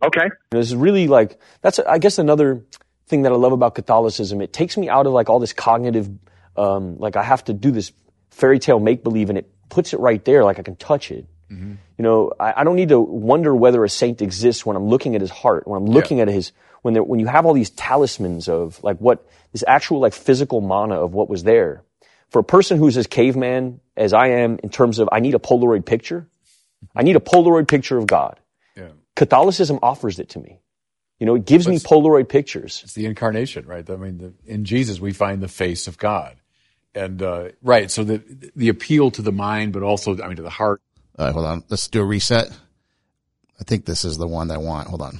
Okay, 0.00 0.28
it's 0.52 0.72
really 0.72 1.08
like 1.08 1.40
that's 1.62 1.80
I 1.80 1.98
guess 1.98 2.20
another 2.20 2.64
thing 3.08 3.22
that 3.22 3.32
I 3.32 3.34
love 3.34 3.50
about 3.50 3.74
Catholicism. 3.74 4.40
It 4.40 4.52
takes 4.52 4.76
me 4.76 4.88
out 4.88 5.08
of 5.08 5.12
like 5.12 5.28
all 5.28 5.40
this 5.40 5.52
cognitive, 5.52 6.08
um, 6.56 6.96
like 6.98 7.16
I 7.16 7.24
have 7.24 7.42
to 7.46 7.52
do 7.52 7.72
this 7.72 7.90
fairy 8.30 8.60
tale 8.60 8.78
make 8.78 9.02
believe, 9.02 9.28
and 9.28 9.36
it 9.36 9.50
puts 9.68 9.92
it 9.92 9.98
right 9.98 10.24
there, 10.24 10.44
like 10.44 10.60
I 10.60 10.62
can 10.62 10.76
touch 10.76 11.10
it. 11.10 11.26
Mm-hmm. 11.50 11.72
You 11.98 12.02
know, 12.04 12.32
I, 12.38 12.54
I, 12.58 12.62
don't 12.62 12.76
need 12.76 12.90
to 12.90 13.00
wonder 13.00 13.52
whether 13.52 13.82
a 13.82 13.88
saint 13.88 14.22
exists 14.22 14.64
when 14.64 14.76
I'm 14.76 14.86
looking 14.86 15.16
at 15.16 15.20
his 15.20 15.30
heart, 15.30 15.66
when 15.66 15.82
I'm 15.82 15.86
looking 15.86 16.18
yeah. 16.18 16.22
at 16.22 16.28
his, 16.28 16.52
when 16.82 16.94
there, 16.94 17.02
when 17.02 17.20
you 17.20 17.26
have 17.26 17.46
all 17.46 17.54
these 17.54 17.70
talismans 17.70 18.48
of 18.48 18.82
like 18.82 18.98
what 18.98 19.26
this 19.52 19.64
actual 19.66 20.00
like 20.00 20.12
physical 20.12 20.60
mana 20.60 20.94
of 20.94 21.12
what 21.12 21.28
was 21.28 21.42
there. 21.42 21.82
For 22.30 22.38
a 22.38 22.44
person 22.44 22.78
who's 22.78 22.96
as 22.96 23.06
caveman 23.06 23.80
as 23.96 24.12
I 24.12 24.28
am 24.28 24.58
in 24.62 24.70
terms 24.70 24.98
of 24.98 25.08
I 25.10 25.20
need 25.20 25.34
a 25.34 25.38
Polaroid 25.38 25.84
picture, 25.84 26.26
I 26.94 27.02
need 27.02 27.16
a 27.16 27.20
Polaroid 27.20 27.68
picture 27.68 27.98
of 27.98 28.06
God. 28.06 28.38
Yeah. 28.76 28.90
Catholicism 29.16 29.80
offers 29.82 30.18
it 30.18 30.30
to 30.30 30.38
me. 30.38 30.60
You 31.18 31.26
know, 31.26 31.34
it 31.34 31.44
gives 31.44 31.68
me 31.68 31.78
Polaroid 31.78 32.28
pictures. 32.28 32.80
It's 32.82 32.94
the 32.94 33.04
incarnation, 33.04 33.66
right? 33.66 33.88
I 33.88 33.96
mean, 33.96 34.18
the, 34.18 34.32
in 34.46 34.64
Jesus, 34.64 35.00
we 35.00 35.12
find 35.12 35.42
the 35.42 35.48
face 35.48 35.86
of 35.86 35.98
God. 35.98 36.36
And, 36.94 37.22
uh, 37.22 37.50
right, 37.62 37.90
so 37.90 38.04
the, 38.04 38.22
the 38.56 38.70
appeal 38.70 39.10
to 39.12 39.22
the 39.22 39.30
mind, 39.30 39.74
but 39.74 39.82
also, 39.82 40.20
I 40.20 40.26
mean, 40.28 40.36
to 40.36 40.42
the 40.42 40.48
heart. 40.48 40.80
All 41.18 41.26
right, 41.26 41.32
hold 41.34 41.44
on. 41.44 41.62
Let's 41.68 41.88
do 41.88 42.00
a 42.00 42.04
reset. 42.04 42.50
I 43.60 43.64
think 43.64 43.84
this 43.84 44.04
is 44.06 44.16
the 44.16 44.26
one 44.26 44.48
that 44.48 44.54
I 44.54 44.58
want. 44.58 44.88
Hold 44.88 45.02
on. 45.02 45.18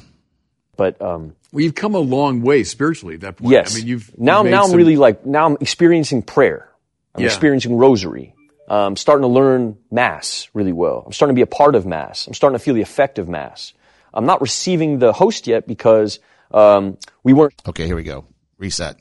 But, 0.77 1.01
um, 1.03 1.37
well, 1.53 1.63
you've 1.63 1.75
come 1.75 1.95
a 1.95 2.01
long 2.01 2.43
way 2.43 2.65
spiritually 2.65 3.15
at 3.15 3.21
that 3.23 3.37
point. 3.37 3.53
Yes. 3.53 3.75
I 3.75 3.79
mean, 3.79 3.87
you've 3.89 4.19
now, 4.19 4.43
you've 4.43 4.51
now 4.51 4.65
I'm 4.65 4.73
really 4.73 4.97
like, 4.97 5.27
now 5.27 5.47
I'm 5.47 5.57
experiencing 5.61 6.23
prayer. 6.23 6.69
I'm 7.15 7.23
yeah. 7.23 7.27
experiencing 7.27 7.77
rosary. 7.77 8.35
I'm 8.69 8.77
um, 8.77 8.97
starting 8.97 9.23
to 9.23 9.29
learn 9.29 9.77
Mass 9.91 10.49
really 10.55 10.73
well. 10.73 11.03
I'm 11.05 11.13
starting 11.13 11.35
to 11.35 11.39
be 11.39 11.43
a 11.43 11.47
part 11.47 11.75
of 11.75 11.87
Mass. 11.87 12.29
I'm 12.29 12.35
starting 12.35 12.57
to 12.57 12.63
feel 12.63 12.75
the 12.75 12.83
effect 12.83 13.19
of 13.19 13.29
Mass. 13.29 13.73
I'm 14.15 14.27
not 14.27 14.41
receiving 14.41 15.01
the 15.01 15.13
host 15.13 15.49
yet 15.49 15.67
because 15.67 16.21
um, 16.53 16.97
we 17.25 17.33
weren't. 17.33 17.61
Okay, 17.69 17.87
here 17.87 17.97
we 17.97 18.05
go. 18.05 18.27
Reset. 18.59 18.97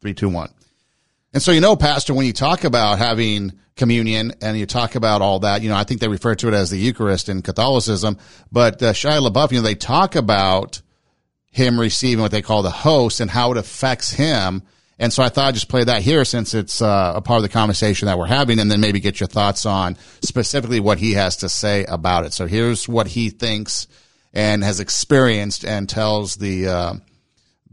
Three, 0.00 0.14
two, 0.14 0.30
one. 0.30 0.50
And 1.34 1.42
so, 1.42 1.52
you 1.52 1.60
know, 1.60 1.76
Pastor, 1.76 2.14
when 2.14 2.24
you 2.24 2.32
talk 2.32 2.64
about 2.64 2.98
having 2.98 3.52
communion 3.76 4.32
and 4.40 4.58
you 4.58 4.64
talk 4.64 4.94
about 4.94 5.20
all 5.20 5.40
that, 5.40 5.60
you 5.62 5.68
know, 5.68 5.76
I 5.76 5.84
think 5.84 6.00
they 6.00 6.08
refer 6.08 6.34
to 6.36 6.48
it 6.48 6.54
as 6.54 6.70
the 6.70 6.78
Eucharist 6.78 7.28
in 7.28 7.42
Catholicism, 7.42 8.16
but 8.50 8.82
uh, 8.82 8.92
Shia 8.94 9.26
LaBeouf, 9.26 9.52
you 9.52 9.58
know, 9.58 9.62
they 9.62 9.74
talk 9.74 10.16
about 10.16 10.80
him 11.50 11.78
receiving 11.78 12.22
what 12.22 12.30
they 12.30 12.42
call 12.42 12.62
the 12.62 12.70
host 12.70 13.20
and 13.20 13.30
how 13.30 13.50
it 13.52 13.58
affects 13.58 14.10
him. 14.12 14.62
And 14.98 15.12
so 15.12 15.22
I 15.22 15.30
thought 15.30 15.48
I'd 15.48 15.54
just 15.54 15.68
play 15.68 15.84
that 15.84 16.02
here 16.02 16.24
since 16.24 16.54
it's 16.54 16.82
uh, 16.82 17.12
a 17.16 17.20
part 17.22 17.38
of 17.38 17.42
the 17.42 17.48
conversation 17.48 18.06
that 18.06 18.18
we're 18.18 18.26
having 18.26 18.58
and 18.58 18.70
then 18.70 18.80
maybe 18.80 19.00
get 19.00 19.18
your 19.18 19.26
thoughts 19.26 19.64
on 19.64 19.96
specifically 20.22 20.78
what 20.78 20.98
he 20.98 21.12
has 21.12 21.38
to 21.38 21.48
say 21.48 21.84
about 21.86 22.26
it. 22.26 22.32
So 22.32 22.46
here's 22.46 22.88
what 22.88 23.06
he 23.08 23.30
thinks 23.30 23.86
and 24.32 24.62
has 24.62 24.78
experienced 24.78 25.64
and 25.64 25.88
tells 25.88 26.36
the 26.36 26.68
uh, 26.68 26.94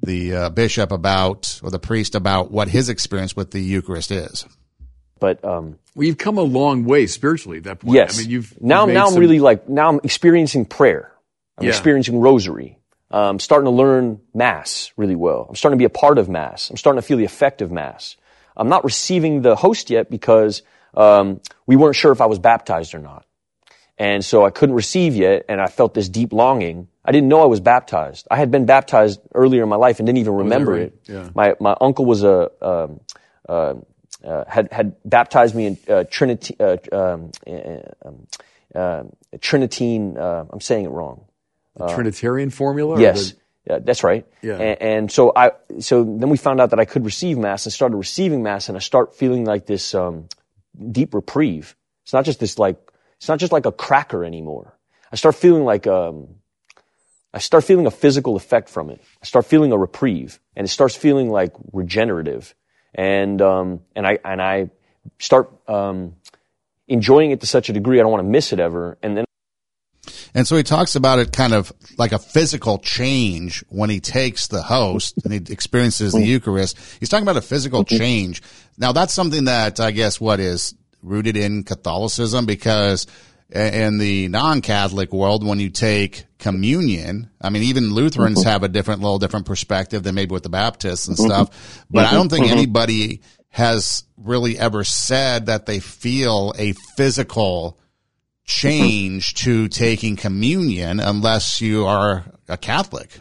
the 0.02 0.34
uh, 0.34 0.50
bishop 0.50 0.92
about 0.92 1.60
or 1.64 1.70
the 1.70 1.80
priest 1.80 2.16
about 2.16 2.52
what 2.52 2.68
his 2.68 2.90
experience 2.90 3.36
with 3.36 3.52
the 3.52 3.60
Eucharist 3.60 4.12
is. 4.12 4.46
But 5.20 5.44
um, 5.44 5.80
well, 5.96 6.06
you've 6.06 6.18
come 6.18 6.38
a 6.38 6.44
long 6.44 6.86
way 6.86 7.08
spiritually 7.08 7.58
at 7.58 7.64
that 7.66 7.80
point. 7.80 7.96
Yes. 7.96 8.18
I 8.18 8.22
mean, 8.22 8.32
you've 8.32 8.62
now 8.62 8.86
you've 8.86 8.94
now 8.94 9.06
some... 9.06 9.16
I'm 9.16 9.20
really 9.20 9.40
like 9.40 9.68
now 9.68 9.90
I'm 9.90 10.00
experiencing 10.04 10.66
prayer. 10.66 11.12
I'm 11.58 11.66
yeah. 11.66 11.72
experiencing 11.72 12.20
rosary. 12.20 12.77
I'm 13.10 13.20
um, 13.20 13.40
starting 13.40 13.66
to 13.66 13.72
learn 13.72 14.20
Mass 14.34 14.92
really 14.98 15.16
well. 15.16 15.46
I'm 15.48 15.56
starting 15.56 15.78
to 15.78 15.82
be 15.82 15.86
a 15.86 15.90
part 15.90 16.18
of 16.18 16.28
Mass. 16.28 16.70
I'm 16.70 16.78
starting 16.78 17.02
to 17.02 17.08
feel 17.08 17.18
the 17.18 17.24
effect 17.24 17.62
of 17.62 17.72
Mass. 17.72 18.18
I'm 18.56 18.68
not 18.68 18.84
receiving 18.84 19.42
the 19.42 19.56
host 19.56 19.90
yet 19.90 20.10
because 20.10 20.62
um, 20.94 21.40
we 21.66 21.76
weren't 21.76 21.96
sure 21.96 22.12
if 22.12 22.20
I 22.20 22.26
was 22.26 22.40
baptized 22.40 22.94
or 22.94 23.00
not. 23.00 23.26
And 23.98 24.24
so 24.24 24.46
I 24.46 24.52
couldn't 24.52 24.76
receive 24.76 25.16
yet, 25.16 25.46
and 25.50 25.60
I 25.60 25.68
felt 25.68 25.94
this 25.94 26.10
deep 26.10 26.32
longing. 26.32 26.88
I 27.04 27.12
didn't 27.12 27.30
know 27.30 27.42
I 27.42 27.46
was 27.46 27.62
baptized. 27.62 28.28
I 28.30 28.36
had 28.36 28.52
been 28.52 28.66
baptized 28.66 29.20
earlier 29.34 29.64
in 29.64 29.70
my 29.70 29.76
life 29.76 30.00
and 30.00 30.06
didn't 30.06 30.20
even 30.20 30.34
remember 30.34 30.74
right? 30.74 30.82
it. 30.82 31.00
Yeah. 31.06 31.30
My 31.34 31.56
my 31.60 31.76
uncle 31.80 32.06
was 32.06 32.24
a 32.24 32.52
um, 32.62 33.00
uh, 33.48 33.76
uh, 34.24 34.44
had 34.48 34.72
had 34.72 34.96
baptized 35.06 35.56
me 35.56 35.66
in 35.68 35.78
uh, 35.88 36.04
Trinity 36.10 36.56
uh, 36.60 36.78
um, 36.92 37.32
uh, 37.48 37.80
um, 38.06 38.28
uh, 38.76 39.04
Trinitine. 39.38 40.18
I'm 40.52 40.62
saying 40.62 40.86
it 40.86 40.90
wrong. 40.90 41.26
The 41.78 41.94
Trinitarian 41.94 42.50
formula. 42.50 43.00
Yes. 43.00 43.34
Yeah, 43.70 43.80
that's 43.80 44.04
right. 44.04 44.26
Yeah. 44.42 44.56
And, 44.56 44.82
and, 44.82 45.12
so 45.12 45.34
I, 45.36 45.52
so 45.80 46.04
then 46.04 46.30
we 46.30 46.38
found 46.38 46.62
out 46.62 46.70
that 46.70 46.80
I 46.80 46.86
could 46.86 47.04
receive 47.04 47.38
mass 47.38 47.66
and 47.66 47.74
started 47.74 47.98
receiving 47.98 48.42
mass 48.42 48.70
and 48.70 48.78
I 48.78 48.80
start 48.80 49.14
feeling 49.14 49.44
like 49.44 49.66
this, 49.66 49.94
um, 49.94 50.30
deep 50.92 51.14
reprieve. 51.14 51.76
It's 52.04 52.14
not 52.14 52.26
just 52.26 52.40
this 52.40 52.58
like 52.58 52.78
it's 53.18 53.28
not 53.28 53.40
just 53.40 53.52
like 53.52 53.66
a 53.66 53.72
cracker 53.72 54.24
anymore. 54.24 54.78
I 55.12 55.16
start 55.16 55.36
feeling 55.36 55.66
like 55.66 55.88
um, 55.88 56.28
I 57.34 57.40
start 57.40 57.64
feeling 57.64 57.86
a 57.86 57.92
physical 57.92 58.36
effect 58.36 58.70
from 58.70 58.90
it. 58.90 59.02
I 59.22 59.26
start 59.26 59.46
feeling 59.46 59.72
a 59.72 59.78
reprieve, 59.78 60.40
and 60.56 60.66
it 60.66 60.70
starts 60.70 60.96
feeling 60.96 61.30
like 61.30 61.54
regenerative, 61.72 62.54
and 62.94 63.42
um, 63.42 63.82
and 63.96 64.06
I 64.08 64.20
and 64.24 64.42
I 64.42 64.70
start 65.20 65.52
um, 65.68 66.16
enjoying 66.88 67.32
it 67.32 67.42
to 67.42 67.48
such 67.48 67.70
a 67.70 67.74
degree 67.74 68.00
I 68.00 68.04
don't 68.04 68.12
want 68.12 68.24
to 68.24 68.30
miss 68.30 68.54
it 68.54 68.60
ever, 68.60 68.98
and 69.02 69.18
then. 69.18 69.27
And 70.34 70.48
so 70.48 70.56
he 70.56 70.64
talks 70.64 70.96
about 70.96 71.20
it 71.20 71.32
kind 71.32 71.54
of 71.54 71.72
like 71.98 72.12
a 72.12 72.20
physical 72.20 72.78
change 72.80 73.64
when 73.70 73.90
he 73.90 74.00
takes 74.00 74.48
the 74.48 74.62
host 74.62 75.16
and 75.24 75.34
he 75.34 75.54
experiences 75.54 76.14
the 76.14 76.26
Eucharist. 76.26 76.78
He's 77.00 77.10
talking 77.10 77.24
about 77.24 77.38
a 77.38 77.42
physical 77.42 77.84
change. 77.84 78.42
Now 78.78 78.92
that's 78.92 79.14
something 79.14 79.46
that 79.46 79.80
I 79.80 79.92
guess 79.92 80.20
what 80.20 80.40
is 80.40 80.76
rooted 81.02 81.38
in 81.38 81.64
Catholicism 81.64 82.46
because 82.46 83.08
in 83.50 83.98
the 83.98 84.28
non-Catholic 84.28 85.14
world, 85.14 85.46
when 85.46 85.60
you 85.60 85.70
take 85.70 86.26
communion, 86.38 87.30
I 87.42 87.50
mean, 87.50 87.64
even 87.64 87.94
Lutherans 87.94 88.40
mm-hmm. 88.40 88.50
have 88.50 88.64
a 88.64 88.68
different, 88.68 89.02
little 89.02 89.20
different 89.20 89.46
perspective 89.46 90.04
than 90.04 90.16
maybe 90.16 90.34
with 90.34 90.44
the 90.44 90.50
Baptists 90.50 91.08
and 91.08 91.18
mm-hmm. 91.18 91.28
stuff. 91.28 91.86
But 91.90 92.06
I 92.06 92.12
don't 92.12 92.30
think 92.30 92.46
mm-hmm. 92.46 92.58
anybody 92.58 93.22
has 93.50 94.04
really 94.18 94.60
ever 94.60 94.84
said 94.84 95.46
that 95.46 95.66
they 95.66 95.80
feel 95.80 96.54
a 96.58 96.74
physical 96.74 97.80
change 98.48 99.34
to 99.36 99.68
taking 99.68 100.16
communion 100.16 101.00
unless 101.00 101.62
you 101.62 101.86
are 101.86 102.26
a 102.48 102.58
Catholic. 102.58 103.20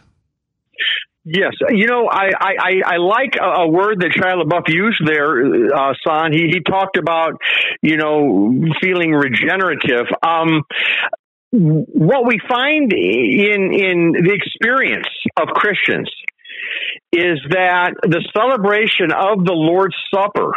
Yes, 1.29 1.51
you 1.69 1.87
know, 1.87 2.07
I 2.09 2.29
I, 2.39 2.81
I 2.85 2.97
like 2.97 3.35
a, 3.37 3.67
word 3.67 3.99
that 3.99 4.11
Shia 4.15 4.41
LaBeouf 4.41 4.69
used 4.69 5.01
there, 5.05 5.75
uh, 5.75 5.93
Son. 6.07 6.31
He 6.31 6.47
he 6.47 6.61
talked 6.61 6.95
about 6.95 7.33
you 7.81 7.97
know 7.97 8.49
feeling 8.81 9.11
regenerative. 9.11 10.07
Um, 10.25 10.63
what 11.51 12.25
we 12.25 12.39
find 12.47 12.93
in 12.93 13.73
in 13.73 14.11
the 14.13 14.31
experience 14.33 15.09
of 15.37 15.49
Christians 15.49 16.09
is 17.11 17.39
that 17.49 17.91
the 18.03 18.25
celebration 18.33 19.11
of 19.11 19.43
the 19.43 19.53
Lord's 19.53 19.95
Supper, 20.13 20.53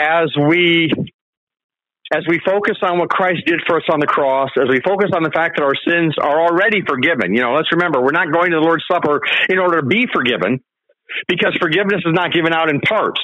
as 0.00 0.34
we 0.48 0.90
as 2.14 2.22
we 2.28 2.38
focus 2.46 2.78
on 2.82 2.98
what 2.98 3.10
Christ 3.10 3.42
did 3.44 3.60
for 3.66 3.76
us 3.76 3.82
on 3.90 3.98
the 3.98 4.06
cross, 4.06 4.50
as 4.54 4.68
we 4.68 4.80
focus 4.86 5.10
on 5.14 5.24
the 5.24 5.34
fact 5.34 5.58
that 5.58 5.64
our 5.64 5.74
sins 5.74 6.14
are 6.22 6.46
already 6.46 6.78
forgiven, 6.86 7.34
you 7.34 7.42
know, 7.42 7.54
let's 7.54 7.72
remember 7.72 8.00
we're 8.00 8.14
not 8.14 8.30
going 8.30 8.52
to 8.52 8.56
the 8.56 8.62
Lord's 8.62 8.84
Supper 8.90 9.20
in 9.48 9.58
order 9.58 9.80
to 9.80 9.86
be 9.86 10.06
forgiven 10.12 10.62
because 11.26 11.58
forgiveness 11.60 12.02
is 12.06 12.14
not 12.14 12.32
given 12.32 12.52
out 12.52 12.70
in 12.70 12.80
parts. 12.80 13.20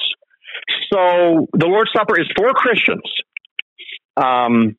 So 0.91 1.47
the 1.53 1.67
Lord's 1.67 1.91
Supper 1.95 2.19
is 2.19 2.27
for 2.35 2.51
Christians. 2.51 3.07
Um, 4.17 4.75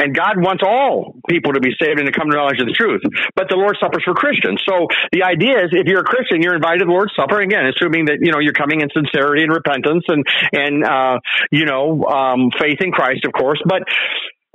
and 0.00 0.16
God 0.16 0.40
wants 0.40 0.62
all 0.66 1.20
people 1.28 1.52
to 1.52 1.60
be 1.60 1.70
saved 1.76 2.00
and 2.00 2.06
to 2.08 2.12
come 2.12 2.30
to 2.30 2.36
knowledge 2.36 2.60
of 2.60 2.66
the 2.66 2.76
truth. 2.76 3.02
But 3.36 3.48
the 3.48 3.56
Lord's 3.56 3.78
Supper 3.80 3.98
is 4.00 4.04
for 4.04 4.14
Christians. 4.14 4.62
So 4.66 4.88
the 5.12 5.22
idea 5.22 5.60
is 5.64 5.70
if 5.72 5.86
you're 5.86 6.00
a 6.00 6.08
Christian, 6.08 6.42
you're 6.42 6.56
invited 6.56 6.80
to 6.80 6.86
the 6.86 6.96
Lord's 6.96 7.12
Supper. 7.14 7.40
Again, 7.40 7.66
assuming 7.68 8.06
that, 8.06 8.18
you 8.20 8.32
know, 8.32 8.40
you're 8.40 8.56
coming 8.56 8.80
in 8.80 8.88
sincerity 8.90 9.42
and 9.44 9.52
repentance 9.52 10.04
and, 10.08 10.24
and, 10.52 10.84
uh, 10.84 11.20
you 11.50 11.64
know, 11.64 12.04
um, 12.04 12.50
faith 12.58 12.80
in 12.80 12.92
Christ, 12.92 13.24
of 13.24 13.32
course. 13.32 13.60
But 13.64 13.84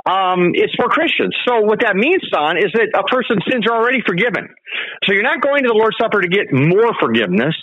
um, 0.06 0.53
it's 0.53 0.74
for 0.78 0.86
Christians. 0.86 1.34
So 1.49 1.66
what 1.66 1.82
that 1.82 1.97
means, 1.97 2.22
son, 2.30 2.62
is 2.62 2.70
that 2.78 2.93
a 2.93 3.01
person's 3.10 3.41
sins 3.49 3.66
are 3.66 3.74
already 3.74 4.06
forgiven. 4.06 4.45
So 5.01 5.18
you're 5.18 5.26
not 5.26 5.41
going 5.41 5.66
to 5.66 5.70
the 5.70 5.78
Lord's 5.78 5.97
Supper 5.97 6.22
to 6.22 6.30
get 6.30 6.53
more 6.53 6.93
forgiveness. 7.01 7.58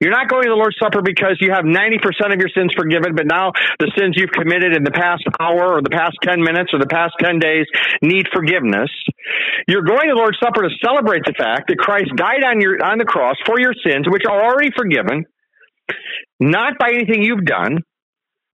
You're 0.00 0.16
not 0.16 0.32
going 0.32 0.48
to 0.48 0.52
the 0.56 0.56
Lord's 0.56 0.80
Supper 0.80 1.04
because 1.04 1.36
you 1.44 1.52
have 1.52 1.68
90% 1.68 2.00
of 2.32 2.40
your 2.40 2.48
sins 2.48 2.72
forgiven, 2.72 3.12
but 3.12 3.28
now 3.28 3.52
the 3.76 3.92
sins 3.92 4.16
you've 4.16 4.32
committed 4.32 4.72
in 4.72 4.88
the 4.88 4.90
past 4.90 5.20
hour 5.36 5.76
or 5.76 5.84
the 5.84 5.92
past 5.92 6.16
10 6.24 6.40
minutes 6.40 6.72
or 6.72 6.80
the 6.80 6.88
past 6.88 7.12
10 7.20 7.38
days 7.38 7.68
need 8.00 8.24
forgiveness. 8.32 8.88
You're 9.68 9.84
going 9.84 10.08
to 10.08 10.16
the 10.16 10.20
Lord's 10.20 10.40
Supper 10.40 10.64
to 10.64 10.72
celebrate 10.80 11.28
the 11.28 11.36
fact 11.36 11.68
that 11.68 11.76
Christ 11.76 12.08
died 12.16 12.40
on 12.40 12.64
your, 12.64 12.80
on 12.80 12.96
the 12.96 13.04
cross 13.04 13.36
for 13.44 13.60
your 13.60 13.76
sins, 13.84 14.08
which 14.08 14.24
are 14.24 14.40
already 14.40 14.72
forgiven, 14.72 15.28
not 16.40 16.80
by 16.80 16.96
anything 16.96 17.20
you've 17.20 17.44
done, 17.44 17.84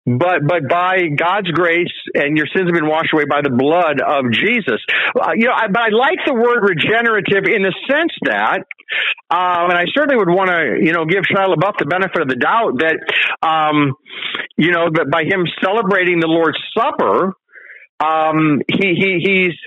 but 0.05 0.45
but 0.45 0.69
by 0.69 1.09
God's 1.17 1.49
grace 1.49 1.93
and 2.13 2.37
your 2.37 2.45
sins 2.53 2.69
have 2.69 2.77
been 2.77 2.87
washed 2.87 3.11
away 3.11 3.25
by 3.25 3.41
the 3.41 3.49
blood 3.49 4.01
of 4.01 4.31
Jesus. 4.31 4.77
Uh, 5.17 5.33
you 5.33 5.47
know, 5.49 5.53
I, 5.57 5.67
but 5.67 5.81
I 5.81 5.89
like 5.89 6.21
the 6.25 6.33
word 6.33 6.61
regenerative 6.61 7.49
in 7.49 7.63
the 7.63 7.73
sense 7.89 8.13
that, 8.21 8.69
um, 9.33 9.73
and 9.73 9.77
I 9.77 9.85
certainly 9.93 10.17
would 10.17 10.29
want 10.29 10.49
to 10.53 10.77
you 10.77 10.93
know 10.93 11.05
give 11.05 11.23
Shia 11.25 11.49
LaBeouf 11.49 11.77
the 11.79 11.89
benefit 11.89 12.21
of 12.21 12.29
the 12.29 12.37
doubt 12.37 12.85
that, 12.85 13.01
um, 13.41 13.93
you 14.57 14.69
know, 14.71 14.93
that 14.93 15.09
by 15.09 15.23
him 15.23 15.45
celebrating 15.63 16.19
the 16.19 16.29
Lord's 16.29 16.61
Supper, 16.77 17.33
um, 17.99 18.61
he, 18.67 18.91
he, 18.91 19.09
he's 19.23 19.57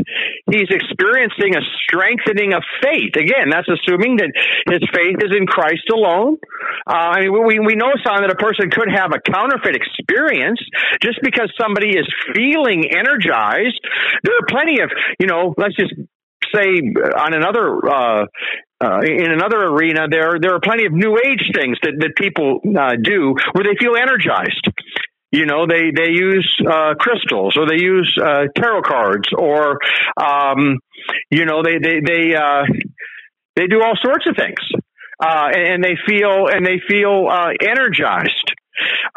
he's 0.51 0.69
experiencing 0.69 1.57
a 1.57 1.65
strengthening 1.83 2.53
of 2.53 2.63
faith. 2.83 3.17
Again, 3.17 3.49
that's 3.51 3.69
assuming 3.69 4.17
that 4.19 4.33
his 4.69 4.85
faith 4.93 5.17
is 5.25 5.33
in 5.35 5.47
Christ 5.47 5.89
alone. 5.93 6.37
Uh, 6.87 6.93
I 6.93 7.21
mean, 7.21 7.33
we 7.33 7.59
we 7.61 7.75
know, 7.75 7.93
son, 8.05 8.21
that 8.21 8.31
a 8.31 8.37
person 8.37 8.71
could 8.71 8.93
have 8.93 9.13
a 9.17 9.21
counterfeit 9.21 9.77
experience 9.77 10.61
just 11.01 11.21
because 11.23 11.53
somebody 11.59 11.97
is 11.97 12.07
feeling 12.35 12.85
energized. 12.93 13.81
There 14.23 14.37
are 14.37 14.47
plenty 14.47 14.81
of, 14.83 14.91
you 15.19 15.27
know, 15.27 15.55
let's 15.57 15.77
just 15.77 15.95
say 16.55 16.85
on 17.17 17.33
another 17.33 17.81
uh, 17.89 18.27
uh, 18.81 19.01
in 19.09 19.33
another 19.33 19.73
arena, 19.73 20.07
there 20.11 20.37
there 20.41 20.55
are 20.55 20.61
plenty 20.61 20.85
of 20.85 20.93
new 20.93 21.17
age 21.17 21.49
things 21.55 21.79
that 21.83 21.97
that 21.99 22.13
people 22.15 22.61
uh, 22.77 22.93
do 23.03 23.35
where 23.53 23.65
they 23.65 23.77
feel 23.81 23.97
energized 23.97 24.69
you 25.31 25.47
know 25.47 25.67
they 25.67 25.91
they 25.95 26.11
use 26.11 26.49
uh, 26.67 26.95
crystals 26.99 27.57
or 27.57 27.67
they 27.67 27.83
use 27.83 28.17
uh, 28.23 28.45
tarot 28.57 28.83
cards 28.83 29.29
or 29.37 29.79
um, 30.17 30.79
you 31.31 31.45
know 31.45 31.63
they 31.63 31.79
they 31.79 32.01
they 32.05 32.35
uh, 32.35 32.65
they 33.57 33.67
do 33.67 33.83
all 33.83 33.95
sorts 34.03 34.27
of 34.29 34.37
things 34.37 34.59
uh, 35.21 35.49
and, 35.53 35.75
and, 35.75 35.85
they 35.85 35.97
feel 36.07 36.47
and 36.49 36.65
they 36.65 36.81
feel 36.89 37.29
uh, 37.31 37.51
energized. 37.61 38.55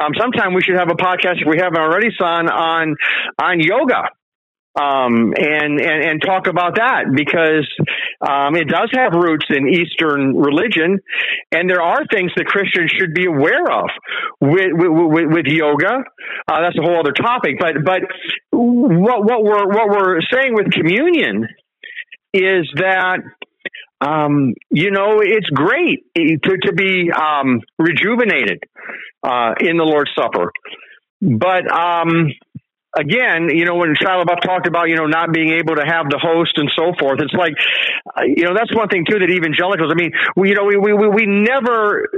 Um, 0.02 0.12
sometime 0.20 0.56
we 0.56 0.64
should 0.64 0.76
have 0.76 0.90
a 0.90 0.96
podcast 0.96 1.42
if 1.42 1.48
we 1.48 1.60
haven't 1.60 1.80
already, 1.80 2.10
son, 2.18 2.50
on 2.50 2.96
on 3.40 3.60
yoga 3.60 4.10
um, 4.80 5.34
and, 5.36 5.82
and 5.82 6.04
and 6.04 6.22
talk 6.22 6.48
about 6.48 6.76
that 6.76 7.06
because 7.14 7.68
um, 8.22 8.56
it 8.56 8.70
does 8.70 8.90
have 8.94 9.12
roots 9.14 9.46
in 9.50 9.68
Eastern 9.68 10.38
religion, 10.38 11.00
and 11.52 11.70
there 11.70 11.82
are 11.82 12.06
things 12.12 12.32
that 12.38 12.46
Christians 12.46 12.92
should 12.98 13.14
be 13.14 13.26
aware 13.26 13.70
of 13.70 13.90
with 14.40 14.72
with, 14.72 15.28
with 15.28 15.46
yoga. 15.48 16.04
Uh, 16.48 16.62
that's 16.62 16.78
a 16.78 16.82
whole 16.82 17.00
other 17.00 17.12
topic. 17.12 17.56
But 17.60 17.84
but 17.84 18.02
what 18.52 19.26
what 19.26 19.44
we're 19.44 19.68
what 19.68 19.90
we're 19.90 20.22
saying 20.32 20.54
with 20.56 20.72
communion 20.72 21.48
is 22.34 22.66
that 22.76 23.20
um, 24.02 24.56
you 24.72 24.90
know, 24.90 25.20
it's 25.22 25.50
great 25.50 26.06
to, 26.16 26.58
to 26.64 26.74
be 26.74 27.12
um, 27.12 27.62
rejuvenated 27.78 28.64
uh, 29.24 29.54
in 29.60 29.78
the 29.78 29.84
Lord's 29.84 30.10
Supper. 30.16 30.52
But 31.22 31.72
um, 31.72 32.32
again, 32.98 33.50
you 33.50 33.66
know, 33.66 33.76
when 33.76 33.96
Shia 33.96 34.24
LaBeouf 34.24 34.42
talked 34.42 34.68
about, 34.68 34.90
you 34.90 34.96
know, 34.96 35.06
not 35.06 35.32
being 35.32 35.54
able 35.54 35.76
to 35.76 35.86
have 35.86 36.10
the 36.10 36.20
host 36.20 36.58
and 36.58 36.70
so 36.76 36.94
forth, 37.00 37.20
it's 37.22 37.34
like, 37.34 37.54
uh, 38.18 38.24
you 38.24 38.44
know, 38.44 38.54
that's 38.54 38.74
one 38.76 38.90
thing 38.90 39.06
too 39.10 39.20
that 39.20 39.30
evangelicals, 39.30 39.92
I 39.92 39.96
mean, 39.96 40.12
we, 40.36 40.50
you 40.50 40.56
know, 40.56 40.66
we, 40.66 40.76
we, 40.76 41.08
we 41.08 41.26
never 41.26 42.10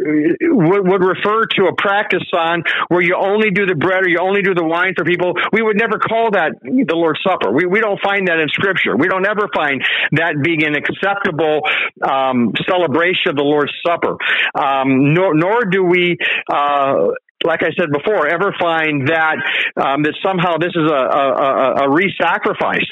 would, 0.41 0.87
would 0.87 1.03
refer 1.03 1.45
to 1.57 1.67
a 1.69 1.75
practice 1.77 2.25
on 2.33 2.63
where 2.87 3.01
you 3.01 3.15
only 3.15 3.51
do 3.51 3.65
the 3.65 3.75
bread 3.75 4.05
or 4.05 4.09
you 4.09 4.17
only 4.19 4.41
do 4.41 4.53
the 4.53 4.65
wine 4.65 4.93
for 4.97 5.05
people. 5.05 5.33
We 5.51 5.61
would 5.61 5.77
never 5.77 5.99
call 5.99 6.31
that 6.31 6.57
the 6.61 6.95
Lord's 6.95 7.21
Supper. 7.21 7.51
We, 7.51 7.65
we 7.65 7.79
don't 7.79 8.01
find 8.01 8.27
that 8.27 8.39
in 8.39 8.49
scripture. 8.49 8.97
We 8.97 9.07
don't 9.07 9.27
ever 9.27 9.47
find 9.53 9.83
that 10.13 10.41
being 10.41 10.65
an 10.65 10.75
acceptable, 10.75 11.61
um, 12.01 12.53
celebration 12.65 13.29
of 13.29 13.35
the 13.35 13.45
Lord's 13.45 13.73
Supper. 13.85 14.17
Um, 14.55 15.13
nor, 15.13 15.33
nor 15.35 15.65
do 15.65 15.83
we, 15.83 16.17
uh, 16.51 17.13
like 17.43 17.63
I 17.63 17.71
said 17.77 17.91
before, 17.91 18.27
ever 18.27 18.53
find 18.59 19.07
that 19.07 19.35
um, 19.75 20.03
that 20.03 20.15
somehow 20.23 20.57
this 20.57 20.73
is 20.75 20.87
a, 20.89 21.03
a, 21.03 21.85
a 21.85 21.93
re-sacrifice 21.93 22.91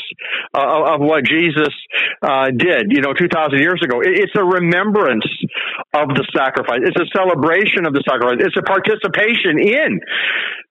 uh, 0.53 0.95
of 0.95 1.01
what 1.01 1.25
Jesus 1.25 1.73
uh, 2.21 2.51
did, 2.51 2.91
you 2.91 3.01
know, 3.01 3.13
two 3.13 3.27
thousand 3.27 3.59
years 3.59 3.81
ago. 3.83 4.01
It's 4.03 4.35
a 4.35 4.43
remembrance 4.43 5.27
of 5.93 6.09
the 6.09 6.25
sacrifice. 6.35 6.81
It's 6.83 6.99
a 6.99 7.09
celebration 7.15 7.85
of 7.85 7.93
the 7.93 8.03
sacrifice. 8.07 8.39
It's 8.39 8.57
a 8.57 8.63
participation 8.63 9.59
in 9.59 9.99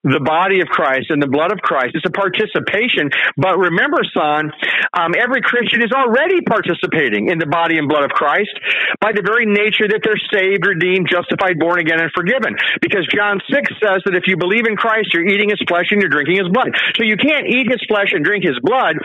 the 0.03 0.21
body 0.21 0.65
of 0.65 0.69
Christ 0.69 1.13
and 1.13 1.21
the 1.21 1.29
blood 1.29 1.53
of 1.53 1.61
Christ. 1.61 1.93
It's 1.93 2.09
a 2.09 2.15
participation. 2.15 3.13
But 3.37 3.61
remember, 3.61 4.01
son, 4.17 4.49
um, 4.97 5.13
every 5.13 5.45
Christian 5.45 5.85
is 5.85 5.93
already 5.93 6.41
participating 6.41 7.29
in 7.29 7.37
the 7.37 7.47
body 7.47 7.77
and 7.77 7.85
blood 7.89 8.09
of 8.09 8.13
Christ 8.17 8.53
by 9.01 9.13
the 9.13 9.21
very 9.21 9.45
nature 9.45 9.89
that 9.93 10.01
they're 10.01 10.21
saved, 10.33 10.65
redeemed, 10.65 11.09
justified, 11.13 11.61
born 11.61 11.81
again, 11.81 12.01
and 12.01 12.09
forgiven. 12.17 12.57
Because 12.81 13.05
John 13.13 13.45
6 13.45 13.61
says 13.77 14.01
that 14.09 14.17
if 14.17 14.25
you 14.25 14.41
believe 14.41 14.65
in 14.65 14.77
Christ, 14.77 15.13
you're 15.13 15.29
eating 15.29 15.53
his 15.53 15.61
flesh 15.69 15.93
and 15.93 16.01
you're 16.01 16.13
drinking 16.13 16.41
his 16.41 16.49
blood. 16.49 16.73
So 16.97 17.05
you 17.05 17.21
can't 17.21 17.45
eat 17.45 17.69
his 17.69 17.85
flesh 17.85 18.17
and 18.17 18.25
drink 18.25 18.45
his 18.45 18.57
blood 18.65 18.97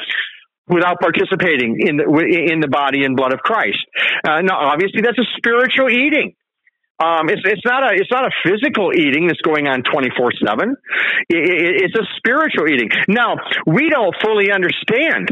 without 0.68 0.98
participating 1.00 1.78
in 1.84 1.98
the 1.98 2.08
in 2.08 2.60
the 2.60 2.68
body 2.68 3.04
and 3.04 3.16
blood 3.16 3.34
of 3.34 3.40
Christ. 3.40 3.78
Uh, 4.24 4.42
now, 4.42 4.58
obviously, 4.58 5.02
that's 5.02 5.20
a 5.20 5.28
spiritual 5.38 5.92
eating. 5.92 6.34
Um, 6.98 7.28
it's 7.28 7.42
it's 7.44 7.66
not 7.66 7.84
a 7.84 7.94
it's 7.94 8.12
not 8.12 8.26
a 8.26 8.32
physical 8.44 8.92
eating 8.96 9.28
that's 9.28 9.42
going 9.42 9.68
on 9.68 9.84
twenty 9.84 10.10
four 10.16 10.32
seven. 10.46 10.78
It's 11.28 11.96
a 11.96 12.06
spiritual 12.18 12.70
eating. 12.70 12.90
Now 13.10 13.36
we 13.66 13.90
don't 13.90 14.16
fully 14.24 14.52
understand 14.52 15.28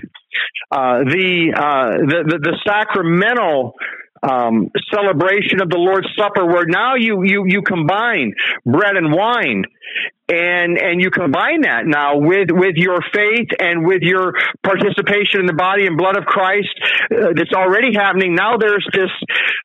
uh, 0.71 0.99
the, 1.05 1.53
uh, 1.55 1.89
the, 2.03 2.23
the 2.27 2.37
the 2.39 2.57
sacramental 2.67 3.75
um, 4.23 4.71
celebration 4.91 5.61
of 5.61 5.69
the 5.69 5.77
Lord's 5.77 6.07
Supper, 6.17 6.45
where 6.45 6.65
now 6.67 6.95
you 6.95 7.23
you 7.23 7.43
you 7.45 7.61
combine 7.61 8.33
bread 8.65 8.95
and 8.95 9.13
wine, 9.13 9.63
and 10.27 10.77
and 10.77 11.01
you 11.01 11.11
combine 11.11 11.61
that 11.61 11.85
now 11.85 12.17
with 12.17 12.49
with 12.51 12.75
your 12.75 12.99
faith 13.13 13.49
and 13.59 13.85
with 13.85 14.01
your 14.01 14.33
participation 14.63 15.41
in 15.41 15.45
the 15.45 15.53
body 15.53 15.85
and 15.85 15.97
blood 15.97 16.17
of 16.17 16.25
Christ 16.25 16.73
uh, 17.11 17.31
that's 17.35 17.53
already 17.53 17.93
happening. 17.93 18.35
Now 18.35 18.57
there's 18.57 18.87
this 18.93 19.11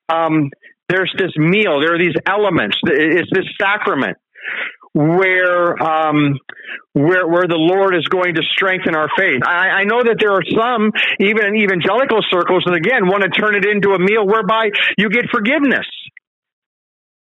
um, 0.09 0.51
there's 0.89 1.15
this 1.19 1.33
meal. 1.37 1.81
There 1.81 1.95
are 1.95 1.99
these 1.99 2.17
elements. 2.27 2.79
It's 2.85 3.31
this 3.33 3.45
sacrament 3.61 4.17
where 4.95 5.81
um, 5.83 6.39
where 6.93 7.29
where 7.29 7.47
the 7.47 7.61
Lord 7.61 7.95
is 7.95 8.07
going 8.09 8.35
to 8.35 8.43
strengthen 8.43 8.97
our 8.97 9.09
faith. 9.17 9.43
I, 9.47 9.83
I 9.83 9.85
know 9.85 10.03
that 10.03 10.17
there 10.19 10.33
are 10.33 10.43
some, 10.43 10.91
even 11.21 11.47
in 11.47 11.57
evangelical 11.57 12.25
circles, 12.31 12.65
that 12.67 12.75
again 12.75 13.07
want 13.07 13.23
to 13.23 13.31
turn 13.31 13.55
it 13.55 13.67
into 13.67 13.93
a 13.93 13.99
meal 13.99 14.27
whereby 14.27 14.71
you 14.97 15.11
get 15.11 15.31
forgiveness. 15.31 15.87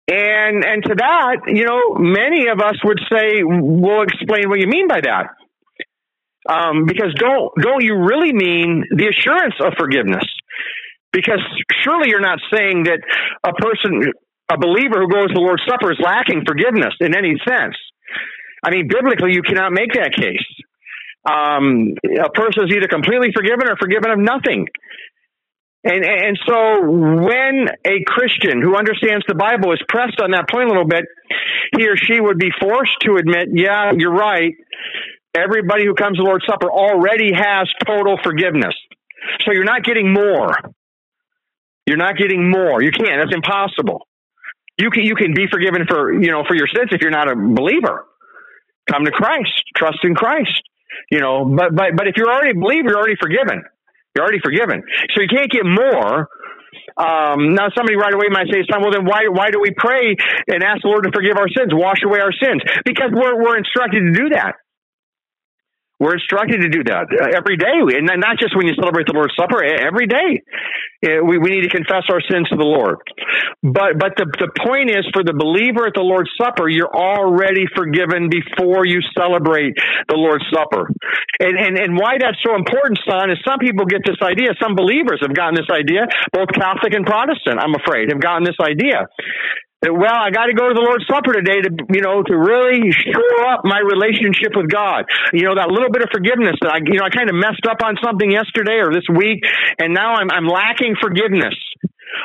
And 0.09 0.65
and 0.65 0.83
to 0.85 0.95
that, 0.97 1.37
you 1.49 1.67
know, 1.67 1.95
many 1.99 2.49
of 2.49 2.61
us 2.61 2.77
would 2.85 3.01
say, 3.11 3.43
"We'll 3.45 4.03
explain 4.03 4.49
what 4.49 4.59
you 4.59 4.67
mean 4.67 4.89
by 4.89 5.01
that." 5.03 5.35
Um, 6.49 6.87
because 6.87 7.15
don't 7.15 7.53
don't 7.61 7.85
you 7.85 7.97
really 7.97 8.33
mean 8.33 8.85
the 8.91 9.09
assurance 9.09 9.55
of 9.61 9.75
forgiveness? 9.79 10.25
Because 11.13 11.43
surely 11.83 12.09
you're 12.09 12.21
not 12.21 12.39
saying 12.53 12.85
that 12.85 13.01
a 13.45 13.53
person, 13.53 14.13
a 14.51 14.59
believer 14.59 15.03
who 15.03 15.09
goes 15.09 15.29
to 15.29 15.35
the 15.35 15.41
Lord's 15.41 15.63
Supper 15.69 15.93
is 15.93 15.99
lacking 16.03 16.45
forgiveness 16.47 16.95
in 17.01 17.17
any 17.17 17.35
sense. 17.47 17.75
I 18.63 18.71
mean, 18.71 18.89
biblically, 18.89 19.33
you 19.33 19.43
cannot 19.43 19.73
make 19.73 19.93
that 19.95 20.15
case. 20.15 20.47
Um, 21.25 21.95
a 22.05 22.31
person 22.31 22.65
is 22.65 22.75
either 22.75 22.89
completely 22.89 23.29
forgiven 23.35 23.69
or 23.69 23.77
forgiven 23.77 24.11
of 24.11 24.19
nothing. 24.19 24.67
And, 25.83 26.05
and 26.05 26.39
so 26.47 26.85
when 26.85 27.69
a 27.85 28.05
Christian 28.07 28.61
who 28.61 28.77
understands 28.77 29.25
the 29.27 29.35
Bible 29.35 29.73
is 29.73 29.81
pressed 29.89 30.21
on 30.21 30.33
that 30.33 30.49
point 30.49 30.67
a 30.67 30.69
little 30.69 30.89
bit, 30.89 31.05
he 31.77 31.89
or 31.89 31.97
she 31.97 32.21
would 32.21 32.39
be 32.39 32.51
forced 32.61 32.97
to 33.03 33.17
admit, 33.17 33.49
yeah, 33.53 33.93
you're 33.97 34.13
right. 34.13 34.53
Everybody 35.35 35.87
who 35.87 35.95
comes 35.95 36.19
to 36.19 36.23
the 36.23 36.29
Lord's 36.29 36.45
Supper 36.45 36.71
already 36.71 37.33
has 37.33 37.69
total 37.87 38.19
forgiveness. 38.23 38.75
So 39.45 39.53
you're 39.53 39.65
not 39.65 39.85
getting 39.85 40.13
more. 40.13 40.53
You're 41.91 41.99
not 41.99 42.15
getting 42.15 42.49
more. 42.49 42.81
You 42.81 42.95
can't. 42.95 43.19
That's 43.19 43.35
impossible. 43.35 44.07
You 44.79 44.91
can 44.95 45.03
you 45.03 45.17
can 45.19 45.35
be 45.35 45.51
forgiven 45.51 45.91
for 45.91 46.15
you 46.15 46.31
know 46.31 46.45
for 46.47 46.55
your 46.55 46.71
sins 46.71 46.95
if 46.95 47.03
you're 47.03 47.11
not 47.11 47.27
a 47.27 47.35
believer. 47.35 48.07
Come 48.87 49.05
to 49.05 49.11
Christ. 49.11 49.51
Trust 49.75 49.99
in 50.05 50.15
Christ. 50.15 50.63
You 51.11 51.19
know, 51.19 51.45
but 51.51 51.75
but 51.75 51.99
but 51.99 52.07
if 52.07 52.15
you're 52.17 52.31
already 52.31 52.55
a 52.55 52.61
believer, 52.61 52.95
you're 52.95 52.99
already 53.03 53.19
forgiven. 53.21 53.67
You're 54.15 54.23
already 54.23 54.39
forgiven. 54.39 54.87
So 55.15 55.23
you 55.23 55.27
can't 55.27 55.51
get 55.51 55.67
more. 55.67 56.31
Um, 56.97 57.55
now, 57.59 57.75
somebody 57.75 57.97
right 57.97 58.15
away 58.15 58.31
might 58.31 58.47
say, 58.47 58.63
"Well, 58.71 58.95
then 58.95 59.05
why 59.05 59.27
why 59.27 59.51
do 59.51 59.59
we 59.59 59.75
pray 59.77 60.15
and 60.47 60.63
ask 60.63 60.83
the 60.83 60.89
Lord 60.89 61.03
to 61.05 61.11
forgive 61.13 61.39
our 61.39 61.49
sins, 61.51 61.75
wash 61.75 62.07
away 62.07 62.21
our 62.21 62.33
sins?" 62.33 62.63
Because 62.85 63.11
we're 63.11 63.35
we're 63.35 63.59
instructed 63.59 64.01
to 64.01 64.13
do 64.15 64.29
that. 64.31 64.55
We're 66.01 66.17
instructed 66.17 66.65
to 66.65 66.73
do 66.73 66.81
that 66.89 67.13
uh, 67.13 67.37
every 67.37 67.61
day, 67.61 67.77
and 67.93 68.09
not 68.09 68.41
just 68.41 68.57
when 68.57 68.65
you 68.65 68.73
celebrate 68.73 69.05
the 69.05 69.13
Lord's 69.13 69.37
Supper. 69.37 69.61
Every 69.61 70.09
day, 70.09 70.41
we, 71.05 71.37
we 71.37 71.53
need 71.53 71.69
to 71.69 71.69
confess 71.69 72.09
our 72.09 72.25
sins 72.25 72.49
to 72.49 72.57
the 72.57 72.65
Lord. 72.65 73.05
But 73.61 74.01
but 74.01 74.17
the 74.17 74.25
the 74.41 74.49
point 74.65 74.89
is, 74.89 75.05
for 75.13 75.21
the 75.21 75.37
believer 75.37 75.85
at 75.85 75.93
the 75.93 76.01
Lord's 76.01 76.33
Supper, 76.41 76.73
you're 76.73 76.89
already 76.89 77.69
forgiven 77.77 78.33
before 78.33 78.89
you 78.89 79.05
celebrate 79.13 79.77
the 80.09 80.17
Lord's 80.17 80.49
Supper. 80.49 80.89
And 81.37 81.61
and 81.61 81.77
and 81.77 81.93
why 82.01 82.17
that's 82.17 82.41
so 82.41 82.57
important, 82.57 82.97
son, 83.05 83.29
is 83.29 83.37
some 83.45 83.61
people 83.61 83.85
get 83.85 84.01
this 84.01 84.25
idea. 84.25 84.57
Some 84.57 84.73
believers 84.73 85.21
have 85.21 85.37
gotten 85.37 85.53
this 85.53 85.69
idea, 85.69 86.09
both 86.33 86.49
Catholic 86.57 86.97
and 86.97 87.05
Protestant. 87.05 87.61
I'm 87.61 87.77
afraid 87.77 88.09
have 88.09 88.25
gotten 88.25 88.49
this 88.49 88.57
idea 88.57 89.05
well, 89.89 90.13
I 90.13 90.29
got 90.29 90.53
to 90.53 90.55
go 90.55 90.69
to 90.69 90.77
the 90.77 90.85
Lord's 90.85 91.09
Supper 91.09 91.33
today 91.33 91.65
to, 91.65 91.71
you 91.89 92.05
know, 92.05 92.21
to 92.21 92.35
really 92.37 92.93
shore 92.93 93.41
up 93.49 93.65
my 93.65 93.81
relationship 93.81 94.53
with 94.53 94.69
God. 94.69 95.09
You 95.33 95.49
know, 95.49 95.57
that 95.57 95.73
little 95.73 95.89
bit 95.89 96.05
of 96.05 96.13
forgiveness 96.13 96.61
that 96.61 96.69
I, 96.69 96.79
you 96.85 97.01
know, 97.01 97.09
I 97.09 97.09
kind 97.09 97.33
of 97.33 97.37
messed 97.37 97.65
up 97.65 97.81
on 97.81 97.97
something 98.05 98.29
yesterday 98.29 98.85
or 98.85 98.93
this 98.93 99.09
week, 99.09 99.41
and 99.81 99.97
now 99.97 100.21
I'm, 100.21 100.29
I'm 100.29 100.45
lacking 100.45 101.01
forgiveness. 101.01 101.57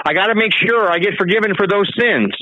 I 0.03 0.11
got 0.11 0.27
to 0.27 0.35
make 0.35 0.51
sure 0.51 0.91
I 0.91 0.99
get 0.99 1.15
forgiven 1.15 1.55
for 1.55 1.63
those 1.63 1.87
sins. 1.95 2.35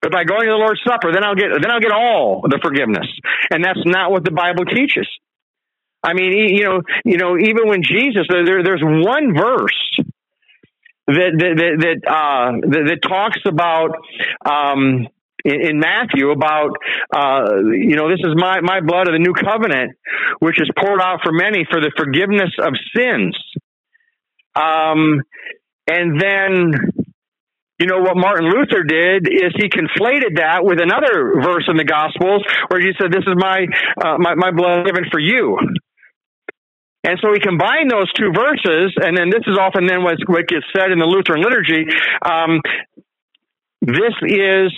But 0.00 0.12
by 0.12 0.22
going 0.22 0.46
to 0.46 0.54
the 0.54 0.62
Lord's 0.62 0.84
Supper, 0.86 1.10
then 1.10 1.24
I'll 1.24 1.34
get, 1.34 1.50
then 1.50 1.70
I'll 1.70 1.82
get 1.82 1.90
all 1.90 2.46
the 2.46 2.60
forgiveness. 2.62 3.08
And 3.50 3.64
that's 3.64 3.82
not 3.82 4.12
what 4.12 4.22
the 4.22 4.30
Bible 4.30 4.64
teaches. 4.64 5.08
I 6.04 6.12
mean, 6.12 6.32
you 6.54 6.64
know, 6.64 6.82
you 7.04 7.16
know, 7.16 7.38
even 7.38 7.66
when 7.66 7.82
Jesus, 7.82 8.28
there, 8.28 8.62
there's 8.62 8.84
one 8.84 9.34
verse 9.34 9.93
that 11.06 11.32
that 11.36 11.76
that, 11.80 12.10
uh, 12.10 12.52
that, 12.62 12.84
that 12.88 13.02
talks 13.02 13.40
about 13.46 13.92
um, 14.46 15.06
in, 15.44 15.78
Matthew 15.78 16.30
about 16.30 16.76
uh, 17.14 17.60
you 17.72 17.96
know 17.96 18.08
this 18.08 18.20
is 18.20 18.32
my 18.36 18.60
my 18.60 18.80
blood 18.80 19.08
of 19.08 19.12
the 19.12 19.18
new 19.18 19.34
covenant, 19.34 19.96
which 20.40 20.60
is 20.60 20.70
poured 20.78 21.00
out 21.00 21.20
for 21.22 21.32
many 21.32 21.66
for 21.70 21.80
the 21.80 21.92
forgiveness 21.96 22.50
of 22.58 22.72
sins. 22.96 23.36
Um, 24.56 25.20
and 25.86 26.20
then 26.20 26.72
you 27.78 27.86
know 27.86 28.00
what 28.00 28.16
Martin 28.16 28.48
Luther 28.48 28.84
did 28.84 29.28
is 29.28 29.52
he 29.56 29.68
conflated 29.68 30.36
that 30.36 30.64
with 30.64 30.80
another 30.80 31.42
verse 31.42 31.68
in 31.68 31.76
the 31.76 31.84
Gospels 31.84 32.42
where 32.68 32.80
he 32.80 32.92
said, 32.98 33.12
"This 33.12 33.24
is 33.26 33.34
my 33.36 33.66
uh, 34.02 34.16
my, 34.18 34.34
my 34.34 34.50
blood 34.52 34.86
given 34.86 35.04
for 35.10 35.20
you." 35.20 35.58
And 37.04 37.20
so 37.20 37.30
we 37.30 37.38
combine 37.38 37.88
those 37.88 38.10
two 38.16 38.32
verses, 38.32 38.96
and 38.96 39.12
then 39.16 39.28
this 39.28 39.44
is 39.46 39.60
often 39.60 39.84
then 39.86 40.02
what, 40.02 40.16
what 40.26 40.48
gets 40.48 40.64
said 40.72 40.90
in 40.90 40.98
the 40.98 41.04
Lutheran 41.04 41.44
liturgy. 41.44 41.84
Um, 42.24 42.64
this 43.84 44.16
is 44.24 44.72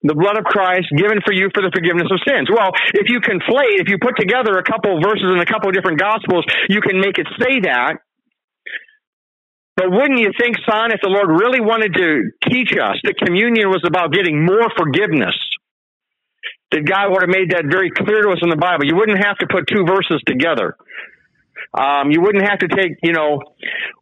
the 0.00 0.16
blood 0.16 0.38
of 0.38 0.44
Christ 0.48 0.88
given 0.96 1.20
for 1.20 1.36
you 1.36 1.52
for 1.52 1.60
the 1.60 1.68
forgiveness 1.68 2.08
of 2.08 2.24
sins. 2.24 2.48
Well, 2.48 2.72
if 2.96 3.12
you 3.12 3.20
conflate, 3.20 3.84
if 3.84 3.92
you 3.92 3.98
put 4.00 4.16
together 4.16 4.56
a 4.56 4.64
couple 4.64 4.96
of 4.96 5.04
verses 5.04 5.28
in 5.28 5.36
a 5.36 5.44
couple 5.44 5.68
of 5.68 5.74
different 5.76 6.00
gospels, 6.00 6.48
you 6.72 6.80
can 6.80 7.00
make 7.00 7.18
it 7.18 7.28
say 7.36 7.60
that. 7.68 8.00
But 9.76 9.92
wouldn't 9.92 10.18
you 10.18 10.32
think, 10.40 10.56
son, 10.64 10.88
if 10.88 11.04
the 11.04 11.12
Lord 11.12 11.28
really 11.28 11.60
wanted 11.60 11.92
to 12.00 12.32
teach 12.48 12.72
us 12.72 12.96
that 13.04 13.20
communion 13.20 13.68
was 13.68 13.84
about 13.84 14.08
getting 14.08 14.40
more 14.40 14.72
forgiveness, 14.72 15.36
that 16.72 16.88
God 16.88 17.12
would 17.12 17.20
have 17.20 17.28
made 17.28 17.52
that 17.52 17.68
very 17.68 17.92
clear 17.92 18.24
to 18.24 18.32
us 18.32 18.40
in 18.40 18.48
the 18.48 18.56
Bible? 18.56 18.88
You 18.88 18.96
wouldn't 18.96 19.20
have 19.20 19.36
to 19.44 19.46
put 19.46 19.68
two 19.68 19.84
verses 19.84 20.24
together. 20.24 20.80
Um, 21.76 22.10
you 22.10 22.20
wouldn't 22.20 22.46
have 22.48 22.60
to 22.60 22.68
take, 22.68 22.98
you 23.02 23.12
know, 23.12 23.42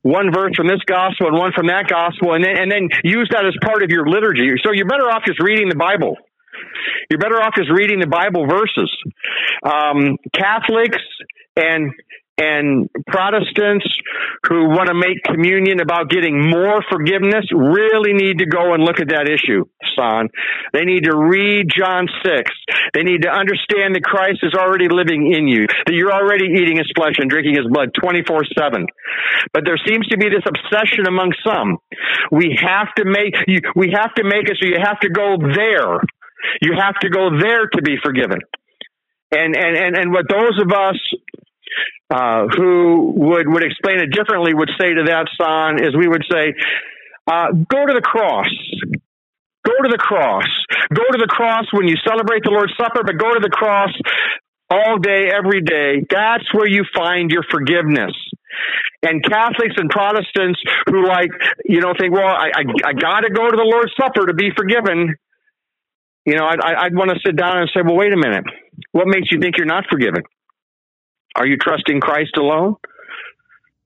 one 0.02 0.32
verse 0.32 0.52
from 0.56 0.68
this 0.68 0.80
gospel 0.86 1.28
and 1.28 1.36
one 1.36 1.52
from 1.52 1.68
that 1.68 1.88
gospel 1.88 2.34
and 2.34 2.44
then, 2.44 2.56
and 2.56 2.70
then 2.70 2.88
use 3.02 3.28
that 3.32 3.46
as 3.46 3.54
part 3.62 3.82
of 3.82 3.90
your 3.90 4.06
liturgy. 4.08 4.50
So 4.62 4.72
you're 4.72 4.88
better 4.88 5.10
off 5.10 5.22
just 5.26 5.40
reading 5.40 5.68
the 5.68 5.76
Bible. 5.76 6.16
You're 7.10 7.20
better 7.20 7.40
off 7.40 7.54
just 7.56 7.70
reading 7.70 8.00
the 8.00 8.06
Bible 8.06 8.46
verses. 8.46 8.90
Um, 9.62 10.16
Catholics 10.34 11.02
and 11.56 11.92
and 12.36 12.90
Protestants 13.06 13.86
who 14.48 14.66
want 14.66 14.88
to 14.88 14.94
make 14.94 15.22
communion 15.22 15.80
about 15.80 16.10
getting 16.10 16.50
more 16.50 16.82
forgiveness 16.90 17.46
really 17.54 18.12
need 18.12 18.38
to 18.38 18.46
go 18.46 18.74
and 18.74 18.82
look 18.82 18.98
at 18.98 19.08
that 19.14 19.30
issue, 19.30 19.64
son. 19.94 20.28
They 20.72 20.84
need 20.84 21.04
to 21.04 21.16
read 21.16 21.70
John 21.70 22.08
6. 22.24 22.50
They 22.92 23.02
need 23.02 23.22
to 23.22 23.30
understand 23.30 23.94
that 23.94 24.02
Christ 24.02 24.42
is 24.42 24.54
already 24.54 24.88
living 24.90 25.32
in 25.32 25.46
you, 25.46 25.66
that 25.86 25.94
you're 25.94 26.12
already 26.12 26.46
eating 26.58 26.76
his 26.76 26.90
flesh 26.96 27.14
and 27.18 27.30
drinking 27.30 27.54
his 27.54 27.70
blood 27.70 27.94
24 27.94 28.42
7. 28.58 28.86
But 29.52 29.62
there 29.64 29.78
seems 29.86 30.06
to 30.08 30.18
be 30.18 30.26
this 30.26 30.42
obsession 30.42 31.06
among 31.06 31.32
some. 31.46 31.78
We 32.32 32.58
have 32.58 32.90
to 32.98 33.04
make, 33.06 33.34
we 33.76 33.94
have 33.94 34.12
to 34.18 34.24
make 34.24 34.50
it 34.50 34.58
so 34.58 34.66
you 34.66 34.82
have 34.82 34.98
to 35.00 35.10
go 35.10 35.38
there. 35.38 36.02
You 36.60 36.74
have 36.76 36.98
to 37.00 37.08
go 37.08 37.30
there 37.38 37.70
to 37.72 37.82
be 37.82 37.96
forgiven. 38.02 38.38
And, 39.30 39.56
and, 39.56 39.76
and, 39.76 39.96
and 39.96 40.12
what 40.12 40.26
those 40.28 40.60
of 40.60 40.70
us 40.70 40.98
uh, 42.12 42.46
who 42.56 43.12
would, 43.16 43.48
would 43.48 43.64
explain 43.64 44.00
it 44.00 44.12
differently 44.12 44.54
would 44.54 44.70
say 44.78 44.94
to 44.94 45.04
that 45.06 45.26
son 45.40 45.82
is 45.82 45.96
we 45.96 46.08
would 46.08 46.24
say, 46.30 46.54
uh, 47.26 47.52
go 47.52 47.86
to 47.86 47.94
the 47.94 48.04
cross. 48.04 48.50
Go 49.64 49.72
to 49.82 49.88
the 49.88 49.98
cross. 49.98 50.46
Go 50.92 51.02
to 51.10 51.18
the 51.18 51.26
cross 51.26 51.64
when 51.72 51.88
you 51.88 51.96
celebrate 52.06 52.44
the 52.44 52.50
Lord's 52.50 52.74
Supper, 52.76 53.02
but 53.04 53.16
go 53.16 53.32
to 53.32 53.40
the 53.40 53.48
cross 53.48 53.90
all 54.70 54.98
day, 54.98 55.30
every 55.32 55.62
day. 55.62 56.04
That's 56.08 56.44
where 56.52 56.68
you 56.68 56.84
find 56.94 57.30
your 57.30 57.44
forgiveness. 57.50 58.12
And 59.02 59.24
Catholics 59.24 59.74
and 59.76 59.90
Protestants 59.90 60.60
who 60.86 61.06
like, 61.06 61.30
you 61.64 61.80
know, 61.80 61.94
think, 61.98 62.12
well, 62.12 62.28
I, 62.28 62.52
I, 62.54 62.62
I 62.88 62.92
got 62.92 63.20
to 63.20 63.30
go 63.32 63.50
to 63.50 63.56
the 63.56 63.64
Lord's 63.64 63.92
Supper 63.98 64.26
to 64.26 64.34
be 64.34 64.50
forgiven. 64.56 65.14
You 66.24 66.36
know, 66.36 66.46
I'd, 66.46 66.60
I'd 66.60 66.96
want 66.96 67.10
to 67.10 67.20
sit 67.24 67.36
down 67.36 67.58
and 67.58 67.70
say, 67.74 67.80
well, 67.84 67.96
wait 67.96 68.12
a 68.12 68.16
minute. 68.16 68.44
What 68.92 69.06
makes 69.06 69.32
you 69.32 69.40
think 69.40 69.56
you're 69.56 69.66
not 69.66 69.84
forgiven? 69.90 70.22
Are 71.34 71.46
you 71.46 71.56
trusting 71.56 72.00
Christ 72.00 72.36
alone? 72.36 72.76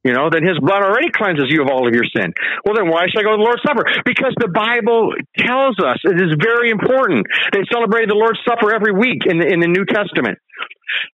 You 0.04 0.14
know, 0.14 0.30
then 0.30 0.46
his 0.46 0.56
blood 0.62 0.80
already 0.80 1.10
cleanses 1.10 1.50
you 1.50 1.60
of 1.60 1.68
all 1.68 1.88
of 1.88 1.92
your 1.92 2.06
sin. 2.06 2.32
Well, 2.64 2.78
then 2.78 2.88
why 2.88 3.10
should 3.10 3.18
I 3.18 3.26
go 3.26 3.34
to 3.34 3.40
the 3.40 3.44
Lord's 3.44 3.66
Supper? 3.66 3.84
Because 4.06 4.32
the 4.38 4.48
Bible 4.48 5.12
tells 5.36 5.76
us 5.82 5.98
it 6.06 6.16
is 6.16 6.38
very 6.38 6.70
important. 6.70 7.26
They 7.52 7.66
celebrate 7.66 8.06
the 8.06 8.14
Lord's 8.14 8.38
Supper 8.46 8.72
every 8.72 8.94
week 8.94 9.26
in 9.26 9.42
the, 9.42 9.46
in 9.46 9.58
the 9.58 9.66
New 9.66 9.84
Testament. 9.84 10.38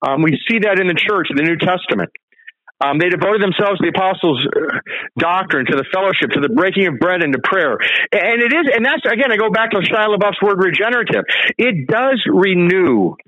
Um, 0.01 0.23
we 0.23 0.35
see 0.49 0.65
that 0.65 0.81
in 0.81 0.89
the 0.89 0.97
church 0.97 1.29
in 1.31 1.37
the 1.37 1.45
New 1.45 1.61
Testament. 1.61 2.11
Um, 2.81 2.97
they 2.97 3.13
devoted 3.13 3.45
themselves 3.45 3.77
to 3.77 3.85
the 3.85 3.93
apostles' 3.93 4.41
doctrine, 5.21 5.69
to 5.69 5.77
the 5.77 5.85
fellowship, 5.93 6.33
to 6.33 6.41
the 6.41 6.49
breaking 6.49 6.89
of 6.89 6.97
bread, 6.97 7.21
and 7.23 7.29
to 7.37 7.41
prayer. 7.45 7.77
And 7.77 8.41
it 8.41 8.57
is, 8.57 8.73
and 8.73 8.81
that's 8.81 9.05
again, 9.05 9.29
I 9.29 9.37
go 9.37 9.53
back 9.53 9.77
to 9.77 9.85
Shia 9.85 10.09
LaBeouf's 10.09 10.41
word 10.41 10.57
regenerative. 10.65 11.29
It 11.61 11.87
does 11.87 12.25
renew 12.25 13.21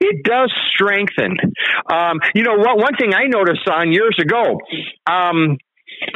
it 0.00 0.24
does 0.24 0.52
strengthen. 0.70 1.36
Um, 1.90 2.20
you 2.34 2.42
know, 2.42 2.56
what, 2.56 2.78
one 2.78 2.96
thing 2.98 3.14
I 3.14 3.26
noticed 3.26 3.68
on 3.68 3.92
years 3.92 4.16
ago, 4.20 4.60
um, 5.10 5.58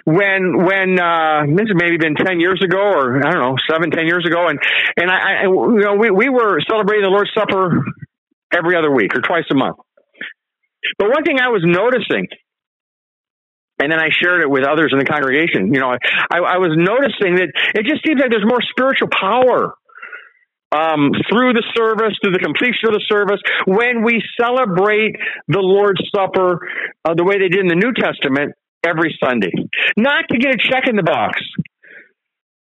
when 0.04 0.64
when 0.64 1.00
uh, 1.00 1.42
this 1.48 1.66
has 1.66 1.74
maybe 1.74 1.96
been 1.96 2.14
ten 2.14 2.38
years 2.38 2.60
ago, 2.62 2.78
or 2.78 3.18
I 3.18 3.30
don't 3.30 3.42
know, 3.42 3.56
seven, 3.68 3.90
ten 3.90 4.06
years 4.06 4.24
ago, 4.26 4.46
and 4.48 4.58
and 4.96 5.10
I, 5.10 5.42
I 5.42 5.42
you 5.44 5.82
know 5.82 5.94
we 5.94 6.10
we 6.10 6.28
were 6.28 6.60
celebrating 6.68 7.02
the 7.02 7.10
Lord's 7.10 7.30
Supper 7.34 7.82
every 8.54 8.76
other 8.76 8.90
week 8.90 9.16
or 9.16 9.20
twice 9.20 9.44
a 9.50 9.54
month. 9.54 9.76
But 10.98 11.08
one 11.10 11.24
thing 11.24 11.38
I 11.40 11.48
was 11.48 11.62
noticing, 11.64 12.28
and 13.80 13.90
then 13.90 13.98
I 13.98 14.10
shared 14.10 14.42
it 14.42 14.50
with 14.50 14.64
others 14.64 14.90
in 14.92 14.98
the 14.98 15.04
congregation. 15.04 15.72
You 15.74 15.80
know, 15.80 15.90
I, 15.90 16.38
I 16.38 16.58
was 16.58 16.76
noticing 16.76 17.36
that 17.36 17.50
it 17.74 17.86
just 17.86 18.06
seems 18.06 18.20
like 18.20 18.30
there's 18.30 18.46
more 18.46 18.62
spiritual 18.62 19.08
power 19.08 19.74
um, 20.72 21.12
through 21.28 21.52
the 21.52 21.64
service, 21.76 22.16
through 22.22 22.32
the 22.32 22.42
completion 22.42 22.88
of 22.88 22.94
the 22.94 23.04
service, 23.08 23.40
when 23.66 24.02
we 24.02 24.22
celebrate 24.40 25.16
the 25.48 25.60
Lord's 25.60 26.02
Supper 26.14 26.60
uh, 27.04 27.14
the 27.14 27.24
way 27.24 27.38
they 27.38 27.48
did 27.48 27.60
in 27.60 27.68
the 27.68 27.76
New 27.76 27.92
Testament 27.92 28.54
every 28.84 29.16
Sunday. 29.22 29.52
Not 29.96 30.24
to 30.30 30.38
get 30.38 30.54
a 30.54 30.58
check 30.58 30.88
in 30.88 30.96
the 30.96 31.02
box, 31.02 31.40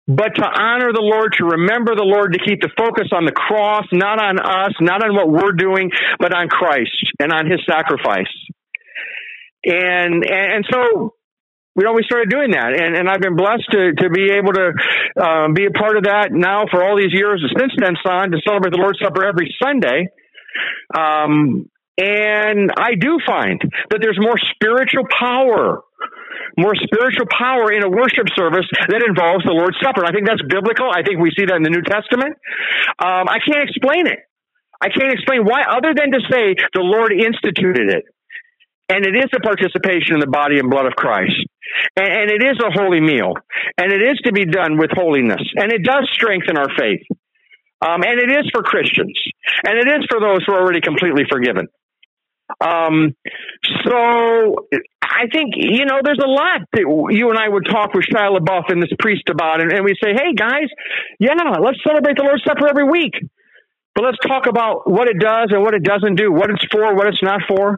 but 0.07 0.37
to 0.37 0.45
honor 0.47 0.93
the 0.93 1.03
Lord, 1.03 1.35
to 1.39 1.45
remember 1.45 1.97
the 1.97 2.07
Lord, 2.07 2.33
to 2.35 2.39
keep 2.39 2.61
the 2.61 2.71
focus 2.79 3.09
on 3.11 3.25
the 3.25 3.33
cross, 3.33 3.87
not 3.93 4.23
on 4.23 4.39
us, 4.39 4.73
not 4.81 5.03
on 5.03 5.17
what 5.17 5.29
we're 5.29 5.53
doing, 5.53 5.91
but 6.21 6.33
on 6.33 6.49
Christ 6.49 6.95
and 7.19 7.33
on 7.33 7.51
His 7.51 7.61
sacrifice. 7.67 8.31
And 9.65 10.25
and 10.25 10.65
so 10.71 11.16
we 11.77 11.85
know 11.85 11.93
we 11.93 12.03
started 12.03 12.31
doing 12.31 12.53
that, 12.53 12.73
and, 12.73 12.97
and 12.97 13.05
I've 13.09 13.21
been 13.21 13.37
blessed 13.37 13.69
to, 13.71 13.93
to 14.01 14.09
be 14.09 14.33
able 14.33 14.57
to 14.57 14.73
um, 15.21 15.53
be 15.53 15.67
a 15.67 15.71
part 15.71 15.97
of 15.97 16.05
that 16.05 16.33
now 16.33 16.65
for 16.71 16.83
all 16.83 16.97
these 16.97 17.13
years 17.13 17.45
since 17.53 17.73
then, 17.77 17.95
son, 18.01 18.33
to 18.33 18.41
celebrate 18.49 18.73
the 18.73 18.81
Lord's 18.81 18.99
Supper 18.99 19.23
every 19.25 19.55
Sunday. 19.63 20.09
Um, 20.97 21.69
and 22.01 22.73
I 22.77 22.97
do 22.97 23.21
find 23.27 23.61
that 23.91 24.01
there's 24.01 24.17
more 24.21 24.37
spiritual 24.57 25.05
power, 25.09 25.85
more 26.57 26.75
spiritual 26.77 27.29
power 27.29 27.73
in 27.73 27.85
a 27.85 27.89
worship 27.89 28.29
service 28.33 28.65
that 28.89 29.05
involves 29.05 29.45
the 29.45 29.53
Lord's 29.53 29.77
Supper. 29.85 30.05
I 30.05 30.13
think 30.13 30.27
that's 30.27 30.45
biblical. 30.49 30.89
I 30.89 31.05
think 31.05 31.21
we 31.21 31.29
see 31.37 31.45
that 31.45 31.57
in 31.57 31.63
the 31.63 31.73
New 31.73 31.85
Testament. 31.85 32.41
Um, 33.01 33.29
I 33.29 33.37
can't 33.45 33.69
explain 33.69 34.09
it. 34.09 34.25
I 34.81 34.89
can't 34.89 35.13
explain 35.13 35.45
why, 35.45 35.65
other 35.69 35.93
than 35.93 36.13
to 36.13 36.21
say 36.29 36.57
the 36.73 36.85
Lord 36.85 37.13
instituted 37.13 37.93
it. 37.93 38.05
And 38.89 39.05
it 39.05 39.17
is 39.17 39.29
a 39.35 39.41
participation 39.41 40.15
in 40.15 40.21
the 40.21 40.31
body 40.31 40.59
and 40.59 40.71
blood 40.71 40.87
of 40.87 40.93
Christ. 40.95 41.37
And, 41.97 42.09
and 42.09 42.31
it 42.31 42.43
is 42.43 42.59
a 42.61 42.71
holy 42.71 43.01
meal. 43.01 43.35
And 43.79 43.93
it 43.93 44.03
is 44.03 44.19
to 44.25 44.33
be 44.33 44.45
done 44.45 44.79
with 44.79 44.91
holiness. 44.93 45.43
And 45.57 45.73
it 45.73 45.83
does 45.85 46.09
strengthen 46.13 46.57
our 46.57 46.69
faith. 46.79 47.03
Um, 47.85 48.03
and 48.03 48.21
it 48.21 48.31
is 48.31 48.51
for 48.53 48.63
Christians. 48.63 49.21
And 49.65 49.79
it 49.79 49.87
is 49.87 50.07
for 50.11 50.21
those 50.21 50.41
who 50.47 50.55
are 50.55 50.61
already 50.61 50.81
completely 50.81 51.25
forgiven. 51.31 51.69
Um, 52.61 53.15
so 53.85 54.69
I 55.03 55.27
think, 55.33 55.55
you 55.57 55.85
know, 55.85 55.99
there's 56.03 56.23
a 56.23 56.31
lot 56.31 56.63
that 56.73 56.87
you 57.11 57.31
and 57.31 57.39
I 57.39 57.49
would 57.49 57.67
talk 57.67 57.93
with 57.93 58.05
Shia 58.07 58.39
LaBeouf 58.39 58.71
and 58.71 58.83
this 58.83 58.93
priest 58.99 59.29
about, 59.29 59.61
and, 59.61 59.73
and 59.73 59.85
we 59.85 59.95
say, 60.03 60.15
hey 60.15 60.33
guys, 60.33 60.71
yeah, 61.19 61.35
let's 61.61 61.79
celebrate 61.83 62.17
the 62.17 62.23
Lord's 62.23 62.45
Supper 62.45 62.69
every 62.69 62.89
week. 62.89 63.15
But 63.95 64.05
let's 64.05 64.19
talk 64.27 64.47
about 64.47 64.89
what 64.89 65.09
it 65.09 65.19
does 65.19 65.49
and 65.51 65.63
what 65.63 65.75
it 65.75 65.83
doesn't 65.83 66.17
do, 66.17 66.31
what 66.31 66.51
it's 66.51 66.65
for, 66.71 66.95
what 66.95 67.09
it's 67.09 67.23
not 67.23 67.41
for 67.49 67.77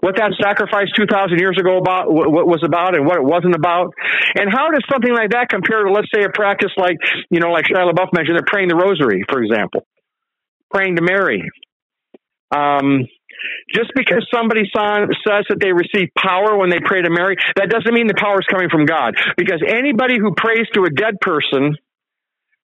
what 0.00 0.16
that 0.16 0.32
sacrifice 0.40 0.88
2,000 0.96 1.38
years 1.38 1.56
ago 1.58 1.78
about, 1.78 2.12
what 2.12 2.46
was 2.46 2.62
about 2.64 2.96
and 2.96 3.06
what 3.06 3.16
it 3.16 3.24
wasn't 3.24 3.54
about. 3.54 3.94
And 4.34 4.50
how 4.50 4.70
does 4.70 4.84
something 4.90 5.12
like 5.12 5.30
that 5.30 5.48
compare 5.48 5.84
to, 5.84 5.92
let's 5.92 6.08
say, 6.14 6.24
a 6.24 6.30
practice 6.30 6.72
like, 6.76 6.96
you 7.30 7.40
know, 7.40 7.50
like 7.50 7.64
Shia 7.66 7.90
LaBeouf 7.90 8.12
mentioned, 8.12 8.36
they're 8.36 8.46
praying 8.46 8.68
the 8.68 8.76
rosary, 8.76 9.24
for 9.28 9.42
example, 9.42 9.86
praying 10.70 10.96
to 10.96 11.02
Mary. 11.02 11.42
Um, 12.54 13.06
just 13.74 13.92
because 13.94 14.26
somebody 14.32 14.62
says 14.74 15.44
that 15.48 15.58
they 15.60 15.72
receive 15.72 16.08
power 16.16 16.56
when 16.56 16.70
they 16.70 16.80
pray 16.80 17.02
to 17.02 17.10
Mary, 17.10 17.36
that 17.56 17.68
doesn't 17.68 17.92
mean 17.92 18.06
the 18.06 18.18
power 18.18 18.40
is 18.40 18.46
coming 18.50 18.70
from 18.70 18.86
God. 18.86 19.14
Because 19.36 19.62
anybody 19.66 20.18
who 20.18 20.34
prays 20.34 20.66
to 20.74 20.84
a 20.84 20.90
dead 20.90 21.20
person 21.20 21.76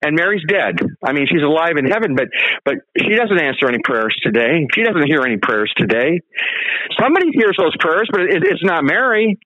and 0.02 0.14
Mary's 0.14 0.42
dead. 0.48 0.78
I 1.04 1.12
mean, 1.12 1.26
she's 1.26 1.42
alive 1.42 1.76
in 1.78 1.86
heaven, 1.86 2.14
but 2.14 2.28
but 2.64 2.76
she 2.98 3.14
doesn't 3.14 3.40
answer 3.40 3.68
any 3.68 3.78
prayers 3.82 4.16
today. 4.22 4.66
She 4.74 4.82
doesn't 4.82 5.06
hear 5.06 5.22
any 5.22 5.38
prayers 5.38 5.72
today. 5.76 6.20
Somebody 7.00 7.30
hears 7.32 7.56
those 7.58 7.76
prayers, 7.78 8.08
but 8.10 8.22
it, 8.22 8.42
it's 8.44 8.64
not 8.64 8.84
Mary. 8.84 9.38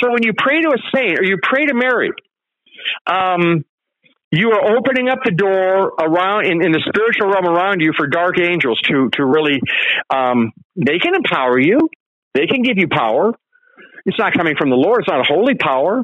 So 0.00 0.10
when 0.10 0.22
you 0.22 0.32
pray 0.36 0.60
to 0.62 0.68
a 0.68 0.80
saint 0.94 1.18
or 1.18 1.24
you 1.24 1.38
pray 1.42 1.66
to 1.66 1.74
Mary, 1.74 2.10
um, 3.06 3.64
you 4.30 4.50
are 4.52 4.76
opening 4.76 5.08
up 5.08 5.18
the 5.24 5.32
door 5.32 5.92
around 6.00 6.46
in, 6.46 6.64
in 6.64 6.72
the 6.72 6.82
spiritual 6.88 7.28
realm 7.28 7.46
around 7.46 7.80
you 7.80 7.92
for 7.96 8.06
dark 8.06 8.40
angels 8.40 8.80
to 8.88 9.10
to 9.14 9.24
really 9.24 9.60
um, 10.10 10.52
they 10.76 10.98
can 10.98 11.14
empower 11.14 11.58
you. 11.58 11.78
They 12.34 12.46
can 12.46 12.62
give 12.62 12.78
you 12.78 12.88
power. 12.88 13.32
It's 14.06 14.18
not 14.18 14.32
coming 14.32 14.54
from 14.56 14.70
the 14.70 14.76
Lord. 14.76 15.00
It's 15.00 15.08
not 15.08 15.20
a 15.20 15.24
holy 15.24 15.54
power. 15.54 16.02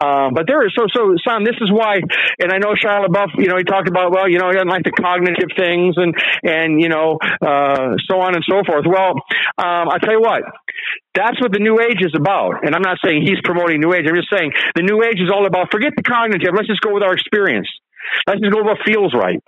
Um, 0.00 0.32
but 0.32 0.46
there 0.46 0.64
is 0.64 0.72
so 0.78 0.86
so 0.94 1.16
Sam. 1.26 1.42
This 1.44 1.58
is 1.60 1.72
why, 1.72 1.98
and 2.38 2.52
I 2.52 2.58
know 2.58 2.78
Shia 2.78 3.06
LaBeouf. 3.06 3.34
You 3.38 3.48
know, 3.48 3.56
he 3.56 3.64
talked 3.64 3.88
about 3.88 4.12
well, 4.12 4.28
you 4.28 4.38
know, 4.38 4.46
he 4.46 4.54
doesn't 4.54 4.70
like 4.70 4.84
the 4.84 4.94
cognitive 4.94 5.50
things 5.58 5.96
and 5.98 6.14
and 6.44 6.80
you 6.80 6.88
know, 6.88 7.18
uh, 7.42 7.98
so 8.06 8.20
on 8.22 8.34
and 8.38 8.44
so 8.46 8.62
forth. 8.62 8.86
Well, 8.86 9.18
um, 9.58 9.90
I 9.90 9.98
tell 9.98 10.14
you 10.14 10.22
what, 10.22 10.42
that's 11.14 11.40
what 11.40 11.50
the 11.50 11.58
New 11.58 11.80
Age 11.80 11.98
is 11.98 12.14
about. 12.14 12.62
And 12.62 12.76
I'm 12.76 12.82
not 12.82 12.98
saying 13.04 13.26
he's 13.26 13.42
promoting 13.42 13.80
New 13.80 13.92
Age. 13.92 14.06
I'm 14.06 14.14
just 14.14 14.30
saying 14.30 14.52
the 14.76 14.82
New 14.82 15.02
Age 15.02 15.18
is 15.18 15.30
all 15.34 15.46
about 15.46 15.72
forget 15.72 15.92
the 15.96 16.06
cognitive. 16.06 16.54
Let's 16.54 16.68
just 16.68 16.80
go 16.80 16.94
with 16.94 17.02
our 17.02 17.14
experience. 17.14 17.68
Let's 18.26 18.40
just 18.40 18.52
go 18.52 18.62
what 18.62 18.78
feels 18.84 19.14
right. 19.14 19.42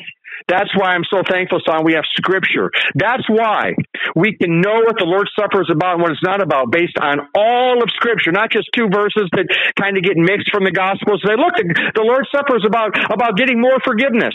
That's 0.49 0.71
why 0.75 0.97
I'm 0.97 1.05
so 1.05 1.23
thankful, 1.29 1.61
son. 1.67 1.85
We 1.85 1.95
have 1.95 2.05
scripture. 2.17 2.71
That's 2.95 3.29
why 3.29 3.75
we 4.17 4.37
can 4.37 4.61
know 4.61 4.81
what 4.81 4.97
the 4.97 5.05
Lord's 5.05 5.31
Supper 5.39 5.61
is 5.61 5.69
about 5.71 6.01
and 6.01 6.03
what 6.03 6.13
it's 6.13 6.25
not 6.25 6.41
about 6.41 6.73
based 6.73 6.97
on 7.01 7.21
all 7.35 7.83
of 7.83 7.91
scripture, 7.91 8.33
not 8.33 8.51
just 8.51 8.69
two 8.73 8.89
verses 8.89 9.29
that 9.37 9.47
kind 9.79 9.97
of 9.97 10.03
get 10.03 10.17
mixed 10.17 10.51
from 10.51 10.65
the 10.65 10.73
gospels. 10.73 11.21
Say, 11.27 11.37
look, 11.37 11.55
the 11.57 12.05
Lord's 12.05 12.29
Supper 12.33 12.57
is 12.57 12.65
about, 12.65 12.97
about 13.13 13.37
getting 13.37 13.61
more 13.61 13.79
forgiveness. 13.85 14.35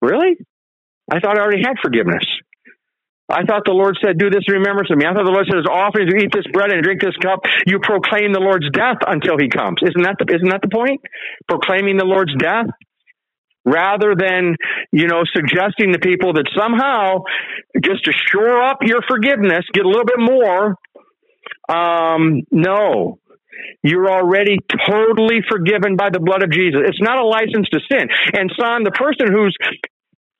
Really? 0.00 0.38
I 1.10 1.18
thought 1.18 1.38
I 1.38 1.42
already 1.42 1.62
had 1.62 1.82
forgiveness. 1.82 2.24
I 3.28 3.42
thought 3.42 3.66
the 3.66 3.74
Lord 3.74 3.98
said, 3.98 4.18
do 4.18 4.30
this 4.30 4.46
in 4.46 4.54
remembrance 4.54 4.90
of 4.90 4.98
me. 4.98 5.04
I 5.04 5.12
thought 5.12 5.26
the 5.26 5.34
Lord 5.34 5.50
said, 5.50 5.58
as 5.58 5.66
often 5.66 6.06
as 6.06 6.14
you 6.14 6.22
eat 6.22 6.30
this 6.30 6.46
bread 6.52 6.70
and 6.70 6.78
drink 6.82 7.02
this 7.02 7.16
cup, 7.18 7.42
you 7.66 7.80
proclaim 7.82 8.32
the 8.32 8.38
Lord's 8.38 8.70
death 8.70 9.02
until 9.02 9.34
he 9.34 9.50
comes. 9.50 9.82
Isn't 9.82 10.06
that 10.06 10.14
the, 10.22 10.30
isn't 10.30 10.48
that 10.48 10.62
the 10.62 10.70
point? 10.70 11.02
Proclaiming 11.48 11.96
the 11.98 12.06
Lord's 12.06 12.34
death? 12.38 12.70
Rather 13.66 14.14
than, 14.16 14.56
you 14.92 15.08
know, 15.08 15.22
suggesting 15.34 15.92
to 15.92 15.98
people 15.98 16.32
that 16.34 16.48
somehow 16.56 17.24
just 17.82 18.04
to 18.04 18.12
shore 18.12 18.62
up 18.62 18.78
your 18.82 19.00
forgiveness, 19.06 19.64
get 19.74 19.84
a 19.84 19.88
little 19.88 20.06
bit 20.06 20.20
more. 20.20 20.76
Um, 21.68 22.42
no, 22.52 23.18
you're 23.82 24.08
already 24.08 24.58
totally 24.88 25.40
forgiven 25.50 25.96
by 25.96 26.10
the 26.10 26.20
blood 26.20 26.42
of 26.42 26.50
Jesus. 26.50 26.80
It's 26.86 27.02
not 27.02 27.18
a 27.18 27.26
license 27.26 27.68
to 27.70 27.80
sin. 27.90 28.08
And 28.32 28.52
son, 28.58 28.84
the 28.84 28.92
person 28.92 29.32
who's 29.32 29.56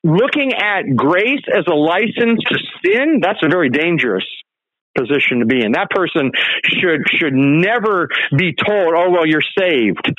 looking 0.03 0.53
at 0.53 0.95
grace 0.95 1.43
as 1.51 1.65
a 1.67 1.75
license 1.75 2.39
to 2.47 2.57
sin, 2.85 3.19
that's 3.21 3.39
a 3.43 3.49
very 3.49 3.69
dangerous 3.69 4.25
position 4.97 5.39
to 5.39 5.45
be 5.45 5.63
in. 5.63 5.73
That 5.73 5.89
person 5.89 6.31
should 6.65 7.01
should 7.09 7.33
never 7.33 8.07
be 8.35 8.53
told, 8.53 8.93
"Oh 8.95 9.11
well, 9.11 9.27
you're 9.27 9.45
saved." 9.57 10.11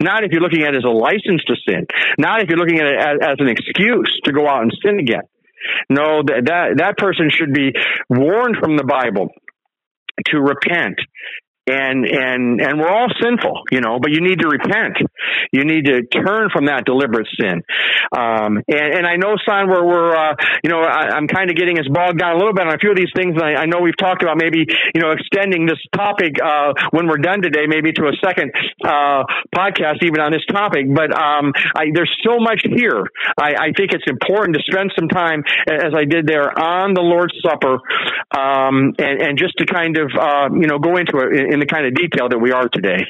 Not 0.00 0.24
if 0.24 0.32
you're 0.32 0.42
looking 0.42 0.62
at 0.62 0.74
it 0.74 0.78
as 0.78 0.84
a 0.84 0.88
license 0.88 1.42
to 1.46 1.54
sin. 1.66 1.86
Not 2.18 2.42
if 2.42 2.48
you're 2.48 2.58
looking 2.58 2.80
at 2.80 2.86
it 2.86 2.98
as, 2.98 3.16
as 3.22 3.36
an 3.38 3.48
excuse 3.48 4.20
to 4.24 4.32
go 4.32 4.46
out 4.48 4.62
and 4.62 4.72
sin 4.84 4.98
again. 4.98 5.22
No, 5.88 6.22
that, 6.26 6.44
that, 6.46 6.66
that 6.78 6.98
person 6.98 7.30
should 7.30 7.54
be 7.54 7.72
warned 8.10 8.56
from 8.60 8.76
the 8.76 8.84
Bible 8.84 9.28
to 10.26 10.38
repent 10.38 10.98
and 11.66 12.04
and 12.04 12.60
and 12.60 12.78
we're 12.78 12.90
all 12.90 13.08
sinful, 13.22 13.62
you 13.70 13.80
know. 13.80 13.98
But 14.00 14.10
you 14.10 14.20
need 14.20 14.40
to 14.40 14.48
repent. 14.48 14.98
You 15.52 15.64
need 15.64 15.86
to 15.86 16.02
turn 16.02 16.50
from 16.52 16.66
that 16.66 16.84
deliberate 16.84 17.28
sin. 17.40 17.62
Um, 18.12 18.60
and, 18.68 18.88
and 19.00 19.06
I 19.06 19.16
know, 19.16 19.36
son, 19.46 19.68
where 19.68 19.84
we're, 19.84 20.14
uh, 20.14 20.34
you 20.62 20.70
know, 20.70 20.80
I, 20.80 21.16
am 21.16 21.26
kind 21.26 21.50
of 21.50 21.56
getting 21.56 21.78
us 21.78 21.86
bogged 21.88 22.18
down 22.18 22.36
a 22.36 22.38
little 22.38 22.52
bit 22.52 22.66
on 22.66 22.74
a 22.74 22.78
few 22.78 22.90
of 22.90 22.96
these 22.96 23.12
things. 23.16 23.36
I, 23.40 23.64
I 23.64 23.66
know 23.66 23.80
we've 23.80 23.96
talked 23.96 24.22
about 24.22 24.36
maybe, 24.36 24.66
you 24.94 25.00
know, 25.00 25.12
extending 25.12 25.66
this 25.66 25.80
topic 25.94 26.36
uh, 26.42 26.74
when 26.90 27.06
we're 27.06 27.22
done 27.22 27.40
today, 27.40 27.66
maybe 27.66 27.92
to 27.92 28.08
a 28.08 28.14
second 28.22 28.52
uh, 28.84 29.24
podcast, 29.54 30.02
even 30.02 30.20
on 30.20 30.32
this 30.32 30.44
topic. 30.46 30.86
But 30.92 31.16
um, 31.16 31.52
I, 31.74 31.88
there's 31.94 32.12
so 32.22 32.38
much 32.38 32.62
here. 32.64 33.08
I, 33.38 33.54
I 33.56 33.72
think 33.76 33.92
it's 33.92 34.06
important 34.06 34.56
to 34.56 34.62
spend 34.66 34.92
some 34.98 35.08
time, 35.08 35.44
as 35.70 35.94
I 35.96 36.04
did 36.04 36.26
there, 36.26 36.52
on 36.52 36.92
the 36.92 37.00
Lord's 37.00 37.34
Supper, 37.40 37.80
um, 38.36 38.92
and, 38.98 39.22
and 39.22 39.38
just 39.38 39.56
to 39.58 39.66
kind 39.66 39.96
of, 39.96 40.10
uh, 40.12 40.48
you 40.52 40.66
know, 40.66 40.78
go 40.78 40.96
into 40.96 41.18
it 41.18 41.53
in 41.54 41.60
the 41.60 41.66
kind 41.66 41.86
of 41.86 41.94
detail 41.94 42.28
that 42.28 42.38
we 42.38 42.52
are 42.52 42.68
today. 42.68 43.06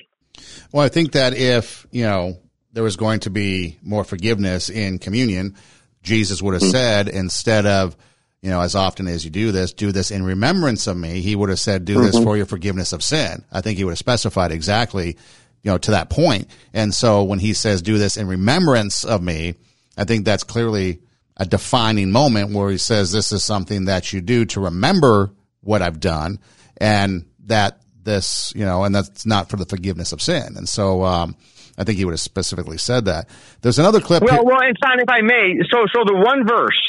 Well, 0.70 0.84
I 0.84 0.88
think 0.88 1.12
that 1.12 1.34
if, 1.34 1.86
you 1.90 2.04
know, 2.04 2.38
there 2.72 2.84
was 2.84 2.96
going 2.96 3.20
to 3.20 3.30
be 3.30 3.78
more 3.82 4.04
forgiveness 4.04 4.68
in 4.68 4.98
communion, 4.98 5.56
Jesus 6.02 6.42
would 6.42 6.54
have 6.54 6.62
mm-hmm. 6.62 6.70
said 6.70 7.08
instead 7.08 7.66
of, 7.66 7.96
you 8.42 8.50
know, 8.50 8.60
as 8.60 8.74
often 8.74 9.08
as 9.08 9.24
you 9.24 9.30
do 9.30 9.52
this, 9.52 9.72
do 9.72 9.90
this 9.90 10.10
in 10.10 10.22
remembrance 10.22 10.86
of 10.86 10.96
me. 10.96 11.20
He 11.20 11.34
would 11.34 11.48
have 11.48 11.60
said, 11.60 11.84
do 11.84 11.94
mm-hmm. 11.94 12.06
this 12.06 12.18
for 12.22 12.36
your 12.36 12.46
forgiveness 12.46 12.92
of 12.92 13.02
sin. 13.02 13.44
I 13.50 13.62
think 13.62 13.78
he 13.78 13.84
would 13.84 13.92
have 13.92 13.98
specified 13.98 14.52
exactly, 14.52 15.16
you 15.62 15.70
know, 15.70 15.78
to 15.78 15.92
that 15.92 16.10
point. 16.10 16.48
And 16.74 16.92
so 16.92 17.24
when 17.24 17.38
he 17.38 17.54
says, 17.54 17.80
do 17.80 17.96
this 17.96 18.16
in 18.16 18.28
remembrance 18.28 19.04
of 19.04 19.22
me, 19.22 19.54
I 19.96 20.04
think 20.04 20.24
that's 20.24 20.44
clearly 20.44 21.00
a 21.36 21.46
defining 21.46 22.10
moment 22.10 22.52
where 22.52 22.70
he 22.70 22.78
says, 22.78 23.12
this 23.12 23.32
is 23.32 23.44
something 23.44 23.86
that 23.86 24.12
you 24.12 24.20
do 24.20 24.44
to 24.46 24.60
remember 24.60 25.30
what 25.60 25.80
I've 25.80 26.00
done 26.00 26.38
and 26.76 27.24
that 27.46 27.80
this, 28.04 28.52
you 28.54 28.64
know, 28.64 28.84
and 28.84 28.94
that's 28.94 29.26
not 29.26 29.48
for 29.50 29.56
the 29.56 29.66
forgiveness 29.66 30.12
of 30.12 30.20
sin. 30.22 30.54
And 30.56 30.68
so, 30.68 31.04
um, 31.04 31.36
I 31.76 31.84
think 31.84 31.98
he 31.98 32.04
would 32.04 32.12
have 32.12 32.20
specifically 32.20 32.78
said 32.78 33.06
that. 33.06 33.28
There's 33.62 33.78
another 33.78 34.00
clip. 34.00 34.22
Well, 34.22 34.34
here- 34.34 34.44
well, 34.44 34.60
and 34.62 34.76
Son, 34.82 35.00
if 35.00 35.08
I 35.08 35.22
may, 35.22 35.58
so 35.70 35.86
so 35.92 36.04
the 36.06 36.14
one 36.14 36.46
verse, 36.46 36.80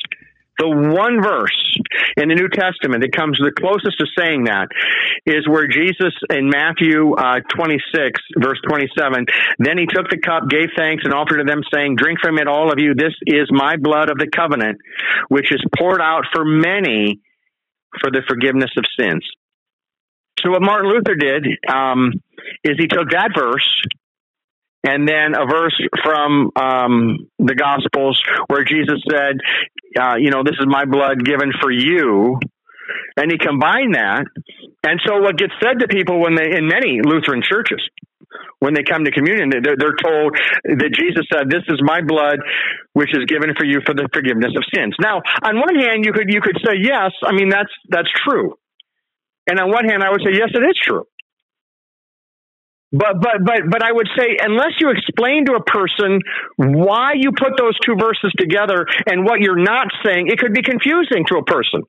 the 0.59 0.69
one 0.69 1.21
verse 1.23 1.77
in 2.17 2.29
the 2.29 2.35
New 2.35 2.47
Testament 2.49 3.01
that 3.01 3.11
comes 3.11 3.37
the 3.39 3.51
closest 3.51 3.97
to 3.99 4.05
saying 4.17 4.45
that 4.45 4.67
is 5.25 5.47
where 5.49 5.67
Jesus 5.67 6.13
in 6.29 6.49
Matthew 6.49 7.13
uh, 7.13 7.39
26, 7.57 8.21
verse 8.37 8.59
27, 8.69 9.25
then 9.59 9.77
he 9.77 9.85
took 9.87 10.07
the 10.09 10.17
cup, 10.21 10.47
gave 10.47 10.69
thanks, 10.77 11.03
and 11.03 11.13
offered 11.13 11.39
to 11.39 11.43
them, 11.43 11.61
saying, 11.73 11.95
Drink 11.97 12.19
from 12.21 12.37
it, 12.37 12.47
all 12.47 12.71
of 12.71 12.77
you. 12.79 12.93
This 12.93 13.13
is 13.25 13.49
my 13.51 13.75
blood 13.75 14.09
of 14.09 14.17
the 14.17 14.27
covenant, 14.29 14.77
which 15.29 15.51
is 15.51 15.61
poured 15.77 15.99
out 16.01 16.23
for 16.33 16.45
many 16.45 17.19
for 17.99 18.11
the 18.11 18.21
forgiveness 18.27 18.71
of 18.77 18.85
sins. 18.99 19.25
So 20.45 20.51
what 20.51 20.61
Martin 20.61 20.91
Luther 20.91 21.15
did 21.15 21.47
um, 21.67 22.13
is 22.63 22.75
he 22.77 22.87
took 22.87 23.09
that 23.09 23.31
verse 23.35 23.81
and 24.83 25.07
then 25.07 25.33
a 25.33 25.45
verse 25.49 25.75
from 26.03 26.51
um, 26.55 27.27
the 27.39 27.55
Gospels 27.55 28.21
where 28.47 28.63
Jesus 28.63 29.01
said, 29.09 29.37
uh, 29.99 30.15
"You 30.19 30.29
know, 30.29 30.43
this 30.43 30.57
is 30.59 30.67
my 30.67 30.85
blood 30.85 31.25
given 31.25 31.51
for 31.59 31.71
you." 31.71 32.37
And 33.17 33.31
he 33.31 33.39
combined 33.39 33.95
that, 33.95 34.25
and 34.83 35.01
so 35.03 35.19
what 35.19 35.37
gets 35.37 35.53
said 35.63 35.79
to 35.79 35.87
people 35.87 36.21
when 36.21 36.35
they 36.35 36.55
in 36.55 36.67
many 36.67 37.01
Lutheran 37.03 37.41
churches 37.41 37.81
when 38.59 38.73
they 38.73 38.83
come 38.83 39.03
to 39.05 39.11
communion, 39.11 39.49
they're, 39.49 39.75
they're 39.77 39.99
told 40.01 40.37
that 40.63 40.91
Jesus 40.93 41.25
said, 41.31 41.49
"This 41.49 41.63
is 41.67 41.79
my 41.81 42.01
blood, 42.01 42.39
which 42.93 43.09
is 43.13 43.25
given 43.27 43.53
for 43.57 43.65
you 43.65 43.81
for 43.85 43.93
the 43.93 44.07
forgiveness 44.13 44.53
of 44.55 44.63
sins." 44.73 44.95
Now, 44.99 45.21
on 45.43 45.57
one 45.57 45.75
hand, 45.75 46.05
you 46.05 46.13
could 46.13 46.29
you 46.29 46.41
could 46.41 46.57
say 46.65 46.77
yes. 46.79 47.11
I 47.23 47.33
mean, 47.33 47.49
that's 47.49 47.71
that's 47.89 48.09
true, 48.27 48.53
and 49.47 49.59
on 49.59 49.71
one 49.71 49.85
hand, 49.85 50.03
I 50.03 50.11
would 50.11 50.21
say 50.21 50.33
yes, 50.33 50.49
it 50.53 50.63
is 50.63 50.77
true. 50.81 51.05
But 52.91 53.19
but 53.19 53.43
but 53.43 53.61
but 53.69 53.83
I 53.83 53.91
would 53.91 54.07
say 54.17 54.37
unless 54.39 54.79
you 54.79 54.89
explain 54.89 55.45
to 55.45 55.53
a 55.53 55.63
person 55.63 56.19
why 56.55 57.13
you 57.13 57.31
put 57.31 57.57
those 57.57 57.77
two 57.79 57.95
verses 57.99 58.31
together 58.37 58.85
and 59.07 59.25
what 59.25 59.41
you're 59.41 59.59
not 59.59 59.87
saying, 60.03 60.27
it 60.27 60.39
could 60.39 60.53
be 60.53 60.61
confusing 60.61 61.25
to 61.27 61.37
a 61.37 61.43
person. 61.43 61.81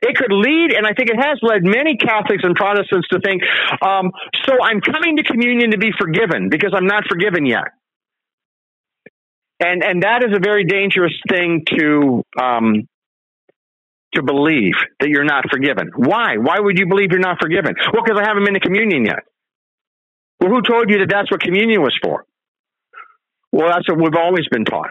It 0.00 0.16
could 0.16 0.32
lead, 0.32 0.72
and 0.72 0.86
I 0.86 0.94
think 0.94 1.10
it 1.10 1.20
has 1.20 1.38
led 1.42 1.62
many 1.64 1.96
Catholics 1.96 2.42
and 2.42 2.54
Protestants 2.56 3.06
to 3.08 3.20
think, 3.20 3.42
um, 3.82 4.10
so 4.46 4.54
I'm 4.62 4.80
coming 4.80 5.18
to 5.18 5.22
communion 5.22 5.72
to 5.72 5.78
be 5.78 5.90
forgiven 5.98 6.48
because 6.48 6.72
I'm 6.74 6.86
not 6.86 7.04
forgiven 7.06 7.44
yet. 7.44 7.68
And 9.60 9.82
and 9.82 10.02
that 10.04 10.24
is 10.24 10.34
a 10.34 10.40
very 10.40 10.64
dangerous 10.64 11.12
thing 11.28 11.64
to 11.76 12.22
um, 12.40 12.88
to 14.14 14.22
believe 14.22 14.74
that 15.00 15.08
you're 15.08 15.24
not 15.24 15.44
forgiven. 15.50 15.90
Why? 15.96 16.36
Why 16.38 16.58
would 16.58 16.78
you 16.78 16.86
believe 16.86 17.12
you're 17.12 17.20
not 17.20 17.38
forgiven? 17.40 17.74
Well, 17.92 18.02
because 18.04 18.20
I 18.20 18.26
haven't 18.26 18.44
been 18.44 18.54
to 18.54 18.60
communion 18.60 19.04
yet. 19.04 19.24
Well, 20.40 20.50
who 20.50 20.62
told 20.62 20.88
you 20.90 20.98
that 20.98 21.08
that's 21.10 21.30
what 21.30 21.40
communion 21.40 21.82
was 21.82 21.96
for? 22.02 22.24
Well, 23.52 23.68
that's 23.68 23.88
what 23.88 23.98
we've 23.98 24.18
always 24.18 24.46
been 24.48 24.64
taught. 24.64 24.90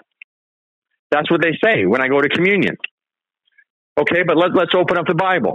That's 1.11 1.31
what 1.31 1.41
they 1.41 1.57
say 1.63 1.85
when 1.85 2.01
I 2.01 2.07
go 2.09 2.21
to 2.21 2.29
communion. 2.29 2.75
Okay, 3.99 4.23
but 4.25 4.37
let, 4.37 4.53
let's 4.53 4.75
open 4.75 4.97
up 4.97 5.07
the 5.07 5.15
Bible. 5.15 5.53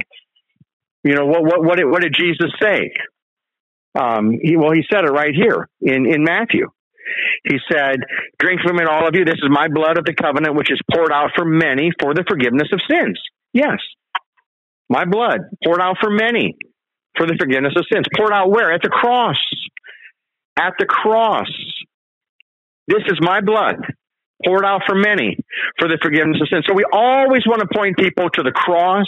You 1.05 1.15
know 1.15 1.27
what? 1.27 1.43
What? 1.43 1.65
What 1.65 1.77
did, 1.77 1.87
what 1.87 2.03
did 2.03 2.15
Jesus 2.17 2.51
say? 2.61 2.93
Um, 3.99 4.39
he, 4.41 4.57
well, 4.57 4.73
he 4.73 4.83
said 4.91 5.05
it 5.05 5.11
right 5.11 5.35
here 5.35 5.69
in 5.81 6.07
in 6.07 6.25
Matthew. 6.25 6.69
He 7.45 7.59
said, 7.71 7.97
"Drink 8.39 8.61
from 8.63 8.79
it, 8.79 8.89
all 8.89 9.07
of 9.07 9.15
you. 9.15 9.25
This 9.25 9.35
is 9.43 9.51
my 9.51 9.69
blood 9.69 9.99
of 9.99 10.05
the 10.05 10.15
covenant, 10.15 10.55
which 10.57 10.71
is 10.71 10.81
poured 10.93 11.13
out 11.13 11.31
for 11.37 11.45
many 11.45 11.91
for 12.01 12.15
the 12.15 12.25
forgiveness 12.27 12.69
of 12.73 12.81
sins." 12.89 13.21
Yes, 13.53 13.79
my 14.89 15.05
blood 15.05 15.41
poured 15.65 15.81
out 15.81 15.97
for 16.01 16.11
many 16.11 16.57
for 17.17 17.27
the 17.27 17.37
forgiveness 17.39 17.75
of 17.77 17.85
sins. 17.93 18.07
Poured 18.17 18.33
out 18.33 18.51
where? 18.51 18.73
At 18.73 18.83
the 18.83 18.89
cross 18.89 19.37
at 20.59 20.75
the 20.79 20.87
cross. 20.87 21.51
This 22.87 23.03
is 23.07 23.19
my 23.21 23.41
blood 23.41 23.77
poured 24.45 24.65
out 24.65 24.83
for 24.87 24.97
many 24.97 25.37
for 25.79 25.87
the 25.87 25.97
forgiveness 26.03 26.39
of 26.43 26.49
sins. 26.49 26.65
So 26.67 26.75
we 26.75 26.85
always 26.93 27.47
want 27.47 27.61
to 27.61 27.69
point 27.73 27.97
people 27.97 28.29
to 28.31 28.43
the 28.43 28.51
cross. 28.51 29.07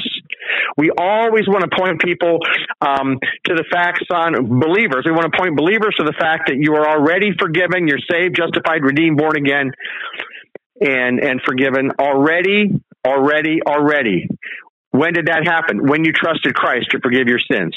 We 0.76 0.90
always 0.96 1.48
want 1.48 1.68
to 1.68 1.76
point 1.76 2.00
people 2.00 2.38
um, 2.80 3.18
to 3.44 3.54
the 3.54 3.64
facts 3.70 4.06
on 4.12 4.60
believers. 4.60 5.02
We 5.04 5.10
want 5.10 5.32
to 5.32 5.36
point 5.36 5.56
believers 5.56 5.96
to 5.98 6.04
the 6.04 6.14
fact 6.18 6.46
that 6.46 6.56
you 6.58 6.74
are 6.74 6.86
already 6.86 7.32
forgiven, 7.36 7.88
you're 7.88 8.02
saved, 8.08 8.36
justified, 8.36 8.84
redeemed, 8.84 9.18
born 9.18 9.36
again, 9.36 9.72
and 10.80 11.18
and 11.18 11.40
forgiven 11.44 11.90
already, 11.98 12.70
already, 13.06 13.60
already. 13.66 14.28
When 14.90 15.12
did 15.12 15.26
that 15.26 15.46
happen? 15.46 15.88
When 15.88 16.04
you 16.04 16.12
trusted 16.12 16.54
Christ 16.54 16.90
to 16.90 17.00
forgive 17.00 17.26
your 17.26 17.40
sins. 17.50 17.76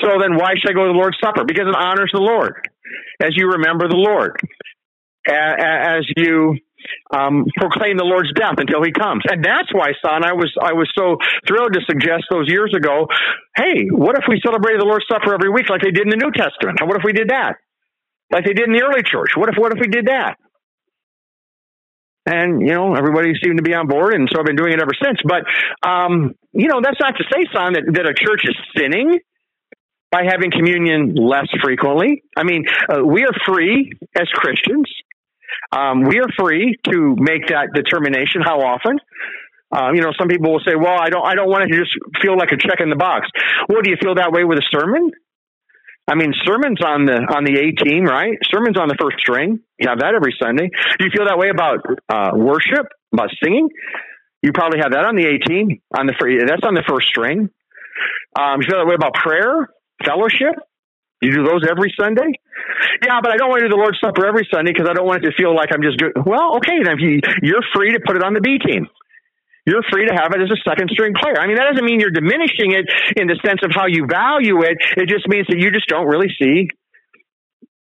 So 0.00 0.18
then 0.18 0.36
why 0.36 0.54
should 0.56 0.70
I 0.70 0.74
go 0.74 0.86
to 0.86 0.92
the 0.92 0.98
Lord's 0.98 1.18
Supper? 1.22 1.44
Because 1.44 1.68
it 1.68 1.76
honors 1.76 2.10
the 2.12 2.20
Lord 2.20 2.68
as 3.20 3.36
you 3.36 3.52
remember 3.52 3.88
the 3.88 3.96
Lord, 3.96 4.36
as 5.28 6.04
you 6.16 6.56
um, 7.12 7.46
proclaim 7.56 7.96
the 7.96 8.04
Lord's 8.04 8.32
death 8.34 8.56
until 8.58 8.82
He 8.82 8.92
comes, 8.92 9.22
and 9.28 9.44
that's 9.44 9.72
why, 9.72 9.92
son, 10.04 10.24
I 10.24 10.32
was 10.32 10.52
I 10.60 10.72
was 10.72 10.90
so 10.96 11.16
thrilled 11.46 11.72
to 11.74 11.80
suggest 11.88 12.24
those 12.30 12.48
years 12.48 12.72
ago. 12.76 13.06
Hey, 13.56 13.88
what 13.90 14.16
if 14.18 14.24
we 14.28 14.40
celebrated 14.44 14.80
the 14.80 14.86
Lord's 14.86 15.06
Supper 15.08 15.32
every 15.32 15.50
week 15.50 15.68
like 15.70 15.80
they 15.80 15.92
did 15.92 16.04
in 16.04 16.10
the 16.10 16.20
New 16.20 16.32
Testament? 16.32 16.80
What 16.82 16.96
if 16.96 17.04
we 17.04 17.12
did 17.12 17.28
that, 17.30 17.56
like 18.30 18.44
they 18.44 18.52
did 18.52 18.68
in 18.68 18.74
the 18.74 18.82
early 18.82 19.02
church? 19.02 19.32
What 19.36 19.48
if 19.48 19.56
what 19.56 19.72
if 19.72 19.78
we 19.80 19.88
did 19.88 20.06
that? 20.06 20.36
And 22.26 22.60
you 22.60 22.72
know, 22.72 22.94
everybody 22.94 23.32
seemed 23.42 23.58
to 23.58 23.62
be 23.62 23.74
on 23.74 23.86
board, 23.86 24.14
and 24.14 24.28
so 24.32 24.40
I've 24.40 24.46
been 24.46 24.56
doing 24.56 24.72
it 24.72 24.80
ever 24.80 24.94
since. 25.02 25.18
But 25.24 25.44
um, 25.86 26.34
you 26.52 26.68
know, 26.68 26.80
that's 26.82 27.00
not 27.00 27.14
to 27.16 27.24
say, 27.24 27.44
son, 27.52 27.74
that, 27.74 27.84
that 27.92 28.06
a 28.06 28.14
church 28.14 28.42
is 28.44 28.56
sinning 28.76 29.20
by 30.10 30.22
having 30.24 30.50
communion 30.50 31.14
less 31.16 31.48
frequently. 31.62 32.22
I 32.36 32.44
mean, 32.44 32.64
uh, 32.88 33.04
we 33.04 33.24
are 33.24 33.34
free 33.44 33.92
as 34.16 34.28
Christians. 34.32 34.86
Um, 35.70 36.04
we 36.04 36.18
are 36.18 36.28
free 36.38 36.76
to 36.90 37.16
make 37.18 37.48
that 37.48 37.74
determination. 37.74 38.40
How 38.42 38.60
often? 38.60 38.98
Uh, 39.74 39.90
you 39.92 40.00
know, 40.00 40.12
some 40.16 40.28
people 40.28 40.52
will 40.52 40.62
say, 40.64 40.76
"Well, 40.76 40.96
I 40.98 41.10
don't, 41.10 41.26
I 41.26 41.34
don't 41.34 41.50
want 41.50 41.64
it 41.64 41.74
to 41.74 41.78
just 41.82 41.92
feel 42.22 42.38
like 42.38 42.52
a 42.52 42.56
check 42.56 42.80
in 42.80 42.90
the 42.90 42.96
box." 42.96 43.28
Well, 43.68 43.82
do 43.82 43.90
you 43.90 43.96
feel 44.00 44.14
that 44.14 44.32
way 44.32 44.44
with 44.44 44.58
a 44.58 44.66
sermon? 44.70 45.10
I 46.06 46.14
mean, 46.14 46.34
sermons 46.44 46.80
on 46.84 47.06
the 47.06 47.16
on 47.32 47.44
the 47.44 47.56
A 47.56 47.72
team, 47.72 48.04
right? 48.04 48.36
Sermons 48.52 48.76
on 48.76 48.88
the 48.88 48.96
first 49.00 49.16
string. 49.18 49.60
You 49.80 49.88
have 49.88 50.00
that 50.00 50.12
every 50.14 50.36
Sunday. 50.36 50.68
Do 50.68 51.04
you 51.04 51.10
feel 51.10 51.24
that 51.24 51.38
way 51.38 51.48
about 51.48 51.80
uh, 52.12 52.36
worship, 52.36 52.92
about 53.12 53.30
singing? 53.42 53.68
You 54.42 54.52
probably 54.52 54.80
have 54.84 54.92
that 54.92 55.08
on 55.08 55.16
the 55.16 55.24
A 55.24 55.40
team. 55.40 55.80
On 55.96 56.04
the 56.06 56.12
that's 56.46 56.66
on 56.66 56.74
the 56.74 56.84
first 56.86 57.08
string. 57.08 57.48
Um, 58.36 58.60
you 58.60 58.68
feel 58.68 58.84
that 58.84 58.86
way 58.86 58.94
about 58.94 59.14
prayer, 59.14 59.72
fellowship. 60.04 60.60
You 61.22 61.32
do 61.32 61.42
those 61.42 61.64
every 61.64 61.88
Sunday? 61.96 62.36
Yeah, 63.00 63.24
but 63.24 63.32
I 63.32 63.40
don't 63.40 63.48
want 63.48 63.64
to 63.64 63.68
do 63.68 63.72
the 63.72 63.80
Lord's 63.80 63.96
Supper 63.96 64.26
every 64.26 64.46
Sunday 64.52 64.72
because 64.76 64.88
I 64.90 64.92
don't 64.92 65.06
want 65.06 65.24
it 65.24 65.30
to 65.30 65.36
feel 65.40 65.56
like 65.56 65.72
I'm 65.72 65.80
just 65.80 65.96
doing. 65.96 66.12
Well, 66.20 66.60
okay, 66.60 66.84
then 66.84 67.00
you, 67.00 67.20
you're 67.40 67.64
free 67.72 67.96
to 67.96 68.00
put 68.04 68.16
it 68.16 68.22
on 68.22 68.34
the 68.34 68.44
B 68.44 68.60
team 68.60 68.92
you're 69.66 69.82
free 69.90 70.06
to 70.06 70.14
have 70.14 70.32
it 70.36 70.42
as 70.42 70.50
a 70.50 70.60
second 70.68 70.90
string 70.92 71.14
player. 71.16 71.40
I 71.40 71.46
mean, 71.46 71.56
that 71.56 71.72
doesn't 71.72 71.84
mean 71.84 72.00
you're 72.00 72.12
diminishing 72.12 72.72
it 72.72 72.84
in 73.16 73.26
the 73.26 73.40
sense 73.44 73.60
of 73.64 73.72
how 73.72 73.86
you 73.88 74.06
value 74.06 74.62
it. 74.62 74.76
It 74.96 75.08
just 75.08 75.26
means 75.26 75.46
that 75.48 75.58
you 75.58 75.72
just 75.72 75.88
don't 75.88 76.06
really 76.06 76.28
see 76.40 76.68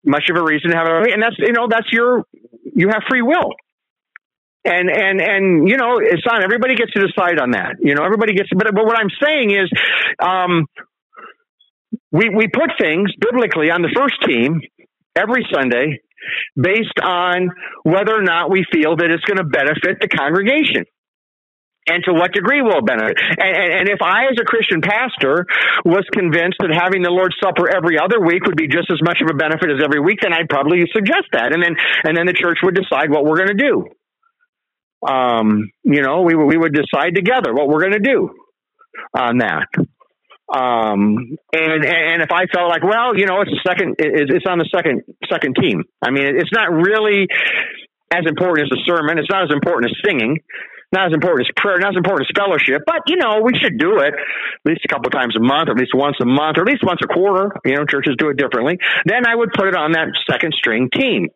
much 0.03 0.27
of 0.30 0.36
a 0.36 0.43
reason 0.43 0.71
to 0.71 0.77
have 0.77 0.88
it. 1.07 1.13
And 1.13 1.23
that's, 1.23 1.39
you 1.39 1.53
know, 1.53 1.67
that's 1.69 1.88
your, 1.91 2.23
you 2.63 2.89
have 2.89 3.03
free 3.09 3.21
will. 3.21 3.55
And, 4.65 4.89
and, 4.91 5.21
and, 5.21 5.69
you 5.69 5.77
know, 5.77 5.99
it's 6.03 6.23
on, 6.30 6.43
everybody 6.43 6.75
gets 6.75 6.91
to 6.91 7.07
decide 7.07 7.39
on 7.39 7.51
that. 7.51 7.77
You 7.80 7.95
know, 7.95 8.03
everybody 8.03 8.34
gets, 8.34 8.49
but, 8.51 8.67
but 8.75 8.86
what 8.86 8.99
I'm 8.99 9.11
saying 9.23 9.51
is, 9.51 9.71
um, 10.19 10.67
we, 12.11 12.30
we 12.30 12.47
put 12.47 12.71
things 12.80 13.11
biblically 13.19 13.71
on 13.71 13.82
the 13.82 13.89
first 13.95 14.15
team 14.27 14.61
every 15.15 15.47
Sunday 15.53 16.01
based 16.55 16.99
on 17.01 17.49
whether 17.84 18.13
or 18.13 18.21
not 18.21 18.51
we 18.51 18.65
feel 18.71 18.97
that 18.97 19.09
it's 19.09 19.23
going 19.23 19.38
to 19.38 19.45
benefit 19.45 19.97
the 20.01 20.07
congregation 20.07 20.84
and 21.89 22.03
to 22.05 22.13
what 22.13 22.31
degree 22.33 22.61
will 22.61 22.77
it 22.77 22.85
benefit? 22.85 23.17
And, 23.17 23.51
and, 23.55 23.73
and, 23.81 23.89
if 23.89 24.01
I, 24.01 24.29
as 24.29 24.37
a 24.39 24.45
Christian 24.45 24.81
pastor, 24.81 25.45
was 25.85 26.05
convinced 26.13 26.57
that 26.59 26.69
having 26.69 27.01
the 27.01 27.09
Lord's 27.09 27.35
Supper 27.41 27.69
every 27.69 27.97
other 27.97 28.21
week 28.21 28.45
would 28.45 28.57
be 28.57 28.67
just 28.67 28.91
as 28.91 29.01
much 29.01 29.21
of 29.21 29.29
a 29.29 29.35
benefit 29.35 29.69
as 29.69 29.81
every 29.83 29.99
week, 29.99 30.19
then 30.21 30.33
I'd 30.33 30.49
probably 30.49 30.85
suggest 30.93 31.33
that, 31.33 31.53
and 31.53 31.61
then 31.61 31.75
and 32.03 32.15
then 32.15 32.25
the 32.25 32.33
church 32.33 32.59
would 32.63 32.75
decide 32.75 33.09
what 33.09 33.25
we're 33.25 33.37
going 33.37 33.57
to 33.57 33.63
do. 33.63 33.75
Um, 35.07 35.71
you 35.83 36.01
know, 36.01 36.21
we 36.21 36.35
we 36.35 36.57
would 36.57 36.73
decide 36.73 37.15
together 37.15 37.53
what 37.53 37.67
we're 37.67 37.81
going 37.81 37.97
to 37.97 38.05
do 38.05 38.29
on 39.17 39.39
that. 39.39 39.67
Um, 40.49 41.37
and 41.53 41.85
and 41.85 42.21
if 42.21 42.31
I 42.31 42.45
felt 42.53 42.69
like, 42.69 42.83
well, 42.83 43.15
you 43.15 43.25
know, 43.25 43.41
it's 43.41 43.51
a 43.51 43.61
second, 43.67 43.95
it's 43.99 44.45
on 44.47 44.57
the 44.57 44.69
second 44.73 45.03
second 45.29 45.55
team. 45.61 45.83
I 46.01 46.11
mean, 46.11 46.25
it's 46.25 46.51
not 46.51 46.71
really 46.71 47.27
as 48.11 48.25
important 48.25 48.65
as 48.65 48.69
the 48.69 48.81
sermon. 48.85 49.19
It's 49.19 49.29
not 49.29 49.43
as 49.43 49.51
important 49.53 49.91
as 49.91 49.97
singing 50.03 50.39
not 50.91 51.07
as 51.07 51.13
important 51.13 51.47
as 51.47 51.51
prayer, 51.55 51.77
not 51.79 51.93
as 51.93 51.97
important 51.97 52.27
as 52.27 52.33
fellowship, 52.35 52.81
but 52.85 53.05
you 53.07 53.17
know, 53.17 53.41
we 53.43 53.53
should 53.57 53.77
do 53.77 53.99
it 53.99 54.13
at 54.13 54.65
least 54.65 54.81
a 54.85 54.87
couple 54.87 55.09
times 55.11 55.35
a 55.35 55.39
month, 55.39 55.69
or 55.69 55.73
at 55.73 55.77
least 55.77 55.93
once 55.93 56.17
a 56.21 56.25
month, 56.25 56.57
or 56.57 56.61
at 56.61 56.67
least 56.67 56.83
once 56.83 56.99
a 57.03 57.07
quarter. 57.07 57.51
You 57.65 57.75
know, 57.75 57.85
churches 57.85 58.15
do 58.17 58.29
it 58.29 58.37
differently. 58.37 58.77
Then 59.05 59.27
I 59.27 59.35
would 59.35 59.51
put 59.53 59.67
it 59.67 59.75
on 59.75 59.93
that 59.93 60.09
second 60.29 60.53
string 60.53 60.89
team. 60.93 61.29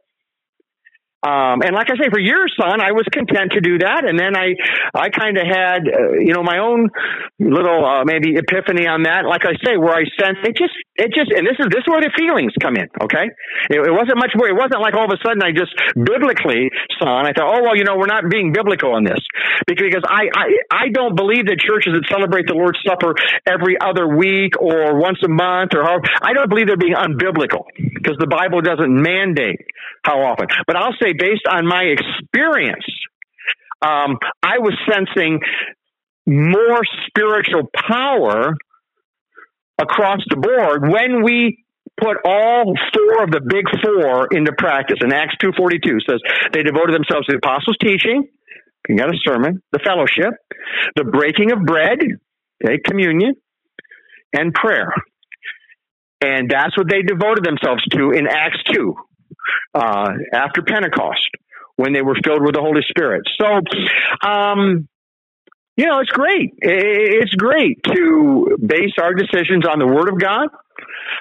Um, 1.23 1.63
and 1.63 1.71
like 1.71 1.87
I 1.87 1.95
say, 1.95 2.11
for 2.11 2.19
years, 2.19 2.51
son, 2.59 2.83
I 2.83 2.91
was 2.91 3.07
content 3.07 3.55
to 3.55 3.61
do 3.63 3.79
that. 3.79 4.03
And 4.03 4.19
then 4.19 4.35
I, 4.35 4.59
I 4.91 5.07
kind 5.07 5.39
of 5.39 5.47
had, 5.47 5.87
uh, 5.87 6.19
you 6.19 6.35
know, 6.35 6.43
my 6.43 6.59
own 6.59 6.91
little, 7.39 7.79
uh, 7.79 8.03
maybe 8.03 8.35
epiphany 8.35 8.91
on 8.91 9.07
that. 9.07 9.23
Like 9.23 9.47
I 9.47 9.55
say, 9.63 9.79
where 9.79 9.95
I 9.95 10.03
sense 10.19 10.43
it 10.43 10.59
just, 10.59 10.75
it 10.99 11.15
just, 11.15 11.31
and 11.31 11.47
this 11.47 11.55
is, 11.55 11.71
this 11.71 11.87
is 11.87 11.87
where 11.87 12.03
the 12.03 12.11
feelings 12.11 12.51
come 12.59 12.75
in. 12.75 12.91
Okay. 12.99 13.31
It, 13.71 13.79
it 13.79 13.95
wasn't 13.95 14.19
much 14.19 14.35
more. 14.35 14.51
It 14.51 14.59
wasn't 14.59 14.83
like 14.83 14.99
all 14.99 15.07
of 15.07 15.15
a 15.15 15.19
sudden 15.23 15.39
I 15.39 15.55
just 15.55 15.71
biblically, 15.95 16.67
son, 16.99 17.23
I 17.23 17.31
thought, 17.31 17.47
oh, 17.47 17.63
well, 17.63 17.75
you 17.79 17.87
know, 17.87 17.95
we're 17.95 18.11
not 18.11 18.27
being 18.27 18.51
biblical 18.51 18.91
on 18.91 19.07
this 19.07 19.23
because 19.63 20.03
I, 20.03 20.27
I, 20.27 20.47
I 20.69 20.85
don't 20.91 21.15
believe 21.15 21.47
that 21.47 21.55
churches 21.63 21.95
that 21.95 22.03
celebrate 22.11 22.51
the 22.51 22.57
Lord's 22.59 22.83
Supper 22.83 23.15
every 23.47 23.79
other 23.79 24.11
week 24.11 24.59
or 24.59 24.99
once 24.99 25.23
a 25.23 25.31
month 25.31 25.71
or 25.71 25.87
however, 25.87 26.03
I 26.19 26.35
don't 26.35 26.51
believe 26.51 26.67
they're 26.67 26.75
being 26.75 26.99
unbiblical 26.99 27.63
because 27.79 28.19
the 28.19 28.27
Bible 28.27 28.59
doesn't 28.59 28.91
mandate 28.91 29.63
how 30.03 30.21
often. 30.21 30.47
But 30.67 30.75
I'll 30.75 30.95
say, 31.01 31.13
based 31.13 31.47
on 31.49 31.65
my 31.65 31.83
experience, 31.83 32.85
um, 33.81 34.17
I 34.41 34.59
was 34.59 34.77
sensing 34.89 35.39
more 36.25 36.81
spiritual 37.07 37.69
power 37.75 38.53
across 39.79 40.19
the 40.29 40.37
board 40.37 40.89
when 40.89 41.23
we 41.23 41.63
put 41.99 42.17
all 42.25 42.73
four 42.93 43.23
of 43.23 43.31
the 43.31 43.41
big 43.41 43.65
four 43.83 44.27
into 44.31 44.53
practice. 44.57 44.97
And 45.01 45.13
Acts 45.13 45.35
2.42 45.43 45.99
says 46.07 46.19
they 46.53 46.63
devoted 46.63 46.95
themselves 46.95 47.27
to 47.27 47.33
the 47.33 47.37
apostles' 47.37 47.77
teaching, 47.81 48.27
you 48.87 48.97
got 48.97 49.09
a 49.09 49.17
sermon, 49.23 49.61
the 49.71 49.79
fellowship, 49.79 50.33
the 50.95 51.03
breaking 51.03 51.51
of 51.51 51.63
bread, 51.65 51.99
okay, 52.63 52.79
communion, 52.85 53.35
and 54.33 54.53
prayer. 54.53 54.93
And 56.21 56.49
that's 56.49 56.77
what 56.77 56.89
they 56.89 57.01
devoted 57.01 57.43
themselves 57.43 57.83
to 57.91 58.11
in 58.11 58.27
Acts 58.27 58.59
2 58.73 58.95
uh, 59.73 60.11
after 60.33 60.61
Pentecost 60.61 61.29
when 61.75 61.93
they 61.93 62.01
were 62.01 62.15
filled 62.23 62.43
with 62.43 62.53
the 62.53 62.61
Holy 62.61 62.81
Spirit. 62.87 63.23
So, 63.39 63.61
um, 64.27 64.87
you 65.75 65.87
know, 65.87 65.99
it's 65.99 66.11
great. 66.11 66.53
It's 66.61 67.33
great 67.33 67.79
to 67.95 68.57
base 68.63 68.93
our 69.01 69.13
decisions 69.13 69.65
on 69.65 69.79
the 69.79 69.87
Word 69.87 70.07
of 70.07 70.19
God. 70.19 70.49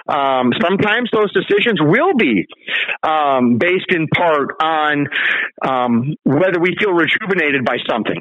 Um, 0.08 0.52
sometimes 0.60 1.10
those 1.12 1.32
decisions 1.32 1.80
will 1.80 2.14
be 2.14 2.46
um, 3.02 3.58
based 3.58 3.90
in 3.90 4.08
part 4.08 4.50
on 4.62 5.06
um, 5.66 6.14
whether 6.24 6.60
we 6.60 6.74
feel 6.78 6.92
rejuvenated 6.92 7.64
by 7.64 7.76
something. 7.88 8.20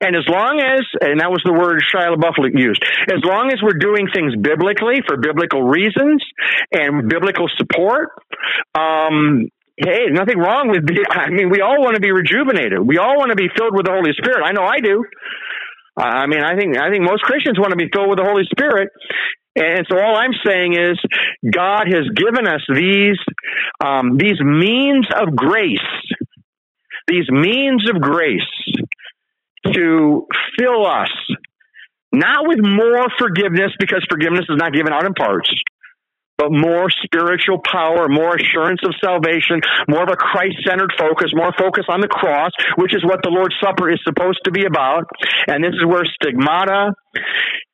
And 0.00 0.16
as 0.16 0.26
long 0.28 0.60
as, 0.60 0.82
and 1.00 1.20
that 1.20 1.30
was 1.30 1.42
the 1.44 1.52
word 1.52 1.82
Shia 1.86 2.14
LaBeouf 2.14 2.38
used, 2.54 2.82
as 3.10 3.22
long 3.24 3.50
as 3.52 3.58
we're 3.62 3.78
doing 3.78 4.08
things 4.12 4.34
biblically 4.36 5.02
for 5.06 5.16
biblical 5.16 5.62
reasons 5.62 6.22
and 6.72 7.08
biblical 7.08 7.46
support, 7.56 8.10
um, 8.74 9.48
hey, 9.76 10.10
nothing 10.10 10.38
wrong 10.38 10.68
with, 10.68 10.84
I 11.10 11.30
mean, 11.30 11.50
we 11.50 11.60
all 11.60 11.80
want 11.80 11.94
to 11.94 12.00
be 12.00 12.12
rejuvenated. 12.12 12.80
We 12.80 12.98
all 12.98 13.16
want 13.16 13.30
to 13.30 13.36
be 13.36 13.48
filled 13.56 13.74
with 13.74 13.86
the 13.86 13.92
Holy 13.92 14.12
Spirit. 14.18 14.44
I 14.44 14.52
know 14.52 14.64
I 14.64 14.80
do. 14.80 15.04
I 15.96 16.26
mean, 16.26 16.42
I 16.42 16.56
think, 16.56 16.78
I 16.78 16.90
think 16.90 17.02
most 17.02 17.22
Christians 17.22 17.58
want 17.58 17.70
to 17.70 17.76
be 17.76 17.90
filled 17.92 18.08
with 18.08 18.18
the 18.18 18.24
Holy 18.24 18.46
Spirit. 18.50 18.90
And 19.56 19.86
so 19.90 19.98
all 19.98 20.14
I'm 20.14 20.34
saying 20.46 20.74
is 20.74 20.98
God 21.42 21.90
has 21.90 22.06
given 22.14 22.46
us 22.46 22.62
these, 22.72 23.18
um, 23.84 24.16
these 24.16 24.38
means 24.40 25.08
of 25.10 25.34
grace, 25.34 25.78
these 27.08 27.28
means 27.28 27.88
of 27.90 28.00
grace 28.00 28.46
to 29.72 30.26
fill 30.58 30.86
us, 30.86 31.10
not 32.12 32.46
with 32.46 32.58
more 32.60 33.06
forgiveness, 33.18 33.72
because 33.78 34.04
forgiveness 34.10 34.46
is 34.48 34.56
not 34.56 34.72
given 34.72 34.92
out 34.92 35.04
in 35.04 35.14
parts, 35.14 35.50
but 36.38 36.52
more 36.52 36.88
spiritual 36.88 37.58
power, 37.58 38.08
more 38.08 38.36
assurance 38.36 38.80
of 38.84 38.94
salvation, 39.02 39.60
more 39.88 40.04
of 40.04 40.08
a 40.08 40.16
Christ 40.16 40.56
centered 40.66 40.92
focus, 40.96 41.32
more 41.34 41.52
focus 41.58 41.84
on 41.88 42.00
the 42.00 42.08
cross, 42.08 42.52
which 42.76 42.94
is 42.94 43.04
what 43.04 43.20
the 43.22 43.30
Lord's 43.30 43.56
Supper 43.60 43.90
is 43.90 43.98
supposed 44.04 44.40
to 44.44 44.52
be 44.52 44.64
about. 44.64 45.04
And 45.48 45.64
this 45.64 45.74
is 45.74 45.84
where 45.84 46.04
stigmata 46.04 46.92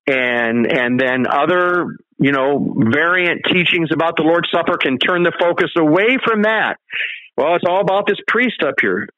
and, 0.07 0.66
and 0.66 0.99
then 0.99 1.26
other, 1.26 1.86
you 2.18 2.32
know, 2.32 2.74
variant 2.90 3.42
teachings 3.45 3.90
about 3.92 4.16
the 4.16 4.22
Lord's 4.22 4.49
Supper 4.51 4.78
can 4.78 4.99
turn 4.99 5.22
the 5.22 5.32
focus 5.38 5.70
away 5.76 6.16
from 6.24 6.42
that. 6.42 6.76
Well, 7.36 7.57
it's 7.57 7.64
all 7.68 7.80
about 7.80 8.07
this 8.07 8.18
priest 8.28 8.62
up 8.62 8.76
here 8.80 9.09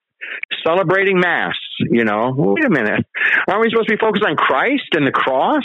celebrating 0.64 1.18
Mass. 1.20 1.56
You 1.78 2.04
know, 2.04 2.32
wait 2.36 2.64
a 2.64 2.70
minute. 2.70 3.06
Aren't 3.48 3.62
we 3.62 3.70
supposed 3.70 3.88
to 3.88 3.96
be 3.96 4.00
focused 4.00 4.24
on 4.24 4.36
Christ 4.36 4.88
and 4.92 5.06
the 5.06 5.12
cross? 5.12 5.64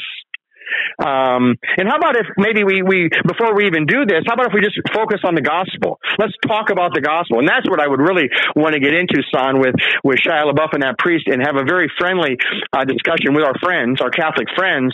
Um, 1.00 1.58
and 1.78 1.88
how 1.90 1.98
about 1.98 2.16
if 2.16 2.28
maybe 2.38 2.64
we, 2.64 2.82
we, 2.82 3.10
before 3.26 3.56
we 3.56 3.68
even 3.68 3.86
do 3.86 4.06
this, 4.06 4.24
how 4.28 4.34
about 4.36 4.48
if 4.48 4.54
we 4.54 4.62
just 4.62 4.78
focus 4.94 5.22
on 5.24 5.36
the 5.36 5.42
gospel? 5.42 6.00
Let's 6.18 6.34
talk 6.46 6.70
about 6.70 6.94
the 6.94 7.02
gospel. 7.02 7.40
And 7.40 7.48
that's 7.48 7.68
what 7.70 7.80
I 7.80 7.88
would 7.88 8.00
really 8.00 8.30
want 8.56 8.74
to 8.74 8.80
get 8.80 8.94
into, 8.94 9.24
Son, 9.34 9.60
with, 9.60 9.76
with 10.04 10.20
Shia 10.20 10.46
LaBeouf 10.46 10.74
and 10.74 10.84
that 10.84 10.98
priest 10.98 11.28
and 11.28 11.42
have 11.42 11.56
a 11.56 11.64
very 11.64 11.92
friendly 11.98 12.38
uh, 12.74 12.86
discussion 12.86 13.34
with 13.34 13.44
our 13.44 13.58
friends, 13.60 14.02
our 14.02 14.10
Catholic 14.10 14.48
friends, 14.56 14.94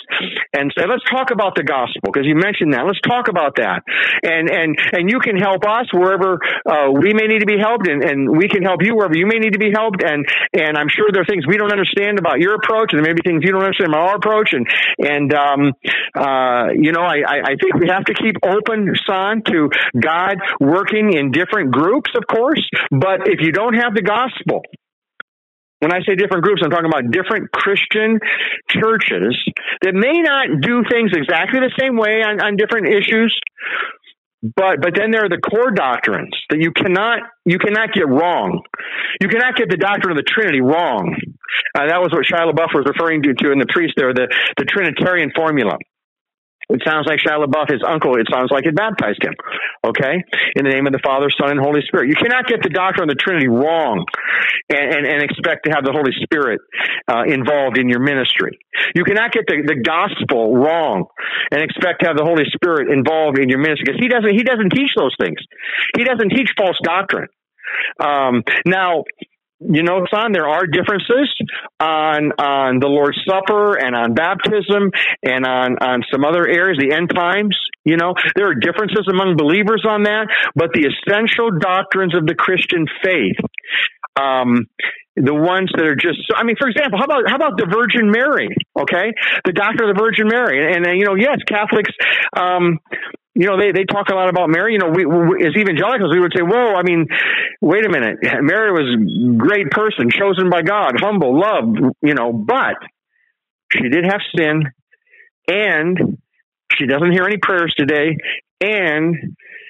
and 0.53 0.71
say, 0.77 0.85
let's 0.87 1.03
talk 1.09 1.31
about 1.31 1.55
the 1.55 1.63
gospel, 1.63 2.11
because 2.11 2.25
you 2.25 2.35
mentioned 2.35 2.73
that. 2.73 2.85
Let's 2.85 3.01
talk 3.01 3.27
about 3.27 3.57
that. 3.57 3.83
And, 4.23 4.49
and, 4.49 4.75
and 4.93 5.09
you 5.09 5.19
can 5.19 5.37
help 5.37 5.63
us 5.67 5.91
wherever 5.93 6.39
uh, 6.65 6.91
we 6.91 7.13
may 7.13 7.27
need 7.27 7.39
to 7.39 7.49
be 7.49 7.59
helped, 7.59 7.87
and, 7.87 8.03
and 8.03 8.29
we 8.29 8.47
can 8.47 8.63
help 8.63 8.81
you 8.83 8.95
wherever 8.95 9.15
you 9.15 9.27
may 9.27 9.39
need 9.39 9.53
to 9.53 9.59
be 9.59 9.71
helped. 9.73 10.03
And, 10.03 10.25
and 10.53 10.77
I'm 10.77 10.89
sure 10.89 11.09
there 11.11 11.21
are 11.21 11.29
things 11.29 11.45
we 11.45 11.57
don't 11.57 11.71
understand 11.71 12.19
about 12.19 12.39
your 12.39 12.55
approach, 12.55 12.93
and 12.93 12.99
there 12.99 13.07
may 13.07 13.13
be 13.13 13.25
things 13.25 13.43
you 13.43 13.51
don't 13.51 13.63
understand 13.63 13.89
about 13.91 14.09
our 14.09 14.15
approach. 14.15 14.53
And, 14.53 14.65
and, 14.99 15.33
um, 15.33 15.66
uh, 16.15 16.67
you 16.75 16.91
know, 16.91 17.01
I, 17.01 17.21
I 17.43 17.55
think 17.61 17.75
we 17.79 17.87
have 17.89 18.05
to 18.05 18.13
keep 18.13 18.35
open, 18.43 18.93
son, 19.05 19.41
to 19.47 19.69
God 19.99 20.37
working 20.59 21.13
in 21.13 21.31
different 21.31 21.71
groups, 21.71 22.11
of 22.15 22.23
course. 22.27 22.67
But 22.91 23.27
if 23.27 23.41
you 23.41 23.51
don't 23.51 23.75
have 23.75 23.93
the 23.93 24.01
gospel, 24.01 24.63
when 25.79 25.93
I 25.93 25.99
say 26.01 26.15
different 26.15 26.43
groups, 26.43 26.61
I'm 26.63 26.71
talking 26.71 26.89
about 26.89 27.11
different 27.11 27.51
Christian 27.51 28.19
churches 28.69 29.37
that 29.81 29.93
may 29.93 30.21
not 30.21 30.61
do 30.61 30.83
things 30.89 31.11
exactly 31.13 31.59
the 31.59 31.73
same 31.77 31.97
way 31.97 32.23
on, 32.25 32.41
on 32.41 32.55
different 32.55 32.87
issues, 32.89 33.37
but 34.55 34.81
but 34.81 34.93
then 34.95 35.11
there 35.11 35.25
are 35.25 35.29
the 35.29 35.37
core 35.37 35.71
doctrines 35.71 36.35
that 36.49 36.59
you 36.59 36.71
cannot 36.71 37.19
you 37.45 37.59
cannot 37.59 37.93
get 37.93 38.07
wrong. 38.07 38.61
You 39.21 39.27
cannot 39.27 39.55
get 39.55 39.69
the 39.69 39.77
doctrine 39.77 40.11
of 40.11 40.17
the 40.17 40.27
Trinity 40.27 40.61
wrong. 40.61 41.15
Uh, 41.75 41.87
that 41.87 42.01
was 42.01 42.11
what 42.11 42.25
Shia 42.25 42.51
LaBeouf 42.51 42.73
was 42.73 42.85
referring 42.85 43.23
to, 43.23 43.33
to 43.33 43.51
in 43.51 43.59
the 43.59 43.65
priest 43.69 43.93
there, 43.97 44.13
the, 44.13 44.27
the 44.57 44.65
Trinitarian 44.65 45.31
formula. 45.35 45.77
It 46.69 46.83
sounds 46.85 47.07
like 47.07 47.19
Shia 47.23 47.39
LaBeouf, 47.39 47.71
his 47.71 47.81
uncle, 47.87 48.19
it 48.19 48.27
sounds 48.29 48.51
like 48.51 48.65
it 48.65 48.75
baptized 48.75 49.23
him. 49.23 49.33
Okay? 49.87 50.19
In 50.55 50.65
the 50.67 50.71
name 50.71 50.85
of 50.85 50.91
the 50.91 50.99
Father, 50.99 51.31
Son, 51.31 51.49
and 51.49 51.59
Holy 51.59 51.79
Spirit. 51.87 52.09
You 52.09 52.15
cannot 52.19 52.45
get 52.45 52.61
the 52.61 52.69
doctrine 52.69 53.09
of 53.09 53.15
the 53.15 53.19
Trinity 53.19 53.47
wrong 53.47 54.03
and, 54.67 54.85
and, 54.93 55.07
and 55.07 55.23
expect 55.23 55.63
to 55.65 55.71
have 55.71 55.87
the 55.87 55.95
Holy 55.95 56.11
Spirit 56.23 56.59
uh, 57.07 57.23
involved 57.23 57.77
in 57.77 57.87
your 57.87 58.03
ministry. 58.03 58.59
You 58.95 59.05
cannot 59.05 59.31
get 59.31 59.47
the, 59.47 59.63
the 59.63 59.79
gospel 59.79 60.57
wrong 60.57 61.07
and 61.51 61.63
expect 61.63 62.03
to 62.03 62.07
have 62.11 62.17
the 62.17 62.27
Holy 62.27 62.43
Spirit 62.51 62.91
involved 62.91 63.39
in 63.39 63.47
your 63.47 63.59
ministry 63.59 63.87
because 63.87 64.03
he 64.03 64.11
doesn't, 64.11 64.35
he 64.35 64.43
doesn't 64.43 64.75
teach 64.75 64.91
those 64.97 65.15
things. 65.15 65.39
He 65.95 66.03
doesn't 66.03 66.35
teach 66.35 66.51
false 66.57 66.77
doctrine. 66.83 67.31
Um, 67.99 68.43
now, 68.65 69.03
you 69.59 69.81
know, 69.81 70.05
son, 70.13 70.31
there 70.33 70.47
are 70.47 70.67
differences 70.67 71.33
on 71.79 72.31
on 72.37 72.79
the 72.79 72.87
Lord's 72.87 73.17
Supper 73.25 73.75
and 73.75 73.95
on 73.95 74.13
baptism 74.13 74.91
and 75.23 75.45
on 75.45 75.77
on 75.81 76.03
some 76.11 76.23
other 76.25 76.47
areas, 76.47 76.77
the 76.77 76.93
end 76.93 77.09
times. 77.13 77.57
You 77.83 77.97
know, 77.97 78.13
there 78.35 78.49
are 78.49 78.55
differences 78.55 79.07
among 79.09 79.37
believers 79.37 79.83
on 79.87 80.03
that, 80.03 80.27
but 80.55 80.69
the 80.73 80.85
essential 80.85 81.49
doctrines 81.57 82.15
of 82.15 82.27
the 82.27 82.35
Christian 82.35 82.85
faith, 83.01 83.39
um, 84.19 84.67
the 85.15 85.33
ones 85.33 85.71
that 85.73 85.85
are 85.85 85.95
just 85.97 86.21
I 86.35 86.43
mean, 86.43 86.55
for 86.59 86.69
example, 86.69 86.99
how 86.99 87.05
about 87.05 87.25
how 87.25 87.35
about 87.35 87.57
the 87.57 87.65
Virgin 87.65 88.11
Mary? 88.13 88.53
Okay, 88.77 89.09
the 89.43 89.53
doctrine 89.53 89.89
of 89.89 89.95
the 89.95 89.99
Virgin 89.99 90.29
Mary, 90.29 90.61
and, 90.61 90.85
and 90.85 90.99
you 90.99 91.05
know, 91.05 91.15
yes, 91.15 91.41
Catholics 91.49 91.89
um, 92.37 92.77
you 93.37 93.45
know, 93.45 93.55
they, 93.55 93.71
they 93.71 93.85
talk 93.85 94.09
a 94.09 94.15
lot 94.15 94.29
about 94.29 94.49
Mary. 94.49 94.73
You 94.73 94.79
know, 94.79 94.89
we, 94.89 95.05
we, 95.05 95.45
as 95.45 95.53
evangelicals, 95.55 96.11
we 96.11 96.19
would 96.19 96.33
say, 96.35 96.41
whoa, 96.41 96.73
I 96.73 96.81
mean, 96.81 97.05
wait 97.61 97.85
a 97.85 97.89
minute. 97.89 98.17
Mary 98.41 98.71
was 98.71 98.89
a 98.89 99.37
great 99.37 99.69
person, 99.69 100.09
chosen 100.09 100.49
by 100.49 100.63
God, 100.63 100.93
humble, 100.99 101.39
loved, 101.39 101.77
you 102.01 102.15
know, 102.15 102.33
but 102.33 102.81
she 103.71 103.89
did 103.89 104.05
have 104.05 104.21
sin 104.35 104.63
and 105.47 106.17
she 106.75 106.87
doesn't 106.87 107.11
hear 107.11 107.25
any 107.25 107.37
prayers 107.37 107.73
today 107.77 108.17
and 108.59 109.15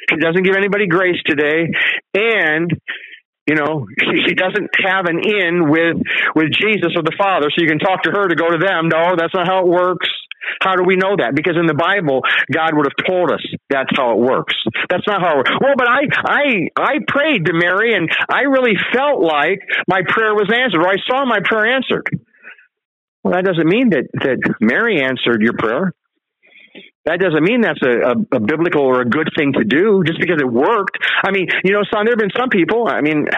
she 0.09 0.15
doesn't 0.15 0.43
give 0.43 0.55
anybody 0.55 0.87
grace 0.87 1.21
today 1.25 1.67
and 2.13 2.71
you 3.47 3.55
know 3.55 3.87
she, 3.99 4.27
she 4.27 4.33
doesn't 4.35 4.69
have 4.83 5.05
an 5.05 5.19
in 5.23 5.69
with 5.69 5.97
with 6.35 6.51
jesus 6.51 6.93
or 6.95 7.03
the 7.03 7.15
father 7.17 7.47
so 7.49 7.63
you 7.63 7.67
can 7.67 7.79
talk 7.79 8.03
to 8.03 8.11
her 8.11 8.27
to 8.27 8.35
go 8.35 8.49
to 8.49 8.59
them 8.59 8.89
no 8.91 9.15
that's 9.17 9.33
not 9.33 9.47
how 9.47 9.59
it 9.63 9.67
works 9.67 10.07
how 10.61 10.75
do 10.75 10.83
we 10.83 10.95
know 10.95 11.15
that? 11.17 11.35
Because 11.35 11.55
in 11.59 11.65
the 11.65 11.77
Bible, 11.77 12.21
God 12.51 12.71
would 12.73 12.87
have 12.87 13.05
told 13.05 13.31
us 13.31 13.43
that's 13.69 13.91
how 13.95 14.13
it 14.13 14.19
works. 14.19 14.55
That's 14.89 15.05
not 15.07 15.21
how 15.21 15.39
it. 15.41 15.47
Well, 15.59 15.75
but 15.77 15.87
I, 15.87 16.07
I, 16.23 16.43
I 16.77 16.93
prayed 17.07 17.45
to 17.45 17.53
Mary 17.53 17.93
and 17.93 18.09
I 18.29 18.47
really 18.47 18.75
felt 18.93 19.21
like 19.21 19.59
my 19.87 20.01
prayer 20.07 20.33
was 20.33 20.49
answered 20.49 20.81
or 20.81 20.87
I 20.87 20.97
saw 21.05 21.25
my 21.25 21.39
prayer 21.43 21.75
answered. 21.75 22.07
Well, 23.23 23.33
that 23.33 23.43
doesn't 23.43 23.67
mean 23.67 23.89
that, 23.91 24.07
that 24.23 24.39
Mary 24.61 25.01
answered 25.03 25.41
your 25.41 25.53
prayer. 25.57 25.93
That 27.07 27.23
doesn't 27.23 27.39
mean 27.39 27.63
that's 27.63 27.79
a, 27.79 28.11
a, 28.11 28.15
a, 28.35 28.39
biblical 28.43 28.83
or 28.83 28.99
a 28.99 29.07
good 29.07 29.31
thing 29.31 29.55
to 29.55 29.63
do 29.63 30.03
just 30.03 30.19
because 30.19 30.43
it 30.43 30.51
worked. 30.51 30.99
I 31.23 31.31
mean, 31.31 31.47
you 31.63 31.71
know, 31.71 31.87
son, 31.87 32.03
there 32.03 32.19
have 32.19 32.19
been 32.19 32.35
some 32.35 32.51
people, 32.51 32.83
I 32.83 32.99
mean, 32.99 33.31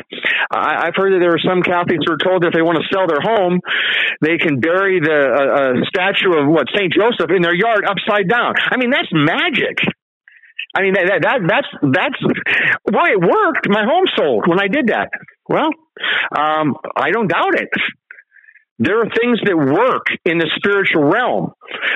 I, 0.50 0.90
have 0.90 0.98
heard 0.98 1.14
that 1.14 1.22
there 1.22 1.38
are 1.38 1.46
some 1.46 1.62
Catholics 1.62 2.02
who 2.02 2.18
are 2.18 2.18
told 2.18 2.42
that 2.42 2.50
if 2.50 2.58
they 2.58 2.66
want 2.66 2.82
to 2.82 2.90
sell 2.90 3.06
their 3.06 3.22
home, 3.22 3.62
they 4.26 4.42
can 4.42 4.58
bury 4.58 4.98
the 4.98 5.14
a, 5.14 5.46
a 5.46 5.86
statue 5.86 6.34
of 6.34 6.50
what, 6.50 6.66
St. 6.74 6.90
Joseph 6.90 7.30
in 7.30 7.46
their 7.46 7.54
yard 7.54 7.86
upside 7.86 8.26
down. 8.26 8.58
I 8.58 8.82
mean, 8.82 8.90
that's 8.90 9.14
magic. 9.14 9.78
I 10.74 10.82
mean, 10.82 10.98
that, 10.98 11.22
that, 11.22 11.40
that's, 11.46 11.70
that's, 11.94 12.22
boy, 12.90 13.08
it 13.14 13.22
worked. 13.22 13.70
My 13.70 13.86
home 13.86 14.10
sold 14.18 14.50
when 14.50 14.58
I 14.58 14.66
did 14.66 14.90
that. 14.90 15.14
Well, 15.46 15.70
um, 16.34 16.74
I 16.98 17.14
don't 17.14 17.30
doubt 17.30 17.54
it. 17.54 17.70
There 18.80 19.00
are 19.00 19.10
things 19.10 19.40
that 19.44 19.58
work 19.58 20.08
in 20.24 20.38
the 20.38 20.50
spiritual 20.56 21.04
realm 21.04 21.52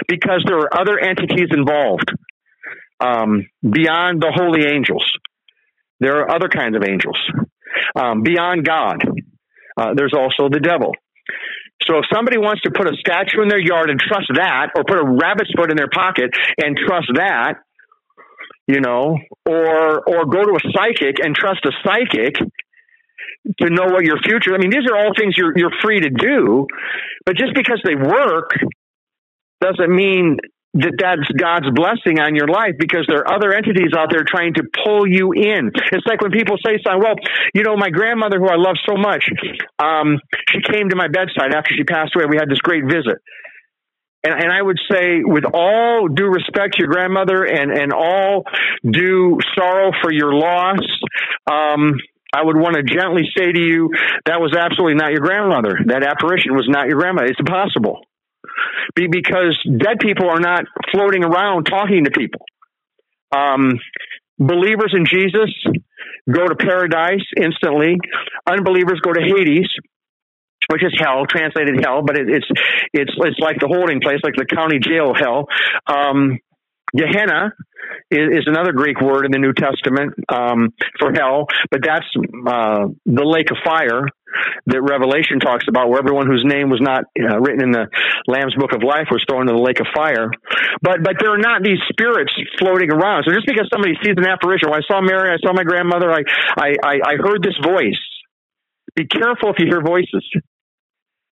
because 0.07 0.43
there 0.45 0.57
are 0.57 0.81
other 0.81 0.99
entities 0.99 1.47
involved 1.51 2.11
um, 2.99 3.47
beyond 3.61 4.21
the 4.21 4.31
holy 4.35 4.65
angels. 4.65 5.05
There 5.99 6.19
are 6.19 6.35
other 6.35 6.49
kinds 6.49 6.75
of 6.75 6.83
angels 6.83 7.17
um, 7.95 8.21
beyond 8.21 8.65
God. 8.65 8.97
Uh, 9.77 9.93
there's 9.95 10.13
also 10.13 10.49
the 10.49 10.59
devil. 10.59 10.91
So 11.87 11.97
if 11.97 12.05
somebody 12.13 12.37
wants 12.37 12.61
to 12.63 12.71
put 12.71 12.87
a 12.87 12.95
statue 12.99 13.41
in 13.41 13.47
their 13.47 13.59
yard 13.59 13.89
and 13.89 13.99
trust 13.99 14.27
that, 14.35 14.71
or 14.75 14.83
put 14.83 14.97
a 14.97 15.03
rabbit's 15.03 15.51
foot 15.55 15.71
in 15.71 15.77
their 15.77 15.89
pocket 15.89 16.31
and 16.57 16.77
trust 16.77 17.07
that, 17.15 17.55
you 18.67 18.79
know, 18.79 19.17
or 19.45 19.99
or 20.07 20.25
go 20.25 20.43
to 20.43 20.55
a 20.55 20.71
psychic 20.71 21.17
and 21.23 21.35
trust 21.35 21.65
a 21.65 21.71
psychic, 21.83 22.35
to 23.59 23.69
know 23.69 23.85
what 23.85 24.03
your 24.03 24.17
future. 24.19 24.53
I 24.53 24.57
mean, 24.57 24.71
these 24.71 24.89
are 24.89 24.97
all 24.97 25.11
things 25.17 25.35
you're 25.37 25.57
you're 25.57 25.73
free 25.81 25.99
to 25.99 26.09
do, 26.09 26.67
but 27.25 27.35
just 27.35 27.53
because 27.53 27.81
they 27.83 27.95
work 27.95 28.51
doesn't 29.61 29.93
mean 29.93 30.37
that 30.75 30.97
that's 30.97 31.29
God's 31.37 31.69
blessing 31.69 32.19
on 32.19 32.35
your 32.35 32.47
life 32.47 32.73
because 32.79 33.05
there 33.07 33.19
are 33.19 33.35
other 33.35 33.53
entities 33.53 33.93
out 33.95 34.09
there 34.09 34.25
trying 34.25 34.55
to 34.55 34.63
pull 34.83 35.05
you 35.05 35.31
in. 35.31 35.69
It's 35.91 36.07
like 36.07 36.21
when 36.21 36.31
people 36.31 36.57
say 36.65 36.81
something, 36.83 36.99
well, 36.99 37.15
you 37.53 37.61
know, 37.61 37.77
my 37.77 37.91
grandmother 37.91 38.39
who 38.39 38.49
I 38.49 38.55
love 38.55 38.77
so 38.87 38.97
much, 38.97 39.29
um, 39.77 40.17
she 40.49 40.61
came 40.61 40.89
to 40.89 40.95
my 40.95 41.07
bedside 41.07 41.53
after 41.53 41.75
she 41.77 41.83
passed 41.83 42.15
away. 42.15 42.25
We 42.27 42.37
had 42.37 42.49
this 42.49 42.57
great 42.57 42.85
visit. 42.85 43.21
And, 44.23 44.33
and 44.33 44.51
I 44.51 44.61
would 44.61 44.79
say, 44.89 45.21
with 45.23 45.43
all 45.53 46.07
due 46.07 46.27
respect 46.27 46.73
to 46.75 46.79
your 46.79 46.87
grandmother 46.87 47.43
and, 47.43 47.71
and 47.71 47.93
all 47.93 48.45
due 48.81 49.37
sorrow 49.55 49.91
for 50.01 50.11
your 50.11 50.33
loss, 50.33 50.81
um, 51.45 51.99
I 52.33 52.43
would 52.43 52.57
want 52.57 52.75
to 52.75 52.83
gently 52.83 53.23
say 53.37 53.51
to 53.51 53.59
you, 53.59 53.91
that 54.25 54.41
was 54.41 54.55
absolutely 54.57 54.95
not 54.95 55.11
your 55.11 55.21
grandmother. 55.21 55.77
That 55.85 56.03
apparition 56.03 56.55
was 56.55 56.65
not 56.67 56.87
your 56.87 56.99
grandmother. 56.99 57.27
It's 57.27 57.39
impossible. 57.39 58.01
Be 58.95 59.07
because 59.07 59.57
dead 59.63 59.99
people 59.99 60.29
are 60.29 60.39
not 60.39 60.65
floating 60.91 61.23
around 61.23 61.65
talking 61.65 62.05
to 62.05 62.11
people. 62.11 62.41
Um, 63.31 63.79
believers 64.39 64.93
in 64.97 65.05
Jesus 65.05 65.49
go 66.31 66.47
to 66.47 66.55
paradise 66.55 67.25
instantly. 67.37 67.97
Unbelievers 68.47 68.99
go 69.01 69.13
to 69.13 69.21
Hades, 69.21 69.69
which 70.71 70.83
is 70.83 70.93
hell, 70.97 71.25
translated 71.25 71.83
hell, 71.83 72.01
but 72.05 72.17
it, 72.17 72.29
it's 72.29 72.47
it's 72.93 73.11
it's 73.17 73.39
like 73.39 73.59
the 73.59 73.67
holding 73.67 74.01
place, 74.01 74.19
like 74.23 74.35
the 74.35 74.45
county 74.45 74.79
jail 74.79 75.13
hell. 75.13 75.45
Um, 75.87 76.39
Gehenna 76.95 77.53
is, 78.11 78.45
another 78.47 78.71
Greek 78.71 79.01
word 79.01 79.25
in 79.25 79.31
the 79.31 79.39
New 79.39 79.53
Testament 79.53 80.13
um, 80.29 80.73
for 80.99 81.11
hell, 81.13 81.47
but 81.71 81.81
that's 81.83 82.07
uh, 82.47 82.87
the 83.05 83.25
lake 83.25 83.51
of 83.51 83.57
fire 83.63 84.05
that 84.65 84.81
Revelation 84.81 85.39
talks 85.39 85.65
about, 85.69 85.89
where 85.89 85.99
everyone 85.99 86.25
whose 86.27 86.43
name 86.45 86.69
was 86.69 86.81
not 86.81 87.05
uh, 87.17 87.39
written 87.39 87.63
in 87.63 87.71
the 87.71 87.85
Lamb's 88.27 88.55
Book 88.55 88.73
of 88.73 88.81
Life 88.81 89.07
was 89.11 89.23
thrown 89.29 89.45
into 89.45 89.53
the 89.53 89.61
lake 89.61 89.79
of 89.79 89.87
fire. 89.93 90.29
But 90.81 91.03
but 91.03 91.21
there 91.21 91.33
are 91.33 91.41
not 91.41 91.61
these 91.63 91.81
spirits 91.89 92.33
floating 92.57 92.91
around. 92.91 93.25
So 93.25 93.33
just 93.33 93.45
because 93.45 93.69
somebody 93.71 93.93
sees 94.01 94.17
an 94.17 94.25
apparition, 94.25 94.69
well, 94.69 94.81
I 94.81 94.85
saw 94.85 95.01
Mary, 95.01 95.29
I 95.29 95.37
saw 95.37 95.53
my 95.53 95.63
grandmother, 95.63 96.11
I 96.11 96.25
I, 96.57 96.69
I, 96.81 96.95
I 97.05 97.13
heard 97.21 97.43
this 97.43 97.57
voice. 97.61 98.01
Be 98.95 99.05
careful 99.05 99.49
if 99.49 99.57
you 99.59 99.67
hear 99.67 99.81
voices. 99.81 100.25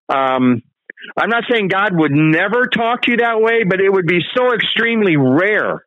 Um, 0.09 0.61
I'm 1.17 1.29
not 1.29 1.43
saying 1.49 1.67
God 1.67 1.91
would 1.93 2.11
never 2.11 2.67
talk 2.67 3.03
to 3.03 3.11
you 3.11 3.17
that 3.17 3.41
way, 3.41 3.63
but 3.63 3.81
it 3.81 3.89
would 3.91 4.05
be 4.05 4.19
so 4.35 4.53
extremely 4.53 5.17
rare 5.17 5.85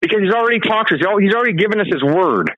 because 0.00 0.20
He's 0.22 0.34
already 0.34 0.60
talked 0.60 0.90
to 0.90 0.96
us. 0.96 1.02
He's 1.20 1.34
already 1.34 1.56
given 1.56 1.80
us 1.80 1.86
His 1.90 2.02
word. 2.02 2.50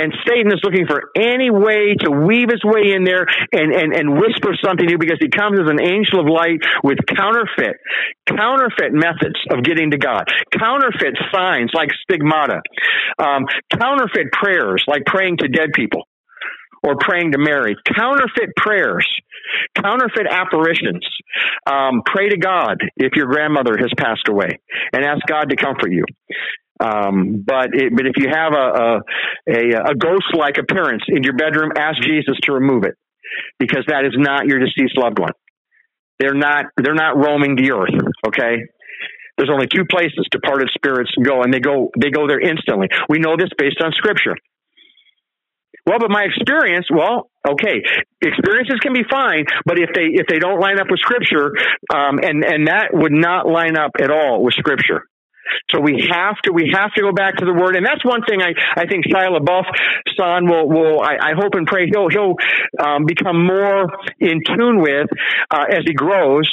And 0.00 0.12
Satan 0.26 0.52
is 0.52 0.60
looking 0.62 0.86
for 0.86 1.10
any 1.16 1.50
way 1.50 1.94
to 2.00 2.10
weave 2.10 2.48
his 2.50 2.62
way 2.64 2.92
in 2.92 3.04
there 3.04 3.26
and, 3.52 3.72
and, 3.72 3.92
and 3.94 4.20
whisper 4.20 4.52
something 4.62 4.86
to 4.86 4.92
you 4.92 4.98
because 4.98 5.18
he 5.20 5.28
comes 5.28 5.58
as 5.58 5.68
an 5.68 5.80
angel 5.80 6.20
of 6.20 6.26
light 6.26 6.60
with 6.84 6.98
counterfeit, 7.08 7.76
counterfeit 8.28 8.92
methods 8.92 9.38
of 9.50 9.64
getting 9.64 9.90
to 9.90 9.98
God, 9.98 10.24
counterfeit 10.52 11.16
signs 11.32 11.70
like 11.74 11.90
stigmata, 12.02 12.60
um, 13.18 13.46
counterfeit 13.72 14.32
prayers 14.32 14.84
like 14.86 15.04
praying 15.06 15.38
to 15.38 15.48
dead 15.48 15.70
people 15.74 16.02
or 16.82 16.96
praying 16.98 17.32
to 17.32 17.38
Mary, 17.38 17.76
counterfeit 17.96 18.56
prayers, 18.56 19.06
counterfeit 19.76 20.26
apparitions. 20.28 21.06
Um, 21.66 22.02
pray 22.04 22.28
to 22.28 22.36
God 22.36 22.78
if 22.96 23.12
your 23.14 23.26
grandmother 23.26 23.76
has 23.78 23.90
passed 23.96 24.28
away 24.28 24.58
and 24.92 25.04
ask 25.04 25.20
God 25.26 25.50
to 25.50 25.56
comfort 25.56 25.92
you. 25.92 26.04
Um, 26.82 27.44
but 27.46 27.70
it, 27.74 27.94
but 27.94 28.06
if 28.06 28.14
you 28.16 28.28
have 28.28 28.52
a 28.54 29.00
a, 29.46 29.90
a, 29.90 29.94
ghost 29.94 30.34
like 30.34 30.58
appearance 30.58 31.04
in 31.06 31.22
your 31.22 31.34
bedroom, 31.34 31.70
ask 31.76 32.02
Jesus 32.02 32.34
to 32.42 32.52
remove 32.52 32.84
it 32.84 32.94
because 33.58 33.84
that 33.86 34.04
is 34.04 34.14
not 34.16 34.46
your 34.46 34.58
deceased 34.58 34.98
loved 34.98 35.18
one. 35.18 35.32
They're 36.18 36.34
not 36.34 36.66
they're 36.76 36.94
not 36.94 37.16
roaming 37.16 37.54
the 37.54 37.70
earth. 37.72 37.94
Okay, 38.26 38.66
there's 39.36 39.50
only 39.50 39.66
two 39.66 39.84
places 39.88 40.26
departed 40.30 40.70
spirits 40.74 41.10
go, 41.22 41.42
and 41.42 41.54
they 41.54 41.60
go 41.60 41.90
they 41.98 42.10
go 42.10 42.26
there 42.26 42.40
instantly. 42.40 42.88
We 43.08 43.18
know 43.18 43.36
this 43.36 43.50
based 43.56 43.80
on 43.82 43.92
Scripture. 43.92 44.34
Well, 45.86 45.98
but 45.98 46.10
my 46.10 46.22
experience, 46.22 46.86
well, 46.92 47.30
okay, 47.46 47.82
experiences 48.20 48.78
can 48.80 48.92
be 48.92 49.02
fine, 49.10 49.46
but 49.66 49.78
if 49.78 49.90
they 49.94 50.14
if 50.14 50.26
they 50.28 50.38
don't 50.38 50.60
line 50.60 50.78
up 50.78 50.86
with 50.90 51.00
Scripture, 51.00 51.52
um, 51.94 52.18
and 52.22 52.44
and 52.44 52.68
that 52.68 52.90
would 52.92 53.12
not 53.12 53.46
line 53.46 53.76
up 53.76 53.92
at 54.00 54.10
all 54.10 54.42
with 54.42 54.54
Scripture. 54.54 55.06
So 55.70 55.80
we 55.80 56.08
have 56.10 56.36
to 56.44 56.52
we 56.52 56.70
have 56.74 56.92
to 56.94 57.02
go 57.02 57.12
back 57.12 57.36
to 57.36 57.44
the 57.44 57.52
word, 57.52 57.76
and 57.76 57.84
that's 57.84 58.04
one 58.04 58.22
thing 58.22 58.40
I, 58.42 58.54
I 58.76 58.86
think 58.86 59.06
Shia 59.06 59.30
LaBeouf 59.38 59.64
son 60.16 60.46
will 60.46 60.68
will 60.68 61.00
I, 61.00 61.16
I 61.20 61.32
hope 61.34 61.54
and 61.54 61.66
pray 61.66 61.86
he'll 61.86 62.08
he'll 62.08 62.36
um, 62.78 63.04
become 63.06 63.44
more 63.46 63.86
in 64.20 64.42
tune 64.44 64.80
with 64.80 65.08
uh, 65.50 65.64
as 65.70 65.82
he 65.86 65.94
grows. 65.94 66.50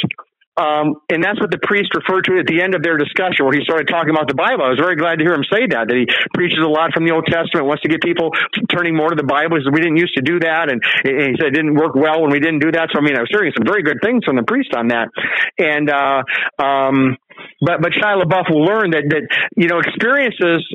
Um, 0.60 1.00
and 1.08 1.24
that's 1.24 1.40
what 1.40 1.56
the 1.56 1.62
priest 1.64 1.96
referred 1.96 2.28
to 2.28 2.36
at 2.36 2.44
the 2.44 2.60
end 2.60 2.76
of 2.76 2.84
their 2.84 3.00
discussion, 3.00 3.48
where 3.48 3.56
he 3.56 3.64
started 3.64 3.88
talking 3.88 4.12
about 4.12 4.28
the 4.28 4.36
Bible. 4.36 4.68
I 4.68 4.76
was 4.76 4.82
very 4.82 5.00
glad 5.00 5.16
to 5.16 5.24
hear 5.24 5.32
him 5.32 5.48
say 5.48 5.72
that, 5.72 5.88
that 5.88 5.96
he 5.96 6.04
preaches 6.36 6.60
a 6.60 6.68
lot 6.68 6.92
from 6.92 7.08
the 7.08 7.16
Old 7.16 7.24
Testament, 7.32 7.64
wants 7.64 7.80
to 7.88 7.88
get 7.88 8.04
people 8.04 8.36
turning 8.68 8.92
more 8.92 9.08
to 9.08 9.16
the 9.16 9.24
Bible. 9.24 9.56
He 9.56 9.64
said, 9.64 9.72
we 9.72 9.80
didn't 9.80 10.04
used 10.04 10.20
to 10.20 10.26
do 10.26 10.44
that. 10.44 10.68
And, 10.68 10.84
and 11.08 11.32
he 11.32 11.36
said 11.40 11.56
it 11.56 11.56
didn't 11.56 11.80
work 11.80 11.96
well 11.96 12.20
when 12.20 12.36
we 12.36 12.44
didn't 12.44 12.60
do 12.60 12.76
that. 12.76 12.92
So, 12.92 13.00
I 13.00 13.04
mean, 13.08 13.16
I 13.16 13.24
was 13.24 13.32
hearing 13.32 13.56
some 13.56 13.64
very 13.64 13.88
good 13.88 14.04
things 14.04 14.28
from 14.28 14.36
the 14.36 14.44
priest 14.44 14.76
on 14.76 14.92
that. 14.92 15.08
And, 15.56 15.88
uh, 15.88 16.28
um, 16.60 17.16
but, 17.62 17.82
but 17.82 17.92
Shia 17.92 18.22
LaBeouf 18.22 18.50
will 18.50 18.64
learn 18.64 18.92
that, 18.92 19.04
that, 19.10 19.28
you 19.56 19.68
know, 19.68 19.80
experiences, 19.80 20.66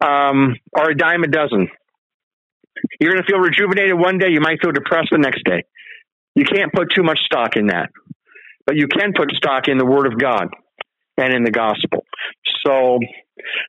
um, 0.00 0.56
are 0.76 0.90
a 0.90 0.96
dime 0.96 1.22
a 1.22 1.28
dozen. 1.28 1.68
You're 3.00 3.12
going 3.12 3.22
to 3.22 3.30
feel 3.30 3.38
rejuvenated 3.38 3.98
one 3.98 4.18
day. 4.18 4.28
You 4.30 4.40
might 4.40 4.58
feel 4.62 4.72
depressed 4.72 5.08
the 5.12 5.18
next 5.18 5.44
day. 5.44 5.64
You 6.34 6.44
can't 6.44 6.72
put 6.72 6.88
too 6.94 7.02
much 7.02 7.18
stock 7.26 7.56
in 7.56 7.66
that 7.66 7.90
but 8.66 8.76
you 8.76 8.86
can 8.86 9.12
put 9.14 9.30
stock 9.32 9.68
in 9.68 9.78
the 9.78 9.86
Word 9.86 10.06
of 10.06 10.18
God 10.18 10.48
and 11.16 11.34
in 11.34 11.44
the 11.44 11.50
gospel. 11.50 12.04
So, 12.64 12.98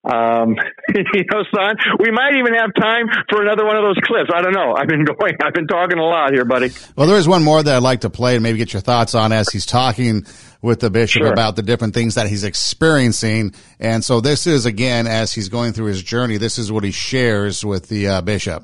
um, 0.10 0.56
you 0.96 1.24
know, 1.32 1.44
son, 1.54 1.76
we 2.00 2.12
might 2.12 2.36
even 2.38 2.54
have 2.54 2.72
time 2.80 3.08
for 3.30 3.42
another 3.42 3.66
one 3.66 3.76
of 3.76 3.84
those 3.84 3.98
clips. 4.04 4.30
I 4.34 4.42
don't 4.42 4.54
know. 4.54 4.76
I've 4.78 4.88
been 4.88 5.04
going, 5.20 5.34
I've 5.44 5.54
been 5.54 5.68
talking 5.68 5.98
a 5.98 6.06
lot 6.06 6.32
here, 6.34 6.46
buddy. 6.46 6.72
Well, 6.96 7.08
there 7.08 7.18
is 7.18 7.28
one 7.28 7.44
more 7.44 7.62
that 7.62 7.76
I'd 7.76 7.84
like 7.84 8.02
to 8.02 8.10
play 8.10 8.36
and 8.36 8.44
maybe 8.44 8.58
get 8.58 8.74
your 8.74 8.82
thoughts 8.82 9.16
on 9.16 9.32
as 9.32 9.50
he's 9.50 9.66
talking 9.66 10.26
with 10.64 10.80
the 10.80 10.90
bishop 10.90 11.22
sure. 11.22 11.32
about 11.32 11.56
the 11.58 11.62
different 11.62 11.94
things 11.94 12.16
that 12.16 12.26
he's 12.26 12.46
experiencing. 12.46 13.54
And 13.80 14.04
so 14.04 14.22
this 14.22 14.48
is 14.48 14.66
again, 14.66 15.06
as 15.06 15.34
he's 15.34 15.50
going 15.50 15.74
through 15.74 15.88
his 15.88 16.02
journey, 16.02 16.38
this 16.38 16.58
is 16.58 16.72
what 16.72 16.86
he 16.86 16.92
shares 16.92 17.64
with 17.64 17.90
the 17.90 18.08
uh, 18.08 18.22
bishop. 18.22 18.64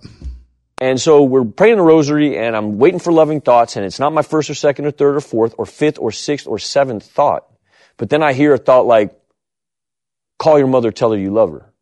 And 0.82 1.00
so 1.00 1.24
we're 1.24 1.44
praying 1.44 1.76
the 1.76 1.84
rosary 1.84 2.38
and 2.38 2.56
I'm 2.56 2.78
waiting 2.78 3.02
for 3.02 3.12
loving 3.12 3.42
thoughts 3.42 3.76
and 3.76 3.86
it's 3.86 4.00
not 4.00 4.14
my 4.14 4.22
first 4.22 4.50
or 4.50 4.56
second 4.56 4.86
or 4.86 4.92
third 4.92 5.18
or 5.18 5.22
fourth 5.22 5.54
or 5.58 5.66
fifth 5.66 6.00
or 6.00 6.12
sixth 6.14 6.48
or 6.48 6.58
seventh 6.58 7.06
thought. 7.06 7.46
But 7.98 8.10
then 8.10 8.24
I 8.24 8.32
hear 8.32 8.54
a 8.54 8.58
thought 8.58 8.86
like, 8.86 9.12
call 10.40 10.58
your 10.58 10.68
mother, 10.68 10.92
tell 10.92 11.12
her 11.12 11.18
you 11.18 11.32
love 11.32 11.52
her. 11.52 11.74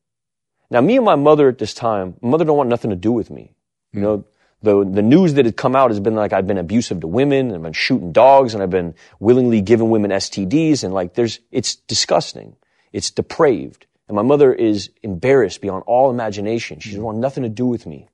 Now 0.72 0.82
me 0.82 0.96
and 0.96 1.06
my 1.06 1.16
mother 1.16 1.48
at 1.48 1.60
this 1.60 1.76
time, 1.76 2.16
mother 2.24 2.44
don't 2.44 2.58
want 2.58 2.70
nothing 2.70 2.90
to 2.90 2.96
do 2.96 3.12
with 3.12 3.30
me. 3.30 3.54
You 3.94 4.02
know, 4.02 4.26
the, 4.64 4.84
the 4.84 5.02
news 5.02 5.36
that 5.36 5.46
had 5.46 5.56
come 5.56 5.76
out 5.76 5.92
has 5.92 6.00
been 6.00 6.16
like 6.16 6.34
I've 6.34 6.48
been 6.48 6.58
abusive 6.58 7.02
to 7.02 7.08
women 7.08 7.48
and 7.48 7.56
I've 7.56 7.64
been 7.64 7.74
shooting 7.74 8.12
dogs 8.12 8.54
and 8.54 8.64
I've 8.64 8.70
been 8.70 8.96
willingly 9.20 9.62
giving 9.62 9.90
women 9.90 10.12
STDs 10.12 10.84
and 10.84 10.94
like 10.94 11.14
there's, 11.14 11.40
it's 11.52 11.76
disgusting. 11.76 12.56
It's 12.92 13.12
depraved. 13.12 13.86
And 14.08 14.16
my 14.16 14.24
mother 14.24 14.54
is 14.54 14.90
embarrassed 15.04 15.62
beyond 15.62 15.84
all 15.86 16.10
imagination. 16.10 16.80
She 16.80 16.90
doesn't 16.90 17.04
want 17.04 17.18
nothing 17.20 17.44
to 17.44 17.50
do 17.50 17.66
with 17.66 17.86
me 17.86 18.10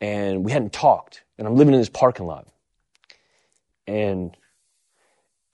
and 0.00 0.44
we 0.44 0.52
hadn't 0.52 0.72
talked. 0.72 1.22
And 1.38 1.46
I'm 1.46 1.56
living 1.56 1.74
in 1.74 1.80
this 1.80 1.88
parking 1.88 2.26
lot. 2.26 2.48
And 3.86 4.36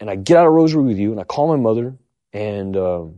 and 0.01 0.11
I 0.11 0.17
get 0.17 0.37
out 0.37 0.47
of 0.47 0.53
Rosary 0.53 0.83
with 0.83 0.99
you, 0.99 1.13
and 1.13 1.21
I 1.21 1.25
call 1.25 1.49
my 1.49 1.57
mother, 1.57 1.97
and 2.33 2.77
um, 2.77 3.15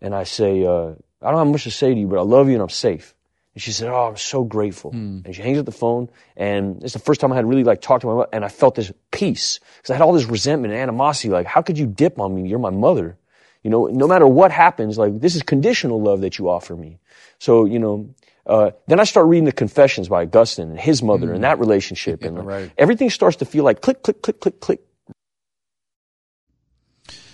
and 0.00 0.14
I 0.14 0.24
say, 0.24 0.64
uh, 0.64 0.92
I 1.20 1.30
don't 1.30 1.38
have 1.38 1.48
much 1.48 1.64
to 1.64 1.70
say 1.70 1.92
to 1.92 2.00
you, 2.00 2.06
but 2.06 2.18
I 2.18 2.22
love 2.22 2.48
you 2.48 2.54
and 2.54 2.62
I'm 2.62 2.68
safe. 2.68 3.14
And 3.60 3.62
she 3.62 3.72
said, 3.72 3.90
Oh, 3.90 4.08
I'm 4.08 4.16
so 4.16 4.42
grateful. 4.42 4.90
Mm. 4.92 5.26
And 5.26 5.36
she 5.36 5.42
hangs 5.42 5.58
up 5.58 5.66
the 5.66 5.70
phone. 5.70 6.08
And 6.34 6.82
it's 6.82 6.94
the 6.94 6.98
first 6.98 7.20
time 7.20 7.30
I 7.30 7.36
had 7.36 7.44
really 7.44 7.62
like 7.62 7.82
talked 7.82 8.00
to 8.00 8.06
my 8.06 8.14
mother 8.14 8.28
and 8.32 8.42
I 8.42 8.48
felt 8.48 8.74
this 8.74 8.90
peace. 9.10 9.60
Cause 9.82 9.90
I 9.90 9.92
had 9.96 10.00
all 10.00 10.14
this 10.14 10.24
resentment 10.24 10.72
and 10.72 10.80
animosity. 10.80 11.28
Like, 11.28 11.44
how 11.44 11.60
could 11.60 11.76
you 11.76 11.86
dip 11.86 12.18
on 12.18 12.34
me? 12.34 12.48
You're 12.48 12.58
my 12.58 12.70
mother. 12.70 13.18
You 13.62 13.68
know, 13.68 13.84
no 13.88 14.08
matter 14.08 14.26
what 14.26 14.50
happens, 14.50 14.96
like 14.96 15.20
this 15.20 15.36
is 15.36 15.42
conditional 15.42 16.00
love 16.00 16.22
that 16.22 16.38
you 16.38 16.48
offer 16.48 16.74
me. 16.74 17.00
So, 17.38 17.66
you 17.66 17.78
know, 17.78 18.14
uh, 18.46 18.70
then 18.86 18.98
I 18.98 19.04
start 19.04 19.26
reading 19.26 19.44
the 19.44 19.52
Confessions 19.52 20.08
by 20.08 20.22
Augustine 20.22 20.70
and 20.70 20.80
his 20.80 21.02
mother 21.02 21.26
mm. 21.26 21.34
and 21.34 21.44
that 21.44 21.58
relationship, 21.58 22.22
and 22.24 22.42
right. 22.46 22.72
everything 22.78 23.10
starts 23.10 23.36
to 23.36 23.44
feel 23.44 23.64
like 23.64 23.82
click, 23.82 24.02
click, 24.02 24.22
click, 24.22 24.40
click, 24.40 24.58
click. 24.60 24.80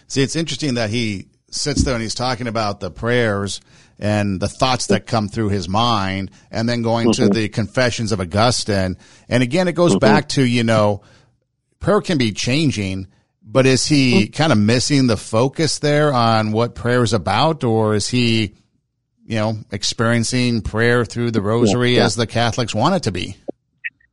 See, 0.08 0.24
it's 0.24 0.34
interesting 0.34 0.74
that 0.74 0.90
he 0.90 1.28
sits 1.50 1.84
there 1.84 1.94
and 1.94 2.02
he's 2.02 2.14
talking 2.14 2.46
about 2.46 2.80
the 2.80 2.90
prayers 2.90 3.60
and 3.98 4.40
the 4.40 4.48
thoughts 4.48 4.88
that 4.88 5.06
come 5.06 5.28
through 5.28 5.48
his 5.48 5.68
mind, 5.68 6.30
and 6.50 6.68
then 6.68 6.82
going 6.82 7.08
mm-hmm. 7.08 7.28
to 7.28 7.30
the 7.30 7.48
Confessions 7.48 8.12
of 8.12 8.20
Augustine. 8.20 8.98
And 9.28 9.42
again, 9.42 9.68
it 9.68 9.72
goes 9.72 9.92
mm-hmm. 9.92 10.00
back 10.00 10.28
to 10.30 10.42
you 10.42 10.64
know, 10.64 11.02
prayer 11.80 12.00
can 12.00 12.18
be 12.18 12.32
changing. 12.32 13.08
But 13.48 13.64
is 13.64 13.86
he 13.86 14.24
mm-hmm. 14.24 14.32
kind 14.32 14.52
of 14.52 14.58
missing 14.58 15.06
the 15.06 15.16
focus 15.16 15.78
there 15.78 16.12
on 16.12 16.50
what 16.50 16.74
prayer 16.74 17.04
is 17.04 17.12
about, 17.12 17.62
or 17.62 17.94
is 17.94 18.08
he 18.08 18.54
you 19.26 19.36
know, 19.36 19.58
experiencing 19.72 20.62
prayer 20.62 21.04
through 21.04 21.32
the 21.32 21.42
rosary 21.42 21.92
yeah, 21.92 21.98
yeah. 21.98 22.04
as 22.04 22.14
the 22.14 22.26
Catholics 22.26 22.74
want 22.74 22.94
it 22.94 23.02
to 23.02 23.12
be. 23.12 23.36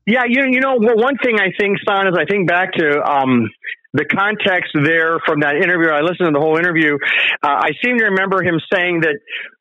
Yeah, 0.05 0.23
you 0.27 0.43
you 0.49 0.59
know, 0.59 0.75
well, 0.79 0.97
one 0.97 1.15
thing 1.23 1.39
I 1.39 1.53
think, 1.57 1.77
Son, 1.87 2.07
is 2.07 2.15
I 2.19 2.25
think 2.25 2.47
back 2.47 2.73
to 2.73 3.01
um, 3.03 3.49
the 3.93 4.05
context 4.05 4.73
there 4.73 5.19
from 5.25 5.41
that 5.41 5.55
interview. 5.55 5.89
I 5.89 6.01
listened 6.01 6.27
to 6.27 6.33
the 6.33 6.41
whole 6.41 6.57
interview. 6.57 6.97
Uh, 7.41 7.69
I 7.69 7.71
seem 7.83 7.97
to 7.99 8.05
remember 8.05 8.43
him 8.43 8.59
saying 8.71 9.01
that 9.01 9.19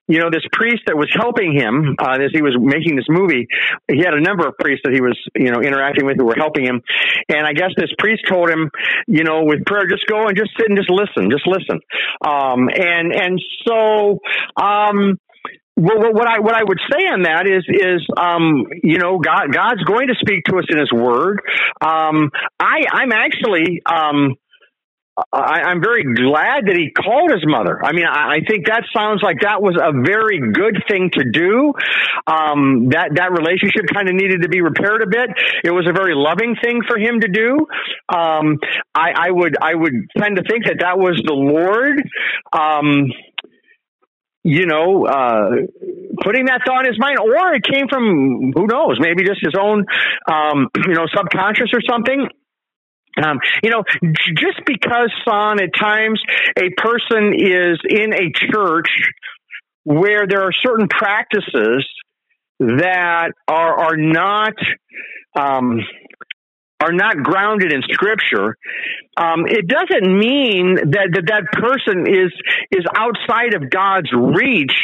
you 0.08 0.18
know, 0.18 0.30
this 0.30 0.42
priest 0.52 0.82
that 0.86 0.96
was 0.96 1.08
helping 1.14 1.56
him 1.56 1.96
uh, 1.98 2.18
as 2.20 2.32
he 2.34 2.42
was 2.42 2.52
making 2.60 2.96
this 2.96 3.06
movie, 3.08 3.46
he 3.88 4.00
had 4.04 4.14
a 4.14 4.20
number 4.20 4.46
of 4.46 4.58
priests 4.58 4.82
that 4.84 4.92
he 4.92 5.00
was, 5.00 5.16
you 5.34 5.50
know, 5.50 5.62
interacting 5.62 6.04
with 6.04 6.16
who 6.18 6.26
were 6.26 6.36
helping 6.36 6.66
him. 6.66 6.82
And 7.28 7.46
I 7.46 7.52
guess 7.52 7.70
this 7.76 7.90
priest 7.98 8.22
told 8.28 8.50
him, 8.50 8.68
you 9.06 9.22
know, 9.22 9.44
with 9.44 9.64
prayer, 9.64 9.86
just 9.88 10.06
go 10.06 10.26
and 10.26 10.36
just 10.36 10.50
sit 10.58 10.68
and 10.68 10.76
just 10.76 10.90
listen, 10.90 11.30
just 11.30 11.46
listen. 11.46 11.80
Um, 12.20 12.68
and 12.68 13.14
and 13.14 13.40
so, 13.64 14.18
um, 14.60 15.18
well, 15.76 16.12
what 16.12 16.28
I 16.28 16.40
what 16.40 16.54
I 16.54 16.62
would 16.62 16.78
say 16.90 17.06
on 17.06 17.22
that 17.22 17.46
is 17.46 17.64
is 17.68 18.06
um, 18.16 18.66
you 18.82 18.98
know 18.98 19.18
God 19.18 19.52
God's 19.52 19.82
going 19.84 20.08
to 20.08 20.14
speak 20.20 20.44
to 20.44 20.58
us 20.58 20.64
in 20.68 20.78
His 20.78 20.92
Word. 20.92 21.40
Um, 21.80 22.30
I 22.60 22.84
I'm 22.92 23.12
actually 23.12 23.82
um, 23.86 24.36
I, 25.32 25.70
am 25.70 25.82
very 25.82 26.04
glad 26.04 26.64
that 26.66 26.76
he 26.76 26.90
called 26.90 27.30
his 27.30 27.44
mother. 27.44 27.84
I 27.84 27.92
mean, 27.92 28.06
I, 28.06 28.36
I, 28.36 28.38
think 28.48 28.66
that 28.66 28.84
sounds 28.96 29.22
like 29.22 29.40
that 29.42 29.60
was 29.60 29.76
a 29.76 29.92
very 29.92 30.40
good 30.40 30.82
thing 30.88 31.10
to 31.12 31.24
do. 31.30 31.74
Um, 32.26 32.88
that 32.90 33.12
that 33.16 33.30
relationship 33.30 33.92
kind 33.92 34.08
of 34.08 34.14
needed 34.14 34.42
to 34.42 34.48
be 34.48 34.62
repaired 34.62 35.02
a 35.02 35.06
bit. 35.06 35.28
It 35.64 35.70
was 35.70 35.86
a 35.86 35.92
very 35.92 36.14
loving 36.14 36.56
thing 36.62 36.80
for 36.88 36.96
him 36.96 37.20
to 37.20 37.28
do. 37.28 37.60
Um, 38.08 38.56
I, 38.94 39.28
I, 39.28 39.30
would 39.30 39.56
I 39.60 39.74
would 39.74 39.92
tend 40.16 40.36
to 40.36 40.42
think 40.48 40.64
that 40.64 40.80
that 40.80 40.96
was 40.98 41.20
the 41.24 41.34
Lord. 41.34 42.00
Um, 42.52 43.12
you 44.44 44.66
know, 44.66 45.06
uh, 45.06 45.50
putting 46.22 46.46
that 46.46 46.62
thought 46.66 46.84
in 46.86 46.92
his 46.92 46.98
mind, 46.98 47.18
or 47.20 47.54
it 47.54 47.62
came 47.62 47.86
from 47.88 48.52
who 48.54 48.66
knows, 48.66 48.98
maybe 48.98 49.24
just 49.24 49.40
his 49.40 49.54
own, 49.58 49.84
um, 50.30 50.68
you 50.86 50.94
know, 50.94 51.06
subconscious 51.14 51.70
or 51.72 51.80
something. 51.88 52.28
Um, 53.22 53.38
you 53.62 53.70
know, 53.70 53.84
just 54.36 54.64
because, 54.64 55.12
son, 55.28 55.62
at 55.62 55.70
times 55.78 56.20
a 56.56 56.70
person 56.80 57.34
is 57.36 57.78
in 57.86 58.14
a 58.14 58.32
church 58.32 58.88
where 59.84 60.26
there 60.26 60.42
are 60.42 60.52
certain 60.52 60.88
practices 60.88 61.86
that 62.58 63.32
are 63.48 63.80
are 63.80 63.96
not 63.96 64.54
um, 65.36 65.80
are 66.82 66.92
not 66.92 67.16
grounded 67.22 67.72
in 67.72 67.82
scripture, 67.82 68.56
um, 69.16 69.44
it 69.46 69.68
doesn't 69.68 70.06
mean 70.06 70.76
that, 70.90 71.08
that 71.14 71.26
that 71.26 71.44
person 71.52 72.06
is 72.08 72.32
is 72.70 72.84
outside 72.96 73.54
of 73.54 73.70
God's 73.70 74.10
reach 74.12 74.74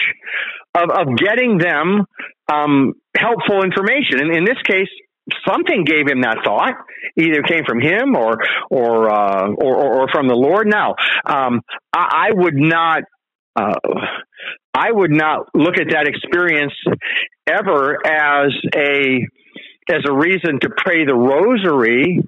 of, 0.74 0.90
of 0.90 1.16
getting 1.16 1.58
them 1.58 2.04
um, 2.52 2.94
helpful 3.16 3.62
information. 3.64 4.20
And 4.20 4.34
in 4.34 4.44
this 4.44 4.60
case, 4.64 4.88
something 5.46 5.84
gave 5.84 6.06
him 6.08 6.22
that 6.22 6.38
thought. 6.44 6.74
Either 7.18 7.42
came 7.42 7.64
from 7.66 7.80
him 7.80 8.16
or 8.16 8.38
or 8.70 9.10
uh, 9.10 9.48
or, 9.48 10.02
or, 10.02 10.08
from 10.12 10.28
the 10.28 10.34
Lord. 10.34 10.66
Now, 10.66 10.94
um, 11.26 11.60
I, 11.92 12.28
I, 12.28 12.32
would 12.32 12.56
not. 12.56 13.02
Uh, 13.56 13.74
I 14.74 14.92
would 14.92 15.10
not 15.10 15.46
look 15.54 15.78
at 15.78 15.88
that 15.90 16.06
experience 16.06 16.72
ever 17.46 17.98
as 18.06 18.52
a 18.76 19.26
as 19.90 20.02
a 20.08 20.12
reason 20.12 20.60
to 20.60 20.68
pray 20.76 21.04
the 21.04 21.14
rosary 21.14 22.22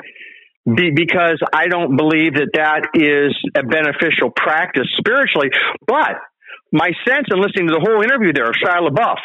be, 0.64 0.90
because 0.94 1.40
I 1.52 1.66
don't 1.68 1.96
believe 1.96 2.34
that 2.34 2.50
that 2.54 2.88
is 2.94 3.34
a 3.56 3.62
beneficial 3.62 4.30
practice 4.34 4.86
spiritually. 4.98 5.48
But 5.86 6.20
my 6.72 6.90
sense 7.06 7.26
in 7.30 7.40
listening 7.40 7.68
to 7.68 7.74
the 7.74 7.84
whole 7.84 8.02
interview 8.02 8.32
there 8.32 8.48
of 8.48 8.54
Shia 8.54 8.88
LaBeouf, 8.88 9.20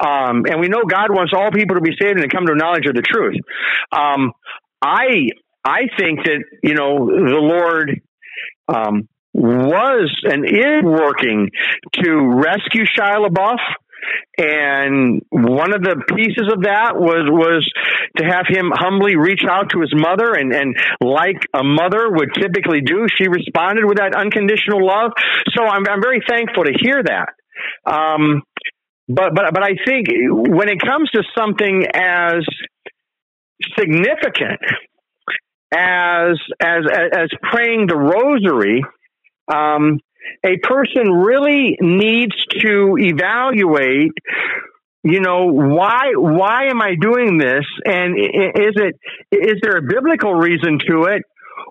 um, 0.00 0.44
and 0.46 0.60
we 0.60 0.68
know 0.68 0.82
God 0.88 1.10
wants 1.10 1.32
all 1.34 1.50
people 1.50 1.76
to 1.76 1.82
be 1.82 1.92
saved 2.00 2.18
and 2.18 2.30
to 2.30 2.34
come 2.34 2.46
to 2.46 2.52
a 2.52 2.56
knowledge 2.56 2.86
of 2.86 2.94
the 2.94 3.02
truth. 3.02 3.36
Um, 3.92 4.32
I 4.82 5.30
I 5.64 5.88
think 5.98 6.24
that 6.24 6.42
you 6.62 6.74
know 6.74 7.06
the 7.06 7.40
Lord 7.40 8.00
um, 8.68 9.08
was 9.32 10.10
and 10.24 10.44
is 10.44 10.82
working 10.84 11.50
to 12.02 12.10
rescue 12.34 12.84
Shia 12.84 13.28
LaBeouf 13.28 13.58
and 14.38 15.22
one 15.30 15.74
of 15.74 15.82
the 15.82 16.02
pieces 16.16 16.48
of 16.52 16.62
that 16.62 16.96
was 16.96 17.28
was 17.28 17.68
to 18.16 18.24
have 18.24 18.46
him 18.48 18.70
humbly 18.72 19.16
reach 19.16 19.42
out 19.48 19.70
to 19.70 19.80
his 19.80 19.92
mother 19.94 20.32
and 20.32 20.52
and 20.52 20.76
like 21.00 21.46
a 21.54 21.62
mother 21.62 22.10
would 22.10 22.30
typically 22.34 22.80
do. 22.80 23.06
She 23.16 23.28
responded 23.28 23.84
with 23.84 23.98
that 23.98 24.14
unconditional 24.14 24.84
love. 24.84 25.12
So 25.56 25.64
i'm 25.64 25.86
i'm 25.88 26.02
very 26.02 26.22
thankful 26.28 26.64
to 26.64 26.72
hear 26.72 27.02
that. 27.02 27.28
Um 27.84 28.42
but 29.08 29.34
but 29.34 29.52
but 29.52 29.62
i 29.62 29.74
think 29.86 30.08
when 30.10 30.68
it 30.68 30.80
comes 30.80 31.10
to 31.10 31.22
something 31.36 31.84
as 31.92 32.44
significant 33.78 34.60
as 35.72 36.38
as 36.60 36.82
as 37.12 37.28
praying 37.42 37.86
the 37.86 37.96
rosary 37.96 38.82
um 39.52 40.00
a 40.44 40.56
person 40.58 41.10
really 41.12 41.76
needs 41.80 42.34
to 42.60 42.96
evaluate 42.98 44.12
you 45.02 45.20
know 45.20 45.46
why 45.46 46.12
why 46.14 46.66
am 46.66 46.82
i 46.82 46.94
doing 47.00 47.38
this? 47.38 47.64
And 47.84 48.18
is 48.18 48.74
it 48.76 48.96
is 49.32 49.56
there 49.62 49.76
a 49.76 49.82
biblical 49.82 50.34
reason 50.34 50.78
to 50.88 51.04
it? 51.04 51.22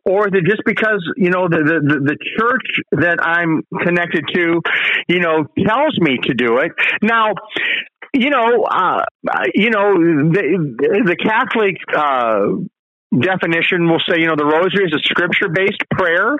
Or 0.05 0.27
is 0.27 0.33
it 0.33 0.45
just 0.45 0.63
because 0.65 1.03
you 1.15 1.29
know 1.29 1.47
the 1.47 1.57
the, 1.57 1.99
the 1.99 2.17
church 2.37 3.01
that 3.03 3.19
i'm 3.21 3.61
connected 3.85 4.23
to 4.33 4.61
you 5.07 5.19
know 5.19 5.45
tells 5.67 5.99
me 5.99 6.17
to 6.23 6.33
do 6.33 6.57
it? 6.57 6.71
Now 7.03 7.33
you 8.15 8.31
know 8.31 8.63
uh 8.63 9.01
you 9.53 9.69
know 9.69 9.93
the 9.93 11.03
the 11.05 11.15
catholic 11.15 11.77
uh 11.95 12.65
definition 13.13 13.89
will 13.89 14.01
say 14.09 14.19
you 14.19 14.25
know 14.25 14.35
the 14.35 14.45
rosary 14.45 14.85
is 14.85 14.93
a 14.95 15.03
scripture 15.03 15.49
based 15.53 15.83
prayer. 15.91 16.35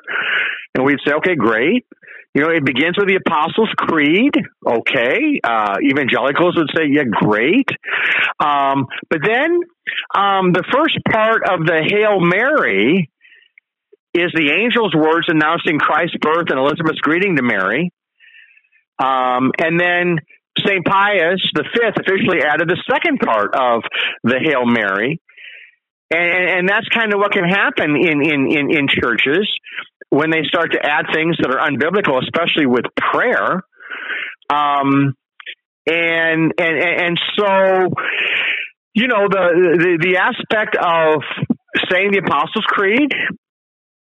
And 0.74 0.86
we'd 0.86 1.00
say 1.06 1.14
okay 1.14 1.36
great 1.36 1.86
you 2.34 2.42
know, 2.42 2.50
it 2.50 2.64
begins 2.64 2.96
with 2.98 3.08
the 3.08 3.16
Apostles' 3.16 3.74
Creed. 3.76 4.34
Okay. 4.66 5.40
Uh, 5.44 5.78
evangelicals 5.84 6.56
would 6.58 6.70
say, 6.76 6.84
yeah, 6.92 7.04
great. 7.10 7.68
Um, 8.40 8.86
but 9.10 9.20
then 9.26 9.60
um, 10.14 10.54
the 10.54 10.64
first 10.72 10.98
part 11.10 11.42
of 11.50 11.66
the 11.66 11.82
Hail 11.90 12.20
Mary 12.20 13.10
is 14.14 14.32
the 14.34 14.52
angel's 14.52 14.94
words 14.94 15.28
announcing 15.28 15.80
Christ's 15.80 16.18
birth 16.22 16.50
and 16.50 16.60
Elizabeth's 16.60 17.00
greeting 17.00 17.36
to 17.36 17.44
Mary. 17.44 17.92
Um, 19.00 19.52
and 19.58 19.80
then 19.80 20.18
St. 20.66 20.86
Pius 20.86 21.42
the 21.54 21.64
fifth 21.74 21.98
officially 21.98 22.44
added 22.44 22.68
the 22.68 22.82
second 22.90 23.20
part 23.20 23.56
of 23.56 23.82
the 24.24 24.40
Hail 24.44 24.66
Mary. 24.66 25.20
And, 26.12 26.50
and 26.60 26.70
that's 26.70 26.88
kind 26.90 27.14
of 27.14 27.20
what 27.20 27.32
can 27.32 27.48
happen 27.48 27.96
in, 27.96 28.22
in, 28.22 28.52
in, 28.52 28.72
in 28.72 28.88
churches 28.88 29.48
when 30.10 30.32
they 30.32 30.44
start 30.44 30.72
to 30.74 30.80
add 30.84 31.06
things 31.14 31.38
that 31.40 31.52
are 31.52 31.70
unbiblical, 31.70 32.22
especially 32.22 32.66
with 32.66 32.86
prayer. 32.98 33.62
Um, 34.50 35.14
and, 35.88 36.54
and, 36.58 36.80
and 36.80 37.20
so, 37.38 37.90
you 38.94 39.08
know, 39.08 39.28
the, 39.30 39.78
the, 39.78 39.98
the 40.02 40.18
aspect 40.18 40.76
of 40.76 41.22
saying 41.92 42.12
the 42.12 42.22
Apostles' 42.26 42.66
Creed, 42.68 43.12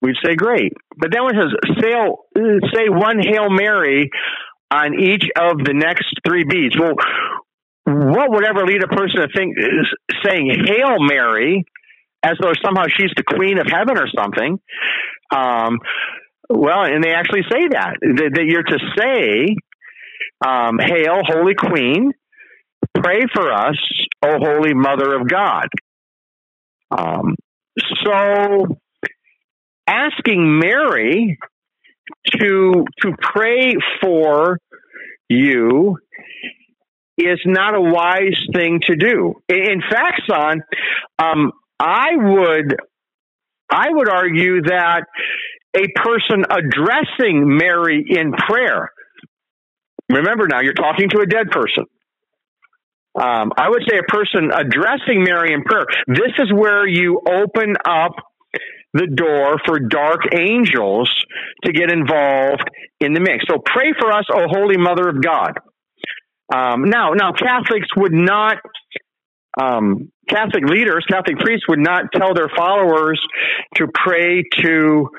we'd 0.02 0.16
say 0.24 0.36
great. 0.36 0.74
But 0.98 1.12
then 1.12 1.24
when 1.26 1.36
it 1.36 1.44
says, 1.44 1.82
say, 1.82 1.92
say 2.74 2.90
one 2.90 3.20
Hail 3.20 3.50
Mary 3.50 4.10
on 4.72 4.98
each 4.98 5.26
of 5.38 5.58
the 5.64 5.74
next 5.74 6.08
three 6.26 6.46
beads. 6.46 6.76
Well, 6.80 6.96
what 7.86 8.32
would 8.32 8.46
ever 8.46 8.66
lead 8.66 8.84
a 8.84 8.88
person 8.88 9.22
to 9.22 9.28
think 9.36 9.58
is 9.58 9.88
saying 10.24 10.48
Hail 10.66 10.96
Mary 11.00 11.66
as 12.24 12.38
though 12.42 12.54
somehow 12.64 12.86
she's 12.88 13.12
the 13.16 13.24
queen 13.24 13.60
of 13.60 13.68
heaven 13.68 13.98
or 13.98 14.08
something? 14.16 14.60
Um, 15.32 15.80
well, 16.49 16.84
and 16.84 17.03
they 17.03 17.14
actually 17.14 17.44
say 17.49 17.68
that 17.72 17.95
that, 18.02 18.32
that 18.36 18.45
you're 18.45 18.64
to 18.64 18.80
say, 18.98 19.56
um, 20.45 20.80
"Hail, 20.80 21.22
Holy 21.24 21.56
Queen, 21.56 22.12
pray 22.94 23.22
for 23.34 23.52
us, 23.52 23.78
O 24.24 24.38
Holy 24.38 24.74
Mother 24.74 25.16
of 25.16 25.28
God." 25.28 25.68
Um, 26.91 27.36
so, 28.03 28.78
asking 29.88 30.60
Mary 30.60 31.38
to 32.40 32.86
to 33.02 33.12
pray 33.22 33.76
for 34.02 34.58
you 35.30 35.98
is 37.18 37.40
not 37.45 37.76
a 37.76 37.82
wise 37.82 38.38
thing 38.53 38.82
to 38.88 38.95
do. 38.95 39.36
In 39.48 39.82
fact, 39.90 40.22
son, 40.30 40.62
um, 41.20 41.52
I 41.80 42.10
would 42.16 42.76
I 43.72 43.88
would 43.89 44.10
argue 44.10 44.61
that 44.64 45.06
a 45.76 45.88
person 45.95 46.43
addressing 46.49 47.57
Mary 47.57 48.03
in 48.07 48.34
prayer. 48.34 48.89
Remember 50.10 50.48
now, 50.48 50.61
you're 50.61 50.73
talking 50.73 51.10
to 51.10 51.19
a 51.19 51.26
dead 51.26 51.49
person. 51.52 51.85
Um, 53.15 53.52
I 53.57 53.69
would 53.69 53.84
say 53.89 53.98
a 53.98 54.03
person 54.03 54.52
addressing 54.53 55.23
Mary 55.23 55.53
in 55.53 55.64
prayer. 55.64 55.85
This 56.07 56.31
is 56.39 56.52
where 56.53 56.88
you 56.88 57.22
open 57.26 57.76
up 57.85 58.14
the 58.93 59.07
door 59.07 59.56
for 59.65 59.80
dark 59.80 60.22
angels 60.34 61.10
to 61.64 61.72
get 61.72 61.91
involved 61.91 62.69
in 62.99 63.14
the 63.14 63.22
mix. 63.22 63.45
So 63.49 63.57
pray 63.64 63.93
for 63.99 64.11
us, 64.11 64.26
O 64.34 64.48
Holy 64.49 64.77
Mother 64.77 65.07
of 65.07 65.22
God. 65.22 65.53
Um, 66.53 66.84
now, 66.85 67.11
now 67.11 67.31
Catholics 67.31 67.88
would 67.95 68.14
not, 68.14 68.57
um, 69.61 70.11
Catholic 70.32 70.64
leaders, 70.66 71.06
Catholic 71.10 71.38
priests 71.38 71.68
would 71.68 71.80
not 71.80 72.06
tell 72.14 72.34
their 72.34 72.49
followers 72.56 73.22
to 73.76 73.88
pray 73.94 74.44
to 74.62 75.10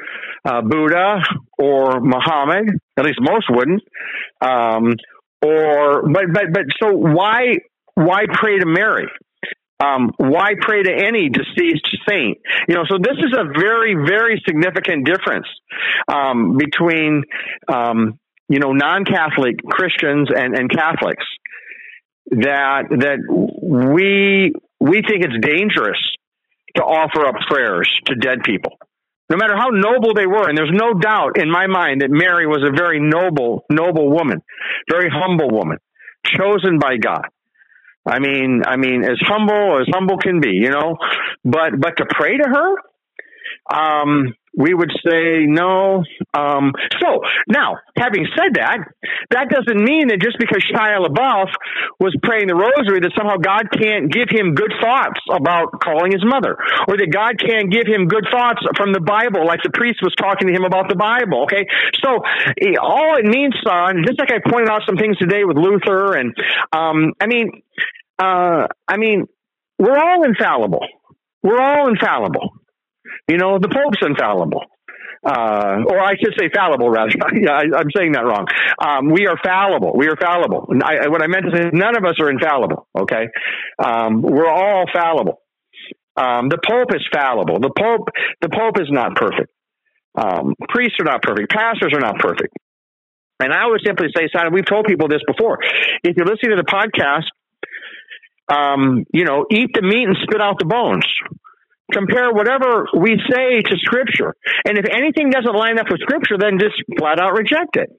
uh, 0.45 0.63
Buddha 0.63 1.21
or 1.59 2.01
Muhammad. 2.01 2.71
At 2.97 3.05
least 3.05 3.19
most 3.21 3.47
wouldn't. 3.51 3.83
Um, 4.41 4.95
or, 5.45 6.09
but, 6.09 6.25
but, 6.33 6.45
but, 6.53 6.65
so 6.81 6.93
why, 6.93 7.59
why 7.95 8.25
pray 8.33 8.59
to 8.59 8.67
Mary? 8.67 9.07
Um, 9.83 10.13
why 10.17 10.53
pray 10.61 10.83
to 10.83 10.93
any 10.93 11.29
deceased 11.29 11.89
saint? 12.09 12.39
You 12.69 12.77
know, 12.77 12.85
so 12.89 12.99
this 12.99 13.19
is 13.19 13.37
a 13.37 13.45
very, 13.45 13.95
very 13.95 14.41
significant 14.47 15.07
difference 15.07 15.47
um, 16.09 16.57
between 16.57 17.25
um, 17.73 18.19
you 18.49 18.59
know 18.59 18.73
non-Catholic 18.73 19.57
Christians 19.65 20.29
and, 20.35 20.57
and 20.57 20.71
Catholics. 20.71 21.25
That 22.31 22.85
that 22.91 23.19
we 23.63 24.53
we 24.83 25.03
think 25.03 25.25
it's 25.25 25.47
dangerous 25.47 26.01
to 26.77 26.83
offer 26.83 27.27
up 27.27 27.37
prayers 27.49 27.89
to 28.07 28.15
dead 28.17 28.43
people, 28.45 28.73
no 29.31 29.37
matter 29.37 29.57
how 29.57 29.69
noble 29.69 30.15
they 30.15 30.27
were. 30.27 30.49
And 30.49 30.59
there's 30.59 30.73
no 30.73 30.95
doubt 30.95 31.39
in 31.39 31.51
my 31.51 31.67
mind 31.67 32.01
that 32.01 32.11
Mary 32.11 32.47
was 32.47 32.65
a 32.67 32.75
very 32.75 32.99
noble, 32.99 33.65
noble 33.71 34.11
woman, 34.11 34.43
very 34.91 35.09
humble 35.13 35.51
woman, 35.51 35.79
chosen 36.25 36.79
by 36.79 36.97
God. 36.97 37.27
I 38.05 38.19
mean, 38.19 38.63
I 38.67 38.77
mean, 38.77 39.05
as 39.05 39.19
humble 39.21 39.81
as 39.81 39.87
humble 39.93 40.19
can 40.19 40.41
be, 40.41 40.51
you 40.51 40.71
know. 40.71 40.97
But 41.45 41.79
but 41.79 41.97
to 41.99 42.07
pray 42.11 42.37
to 42.37 42.49
her, 42.49 42.75
um, 43.73 44.35
we 44.57 44.75
would 44.75 44.93
say 45.05 45.47
no. 45.49 46.05
Um, 46.35 46.73
so 47.01 47.21
now, 47.49 47.79
having 47.97 48.27
said 48.37 48.55
that, 48.61 48.79
that 49.31 49.49
doesn't 49.49 49.81
mean 49.81 50.09
that 50.09 50.21
just 50.21 50.37
because 50.39 50.61
Shia 50.69 51.01
LaBeouf 51.01 51.49
was 51.99 52.15
praying 52.23 52.49
the 52.49 52.55
rosary, 52.55 53.01
that 53.01 53.13
somehow 53.17 53.37
God 53.37 53.73
can't 53.73 54.13
give 54.13 54.29
him 54.29 54.55
good 54.55 54.73
thoughts 54.81 55.21
about 55.33 55.81
calling 55.81 56.13
his 56.13 56.25
mother, 56.25 56.57
or 56.87 56.97
that 56.97 57.09
God 57.09 57.41
can't 57.41 57.73
give 57.73 57.89
him 57.89 58.09
good 58.09 58.29
thoughts 58.31 58.61
from 58.77 58.93
the 58.93 59.01
Bible, 59.01 59.47
like 59.47 59.61
the 59.65 59.73
priest 59.73 60.01
was 60.03 60.15
talking 60.21 60.49
to 60.49 60.55
him 60.55 60.65
about 60.65 60.89
the 60.89 60.97
Bible. 60.97 61.49
Okay, 61.49 61.65
so 62.05 62.21
eh, 62.61 62.77
all 62.77 63.17
it 63.17 63.25
means, 63.25 63.57
son, 63.65 64.05
just 64.05 64.21
like 64.21 64.31
I 64.31 64.41
pointed 64.45 64.69
out 64.69 64.83
some 64.85 64.97
things 64.97 65.17
today 65.17 65.45
with 65.45 65.57
Luther, 65.57 66.13
and 66.13 66.37
um, 66.73 67.17
I 67.21 67.27
mean, 67.27 67.63
uh, 68.19 68.69
I 68.87 68.97
mean, 68.97 69.25
we're 69.79 69.99
all 69.99 70.25
infallible. 70.25 70.87
We're 71.43 71.61
all 71.61 71.89
infallible. 71.89 72.62
You 73.29 73.37
know, 73.37 73.59
the 73.59 73.69
Pope's 73.69 73.99
infallible. 74.03 74.63
Uh, 75.25 75.87
or 75.87 76.01
I 76.01 76.15
should 76.19 76.35
say 76.37 76.51
fallible 76.53 76.91
rather. 76.91 77.13
yeah, 77.41 77.53
I, 77.53 77.81
am 77.81 77.91
saying 77.95 78.13
that 78.13 78.25
wrong. 78.25 78.47
Um, 78.83 79.11
we 79.11 79.27
are 79.29 79.37
fallible. 79.43 79.93
We 79.97 80.09
are 80.09 80.17
fallible. 80.17 80.67
I, 80.83 81.09
what 81.09 81.23
I 81.23 81.29
meant 81.29 81.45
to 81.47 81.57
say 81.57 81.63
is 81.67 81.71
none 81.73 81.97
of 81.97 82.05
us 82.05 82.15
are 82.21 82.29
infallible. 82.29 82.89
Okay. 82.99 83.29
Um, 83.79 84.23
we're 84.23 84.49
all 84.49 84.87
fallible. 84.93 85.41
Um, 86.17 86.49
the 86.49 86.59
Pope 86.59 86.95
is 86.95 87.07
fallible. 87.13 87.61
The 87.61 87.71
Pope, 87.71 88.09
the 88.41 88.49
Pope 88.49 88.81
is 88.81 88.89
not 88.91 89.15
perfect. 89.15 89.49
Um, 90.15 90.55
priests 90.69 90.97
are 91.01 91.05
not 91.05 91.23
perfect. 91.23 91.51
Pastors 91.51 91.93
are 91.95 92.01
not 92.01 92.19
perfect. 92.19 92.53
And 93.39 93.53
I 93.53 93.67
would 93.67 93.81
simply 93.85 94.09
say, 94.15 94.29
Simon, 94.33 94.53
we've 94.53 94.67
told 94.67 94.87
people 94.87 95.09
this 95.09 95.23
before. 95.27 95.59
If 96.03 96.17
you're 96.17 96.27
listening 96.27 96.57
to 96.57 96.63
the 96.63 96.69
podcast, 96.69 97.31
um, 98.53 99.05
you 99.13 99.25
know, 99.25 99.47
eat 99.51 99.71
the 99.73 99.83
meat 99.83 100.07
and 100.07 100.17
spit 100.23 100.41
out 100.41 100.59
the 100.59 100.67
bones 100.67 101.07
compare 101.93 102.33
whatever 102.33 102.87
we 102.99 103.21
say 103.31 103.61
to 103.61 103.77
scripture. 103.79 104.35
And 104.65 104.79
if 104.79 104.87
anything 104.91 105.31
doesn't 105.31 105.55
line 105.55 105.79
up 105.79 105.87
with 105.91 106.01
scripture, 106.01 106.37
then 106.39 106.59
just 106.59 106.75
flat 106.99 107.21
out 107.21 107.33
reject 107.33 107.77
it. 107.77 107.91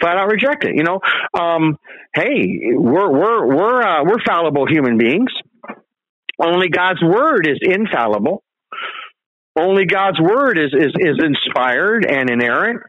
Flat 0.00 0.16
out 0.16 0.28
reject 0.28 0.64
it. 0.64 0.74
You 0.74 0.82
know, 0.82 1.00
um, 1.38 1.76
hey, 2.14 2.74
we're 2.74 3.10
we're 3.10 3.46
we're 3.46 3.82
uh, 3.82 4.04
we're 4.04 4.22
fallible 4.26 4.66
human 4.66 4.98
beings. 4.98 5.30
Only 6.44 6.68
God's 6.68 7.02
word 7.02 7.46
is 7.46 7.58
infallible. 7.62 8.42
Only 9.56 9.84
God's 9.86 10.20
word 10.20 10.58
is 10.58 10.72
is 10.72 10.92
is 10.98 11.18
inspired 11.22 12.04
and 12.04 12.30
inerrant. 12.30 12.82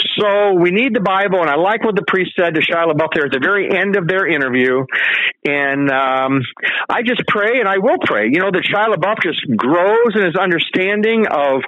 So 0.00 0.56
we 0.56 0.70
need 0.72 0.96
the 0.96 1.04
Bible, 1.04 1.44
and 1.44 1.50
I 1.52 1.60
like 1.60 1.84
what 1.84 1.94
the 1.94 2.04
priest 2.08 2.32
said 2.32 2.56
to 2.56 2.64
Shia 2.64 2.88
LaBeouf 2.88 3.12
there 3.12 3.28
at 3.28 3.32
the 3.32 3.44
very 3.44 3.68
end 3.68 3.92
of 4.00 4.08
their 4.08 4.24
interview. 4.24 4.88
And 5.44 5.90
um, 5.92 6.40
I 6.88 7.04
just 7.04 7.20
pray, 7.28 7.60
and 7.60 7.68
I 7.68 7.76
will 7.76 8.00
pray, 8.00 8.32
you 8.32 8.40
know, 8.40 8.48
that 8.48 8.64
Shia 8.64 8.88
LaBeouf 8.88 9.20
just 9.20 9.44
grows 9.52 10.16
in 10.16 10.24
his 10.24 10.32
understanding 10.32 11.28
of 11.28 11.60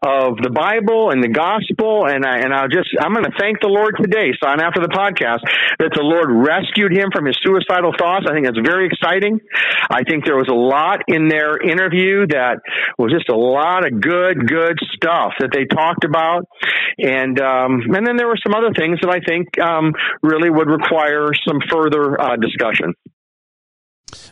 of 0.00 0.40
the 0.40 0.48
Bible 0.48 1.12
and 1.12 1.20
the 1.20 1.28
gospel. 1.28 2.08
And 2.08 2.24
I 2.24 2.40
and 2.40 2.56
I'll 2.56 2.72
just 2.72 2.88
I'm 2.96 3.12
going 3.12 3.28
to 3.28 3.36
thank 3.36 3.60
the 3.60 3.68
Lord 3.68 4.00
today, 4.00 4.32
son, 4.40 4.56
after 4.56 4.80
the 4.80 4.88
podcast, 4.88 5.44
that 5.76 5.92
the 5.92 6.00
Lord 6.00 6.32
rescued 6.32 6.96
him 6.96 7.12
from 7.12 7.28
his 7.28 7.36
suicidal 7.44 7.92
thoughts. 7.92 8.24
I 8.24 8.32
think 8.32 8.48
that's 8.48 8.62
very 8.64 8.88
exciting. 8.88 9.36
I 9.92 10.00
think 10.00 10.24
there 10.24 10.40
was 10.40 10.48
a 10.48 10.56
lot 10.56 11.04
in 11.12 11.28
their 11.28 11.60
interview 11.60 12.24
that 12.32 12.64
was 12.96 13.12
just 13.12 13.28
a 13.28 13.36
lot 13.36 13.84
of 13.84 14.00
good, 14.00 14.48
good 14.48 14.80
stuff 14.96 15.36
that 15.44 15.52
they 15.52 15.68
talked 15.68 16.08
about, 16.08 16.48
and. 16.96 17.36
Uh, 17.36 17.65
um, 17.66 17.80
and 17.94 18.06
then 18.06 18.16
there 18.16 18.26
were 18.26 18.38
some 18.42 18.54
other 18.54 18.72
things 18.72 18.98
that 19.02 19.10
I 19.10 19.20
think 19.20 19.58
um, 19.60 19.92
really 20.22 20.50
would 20.50 20.68
require 20.68 21.28
some 21.46 21.60
further 21.70 22.20
uh, 22.20 22.36
discussion. 22.36 22.94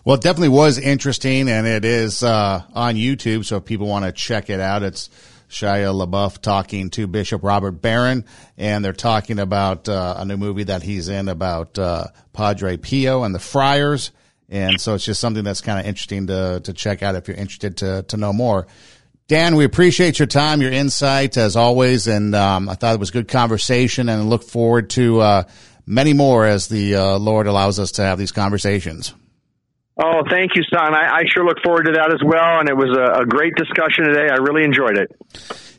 Well, 0.05 0.16
it 0.16 0.23
definitely 0.23 0.51
was 0.51 0.78
interesting, 0.78 1.48
and 1.48 1.66
it 1.66 1.85
is 1.85 2.23
uh, 2.23 2.62
on 2.74 2.94
YouTube. 2.94 3.44
So 3.44 3.56
if 3.56 3.65
people 3.65 3.86
want 3.86 4.05
to 4.05 4.12
check 4.12 4.51
it 4.51 4.61
out, 4.61 4.82
it's 4.82 5.11
Shia 5.48 5.94
LaBeouf 5.94 6.40
talking 6.40 6.90
to 6.90 7.06
Bishop 7.06 7.43
Robert 7.43 7.82
Barron, 7.82 8.24
and 8.56 8.85
they're 8.85 8.93
talking 8.93 9.39
about 9.39 9.89
uh, 9.89 10.15
a 10.19 10.24
new 10.24 10.36
movie 10.36 10.65
that 10.65 10.82
he's 10.82 11.09
in 11.09 11.28
about 11.28 11.78
uh, 11.78 12.06
Padre 12.32 12.77
Pio 12.77 13.24
and 13.24 13.35
the 13.35 13.39
Friars. 13.39 14.11
And 14.48 14.81
so 14.81 14.94
it's 14.94 15.05
just 15.05 15.20
something 15.20 15.43
that's 15.43 15.62
kind 15.62 15.81
of 15.81 15.86
interesting 15.86 16.27
to 16.27 16.61
to 16.65 16.73
check 16.74 17.02
out 17.02 17.15
if 17.15 17.28
you're 17.28 17.36
interested 17.36 17.78
to 17.78 18.02
to 18.09 18.16
know 18.16 18.32
more. 18.32 18.66
Dan, 19.26 19.56
we 19.56 19.64
appreciate 19.64 20.18
your 20.18 20.26
time, 20.26 20.60
your 20.60 20.70
insight 20.70 21.38
as 21.38 21.56
always, 21.56 22.06
and 22.06 22.34
um, 22.34 22.68
I 22.68 22.74
thought 22.74 22.92
it 22.92 23.01
was 23.01 23.10
good 23.10 23.26
conversation, 23.26 24.10
and 24.10 24.28
look 24.28 24.42
forward 24.42 24.90
to 24.90 25.20
uh, 25.20 25.44
many 25.86 26.12
more 26.12 26.44
as 26.44 26.68
the 26.68 26.96
uh, 26.96 27.18
Lord 27.18 27.46
allows 27.46 27.78
us 27.78 27.92
to 27.92 28.02
have 28.02 28.18
these 28.18 28.32
conversations. 28.32 29.14
Oh, 29.96 30.24
thank 30.28 30.56
you, 30.56 30.62
son. 30.70 30.92
I, 30.92 31.20
I 31.20 31.22
sure 31.26 31.42
look 31.42 31.56
forward 31.64 31.84
to 31.84 31.92
that 31.92 32.12
as 32.12 32.20
well, 32.22 32.60
and 32.60 32.68
it 32.68 32.76
was 32.76 32.94
a, 32.94 33.22
a 33.22 33.24
great 33.24 33.55
discussion 33.55 34.05
today. 34.05 34.28
I 34.30 34.42
really 34.42 34.62
enjoyed 34.62 34.98
it. 34.98 35.10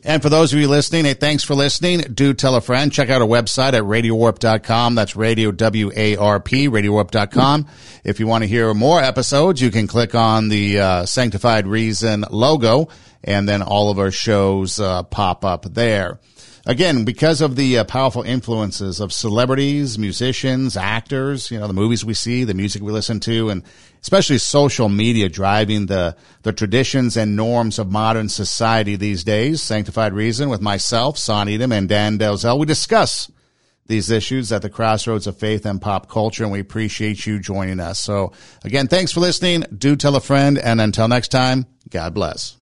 And 0.04 0.24
for 0.24 0.30
those 0.30 0.52
of 0.52 0.60
you 0.60 0.68
listening, 0.68 1.06
hey, 1.06 1.14
thanks 1.14 1.44
for 1.44 1.54
listening. 1.54 2.00
Do 2.00 2.34
tell 2.34 2.56
a 2.56 2.62
friend. 2.62 2.92
Check 2.92 3.10
out 3.10 3.22
our 3.22 3.28
website 3.28 3.74
at 3.74 3.84
radiowarp.com. 3.84 4.96
That's 4.96 5.16
radio 5.16 5.52
W-A-R-P, 5.52 6.70
radiowarp.com. 6.70 7.68
If 8.04 8.20
you 8.20 8.26
want 8.26 8.44
to 8.44 8.48
hear 8.48 8.74
more 8.74 9.02
episodes, 9.02 9.62
you 9.62 9.70
can 9.70 9.86
click 9.86 10.16
on 10.16 10.48
the 10.48 10.80
uh, 10.80 11.06
Sanctified 11.06 11.68
Reason 11.68 12.24
logo 12.32 12.88
and 13.26 13.50
then 13.50 13.62
all 13.62 13.90
of 13.90 14.00
our 14.00 14.12
shows 14.12 14.80
uh, 14.80 15.04
pop 15.04 15.44
up 15.44 15.66
there. 15.66 16.20
Again, 16.68 17.06
because 17.06 17.42
of 17.42 17.56
the 17.56 17.80
uh, 17.80 17.84
powerful 17.84 18.24
influences 18.24 19.00
of 19.00 19.14
celebrities, 19.14 20.00
musicians, 20.00 20.76
actors, 20.76 21.52
you 21.52 21.60
know, 21.60 21.68
the 21.68 21.74
movies 21.74 22.04
we 22.04 22.16
see, 22.16 22.44
the 22.44 22.56
music 22.56 22.82
we 22.82 22.92
listen 22.92 23.20
to, 23.22 23.50
and 23.50 23.64
especially 24.02 24.40
social 24.40 24.90
media 24.90 25.30
driving 25.30 25.88
the, 25.88 26.16
the 26.42 26.54
traditions 26.54 27.18
and 27.18 27.36
norms 27.36 27.78
of 27.78 27.92
modern 27.92 28.30
society 28.30 28.96
these 28.96 29.24
days. 29.24 29.62
Sanctified 29.62 30.14
Reason 30.14 30.50
with 30.50 30.62
myself, 30.62 31.18
Son 31.20 31.50
Edom, 31.50 31.72
and 31.72 31.90
Dan 31.90 32.18
Delzell. 32.18 32.58
We 32.58 32.66
discuss 32.66 33.32
these 33.88 34.10
issues 34.10 34.52
at 34.52 34.62
the 34.62 34.70
crossroads 34.70 35.28
of 35.28 35.38
faith 35.38 35.66
and 35.66 35.82
pop 35.82 36.10
culture, 36.10 36.44
and 36.44 36.52
we 36.52 36.60
appreciate 36.60 37.26
you 37.26 37.40
joining 37.40 37.80
us. 37.80 38.00
So 38.00 38.32
again, 38.64 38.88
thanks 38.88 39.12
for 39.12 39.20
listening. 39.20 39.66
Do 39.76 39.96
tell 39.96 40.16
a 40.16 40.22
friend, 40.22 40.58
and 40.58 40.82
until 40.82 41.08
next 41.08 41.30
time, 41.30 41.66
God 41.90 42.14
bless. 42.14 42.54